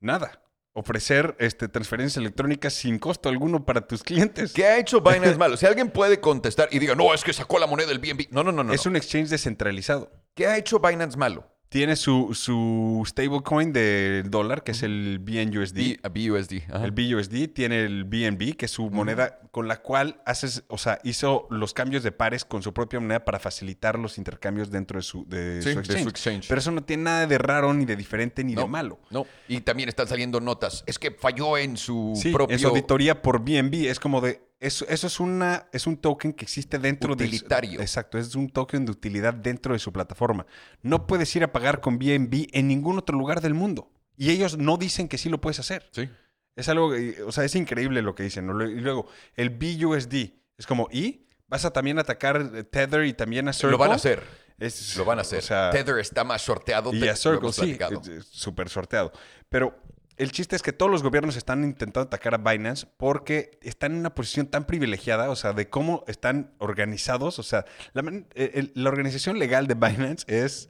Nada. 0.00 0.42
Ofrecer 0.72 1.36
este, 1.38 1.68
transferencias 1.68 2.16
electrónicas 2.16 2.74
sin 2.74 2.98
costo 2.98 3.28
alguno 3.28 3.64
para 3.64 3.86
tus 3.86 4.02
clientes. 4.02 4.52
¿Qué 4.52 4.66
ha 4.66 4.78
hecho 4.78 5.00
Binance 5.00 5.36
malo? 5.38 5.56
Si 5.56 5.66
alguien 5.66 5.90
puede 5.90 6.20
contestar 6.20 6.68
y 6.70 6.78
diga, 6.78 6.94
no, 6.94 7.12
es 7.14 7.24
que 7.24 7.32
sacó 7.32 7.58
la 7.58 7.66
moneda 7.66 7.88
del 7.88 7.98
BNB. 7.98 8.28
No, 8.30 8.44
no, 8.44 8.52
no, 8.52 8.64
no. 8.64 8.72
es 8.72 8.84
no. 8.86 8.90
un 8.90 8.96
exchange 8.96 9.28
descentralizado. 9.28 10.12
¿Qué 10.34 10.46
ha 10.46 10.56
hecho 10.56 10.78
Binance 10.78 11.16
malo? 11.16 11.46
Tiene 11.70 11.94
su, 11.94 12.34
su 12.34 13.04
stablecoin 13.06 13.72
del 13.72 14.28
dólar, 14.28 14.64
que 14.64 14.72
es 14.72 14.82
el 14.82 15.20
BNUSD. 15.20 15.74
B- 16.02 16.28
BUSD. 16.28 16.62
ajá. 16.68 16.84
El 16.84 16.90
BUSD 16.90 17.46
tiene 17.54 17.84
el 17.84 18.02
BNB, 18.02 18.56
que 18.56 18.64
es 18.64 18.72
su 18.72 18.90
moneda 18.90 19.38
con 19.52 19.68
la 19.68 19.80
cual 19.80 20.20
haces, 20.26 20.64
o 20.66 20.78
sea, 20.78 20.98
hizo 21.04 21.46
los 21.48 21.72
cambios 21.72 22.02
de 22.02 22.10
pares 22.10 22.44
con 22.44 22.62
su 22.64 22.74
propia 22.74 22.98
moneda 22.98 23.24
para 23.24 23.38
facilitar 23.38 24.00
los 24.00 24.18
intercambios 24.18 24.72
dentro 24.72 24.98
de 24.98 25.02
su, 25.04 25.24
de 25.28 25.62
Sí, 25.62 25.72
su 25.72 25.78
de 25.78 25.84
su 25.84 25.90
exchange. 25.92 26.08
exchange. 26.08 26.48
Pero 26.48 26.58
eso 26.58 26.72
no 26.72 26.82
tiene 26.82 27.04
nada 27.04 27.26
de 27.28 27.38
raro, 27.38 27.72
ni 27.72 27.84
de 27.84 27.94
diferente, 27.94 28.42
ni 28.42 28.54
No, 28.54 28.62
de 28.62 28.66
malo. 28.68 28.98
No. 29.10 29.24
Y 29.46 29.60
también 29.60 29.88
están 29.88 30.08
saliendo 30.08 30.40
notas. 30.40 30.82
Es 30.88 30.98
que 30.98 31.12
falló 31.12 31.56
en 31.56 31.76
su 31.76 32.14
Sí, 32.20 32.32
propio. 32.32 32.52
en 32.52 32.60
su 32.60 32.66
auditoría 32.66 33.22
por 33.22 33.44
BNB 33.44 33.88
es 33.88 34.00
como 34.00 34.20
de 34.20 34.42
eso, 34.60 34.84
eso 34.88 35.06
es 35.06 35.18
una 35.20 35.66
es 35.72 35.86
un 35.86 35.96
token 35.96 36.32
que 36.34 36.44
existe 36.44 36.78
dentro 36.78 37.14
Utilitario. 37.14 37.78
de 37.78 37.84
exacto 37.84 38.18
es 38.18 38.34
un 38.34 38.48
token 38.50 38.84
de 38.84 38.92
utilidad 38.92 39.32
dentro 39.34 39.72
de 39.72 39.78
su 39.78 39.92
plataforma. 39.92 40.46
No 40.82 41.06
puedes 41.06 41.34
ir 41.34 41.42
a 41.44 41.52
pagar 41.52 41.80
con 41.80 41.98
BNB 41.98 42.48
en 42.52 42.68
ningún 42.68 42.98
otro 42.98 43.16
lugar 43.18 43.40
del 43.40 43.54
mundo 43.54 43.90
y 44.16 44.30
ellos 44.30 44.58
no 44.58 44.76
dicen 44.76 45.08
que 45.08 45.16
sí 45.18 45.28
lo 45.30 45.40
puedes 45.40 45.58
hacer. 45.60 45.88
Sí. 45.92 46.08
Es 46.56 46.68
algo, 46.68 46.94
eh, 46.94 47.22
o 47.26 47.32
sea, 47.32 47.44
es 47.44 47.54
increíble 47.54 48.02
lo 48.02 48.14
que 48.14 48.22
dicen. 48.22 48.46
¿no? 48.46 48.62
Y 48.62 48.74
luego 48.80 49.06
el 49.34 49.50
BUSD 49.50 50.34
es 50.58 50.66
como 50.66 50.88
y 50.92 51.26
vas 51.48 51.64
a 51.64 51.72
también 51.72 51.98
atacar 51.98 52.50
eh, 52.54 52.64
Tether 52.64 53.04
y 53.06 53.14
también 53.14 53.48
a 53.48 53.52
Circle. 53.54 53.70
Lo 53.72 53.78
van 53.78 53.92
a 53.92 53.94
hacer. 53.94 54.22
Es- 54.58 54.94
Lo 54.98 55.06
van 55.06 55.18
a 55.18 55.22
hacer. 55.22 55.38
o 55.38 55.42
sea, 55.42 55.70
Tether 55.70 55.98
está 55.98 56.22
más 56.22 56.42
sorteado. 56.42 56.92
y 56.92 57.08
a 57.08 57.16
Circle, 57.16 57.50
sí, 57.52 57.78
es- 57.80 58.08
es 58.08 58.26
súper 58.26 58.68
sorteado. 58.68 59.10
Pero 59.48 59.74
el 60.22 60.32
chiste 60.32 60.54
es 60.56 60.62
que 60.62 60.72
todos 60.72 60.90
los 60.92 61.02
gobiernos 61.02 61.36
están 61.36 61.64
intentando 61.64 62.06
atacar 62.06 62.34
a 62.34 62.38
Binance 62.38 62.86
porque 62.96 63.58
están 63.62 63.92
en 63.92 63.98
una 63.98 64.14
posición 64.14 64.46
tan 64.46 64.66
privilegiada, 64.66 65.30
o 65.30 65.36
sea, 65.36 65.52
de 65.52 65.68
cómo 65.68 66.04
están 66.06 66.54
organizados. 66.58 67.38
O 67.38 67.42
sea, 67.42 67.64
la, 67.92 68.02
eh, 68.34 68.50
el- 68.54 68.72
la 68.74 68.88
organización 68.90 69.38
legal 69.38 69.66
de 69.66 69.74
Binance 69.74 70.24
es 70.28 70.68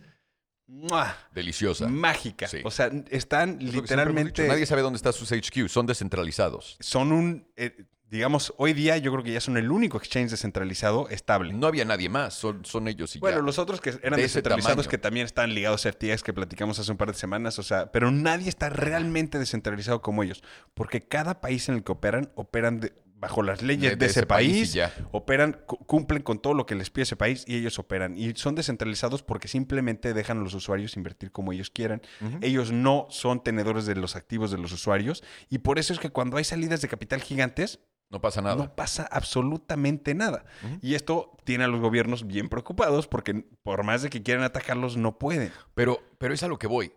¡mua! 0.66 1.16
Deliciosa. 1.34 1.88
mágica. 1.88 2.46
Sí. 2.48 2.58
O 2.64 2.70
sea, 2.70 2.90
están 3.10 3.58
Es 3.60 3.74
literalmente... 3.74 4.46
Nadie 4.46 4.66
sabe 4.66 4.82
dónde 4.82 4.96
están 4.98 5.12
sus 5.12 5.32
HQ. 5.32 5.68
Son 5.68 5.86
descentralizados. 5.86 6.76
Son 6.80 7.10
un... 7.12 7.48
eh, 7.56 7.84
digamos, 8.10 8.52
hoy 8.56 8.72
día 8.72 8.98
yo 8.98 9.12
creo 9.12 9.22
que 9.24 9.32
ya 9.32 9.40
son 9.40 9.56
el 9.56 9.70
único 9.70 9.96
exchange 9.96 10.30
descentralizado 10.30 11.08
estable. 11.08 11.52
No 11.52 11.66
había 11.66 11.84
nadie 11.84 12.08
más. 12.08 12.34
Son, 12.34 12.64
son 12.64 12.88
ellos 12.88 13.14
y 13.16 13.20
Bueno, 13.20 13.38
ya. 13.38 13.42
los 13.44 13.58
otros 13.58 13.80
que 13.80 13.90
eran 14.02 14.16
De 14.16 14.22
descentralizados 14.22 14.88
que 14.88 14.98
también 14.98 15.26
están 15.26 15.54
ligados 15.54 15.86
a 15.86 15.92
FTX 15.92 16.22
que 16.22 16.32
platicamos 16.32 16.78
hace 16.78 16.90
un 16.90 16.98
par 16.98 17.08
de 17.12 17.14
semanas, 17.18 17.58
o 17.58 17.62
sea, 17.62 17.92
pero 17.92 18.10
nadie 18.10 18.48
está 18.48 18.68
realmente 18.68 19.38
descentralizado 19.38 20.02
como 20.02 20.22
ellos, 20.22 20.42
porque 20.74 21.00
cada 21.00 21.40
país 21.40 21.68
en 21.68 21.76
el 21.76 21.84
que 21.84 21.92
operan 21.92 22.30
operan 22.34 22.80
de- 22.80 22.92
bajo 23.20 23.42
las 23.42 23.60
leyes 23.60 23.98
De- 23.98 24.06
ese 24.06 24.20
ese 24.20 24.26
país 24.26 24.48
y 24.48 24.52
país, 24.60 24.72
ya. 24.72 24.94
operan 25.12 25.60
cu- 25.66 25.76
cumplen 25.84 26.22
con 26.22 26.38
todo 26.40 26.54
lo 26.54 26.64
que 26.64 26.74
les 26.74 26.88
pide 26.88 27.02
ese 27.02 27.16
país 27.16 27.44
y 27.46 27.56
ellos 27.58 27.78
operan 27.78 28.16
y 28.16 28.32
son 28.34 28.54
descentralizados 28.54 29.22
porque 29.22 29.46
simplemente 29.46 30.14
dejan 30.14 30.38
a 30.38 30.40
los 30.42 30.54
usuarios 30.54 30.96
invertir 30.96 31.30
como 31.30 31.52
ellos 31.52 31.68
quieran. 31.68 32.00
Ellos 32.40 32.72
no 32.72 33.08
son 33.10 33.44
tenedores 33.44 33.84
de 33.84 33.94
los 33.94 34.16
activos 34.16 34.50
de 34.50 34.56
los 34.56 34.72
usuarios 34.72 35.22
y 35.50 35.58
por 35.58 35.78
eso 35.78 35.92
es 35.92 35.98
que 35.98 36.08
cuando 36.08 36.38
hay 36.38 36.44
salidas 36.44 36.80
de 36.80 36.88
capital 36.88 37.20
gigantes 37.20 37.80
No 38.10 38.20
pasa 38.20 38.42
nada. 38.42 38.56
no 38.56 38.74
pasa 38.74 39.08
absolutamente 39.10 40.14
nada. 40.14 40.44
Y 40.82 40.94
esto 40.94 41.36
tiene 41.44 41.64
a 41.64 41.68
los 41.68 41.80
gobiernos 41.80 42.26
bien 42.26 42.48
preocupados 42.48 43.06
porque 43.06 43.44
por 43.62 43.84
más 43.84 44.02
de 44.02 44.10
que 44.10 44.22
quieran 44.22 44.42
atacarlos, 44.44 44.96
no 44.96 45.18
pueden. 45.18 45.52
Pero, 45.74 46.02
pero 46.18 46.34
es 46.34 46.42
a 46.42 46.48
lo 46.48 46.58
que 46.58 46.66
voy. 46.66 46.92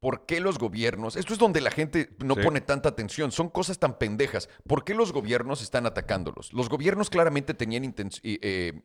¿Por 0.00 0.26
qué 0.26 0.40
los 0.40 0.58
gobiernos? 0.58 1.16
Esto 1.16 1.32
es 1.32 1.38
donde 1.38 1.60
la 1.60 1.70
gente 1.70 2.10
no 2.24 2.34
Sí. 2.34 2.42
pone 2.42 2.60
tanta 2.60 2.88
atención. 2.88 3.32
Son 3.32 3.48
cosas 3.48 3.78
tan 3.78 3.98
pendejas. 3.98 4.48
¿Por 4.66 4.84
qué 4.84 4.94
los 4.94 5.12
gobiernos 5.12 5.62
están 5.62 5.86
atacándolos? 5.86 6.52
Los 6.52 6.68
gobiernos 6.68 7.10
claramente 7.10 7.54
tenían 7.54 7.84
intenc- 7.84 8.20
y, 8.22 8.38
eh, 8.42 8.82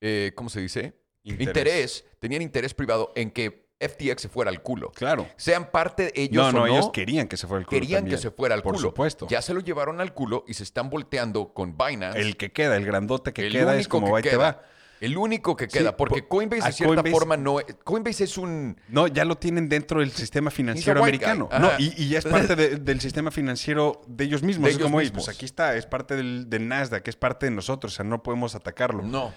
eh, 0.00 0.32
¿cómo 0.34 0.48
se 0.48 0.60
dice? 0.60 1.00
Interés. 1.22 2.04
Tenían 2.18 2.42
interés 2.42 2.72
privado 2.74 3.12
en 3.14 3.30
que 3.30 3.69
FTX 3.80 4.20
se 4.22 4.28
fuera 4.28 4.50
al 4.50 4.62
culo. 4.62 4.92
Claro. 4.92 5.26
Sean 5.36 5.70
parte 5.70 6.12
ellos 6.14 6.42
no, 6.42 6.48
o 6.48 6.52
no, 6.52 6.58
no. 6.60 6.66
ellos 6.66 6.90
querían 6.92 7.26
que 7.28 7.36
se 7.36 7.46
fuera 7.46 7.60
al 7.60 7.66
culo. 7.66 7.80
querían 7.80 8.00
también. 8.02 8.16
que 8.16 8.22
se 8.22 8.30
fuera 8.30 8.54
al 8.54 8.62
Por 8.62 8.74
culo. 8.74 8.88
supuesto. 8.90 9.26
Ya 9.28 9.40
se 9.42 9.54
lo 9.54 9.60
llevaron 9.60 10.00
al 10.00 10.12
culo 10.12 10.44
y 10.46 10.54
se 10.54 10.62
están 10.62 10.90
volteando 10.90 11.54
con 11.54 11.76
Binance. 11.78 12.20
El 12.20 12.36
que 12.36 12.52
queda, 12.52 12.76
el 12.76 12.84
grandote 12.84 13.32
que 13.32 13.46
El 13.46 13.52
queda 13.52 13.76
es 13.76 13.88
como 13.88 14.08
que 14.12 14.16
ahí 14.16 14.22
te 14.22 14.36
va. 14.36 14.62
El 15.00 15.16
único 15.16 15.56
que 15.56 15.64
Sí, 15.64 15.78
queda. 15.78 15.96
porque 15.96 16.20
po- 16.22 16.28
Coinbase, 16.28 16.66
de 16.66 16.72
cierta 16.74 16.96
Coinbase- 17.02 17.10
forma, 17.10 17.36
no. 17.38 17.56
Coinbase 17.84 18.24
es 18.24 18.36
un. 18.36 18.78
No, 18.88 19.06
ya 19.06 19.24
lo 19.24 19.38
tienen 19.38 19.66
dentro 19.70 20.00
del 20.00 20.10
sistema 20.10 20.50
financiero 20.50 21.00
americano. 21.00 21.48
No, 21.58 21.70
y, 21.78 21.94
y 21.96 22.10
ya 22.10 22.18
es 22.18 22.26
parte 22.26 22.54
de- 22.54 22.76
del 22.76 23.00
sistema 23.00 23.30
financiero 23.30 24.02
de 24.06 24.24
ellos 24.24 24.42
mismos. 24.42 24.64
De 24.64 24.70
es 24.72 24.76
ellos 24.76 24.86
como, 24.88 25.00
"Ey, 25.00 25.06
mismos. 25.06 25.24
pues 25.24 25.34
aquí 25.34 25.46
está, 25.46 25.74
es 25.74 25.86
parte 25.86 26.16
del, 26.16 26.50
del 26.50 26.68
Nasdaq, 26.68 27.08
es 27.08 27.16
parte 27.16 27.46
de 27.46 27.52
nosotros, 27.52 27.94
o 27.94 27.96
sea, 27.96 28.04
no 28.04 28.22
podemos 28.22 28.54
atacarlo. 28.54 29.02
No. 29.02 29.32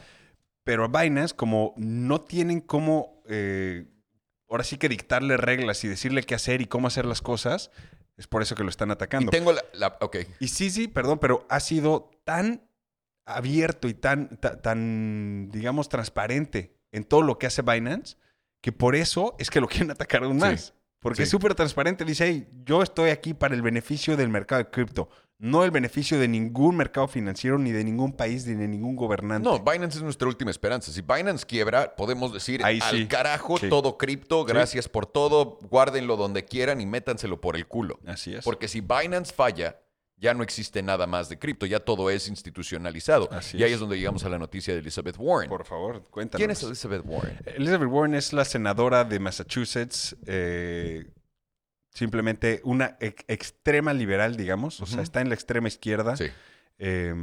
Pero 0.66 0.84
a 0.84 0.88
Binance, 0.90 1.34
como 1.34 1.74
no 1.78 2.20
tienen 2.20 2.60
cómo, 2.60 3.22
eh, 3.30 3.86
ahora 4.54 4.64
sí 4.64 4.78
que 4.78 4.88
dictarle 4.90 5.36
reglas 5.38 5.84
y 5.84 5.88
decirle 5.88 6.24
qué 6.24 6.36
hacer 6.36 6.62
y 6.62 6.66
cómo 6.68 6.88
hacer 6.88 7.06
las 7.06 7.22
cosas, 7.22 7.72
es 8.18 8.28
por 8.28 8.42
eso 8.44 8.56
que 8.56 8.64
lo 8.64 8.70
están 8.70 8.90
Y 8.90 8.92
atacando. 8.92 9.32
tengo 9.32 9.52
la. 9.52 9.64
la- 9.74 9.98
ok. 10.00 10.18
Y 10.40 10.48
sí, 10.50 10.70
sí, 10.70 10.88
perdón, 10.88 11.18
pero 11.20 11.46
ha 11.50 11.60
sido 11.60 12.12
tan 12.24 12.62
abierto 13.26 13.88
y 13.88 13.94
tan, 13.94 14.38
ta- 14.38 14.62
tan, 14.62 15.50
digamos, 15.52 15.90
transparente 15.90 16.76
en 16.92 17.04
todo 17.04 17.22
lo 17.24 17.40
que 17.40 17.48
hace 17.48 17.62
Binance, 17.62 18.18
que 18.62 18.72
por 18.72 18.96
eso 18.96 19.36
es 19.40 19.50
que 19.50 19.60
lo 19.62 19.68
quieren 19.88 19.92
atacar 19.92 20.24
aún 20.24 20.36
Sí, 20.36 20.40
más. 20.46 20.74
Porque 21.00 21.18
sí. 21.18 21.24
es 21.24 21.30
súper 21.30 21.54
transparente. 21.56 22.06
Dice, 22.06 22.28
hey, 22.28 22.48
yo 22.66 22.82
estoy 22.82 23.10
aquí 23.10 23.34
para 23.34 23.56
el 23.56 23.62
beneficio 23.62 24.16
del 24.16 24.30
mercado 24.30 24.64
de 24.64 24.70
cripto, 24.70 25.10
no 25.40 25.64
el 25.66 25.72
beneficio 25.72 26.20
de 26.20 26.28
ningún 26.28 26.78
mercado 26.78 27.08
financiero, 27.08 27.58
ni 27.58 27.72
de 27.72 27.84
ningún 27.84 28.14
país, 28.14 28.46
ni 28.48 28.54
de 28.56 28.68
ningún 28.68 28.96
gobernante. 28.96 29.48
No, 29.50 29.60
Binance 29.60 29.98
es 29.98 30.04
nuestra 30.04 30.28
última 30.28 30.52
esperanza. 30.52 30.92
Si 30.92 31.02
Binance 31.02 31.46
quiebra, 31.46 31.96
podemos 31.96 32.32
decir 32.32 32.64
Ahí 32.64 32.80
al 32.82 32.96
sí. 32.98 33.08
carajo 33.08 33.58
Sí. 33.58 33.68
todo 33.68 33.98
cripto, 33.98 34.46
gracias 34.46 34.88
por 34.88 35.06
todo, 35.06 35.60
guárdenlo 35.70 36.16
donde 36.16 36.46
quieran 36.46 36.80
y 36.80 36.86
métanselo 36.86 37.42
por 37.42 37.56
el 37.58 37.68
culo. 37.68 38.00
Así 38.06 38.34
es. 38.36 38.46
Porque 38.46 38.68
si 38.70 38.80
Binance 38.82 39.34
falla, 39.34 39.80
ya 40.16 40.34
no 40.34 40.44
existe 40.44 40.82
nada 40.82 41.06
más 41.08 41.28
de 41.28 41.38
cripto, 41.38 41.66
ya 41.66 41.82
todo 41.82 42.10
es 42.10 42.30
institucionalizado. 42.30 43.28
Así 43.32 43.58
y 43.58 43.64
ahí 43.64 43.70
es. 43.72 43.74
es 43.76 43.80
donde 43.82 43.98
llegamos 43.98 44.24
a 44.24 44.30
la 44.30 44.40
noticia 44.40 44.74
de 44.74 44.80
Elizabeth 44.80 45.16
Warren. 45.18 45.50
Por 45.50 45.66
favor, 45.66 46.02
cuéntanos. 46.10 46.40
¿Quién 46.40 46.52
es 46.52 46.64
Elizabeth 46.64 47.02
Warren? 47.04 47.38
Elizabeth 47.46 47.90
Warren 47.90 48.16
es 48.16 48.32
la 48.32 48.46
senadora 48.46 49.04
de 49.04 49.20
Massachusetts, 49.20 50.16
eh, 50.26 51.06
simplemente 51.94 52.62
una 52.64 52.98
ex- 53.00 53.24
extrema 53.28 53.94
liberal, 53.94 54.36
digamos, 54.36 54.82
o 54.82 54.86
sea, 54.86 55.02
está 55.02 55.22
en 55.22 55.30
la 55.30 55.36
extrema 55.36 55.68
izquierda, 55.68 56.18
Sí. 56.18 56.26
eh, 56.80 57.14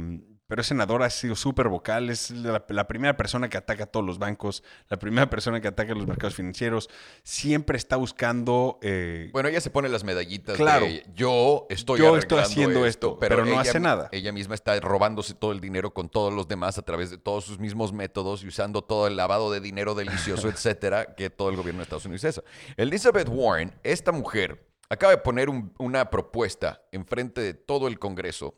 pero 0.51 0.59
es 0.63 0.67
senadora, 0.67 1.05
ha 1.05 1.09
sido 1.09 1.33
súper 1.37 1.69
vocal, 1.69 2.09
es 2.09 2.29
la, 2.29 2.65
la 2.67 2.85
primera 2.85 3.15
persona 3.15 3.47
que 3.47 3.55
ataca 3.55 3.85
a 3.85 3.87
todos 3.87 4.05
los 4.05 4.19
bancos, 4.19 4.63
la 4.89 4.99
primera 4.99 5.29
persona 5.29 5.61
que 5.61 5.69
ataca 5.69 5.93
a 5.93 5.95
los 5.95 6.05
mercados 6.05 6.35
financieros, 6.35 6.89
siempre 7.23 7.77
está 7.77 7.95
buscando... 7.95 8.77
eh, 8.81 9.29
Bueno, 9.31 9.47
ella 9.47 9.61
se 9.61 9.69
pone 9.69 9.87
las 9.87 10.03
medallitas 10.03 10.57
Claro. 10.57 10.87
de 10.87 11.05
yo 11.15 11.67
estoy 11.69 11.99
Yo 11.99 12.17
estoy 12.17 12.39
haciendo 12.39 12.85
esto, 12.85 13.17
pero 13.17 13.45
no 13.45 13.51
ella- 13.51 13.61
hace 13.61 13.79
nada. 13.79 14.09
Ella 14.11 14.33
misma 14.33 14.53
está 14.55 14.77
robándose 14.81 15.35
todo 15.35 15.53
el 15.53 15.61
dinero 15.61 15.93
con 15.93 16.09
todos 16.09 16.33
los 16.33 16.49
demás 16.49 16.77
a 16.77 16.81
través 16.81 17.09
de 17.11 17.17
todos 17.17 17.45
sus 17.45 17.57
mismos 17.57 17.93
métodos 17.93 18.43
y 18.43 18.49
usando 18.49 18.81
todo 18.81 19.07
el 19.07 19.15
lavado 19.15 19.53
de 19.53 19.61
dinero 19.61 19.95
delicioso, 19.95 20.49
etcétera, 20.49 21.15
que 21.15 21.29
todo 21.29 21.47
el 21.49 21.55
gobierno 21.55 21.77
de 21.79 21.83
Estados 21.83 22.03
Unidos 22.07 22.25
hace. 22.25 22.41
Elizabeth 22.75 23.29
Warren, 23.31 23.73
esta 23.83 24.11
mujer, 24.11 24.67
acaba 24.89 25.11
de 25.13 25.19
poner 25.19 25.49
un- 25.49 25.73
una 25.77 26.09
propuesta 26.09 26.81
enfrente 26.91 27.39
de 27.39 27.53
todo 27.53 27.87
el 27.87 27.99
Congreso 27.99 28.53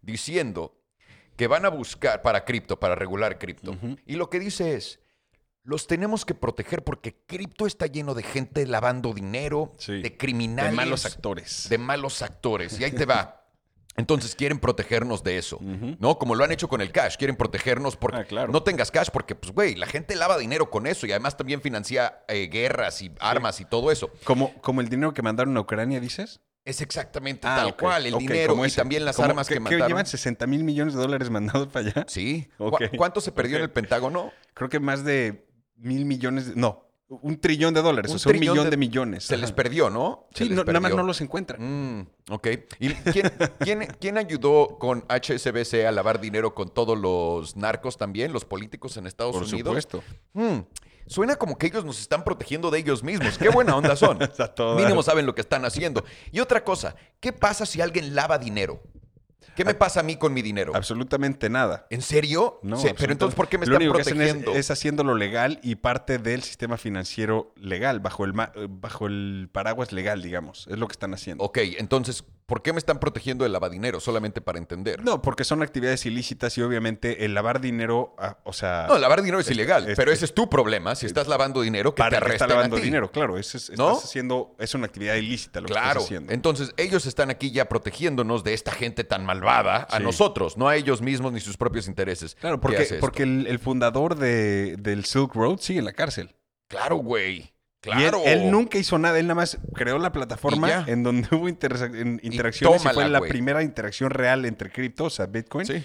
diciendo 0.00 0.78
que 1.36 1.46
van 1.46 1.64
a 1.64 1.68
buscar 1.70 2.22
para 2.22 2.44
cripto, 2.44 2.78
para 2.78 2.94
regular 2.94 3.38
cripto. 3.38 3.76
Y 4.06 4.16
lo 4.16 4.28
que 4.30 4.38
dice 4.40 4.74
es, 4.74 5.00
los 5.64 5.86
tenemos 5.86 6.24
que 6.24 6.34
proteger 6.34 6.82
porque 6.82 7.14
cripto 7.26 7.66
está 7.66 7.86
lleno 7.86 8.14
de 8.14 8.22
gente 8.22 8.66
lavando 8.66 9.12
dinero, 9.14 9.72
Sí. 9.78 10.02
de 10.02 10.16
criminales, 10.16 10.72
de 10.72 10.76
malos 10.76 11.06
actores. 11.06 11.68
de 11.68 11.78
malos 11.78 12.22
actores. 12.22 12.78
Y 12.80 12.84
ahí 12.84 12.92
te 12.92 13.06
va. 13.06 13.38
Entonces 13.96 14.34
quieren 14.34 14.58
protegernos 14.58 15.22
de 15.22 15.36
eso. 15.36 15.58
¿no? 15.60 16.18
Como 16.18 16.34
lo 16.34 16.42
han 16.44 16.50
hecho 16.50 16.66
con 16.66 16.80
el 16.80 16.90
cash, 16.92 17.16
quieren 17.16 17.36
protegernos 17.36 17.94
porque 17.96 18.20
Ah, 18.20 18.24
claro. 18.24 18.50
no 18.50 18.62
tengas 18.62 18.90
cash 18.90 19.08
porque, 19.12 19.34
pues, 19.34 19.52
güey, 19.52 19.74
la 19.74 19.86
gente 19.86 20.16
lava 20.16 20.38
dinero 20.38 20.70
con 20.70 20.86
eso 20.86 21.06
y 21.06 21.10
además 21.12 21.36
también 21.36 21.60
financia 21.60 22.24
eh, 22.26 22.48
guerras 22.50 23.02
y 23.02 23.12
armas 23.20 23.60
y 23.60 23.66
todo 23.66 23.92
eso. 23.92 24.10
Como, 24.24 24.54
como 24.62 24.80
el 24.80 24.88
dinero 24.88 25.12
que 25.12 25.20
mandaron 25.20 25.54
a 25.56 25.60
Ucrania, 25.60 26.00
dices. 26.00 26.40
Es 26.64 26.80
exactamente 26.80 27.46
Ah, 27.48 27.56
tal 27.56 27.76
cual, 27.76 28.06
el 28.06 28.16
dinero 28.18 28.54
y 28.62 28.66
ese. 28.68 28.76
también 28.76 29.04
las 29.04 29.18
armas 29.18 29.48
que, 29.48 29.54
que 29.54 29.60
mataron. 29.60 29.88
llevan 29.88 30.06
60 30.06 30.46
mil 30.46 30.62
millones 30.62 30.94
de 30.94 31.00
dólares 31.00 31.28
mandados 31.28 31.66
para 31.68 31.88
allá. 31.88 32.04
Sí. 32.08 32.48
¿Cu- 32.56 32.66
Ok. 32.66 32.82
¿Cuánto 32.96 33.20
se 33.20 33.32
perdió 33.32 33.56
en 33.56 33.62
el 33.64 33.70
Pentágono? 33.70 34.30
Creo 34.54 34.68
que 34.68 34.78
más 34.78 35.04
de 35.04 35.44
mil 35.76 36.04
millones, 36.04 36.46
de- 36.48 36.54
no, 36.54 36.86
un 37.08 37.40
trillón 37.40 37.74
de 37.74 37.82
dólares, 37.82 38.10
Un 38.12 38.16
o 38.16 38.18
sea, 38.20 38.32
un 38.32 38.38
millón 38.38 38.64
de- 38.64 38.70
de, 38.70 38.76
millones. 38.76 39.24
Se 39.24 39.36
les 39.36 39.50
perdió, 39.50 39.90
¿no? 39.90 40.28
Sí, 40.34 40.48
nada 40.48 40.78
más 40.80 40.94
no 40.94 41.02
los 41.02 41.20
encuentran. 41.20 41.60
Mm, 41.98 42.06
ok. 42.30 42.46
¿Y 42.78 42.88
quién, 42.90 43.32
quién, 43.58 43.88
quién 44.00 44.16
ayudó 44.16 44.78
con 44.78 45.04
HSBC 45.08 45.84
a 45.86 45.90
lavar 45.92 46.20
dinero 46.20 46.54
con 46.54 46.68
todos 46.72 46.96
los 46.96 47.56
narcos 47.56 47.98
también, 47.98 48.32
los 48.32 48.44
políticos 48.44 48.96
en 48.96 49.08
Estados 49.08 49.32
Por 49.34 49.42
Unidos? 49.42 49.66
supuesto. 49.84 50.02
Mm, 50.34 50.58
Suena 51.06 51.36
como 51.36 51.58
que 51.58 51.66
ellos 51.66 51.84
nos 51.84 52.00
están 52.00 52.24
protegiendo 52.24 52.70
de 52.70 52.78
ellos 52.78 53.02
mismos. 53.02 53.38
Qué 53.38 53.48
buena 53.48 53.76
onda 53.76 53.96
son. 53.96 54.18
Mínimo 54.76 55.02
saben 55.02 55.26
lo 55.26 55.34
que 55.34 55.40
están 55.40 55.64
haciendo. 55.64 56.04
Y 56.30 56.40
otra 56.40 56.64
cosa, 56.64 56.94
¿qué 57.20 57.32
pasa 57.32 57.66
si 57.66 57.80
alguien 57.80 58.14
lava 58.14 58.38
dinero? 58.38 58.80
¿Qué 59.54 59.66
me 59.66 59.74
pasa 59.74 60.00
a 60.00 60.02
mí 60.02 60.16
con 60.16 60.32
mi 60.32 60.40
dinero? 60.40 60.72
Absolutamente 60.74 61.50
nada. 61.50 61.86
¿En 61.90 62.00
serio? 62.00 62.58
No, 62.62 62.78
Sí, 62.78 62.88
pero 62.96 63.12
entonces, 63.12 63.34
¿por 63.36 63.48
qué 63.48 63.58
me 63.58 63.66
Lo 63.66 63.72
están 63.74 63.82
único 63.82 63.94
que 63.96 64.00
hacen 64.00 64.14
es- 64.22 64.28
protegiendo? 64.28 64.58
Es, 64.58 64.70
haciéndolo 64.70 65.14
legal 65.14 65.60
y 65.62 65.74
parte 65.74 66.16
del 66.16 66.42
sistema 66.42 66.78
financiero 66.78 67.52
legal, 67.56 68.00
bajo 68.00 68.24
el, 68.24 68.30
eh, 68.54 68.66
bajo 68.70 69.06
el 69.06 69.50
paraguas 69.52 69.92
legal, 69.92 70.22
digamos. 70.22 70.66
Es 70.70 70.78
lo 70.78 70.86
que 70.88 70.92
están 70.92 71.12
haciendo. 71.12 71.44
Ok, 71.44 71.58
entonces, 71.76 72.24
¿por 72.52 72.60
qué 72.60 72.74
me 72.74 72.78
están 72.78 72.98
protegiendo 73.00 73.44
del 73.44 73.52
lavadinero? 73.54 73.98
Solamente 73.98 74.42
para 74.42 74.58
entender. 74.58 75.02
No, 75.02 75.22
porque 75.22 75.42
son 75.42 75.62
actividades 75.62 76.04
ilícitas 76.04 76.58
y 76.58 76.60
obviamente 76.60 77.24
el 77.24 77.32
lavar 77.32 77.62
dinero, 77.62 78.14
ah, 78.18 78.36
o 78.44 78.52
sea, 78.52 78.84
No, 78.90 78.98
lavar 78.98 79.22
dinero 79.22 79.40
es 79.40 79.50
ilegal, 79.50 79.88
es- 79.88 79.96
pero 79.96 80.10
es- 80.12 80.18
ese 80.18 80.26
es 80.26 80.34
tu 80.34 80.50
problema. 80.50 80.94
Si 80.94 81.06
estás 81.06 81.28
lavando 81.28 81.62
dinero, 81.62 81.94
que 81.94 82.00
para 82.02 82.20
te 82.20 82.26
que 82.26 82.32
está 82.32 82.46
lavando 82.46 82.76
a 82.76 82.78
ti. 82.78 82.84
dinero, 82.84 83.10
claro. 83.10 83.38
Eso 83.38 83.56
es, 83.56 83.70
¿No? 83.70 83.92
estás 83.92 84.04
haciendo, 84.04 84.54
es 84.58 84.74
una 84.74 84.84
actividad 84.84 85.14
ilícita 85.14 85.62
lo 85.62 85.66
que 85.66 85.72
Claro. 85.72 85.88
estás 86.00 86.04
haciendo. 86.04 86.30
Entonces, 86.30 86.74
ellos 86.76 87.06
están 87.06 87.30
aquí 87.30 87.52
ya 87.52 87.70
protegiéndonos 87.70 88.44
de 88.44 88.52
esta 88.52 88.72
gente 88.72 89.02
tan 89.04 89.24
malvada 89.24 89.86
a 89.90 89.96
Sí. 89.96 90.02
nosotros, 90.02 90.58
no 90.58 90.68
a 90.68 90.76
ellos 90.76 91.00
mismos 91.00 91.32
ni 91.32 91.40
sus 91.40 91.56
propios 91.56 91.88
intereses. 91.88 92.34
Claro, 92.34 92.56
¿Qué 92.56 92.60
porque, 92.60 92.98
porque 93.00 93.22
el, 93.22 93.46
el 93.46 93.60
fundador 93.60 94.14
de- 94.16 94.76
del 94.78 95.06
Silk 95.06 95.34
Road 95.34 95.56
sigue 95.60 95.78
en 95.78 95.86
la 95.86 95.94
cárcel. 95.94 96.34
Claro, 96.68 96.96
güey. 96.96 97.50
Y 97.84 97.88
él, 97.90 97.98
Claro. 97.98 98.22
él 98.24 98.50
nunca 98.50 98.78
hizo 98.78 98.96
nada, 98.98 99.18
él 99.18 99.26
nada 99.26 99.34
más 99.34 99.58
creó 99.74 99.98
la 99.98 100.08
Y 100.08 100.10
plataforma 100.12 100.84
en 100.86 101.02
donde 101.02 101.26
hubo 101.34 101.48
en- 101.48 102.20
interacciones 102.22 102.80
y, 102.80 102.84
tómala, 102.84 102.92
fue 102.94 103.08
la 103.08 103.20
primera 103.20 103.62
interacción 103.62 104.10
real 104.10 104.44
entre 104.44 104.70
criptos, 104.70 105.14
sea, 105.14 105.26
Bitcoin. 105.26 105.66
Sí. 105.66 105.84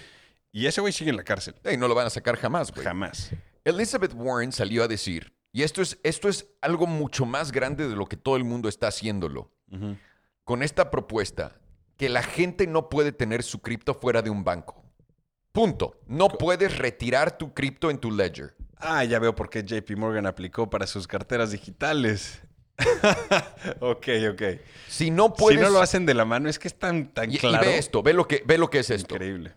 Y 0.52 0.66
ese 0.66 0.80
güey 0.80 0.92
sigue 0.92 1.10
en 1.10 1.16
la 1.16 1.24
cárcel. 1.24 1.54
Ey, 1.64 1.76
no 1.76 1.88
lo 1.88 1.94
van 1.94 2.06
a 2.06 2.10
sacar 2.10 2.36
jamás, 2.36 2.70
güey. 2.72 2.84
Jamás. 2.84 3.30
Elizabeth 3.64 4.12
Warren 4.14 4.52
salió 4.52 4.84
a 4.84 4.88
decir, 4.88 5.34
y 5.52 5.62
esto 5.62 5.82
es, 5.82 5.98
esto 6.04 6.28
es 6.28 6.46
algo 6.62 6.86
mucho 6.86 7.26
más 7.26 7.50
grande 7.52 7.88
de 7.88 7.96
lo 7.96 8.06
que 8.06 8.16
todo 8.16 8.36
el 8.36 8.44
mundo 8.44 8.68
está 8.68 8.86
haciéndolo, 8.88 9.50
con 10.44 10.62
esta 10.62 10.90
propuesta, 10.90 11.56
que 11.96 12.08
la 12.08 12.22
gente 12.22 12.66
no 12.68 12.88
puede 12.88 13.10
tener 13.12 13.42
su 13.42 13.60
cripto 13.60 13.92
fuera 13.94 14.22
de 14.22 14.30
un 14.30 14.44
banco. 14.44 14.84
Punto. 15.52 15.98
No 16.06 16.28
puedes 16.28 16.78
retirar 16.78 17.36
tu 17.36 17.52
cripto 17.52 17.90
en 17.90 17.98
tu 17.98 18.12
ledger. 18.12 18.54
Ah, 18.80 19.04
ya 19.04 19.18
veo 19.18 19.34
por 19.34 19.50
qué 19.50 19.62
JP 19.64 19.96
Morgan 19.96 20.26
aplicó 20.26 20.70
para 20.70 20.86
sus 20.86 21.06
carteras 21.06 21.50
digitales. 21.50 22.40
ok, 23.80 24.08
ok. 24.32 24.42
Si 24.88 25.10
no 25.10 25.34
puedes... 25.34 25.58
Si 25.58 25.64
no 25.64 25.70
lo 25.70 25.80
hacen 25.80 26.06
de 26.06 26.14
la 26.14 26.24
mano, 26.24 26.48
es 26.48 26.58
que 26.58 26.68
es 26.68 26.78
tan, 26.78 27.12
tan 27.12 27.30
y, 27.30 27.36
y 27.36 27.38
claro. 27.38 27.66
ve 27.66 27.78
esto, 27.78 28.02
ve 28.02 28.12
lo, 28.12 28.28
que, 28.28 28.42
ve 28.46 28.56
lo 28.58 28.70
que 28.70 28.80
es 28.80 28.90
esto. 28.90 29.14
Increíble. 29.14 29.52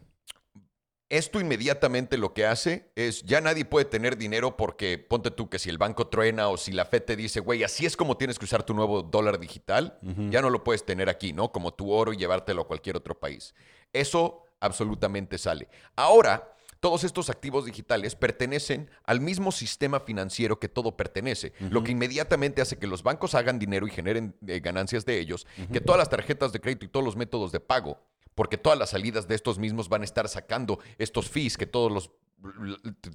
Esto 1.12 1.42
inmediatamente 1.42 2.18
lo 2.18 2.34
que 2.34 2.46
hace 2.46 2.90
es, 2.96 3.24
ya 3.24 3.42
nadie 3.42 3.66
puede 3.66 3.84
tener 3.84 4.18
dinero 4.18 4.56
porque 4.56 4.98
ponte 4.98 5.30
tú 5.30 5.50
que 5.50 5.60
si 5.60 5.70
el 5.70 5.78
banco 5.78 6.08
truena 6.08 6.48
o 6.48 6.56
si 6.56 6.72
la 6.72 6.86
FED 6.86 7.04
te 7.04 7.16
dice, 7.18 7.42
güey, 7.42 7.66
así 7.66 7.86
es 7.86 7.98
como 7.98 8.16
tienes 8.16 8.40
que 8.40 8.46
usar 8.46 8.64
tu 8.64 8.74
nuevo 8.74 9.04
dólar 9.04 9.38
digital, 9.38 10.00
ya 10.30 10.42
no 10.42 10.50
lo 10.50 10.64
puedes 10.64 10.86
tener 10.86 11.10
aquí, 11.10 11.34
¿no? 11.34 11.52
Como 11.52 11.74
tu 11.74 11.92
oro 11.92 12.14
y 12.14 12.18
llevártelo 12.18 12.62
a 12.62 12.68
cualquier 12.68 12.96
otro 12.96 13.20
país. 13.20 13.54
Eso 13.92 14.46
absolutamente 14.62 15.38
sale. 15.38 15.68
Ahora, 15.98 16.56
todos 16.82 17.04
estos 17.04 17.30
activos 17.30 17.66
digitales 17.66 18.16
pertenecen 18.16 18.90
al 19.06 19.22
mismo 19.22 19.52
sistema 19.52 20.00
financiero 20.00 20.60
que 20.60 20.68
todo 20.68 20.98
pertenece, 20.98 21.54
lo 21.60 21.84
que 21.84 21.92
inmediatamente 21.92 22.62
hace 22.62 22.78
que 22.78 22.88
los 22.88 23.04
bancos 23.04 23.36
hagan 23.36 23.60
dinero 23.60 23.88
y 23.88 23.92
generen 23.92 24.36
eh, 24.48 24.60
ganancias 24.60 25.06
de 25.06 25.20
ellos, 25.20 25.48
que 25.72 25.80
todas 25.80 26.00
las 26.00 26.10
tarjetas 26.10 26.52
de 26.52 26.60
crédito 26.60 26.86
y 26.86 26.90
todos 26.90 27.06
los 27.06 27.16
métodos 27.16 27.52
de 27.52 27.60
pago, 27.60 28.00
porque 28.34 28.58
todas 28.58 28.80
las 28.80 28.90
salidas 28.90 29.28
de 29.28 29.36
estos 29.36 29.60
mismos 29.60 29.90
van 29.90 30.02
a 30.02 30.06
estar 30.06 30.28
sacando 30.28 30.80
estos 30.98 31.30
fees 31.30 31.56
que 31.56 31.68
todos 31.68 31.92
los 31.92 32.12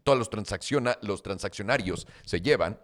todos 0.05 0.19
los, 0.19 0.31
transacciona, 0.31 0.99
los 1.03 1.23
transaccionarios 1.23 2.07
se 2.25 2.41
llevan, 2.41 2.79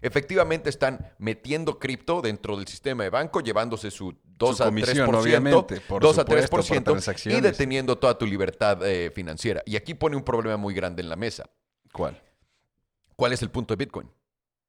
efectivamente 0.00 0.70
están 0.70 1.12
metiendo 1.18 1.78
cripto 1.78 2.20
dentro 2.22 2.56
del 2.56 2.66
sistema 2.66 3.04
de 3.04 3.10
banco, 3.10 3.40
llevándose 3.40 3.90
su 3.90 4.16
2 4.38 4.56
Su 4.56 4.62
a 4.62 4.66
comisión, 4.66 5.08
3%, 5.08 5.20
obviamente, 5.20 5.80
por 5.82 6.02
2 6.02 6.18
a 6.18 6.20
supuesto, 6.22 6.50
por 6.50 6.64
3% 6.64 6.80
y 6.80 6.84
transacciones. 6.84 7.42
deteniendo 7.42 7.96
toda 7.98 8.16
tu 8.18 8.26
libertad 8.26 8.84
eh, 8.86 9.10
financiera. 9.10 9.62
Y 9.66 9.76
aquí 9.76 9.94
pone 9.94 10.16
un 10.16 10.24
problema 10.24 10.56
muy 10.56 10.74
grande 10.74 11.02
en 11.02 11.08
la 11.08 11.16
mesa. 11.16 11.44
¿Cuál? 11.92 12.20
¿Cuál 13.16 13.32
es 13.32 13.42
el 13.42 13.50
punto 13.50 13.74
de 13.74 13.84
Bitcoin? 13.84 14.10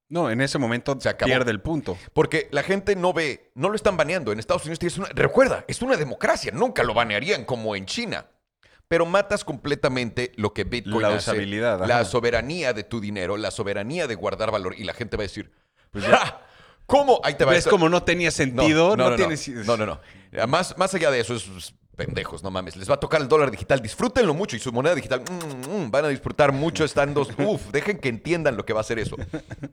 No, 0.10 0.30
en 0.30 0.42
ese 0.42 0.60
momento 0.60 0.96
Se 1.00 1.10
acabó. 1.10 1.28
pierde 1.28 1.50
el 1.50 1.62
punto. 1.62 1.98
Porque 2.14 2.48
la 2.52 2.62
gente 2.62 2.96
no 2.96 3.14
ve, 3.14 3.52
no 3.56 3.70
lo 3.70 3.76
están 3.76 3.98
baneando. 3.98 4.32
En 4.32 4.38
Estados 4.38 4.64
Unidos 4.64 4.78
tienes 4.78 4.98
una. 4.98 5.08
Recuerda, 5.08 5.66
es 5.68 5.82
una 5.82 5.98
democracia. 5.98 6.52
Nunca 6.54 6.84
lo 6.84 6.94
banearían 6.94 7.46
como 7.46 7.76
en 7.76 7.88
China. 7.88 8.28
Pero 8.94 9.08
matas 9.08 9.44
completamente 9.44 10.34
lo 10.36 10.54
que 10.54 10.66
Bitcoin 10.66 11.02
La 11.02 11.08
hace. 11.08 11.32
usabilidad, 11.32 11.78
ajá. 11.78 11.88
La 11.88 12.06
soberanía 12.06 12.74
de 12.74 12.84
tu 12.84 13.02
dinero, 13.02 13.38
la 13.38 13.50
soberanía 13.50 14.06
de 14.06 14.14
guardar 14.14 14.52
valor. 14.52 14.76
Y 14.78 14.84
la 14.84 14.94
gente 14.94 15.18
va 15.18 15.24
a 15.24 15.26
decir, 15.26 15.52
"Ja, 15.96 16.44
¿cómo? 16.86 17.20
Ahí 17.24 17.34
te 17.34 17.44
va. 17.44 17.54
¿Ves 17.54 17.62
esto". 17.62 17.72
como 17.72 17.90
no 17.90 18.04
tenía 18.04 18.30
sentido? 18.30 18.96
No, 18.96 19.06
no, 19.06 19.10
no, 19.10 19.16
tiene... 19.16 19.36
no, 19.66 19.78
no, 19.78 19.88
no. 19.88 20.48
Más, 20.48 20.78
más 20.78 20.94
allá 20.94 21.10
de 21.10 21.22
eso, 21.22 21.34
es 21.34 21.74
pendejos, 21.96 22.44
no 22.44 22.52
mames. 22.52 22.76
Les 22.76 22.88
va 22.88 22.94
a 22.94 23.00
tocar 23.00 23.20
el 23.20 23.28
dólar 23.28 23.50
digital. 23.50 23.82
Disfrútenlo 23.82 24.36
mucho 24.36 24.56
y 24.56 24.60
su 24.60 24.72
moneda 24.72 24.94
digital 24.94 25.22
mm, 25.22 25.72
mm, 25.86 25.90
van 25.90 26.06
a 26.06 26.10
disfrutar 26.10 26.52
mucho 26.52 26.86
estando. 26.86 27.22
Uf, 27.40 27.72
dejen 27.72 27.98
que 27.98 28.10
entiendan 28.10 28.56
lo 28.56 28.64
que 28.64 28.74
va 28.74 28.82
a 28.82 28.82
hacer 28.82 29.00
eso. 29.00 29.18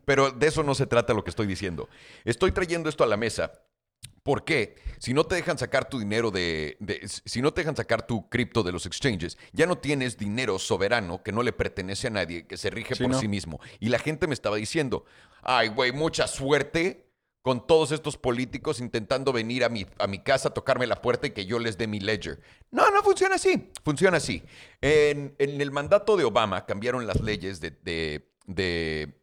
Pero 0.07 0.31
de 0.31 0.47
eso 0.47 0.63
no 0.63 0.75
se 0.75 0.87
trata 0.87 1.13
lo 1.13 1.25
que 1.25 1.31
estoy 1.31 1.47
diciendo. 1.47 1.91
Estoy 2.25 2.53
trayendo 2.53 2.89
esto 2.89 3.05
a 3.05 3.07
la 3.07 3.19
mesa. 3.19 3.53
¿Por 4.23 4.45
qué? 4.45 4.77
Si 4.99 5.15
no 5.15 5.25
te 5.25 5.35
dejan 5.35 5.57
sacar 5.59 5.89
tu 5.89 5.99
dinero 5.99 6.31
de, 6.31 6.77
de- 6.81 7.09
Si 7.09 7.41
no 7.41 7.53
te 7.53 7.63
dejan 7.63 7.77
sacar 7.77 8.07
tu 8.07 8.29
cripto 8.29 8.63
de 8.63 8.73
los 8.73 8.85
exchanges, 8.87 9.39
ya 9.53 9.67
no 9.67 9.79
tienes 9.79 10.19
dinero 10.19 10.59
soberano 10.59 11.23
que 11.23 11.33
no 11.33 11.43
le 11.43 11.53
pertenece 11.53 12.09
a 12.09 12.11
nadie, 12.11 12.47
que 12.47 12.57
se 12.57 12.71
rige 12.71 12.95
Sí, 12.95 13.03
por 13.05 13.13
no. 13.13 13.19
sí 13.21 13.29
mismo. 13.29 13.61
Y 13.79 13.89
la 13.89 13.99
gente 13.99 14.27
me 14.27 14.35
estaba 14.35 14.57
diciendo, 14.57 15.05
ay, 15.43 15.69
güey, 15.69 15.93
mucha 15.93 16.27
suerte 16.27 17.07
con 17.43 17.67
todos 17.67 17.91
estos 17.93 18.19
políticos 18.19 18.81
intentando 18.81 19.33
venir 19.33 19.65
a 19.65 19.71
mi, 19.71 19.87
a 19.99 20.07
mi 20.07 20.19
casa, 20.19 20.51
tocarme 20.51 20.87
la 20.87 21.01
puerta 21.01 21.27
y 21.27 21.31
que 21.31 21.47
yo 21.47 21.59
les 21.59 21.79
dé 21.79 21.87
mi 21.87 21.99
ledger. 21.99 22.39
No, 22.71 22.91
no 22.91 23.03
funciona 23.03 23.37
así. 23.37 23.71
Funciona 23.83 24.19
así. 24.19 24.43
En, 24.83 25.35
en 25.39 25.59
el 25.63 25.71
mandato 25.71 26.19
de 26.19 26.25
Obama 26.25 26.67
cambiaron 26.67 27.07
las 27.07 27.21
leyes 27.23 27.59
de, 27.63 27.71
de- 27.71 28.29
de, 28.47 29.15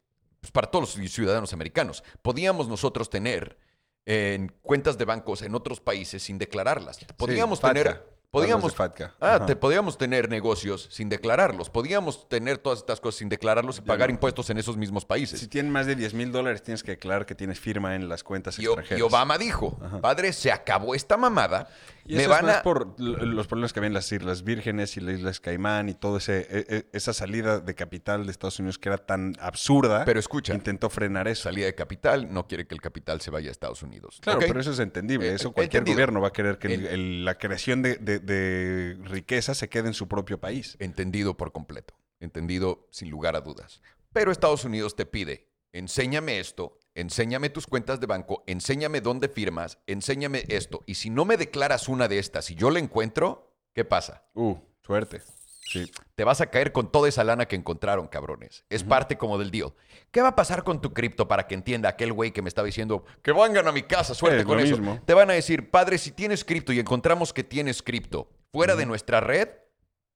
pues, 0.41 0.51
para 0.51 0.71
todos 0.71 0.97
los 0.97 1.11
ciudadanos 1.11 1.53
americanos. 1.53 2.03
Podíamos 2.23 2.67
nosotros 2.67 3.11
tener 3.11 3.59
en 4.07 4.53
cuentas 4.61 4.97
de 4.97 5.03
bancos 5.03 5.41
en 5.41 5.53
otros 5.53 5.81
países 5.81 6.23
sin 6.23 6.37
declararlas. 6.37 6.99
Podíamos 7.17 7.59
FATCA. 7.59 7.73
tener... 7.83 8.17
Podíamos. 8.29 8.75
Ah, 9.21 9.45
te, 9.45 9.55
podíamos 9.55 9.97
tener 9.97 10.29
negocios 10.29 10.89
sin 10.91 11.07
declararlos. 11.07 11.69
Podíamos 11.69 12.27
tener 12.27 12.57
todas 12.57 12.79
estas 12.79 12.99
cosas 12.99 13.19
sin 13.19 13.29
declararlos 13.29 13.77
y 13.77 13.81
pagar 13.81 14.09
impuestos 14.09 14.49
en 14.49 14.57
esos 14.57 14.75
mismos 14.75 15.05
países. 15.05 15.39
Si 15.39 15.47
tienen 15.47 15.71
más 15.71 15.85
de 15.85 15.95
10 15.95 16.13
mil 16.13 16.31
dólares, 16.33 16.61
tienes 16.61 16.83
que 16.83 16.91
declarar 16.91 17.25
que 17.25 17.35
tienes 17.35 17.57
firma 17.57 17.95
en 17.95 18.09
las 18.09 18.23
cuentas 18.23 18.59
Y, 18.59 18.65
extranjeras. 18.65 18.99
y 18.99 19.01
Obama 19.01 19.37
dijo, 19.37 19.79
padre, 20.01 20.33
se 20.33 20.51
acabó 20.51 20.93
esta 20.93 21.15
mamada. 21.15 21.69
Y 22.07 22.15
me 22.15 22.21
eso 22.21 22.29
van 22.29 22.39
es 22.39 22.45
más 22.45 22.57
a... 22.57 22.63
por 22.63 22.99
los 22.99 23.47
problemas 23.47 23.73
que 23.73 23.79
había 23.79 23.87
en 23.87 23.93
las 23.93 24.11
Islas 24.11 24.43
Vírgenes 24.43 24.95
y 24.97 25.01
las 25.01 25.15
Islas 25.15 25.39
Caimán 25.39 25.89
y 25.89 25.95
ese 26.17 26.39
e- 26.49 26.65
e- 26.77 26.85
esa 26.93 27.11
salida 27.13 27.59
de 27.59 27.75
capital 27.75 28.25
de 28.25 28.31
Estados 28.31 28.59
Unidos 28.59 28.77
que 28.79 28.89
era 28.89 28.97
tan 28.97 29.33
absurda. 29.39 30.05
Pero 30.05 30.19
escucha. 30.19 30.53
Intentó 30.53 30.89
frenar 30.89 31.27
eso. 31.27 31.43
Salida 31.43 31.65
de 31.65 31.75
capital, 31.75 32.33
no 32.33 32.47
quiere 32.47 32.65
que 32.65 32.73
el 32.75 32.81
capital 32.81 33.19
se 33.21 33.29
vaya 33.29 33.49
a 33.49 33.51
Estados 33.51 33.83
Unidos. 33.83 34.19
Claro, 34.21 34.39
pero 34.39 34.59
eso 34.59 34.71
es 34.71 34.79
entendible. 34.79 35.29
Eh, 35.29 35.35
Eso 35.35 35.51
cualquier 35.51 35.81
entendido. 35.81 35.95
gobierno 35.95 36.21
va 36.21 36.29
a 36.29 36.33
querer 36.33 36.57
que 36.59 36.67
el- 36.73 36.85
En- 36.87 36.93
el- 36.93 37.25
la 37.25 37.37
creación 37.37 37.81
de, 37.81 37.95
de- 37.97 38.19
de 38.19 38.97
riqueza 39.03 39.53
se 39.53 39.67
quede 39.69 39.87
en 39.89 39.93
su 39.93 40.07
propio 40.07 40.39
país. 40.39 40.77
Entendido 40.79 41.35
por 41.35 41.51
completo. 41.51 41.93
Entendido 42.19 42.87
sin 42.91 43.09
lugar 43.09 43.35
a 43.35 43.41
dudas. 43.41 43.81
Pero 44.13 44.31
Estados 44.31 44.63
Unidos 44.65 44.95
te 44.95 45.05
pide, 45.05 45.46
enséñame 45.73 46.39
esto, 46.39 46.77
enséñame 46.95 47.49
tus 47.49 47.67
cuentas 47.67 47.99
de 47.99 48.07
banco, 48.07 48.43
enséñame 48.47 49.01
dónde 49.01 49.29
firmas, 49.29 49.77
enséñame 49.87 50.43
esto. 50.47 50.83
Y 50.85 50.95
si 50.95 51.09
no 51.09 51.25
me 51.25 51.37
declaras 51.37 51.87
una 51.87 52.07
de 52.07 52.19
estas 52.19 52.49
y 52.51 52.55
yo 52.55 52.69
la 52.69 52.79
encuentro, 52.79 53.53
¿qué 53.73 53.85
pasa? 53.85 54.23
Uh, 54.33 54.55
suerte. 54.81 55.21
Sí. 55.69 55.91
Te 56.15 56.23
vas 56.23 56.39
a 56.39 56.49
caer 56.49 56.71
con 56.71 56.89
toda 56.91 57.09
esa 57.09 57.25
lana 57.25 57.45
que 57.45 57.57
encontraron, 57.57 58.07
cabrones. 58.07 58.63
Es 58.69 58.85
parte 58.85 59.17
como 59.17 59.37
del 59.37 59.51
deal. 59.51 59.73
¿Qué 60.11 60.21
va 60.21 60.29
a 60.29 60.35
pasar 60.35 60.63
con 60.63 60.79
tu 60.79 60.93
cripto 60.93 61.27
para 61.27 61.45
que 61.45 61.55
entienda 61.55 61.89
aquel 61.89 62.13
güey 62.13 62.31
que 62.31 62.41
me 62.41 62.47
estaba 62.47 62.65
diciendo 62.65 63.03
que 63.21 63.33
vengan 63.33 63.67
a 63.67 63.73
mi 63.73 63.83
casa, 63.83 64.13
suerte 64.13 64.39
Es 64.39 64.45
con 64.45 64.59
eso? 64.61 64.77
mismo. 64.77 65.01
Te 65.05 65.13
van 65.13 65.29
a 65.29 65.33
decir, 65.33 65.69
padre, 65.69 65.97
si 65.97 66.11
tienes 66.11 66.45
cripto 66.45 66.71
y 66.71 66.79
encontramos 66.79 67.33
que 67.33 67.43
tienes 67.43 67.83
cripto 67.83 68.29
fuera 68.53 68.77
de 68.77 68.85
nuestra 68.85 69.19
red, 69.19 69.49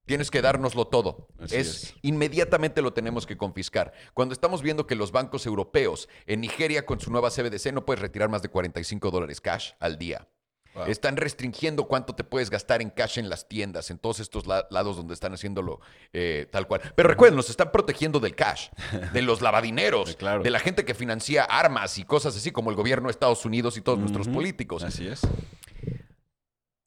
tienes 0.05 0.31
que 0.31 0.41
dárnoslo 0.41 0.85
todo. 0.87 1.27
Es, 1.39 1.51
es. 1.53 1.93
Inmediatamente 2.01 2.81
lo 2.81 2.93
tenemos 2.93 3.25
que 3.25 3.37
confiscar. 3.37 3.93
Cuando 4.13 4.33
estamos 4.33 4.61
viendo 4.61 4.87
que 4.87 4.95
los 4.95 5.11
bancos 5.11 5.45
europeos 5.45 6.09
en 6.25 6.41
Nigeria 6.41 6.85
con 6.85 6.99
su 6.99 7.11
nueva 7.11 7.29
CBDC 7.29 7.71
no 7.73 7.85
puedes 7.85 8.01
retirar 8.01 8.29
más 8.29 8.41
de 8.41 8.49
45 8.49 9.11
dólares 9.11 9.41
cash 9.41 9.71
al 9.79 9.97
día. 9.97 10.27
Wow. 10.73 10.85
Están 10.85 11.17
restringiendo 11.17 11.83
cuánto 11.85 12.15
te 12.15 12.23
puedes 12.23 12.49
gastar 12.49 12.81
en 12.81 12.91
cash 12.91 13.19
en 13.19 13.27
las 13.29 13.49
tiendas, 13.49 13.91
en 13.91 13.97
todos 13.97 14.21
estos 14.21 14.47
la- 14.47 14.67
lados 14.71 14.95
donde 14.95 15.13
están 15.13 15.33
haciéndolo 15.33 15.81
eh, 16.13 16.47
tal 16.49 16.65
cual. 16.65 16.79
Pero 16.95 17.09
recuerden, 17.09 17.35
nos 17.35 17.49
están 17.49 17.73
protegiendo 17.73 18.21
del 18.21 18.35
cash, 18.35 18.69
de 19.13 19.21
los 19.21 19.41
lavadineros, 19.41 20.11
Sí, 20.11 20.15
claro. 20.15 20.43
de 20.43 20.49
la 20.49 20.59
gente 20.59 20.85
que 20.85 20.93
financia 20.93 21.43
armas 21.43 21.97
y 21.97 22.05
cosas 22.05 22.37
así, 22.37 22.51
como 22.51 22.69
el 22.69 22.77
gobierno 22.77 23.09
de 23.09 23.11
Estados 23.11 23.43
Unidos 23.43 23.75
y 23.75 23.81
todos 23.81 23.99
nuestros 23.99 24.29
políticos. 24.29 24.83
Así 24.83 25.07
es. 25.07 25.19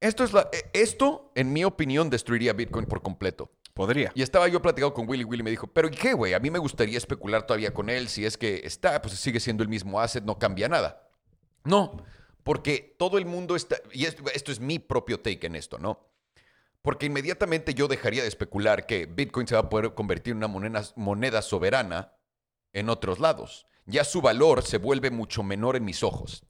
Esto, 0.04 0.22
es 0.22 0.32
la- 0.34 0.48
eh, 0.52 0.70
esto, 0.74 1.32
en 1.34 1.52
mi 1.52 1.64
opinión, 1.64 2.10
destruiría 2.10 2.52
Bitcoin 2.52 2.84
por 2.84 3.00
completo. 3.00 3.50
Podría. 3.72 4.12
Y 4.14 4.22
estaba 4.22 4.46
yo 4.48 4.60
platicando 4.60 4.92
con 4.92 5.08
Willy. 5.08 5.24
Willy 5.24 5.42
me 5.42 5.50
dijo, 5.50 5.66
¿pero 5.66 5.88
y 5.88 5.92
qué, 5.92 6.12
güey? 6.12 6.34
A 6.34 6.38
mí 6.40 6.50
me 6.50 6.58
gustaría 6.58 6.98
especular 6.98 7.46
todavía 7.46 7.72
con 7.72 7.88
él. 7.88 8.08
Si 8.08 8.24
es 8.24 8.36
que 8.36 8.60
está, 8.64 9.00
pues 9.00 9.14
sigue 9.14 9.40
siendo 9.40 9.62
el 9.62 9.68
mismo 9.68 9.98
asset, 10.00 10.22
no 10.22 10.38
cambia 10.38 10.68
nada. 10.68 11.08
No, 11.64 12.04
porque 12.42 12.94
todo 12.98 13.16
el 13.16 13.24
mundo 13.24 13.56
está. 13.56 13.76
Y 13.92 14.04
esto, 14.04 14.22
esto 14.32 14.52
es 14.52 14.60
mi 14.60 14.78
propio 14.78 15.20
take 15.20 15.46
en 15.46 15.56
esto, 15.56 15.78
¿no? 15.78 16.06
Porque 16.82 17.06
inmediatamente 17.06 17.72
yo 17.72 17.88
dejaría 17.88 18.20
de 18.22 18.28
especular 18.28 18.84
que 18.84 19.06
Bitcoin 19.06 19.48
se 19.48 19.54
va 19.54 19.62
a 19.62 19.68
poder 19.70 19.94
convertir 19.94 20.32
en 20.32 20.36
una 20.36 20.48
moneda, 20.48 20.84
moneda 20.96 21.40
soberana 21.40 22.12
en 22.74 22.90
otros 22.90 23.18
lados. 23.20 23.66
Ya 23.86 24.04
su 24.04 24.20
valor 24.20 24.62
se 24.62 24.76
vuelve 24.76 25.10
mucho 25.10 25.42
menor 25.42 25.76
en 25.76 25.84
mis 25.86 26.02
ojos. 26.02 26.44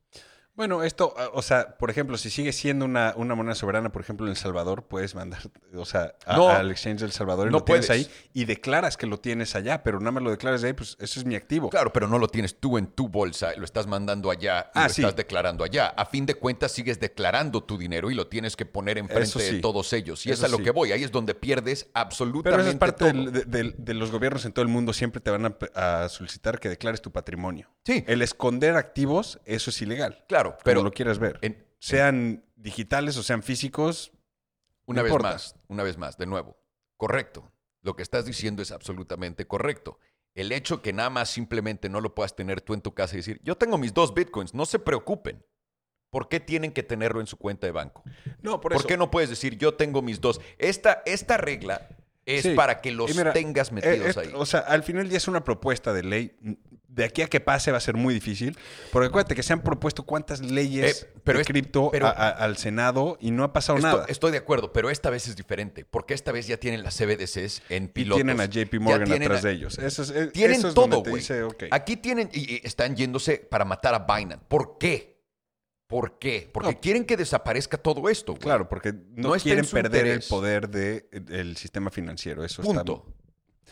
Bueno, 0.56 0.84
esto, 0.84 1.12
ah, 1.18 1.30
o 1.32 1.42
sea, 1.42 1.76
por 1.78 1.90
ejemplo, 1.90 2.16
si 2.16 2.30
sigue 2.30 2.52
siendo 2.52 2.84
una, 2.84 3.12
una 3.16 3.34
moneda 3.34 3.56
soberana, 3.56 3.90
por 3.90 4.02
ejemplo, 4.02 4.24
en 4.26 4.30
El 4.30 4.36
Salvador, 4.36 4.84
puedes 4.84 5.16
mandar, 5.16 5.40
o 5.74 5.84
sea, 5.84 6.14
a- 6.26 6.36
No. 6.36 6.48
al 6.48 6.70
exchange 6.70 7.00
del 7.00 7.10
Salvador 7.10 7.48
y 7.48 7.50
No 7.50 7.58
lo 7.58 7.64
tienes 7.64 7.88
puedes. 7.88 8.06
ahí 8.08 8.12
y 8.32 8.44
declaras 8.44 8.96
que 8.96 9.08
lo 9.08 9.18
tienes 9.18 9.56
allá, 9.56 9.82
pero 9.82 9.98
nada 9.98 10.12
más 10.12 10.22
lo 10.22 10.30
declaras 10.30 10.62
de 10.62 10.68
ahí, 10.68 10.72
pues 10.74 10.96
eso 11.00 11.18
es 11.18 11.26
mi 11.26 11.34
activo. 11.34 11.70
Claro, 11.70 11.92
pero 11.92 12.06
no 12.06 12.20
lo 12.20 12.28
tienes 12.28 12.60
tú 12.60 12.78
en 12.78 12.86
tu 12.86 13.08
bolsa, 13.08 13.50
lo 13.56 13.64
estás 13.64 13.88
mandando 13.88 14.30
allá 14.30 14.70
y 14.76 14.78
Ah, 14.78 14.84
lo 14.84 14.88
sí. 14.94 15.02
estás 15.02 15.16
declarando 15.16 15.64
allá. 15.64 15.88
A 15.88 16.06
fin 16.06 16.24
de 16.24 16.34
cuentas, 16.36 16.70
sigues 16.70 17.00
declarando 17.00 17.64
tu 17.64 17.76
dinero 17.76 18.12
y 18.12 18.14
lo 18.14 18.28
tienes 18.28 18.54
que 18.54 18.64
poner 18.64 18.96
enfrente 18.98 19.24
Eso 19.24 19.40
de 19.40 19.50
sí. 19.50 19.60
todos 19.60 19.92
ellos. 19.92 20.24
Y 20.24 20.30
Eso 20.30 20.42
es 20.46 20.48
a 20.48 20.52
lo 20.52 20.58
sí. 20.58 20.62
que 20.62 20.70
voy. 20.70 20.92
Ahí 20.92 21.02
es 21.02 21.10
donde 21.10 21.34
pierdes 21.34 21.84
Pero 21.92 21.98
absolutamente 22.04 22.60
eso 22.62 22.70
es 22.70 22.76
parte 22.76 22.98
todo. 22.98 23.08
del- 23.08 23.32
de, 23.32 23.44
de- 23.44 23.74
de 23.76 23.94
los 23.94 24.12
gobiernos 24.12 24.44
en 24.44 24.52
todo 24.52 24.62
el 24.62 24.68
mundo, 24.68 24.92
siempre 24.92 25.20
te 25.20 25.32
van 25.32 25.46
a, 25.46 26.02
a 26.04 26.08
solicitar 26.08 26.60
que 26.60 26.68
declares 26.68 27.02
tu 27.02 27.10
patrimonio. 27.10 27.68
Sí, 27.84 28.04
El 28.06 28.22
esconder 28.22 28.76
activos, 28.76 29.40
eso 29.46 29.70
es 29.70 29.82
ilegal, 29.82 30.24
claro, 30.28 30.43
pero 30.64 30.82
lo 30.82 30.92
quieras 30.92 31.18
ver. 31.18 31.38
en- 31.42 31.64
Sean 31.78 32.44
digitales 32.56 33.16
o 33.18 33.22
sean 33.22 33.42
físicos, 33.42 34.12
una 34.86 35.00
no 35.00 35.04
vez 35.04 35.10
importa. 35.12 35.32
más, 35.34 35.56
una 35.68 35.82
vez 35.82 35.98
más, 35.98 36.16
de 36.16 36.26
nuevo, 36.26 36.56
correcto. 36.96 37.52
Lo 37.82 37.94
que 37.96 38.02
estás 38.02 38.24
diciendo 38.24 38.62
es 38.62 38.70
absolutamente 38.72 39.46
correcto. 39.46 39.98
El 40.34 40.50
hecho 40.52 40.80
que 40.80 40.92
nada 40.94 41.10
más 41.10 41.28
simplemente 41.28 41.88
no 41.90 42.00
lo 42.00 42.14
puedas 42.14 42.34
tener 42.34 42.60
tú 42.62 42.72
en 42.74 42.80
tu 42.80 42.94
casa 42.94 43.14
y 43.14 43.18
decir, 43.18 43.40
yo 43.44 43.56
tengo 43.56 43.76
mis 43.78 43.92
dos 43.92 44.14
bitcoins, 44.14 44.54
no 44.54 44.64
se 44.66 44.78
preocupen. 44.78 45.44
¿Por 46.10 46.28
qué 46.28 46.40
tienen 46.40 46.72
que 46.72 46.82
tenerlo 46.82 47.20
en 47.20 47.26
su 47.26 47.36
cuenta 47.36 47.66
de 47.66 47.72
banco? 47.72 48.02
no, 48.40 48.60
por, 48.60 48.72
¿Por, 48.72 48.80
eso. 48.80 48.86
qué 48.88 48.96
no 48.96 49.10
puedes 49.10 49.28
decir, 49.30 49.58
yo 49.58 49.74
tengo 49.74 50.00
mis 50.00 50.20
dos? 50.20 50.40
Esta, 50.58 51.02
esta 51.06 51.36
regla 51.36 51.86
es 52.26 52.42
Sí. 52.42 52.54
para 52.54 52.80
que 52.80 52.90
los 52.90 53.14
mira, 53.16 53.32
tengas 53.32 53.68
Eh, 53.70 53.72
metidos 53.74 54.16
ahí. 54.16 54.30
O 54.34 54.46
sea, 54.46 54.60
al 54.60 54.82
final 54.82 55.08
ya 55.08 55.16
es 55.18 55.28
una 55.28 55.44
propuesta 55.44 55.92
de 55.92 56.02
ley. 56.02 56.32
De 56.88 57.04
aquí 57.04 57.22
a 57.22 57.26
que 57.26 57.40
pase 57.40 57.72
va 57.72 57.78
a 57.78 57.80
ser 57.80 57.96
muy 57.96 58.14
difícil. 58.14 58.56
Porque 58.92 59.08
acuérdate 59.08 59.34
que 59.34 59.42
se 59.42 59.52
han 59.52 59.62
propuesto 59.62 60.04
cuántas 60.04 60.38
leyes 60.40 61.02
Eh, 61.02 61.12
pero 61.24 61.38
de 61.38 61.42
es- 61.42 61.48
cripto 61.48 61.88
pero- 61.90 62.06
a- 62.06 62.10
a- 62.10 62.28
al 62.30 62.56
Senado 62.56 63.18
y 63.20 63.32
no 63.32 63.42
ha 63.42 63.52
pasado 63.52 63.78
Esto- 63.78 63.88
nada. 63.88 64.04
Estoy 64.08 64.30
de 64.30 64.38
acuerdo, 64.38 64.72
pero 64.72 64.90
esta 64.90 65.10
vez 65.10 65.26
es 65.26 65.34
diferente, 65.34 65.84
porque 65.84 66.14
esta 66.14 66.30
vez 66.30 66.46
ya 66.46 66.56
tienen 66.56 66.84
las 66.84 66.94
CBDCs 66.94 67.62
en 67.68 67.84
y 67.84 67.88
pilotos. 67.88 68.18
tienen 68.18 68.40
a 68.40 68.44
JP 68.46 68.78
Morgan 68.78 69.10
atrás 69.12 69.42
de 69.42 69.50
ellos. 69.50 69.76
Eso 69.78 70.02
es, 70.04 70.10
eh, 70.10 70.28
Tienen 70.28 70.58
eso 70.58 70.68
es 70.68 70.74
donde 70.74 70.96
todo, 70.98 71.10
güey. 71.10 71.16
dice, 71.20 71.42
ok. 71.42 71.64
Aquí 71.72 71.96
tienen 71.96 72.30
y 72.32 72.54
y 72.54 72.60
están 72.62 72.94
yéndose 72.94 73.38
para 73.38 73.64
matar 73.64 73.94
a 73.94 73.98
Binance. 74.00 74.44
¿Por 74.46 74.78
qué? 74.78 75.13
¿Por 75.94 76.18
qué? 76.18 76.50
Porque 76.52 76.72
No. 76.72 76.80
quieren 76.80 77.04
que 77.04 77.16
desaparezca 77.16 77.76
todo 77.78 78.08
esto, 78.08 78.32
güey. 78.32 78.42
Claro, 78.42 78.68
porque 78.68 78.92
no, 79.12 79.30
quieren 79.34 79.64
perder 79.64 80.06
interés. 80.06 80.24
el 80.24 80.28
poder 80.28 80.68
del 80.68 81.56
sistema 81.56 81.88
financiero. 81.88 82.44
Eso 82.44 82.62
está- 82.62 82.74
Punto. 82.82 83.06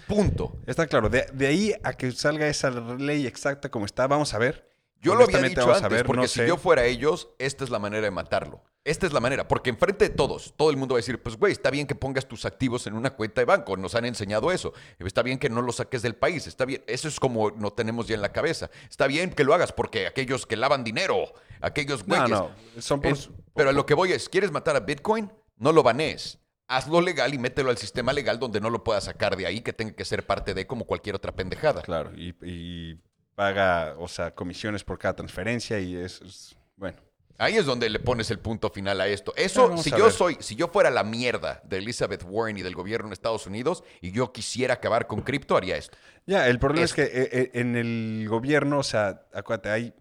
Punto. 0.06 0.56
Está, 0.64 0.86
claro. 0.86 1.08
De, 1.08 1.26
de 1.32 1.46
ahí 1.48 1.74
a 1.82 1.94
que 1.94 2.12
salga 2.12 2.46
esa 2.46 2.70
ley 2.70 3.26
exacta 3.26 3.72
como 3.72 3.86
está, 3.86 4.06
vamos 4.06 4.34
a 4.34 4.38
ver. 4.38 4.70
Yo 5.00 5.16
lo 5.16 5.24
había 5.24 5.38
dicho 5.42 5.62
antes, 5.66 5.82
a 5.82 5.88
ver, 5.88 6.06
porque 6.06 6.22
no 6.22 6.28
si 6.28 6.38
sé. 6.40 6.46
yo 6.46 6.56
fuera 6.56 6.84
ellos, 6.84 7.30
esta 7.40 7.64
es 7.64 7.70
la 7.70 7.80
manera 7.80 8.02
de 8.04 8.12
matarlo. 8.12 8.62
Esta 8.84 9.04
es 9.06 9.12
la 9.12 9.18
manera, 9.20 9.46
porque 9.48 9.70
enfrente 9.70 10.08
de 10.08 10.14
todos, 10.14 10.54
todo 10.56 10.70
el 10.70 10.76
mundo 10.76 10.94
va 10.94 10.98
a 10.98 11.02
decir, 11.02 11.20
pues 11.20 11.36
güey, 11.36 11.52
está 11.52 11.70
bien 11.70 11.86
que 11.88 11.94
pongas 11.96 12.26
tus 12.26 12.44
activos 12.44 12.86
en 12.88 12.94
una 12.94 13.10
cuenta 13.10 13.40
de 13.40 13.44
banco, 13.44 13.76
nos 13.76 13.94
han 13.96 14.04
enseñado 14.04 14.50
eso. 14.52 14.72
Está 15.00 15.22
bien 15.22 15.38
que 15.40 15.48
no 15.48 15.60
lo 15.62 15.72
saques 15.72 16.02
del 16.02 16.14
país, 16.16 16.46
está 16.48 16.64
bien, 16.64 16.82
eso 16.86 17.06
es 17.08 17.18
como 17.20 17.50
no 17.52 17.72
tenemos 17.72 18.06
ya 18.08 18.14
en 18.16 18.22
la 18.22 18.32
cabeza. 18.32 18.70
Está 18.88 19.06
bien 19.08 19.30
que 19.30 19.42
lo 19.44 19.54
hagas 19.54 19.72
porque 19.72 20.06
aquellos 20.08 20.46
que 20.46 20.56
lavan 20.56 20.82
dinero, 20.84 21.32
aquellos 21.62 22.06
No, 22.06 22.14
güeyes... 22.16 22.30
no. 22.30 22.50
Son 22.80 23.00
por- 23.00 23.12
Es- 23.12 23.30
pero 23.54 23.70
a 23.70 23.72
lo 23.72 23.84
que 23.86 23.94
voy 23.94 24.12
es, 24.12 24.28
¿quieres 24.28 24.50
matar 24.50 24.76
a 24.76 24.80
Bitcoin? 24.80 25.30
No 25.56 25.72
lo 25.72 25.82
banees. 25.82 26.38
Hazlo 26.68 27.00
legal 27.02 27.34
y 27.34 27.38
mételo 27.38 27.70
al 27.70 27.76
sistema 27.76 28.12
legal 28.12 28.38
donde 28.38 28.60
no 28.60 28.70
lo 28.70 28.82
puedas 28.82 29.04
sacar 29.04 29.36
de 29.36 29.46
ahí, 29.46 29.60
que 29.60 29.72
tenga 29.74 29.92
que 29.94 30.04
ser 30.06 30.24
parte 30.26 30.54
de 30.54 30.66
como 30.66 30.86
cualquier 30.86 31.14
otra 31.16 31.32
pendejada. 31.32 31.82
Claro, 31.82 32.12
y, 32.16 32.34
y 32.42 32.98
paga, 33.34 33.94
o 33.98 34.08
sea, 34.08 34.34
comisiones 34.34 34.82
por 34.84 34.98
cada 34.98 35.14
transferencia 35.16 35.78
y 35.80 35.96
eso 35.96 36.24
es, 36.24 36.56
bueno. 36.76 36.98
Ahí 37.38 37.56
es 37.56 37.64
donde 37.66 37.88
le 37.90 37.98
pones 37.98 38.30
el 38.30 38.38
punto 38.38 38.70
final 38.70 39.00
a 39.00 39.08
esto. 39.08 39.32
Eso, 39.36 39.76
si 39.78 39.90
yo 39.90 40.04
ver. 40.04 40.12
soy, 40.12 40.36
si 40.40 40.54
yo 40.54 40.68
fuera 40.68 40.90
la 40.90 41.02
mierda 41.02 41.60
de 41.64 41.78
Elizabeth 41.78 42.24
Warren 42.28 42.56
y 42.58 42.62
del 42.62 42.74
gobierno 42.74 43.08
de 43.08 43.14
Estados 43.14 43.46
Unidos 43.46 43.82
y 44.00 44.12
yo 44.12 44.32
quisiera 44.32 44.74
acabar 44.74 45.06
con 45.08 45.22
cripto, 45.22 45.56
haría 45.56 45.76
esto. 45.76 45.96
Ya, 46.26 46.46
el 46.48 46.58
problema 46.58 46.84
es, 46.84 46.90
Es- 46.90 46.94
que 46.94 47.02
eh, 47.02 47.28
eh, 47.32 47.50
en 47.54 47.74
el 47.76 48.26
gobierno, 48.28 48.78
o 48.78 48.82
sea, 48.82 49.26
acuérdate, 49.32 49.70
hay, 49.70 49.94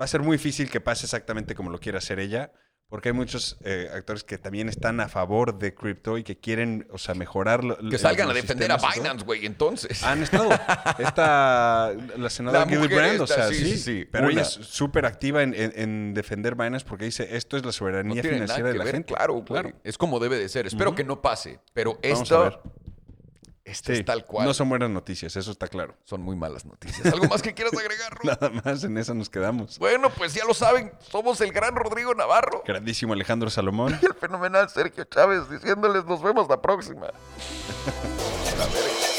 va 0.00 0.04
a 0.04 0.08
ser 0.08 0.22
muy 0.22 0.36
difícil 0.36 0.70
que 0.70 0.80
pase 0.80 1.06
exactamente 1.06 1.54
como 1.54 1.70
lo 1.70 1.78
quiera 1.80 1.98
hacer 1.98 2.18
ella, 2.20 2.52
porque 2.88 3.08
hay 3.08 3.14
muchos 3.14 3.58
eh, 3.64 3.90
actores 3.92 4.22
que 4.22 4.38
también 4.38 4.68
están 4.68 5.00
a 5.00 5.08
favor 5.08 5.58
de 5.58 5.74
cripto 5.74 6.18
y 6.18 6.22
que 6.22 6.38
quieren, 6.38 6.86
o 6.92 6.98
sea, 6.98 7.16
mejorar 7.16 7.64
lo- 7.64 7.76
Que 7.88 7.98
salgan 7.98 8.30
a 8.30 8.32
defender 8.32 8.70
a. 8.70 8.76
Binance, 8.76 9.24
güey, 9.24 9.44
entonces. 9.44 10.04
Han 10.04 10.22
estado. 10.22 10.50
Esta, 11.00 11.92
la 12.16 12.30
senadora 12.30 12.60
La 12.60 12.66
Gillibrand, 12.66 12.92
mujer 13.18 13.20
o 13.20 13.24
esta, 13.24 13.34
sea, 13.34 13.48
sí, 13.48 13.76
sí, 13.76 14.06
Pero 14.10 14.28
ella 14.30 14.42
es 14.42 14.48
súper 14.50 15.04
activa 15.06 15.42
en, 15.42 15.52
en- 15.54 15.72
en 15.74 16.14
defender 16.14 16.54
Binance 16.54 16.86
porque 16.86 17.06
dice, 17.06 17.36
esto 17.36 17.56
es 17.56 17.64
la 17.64 17.72
soberanía 17.72 18.22
financiera 18.22 18.68
de 18.70 18.78
la 18.78 18.84
ver, 18.84 18.94
gente. 18.94 19.14
claro, 19.14 19.44
claro. 19.44 19.72
Es 19.82 19.98
como 19.98 20.20
debe 20.20 20.38
de 20.38 20.48
ser. 20.48 20.66
Espero 20.66 20.94
que 20.94 21.02
no 21.04 21.20
pase, 21.20 21.58
pero 21.72 21.98
esto, 22.02 22.62
Sí, 23.66 23.92
es 23.92 24.04
tal 24.04 24.24
cual. 24.24 24.46
No 24.46 24.54
son 24.54 24.68
buenas 24.68 24.90
noticias, 24.90 25.34
eso 25.36 25.50
está 25.50 25.66
claro. 25.68 25.94
Son 26.04 26.22
muy 26.22 26.36
malas 26.36 26.64
noticias. 26.64 27.04
¿Algo 27.12 27.26
más 27.26 27.42
que 27.42 27.52
quieras 27.52 27.74
agregar, 27.78 28.14
Ro? 28.14 28.20
Nada 28.24 28.50
más 28.64 28.84
en 28.84 28.96
eso 28.96 29.12
nos 29.14 29.28
quedamos. 29.28 29.78
Bueno, 29.78 30.08
pues 30.10 30.34
ya 30.34 30.44
lo 30.44 30.54
saben, 30.54 30.92
somos 31.00 31.40
el 31.40 31.52
gran 31.52 31.74
Rodrigo 31.74 32.14
Navarro 32.14 32.62
Grandísimo 32.64 33.12
Alejandro 33.12 33.50
Salomón. 33.50 33.98
y 34.00 34.06
el 34.06 34.14
fenomenal 34.14 34.68
Sergio 34.70 35.04
Chávez 35.04 35.50
diciéndoles 35.50 36.04
nos 36.04 36.22
vemos 36.22 36.48
la 36.48 36.62
próxima. 36.62 37.06
A 37.06 38.64
ver. 38.72 39.15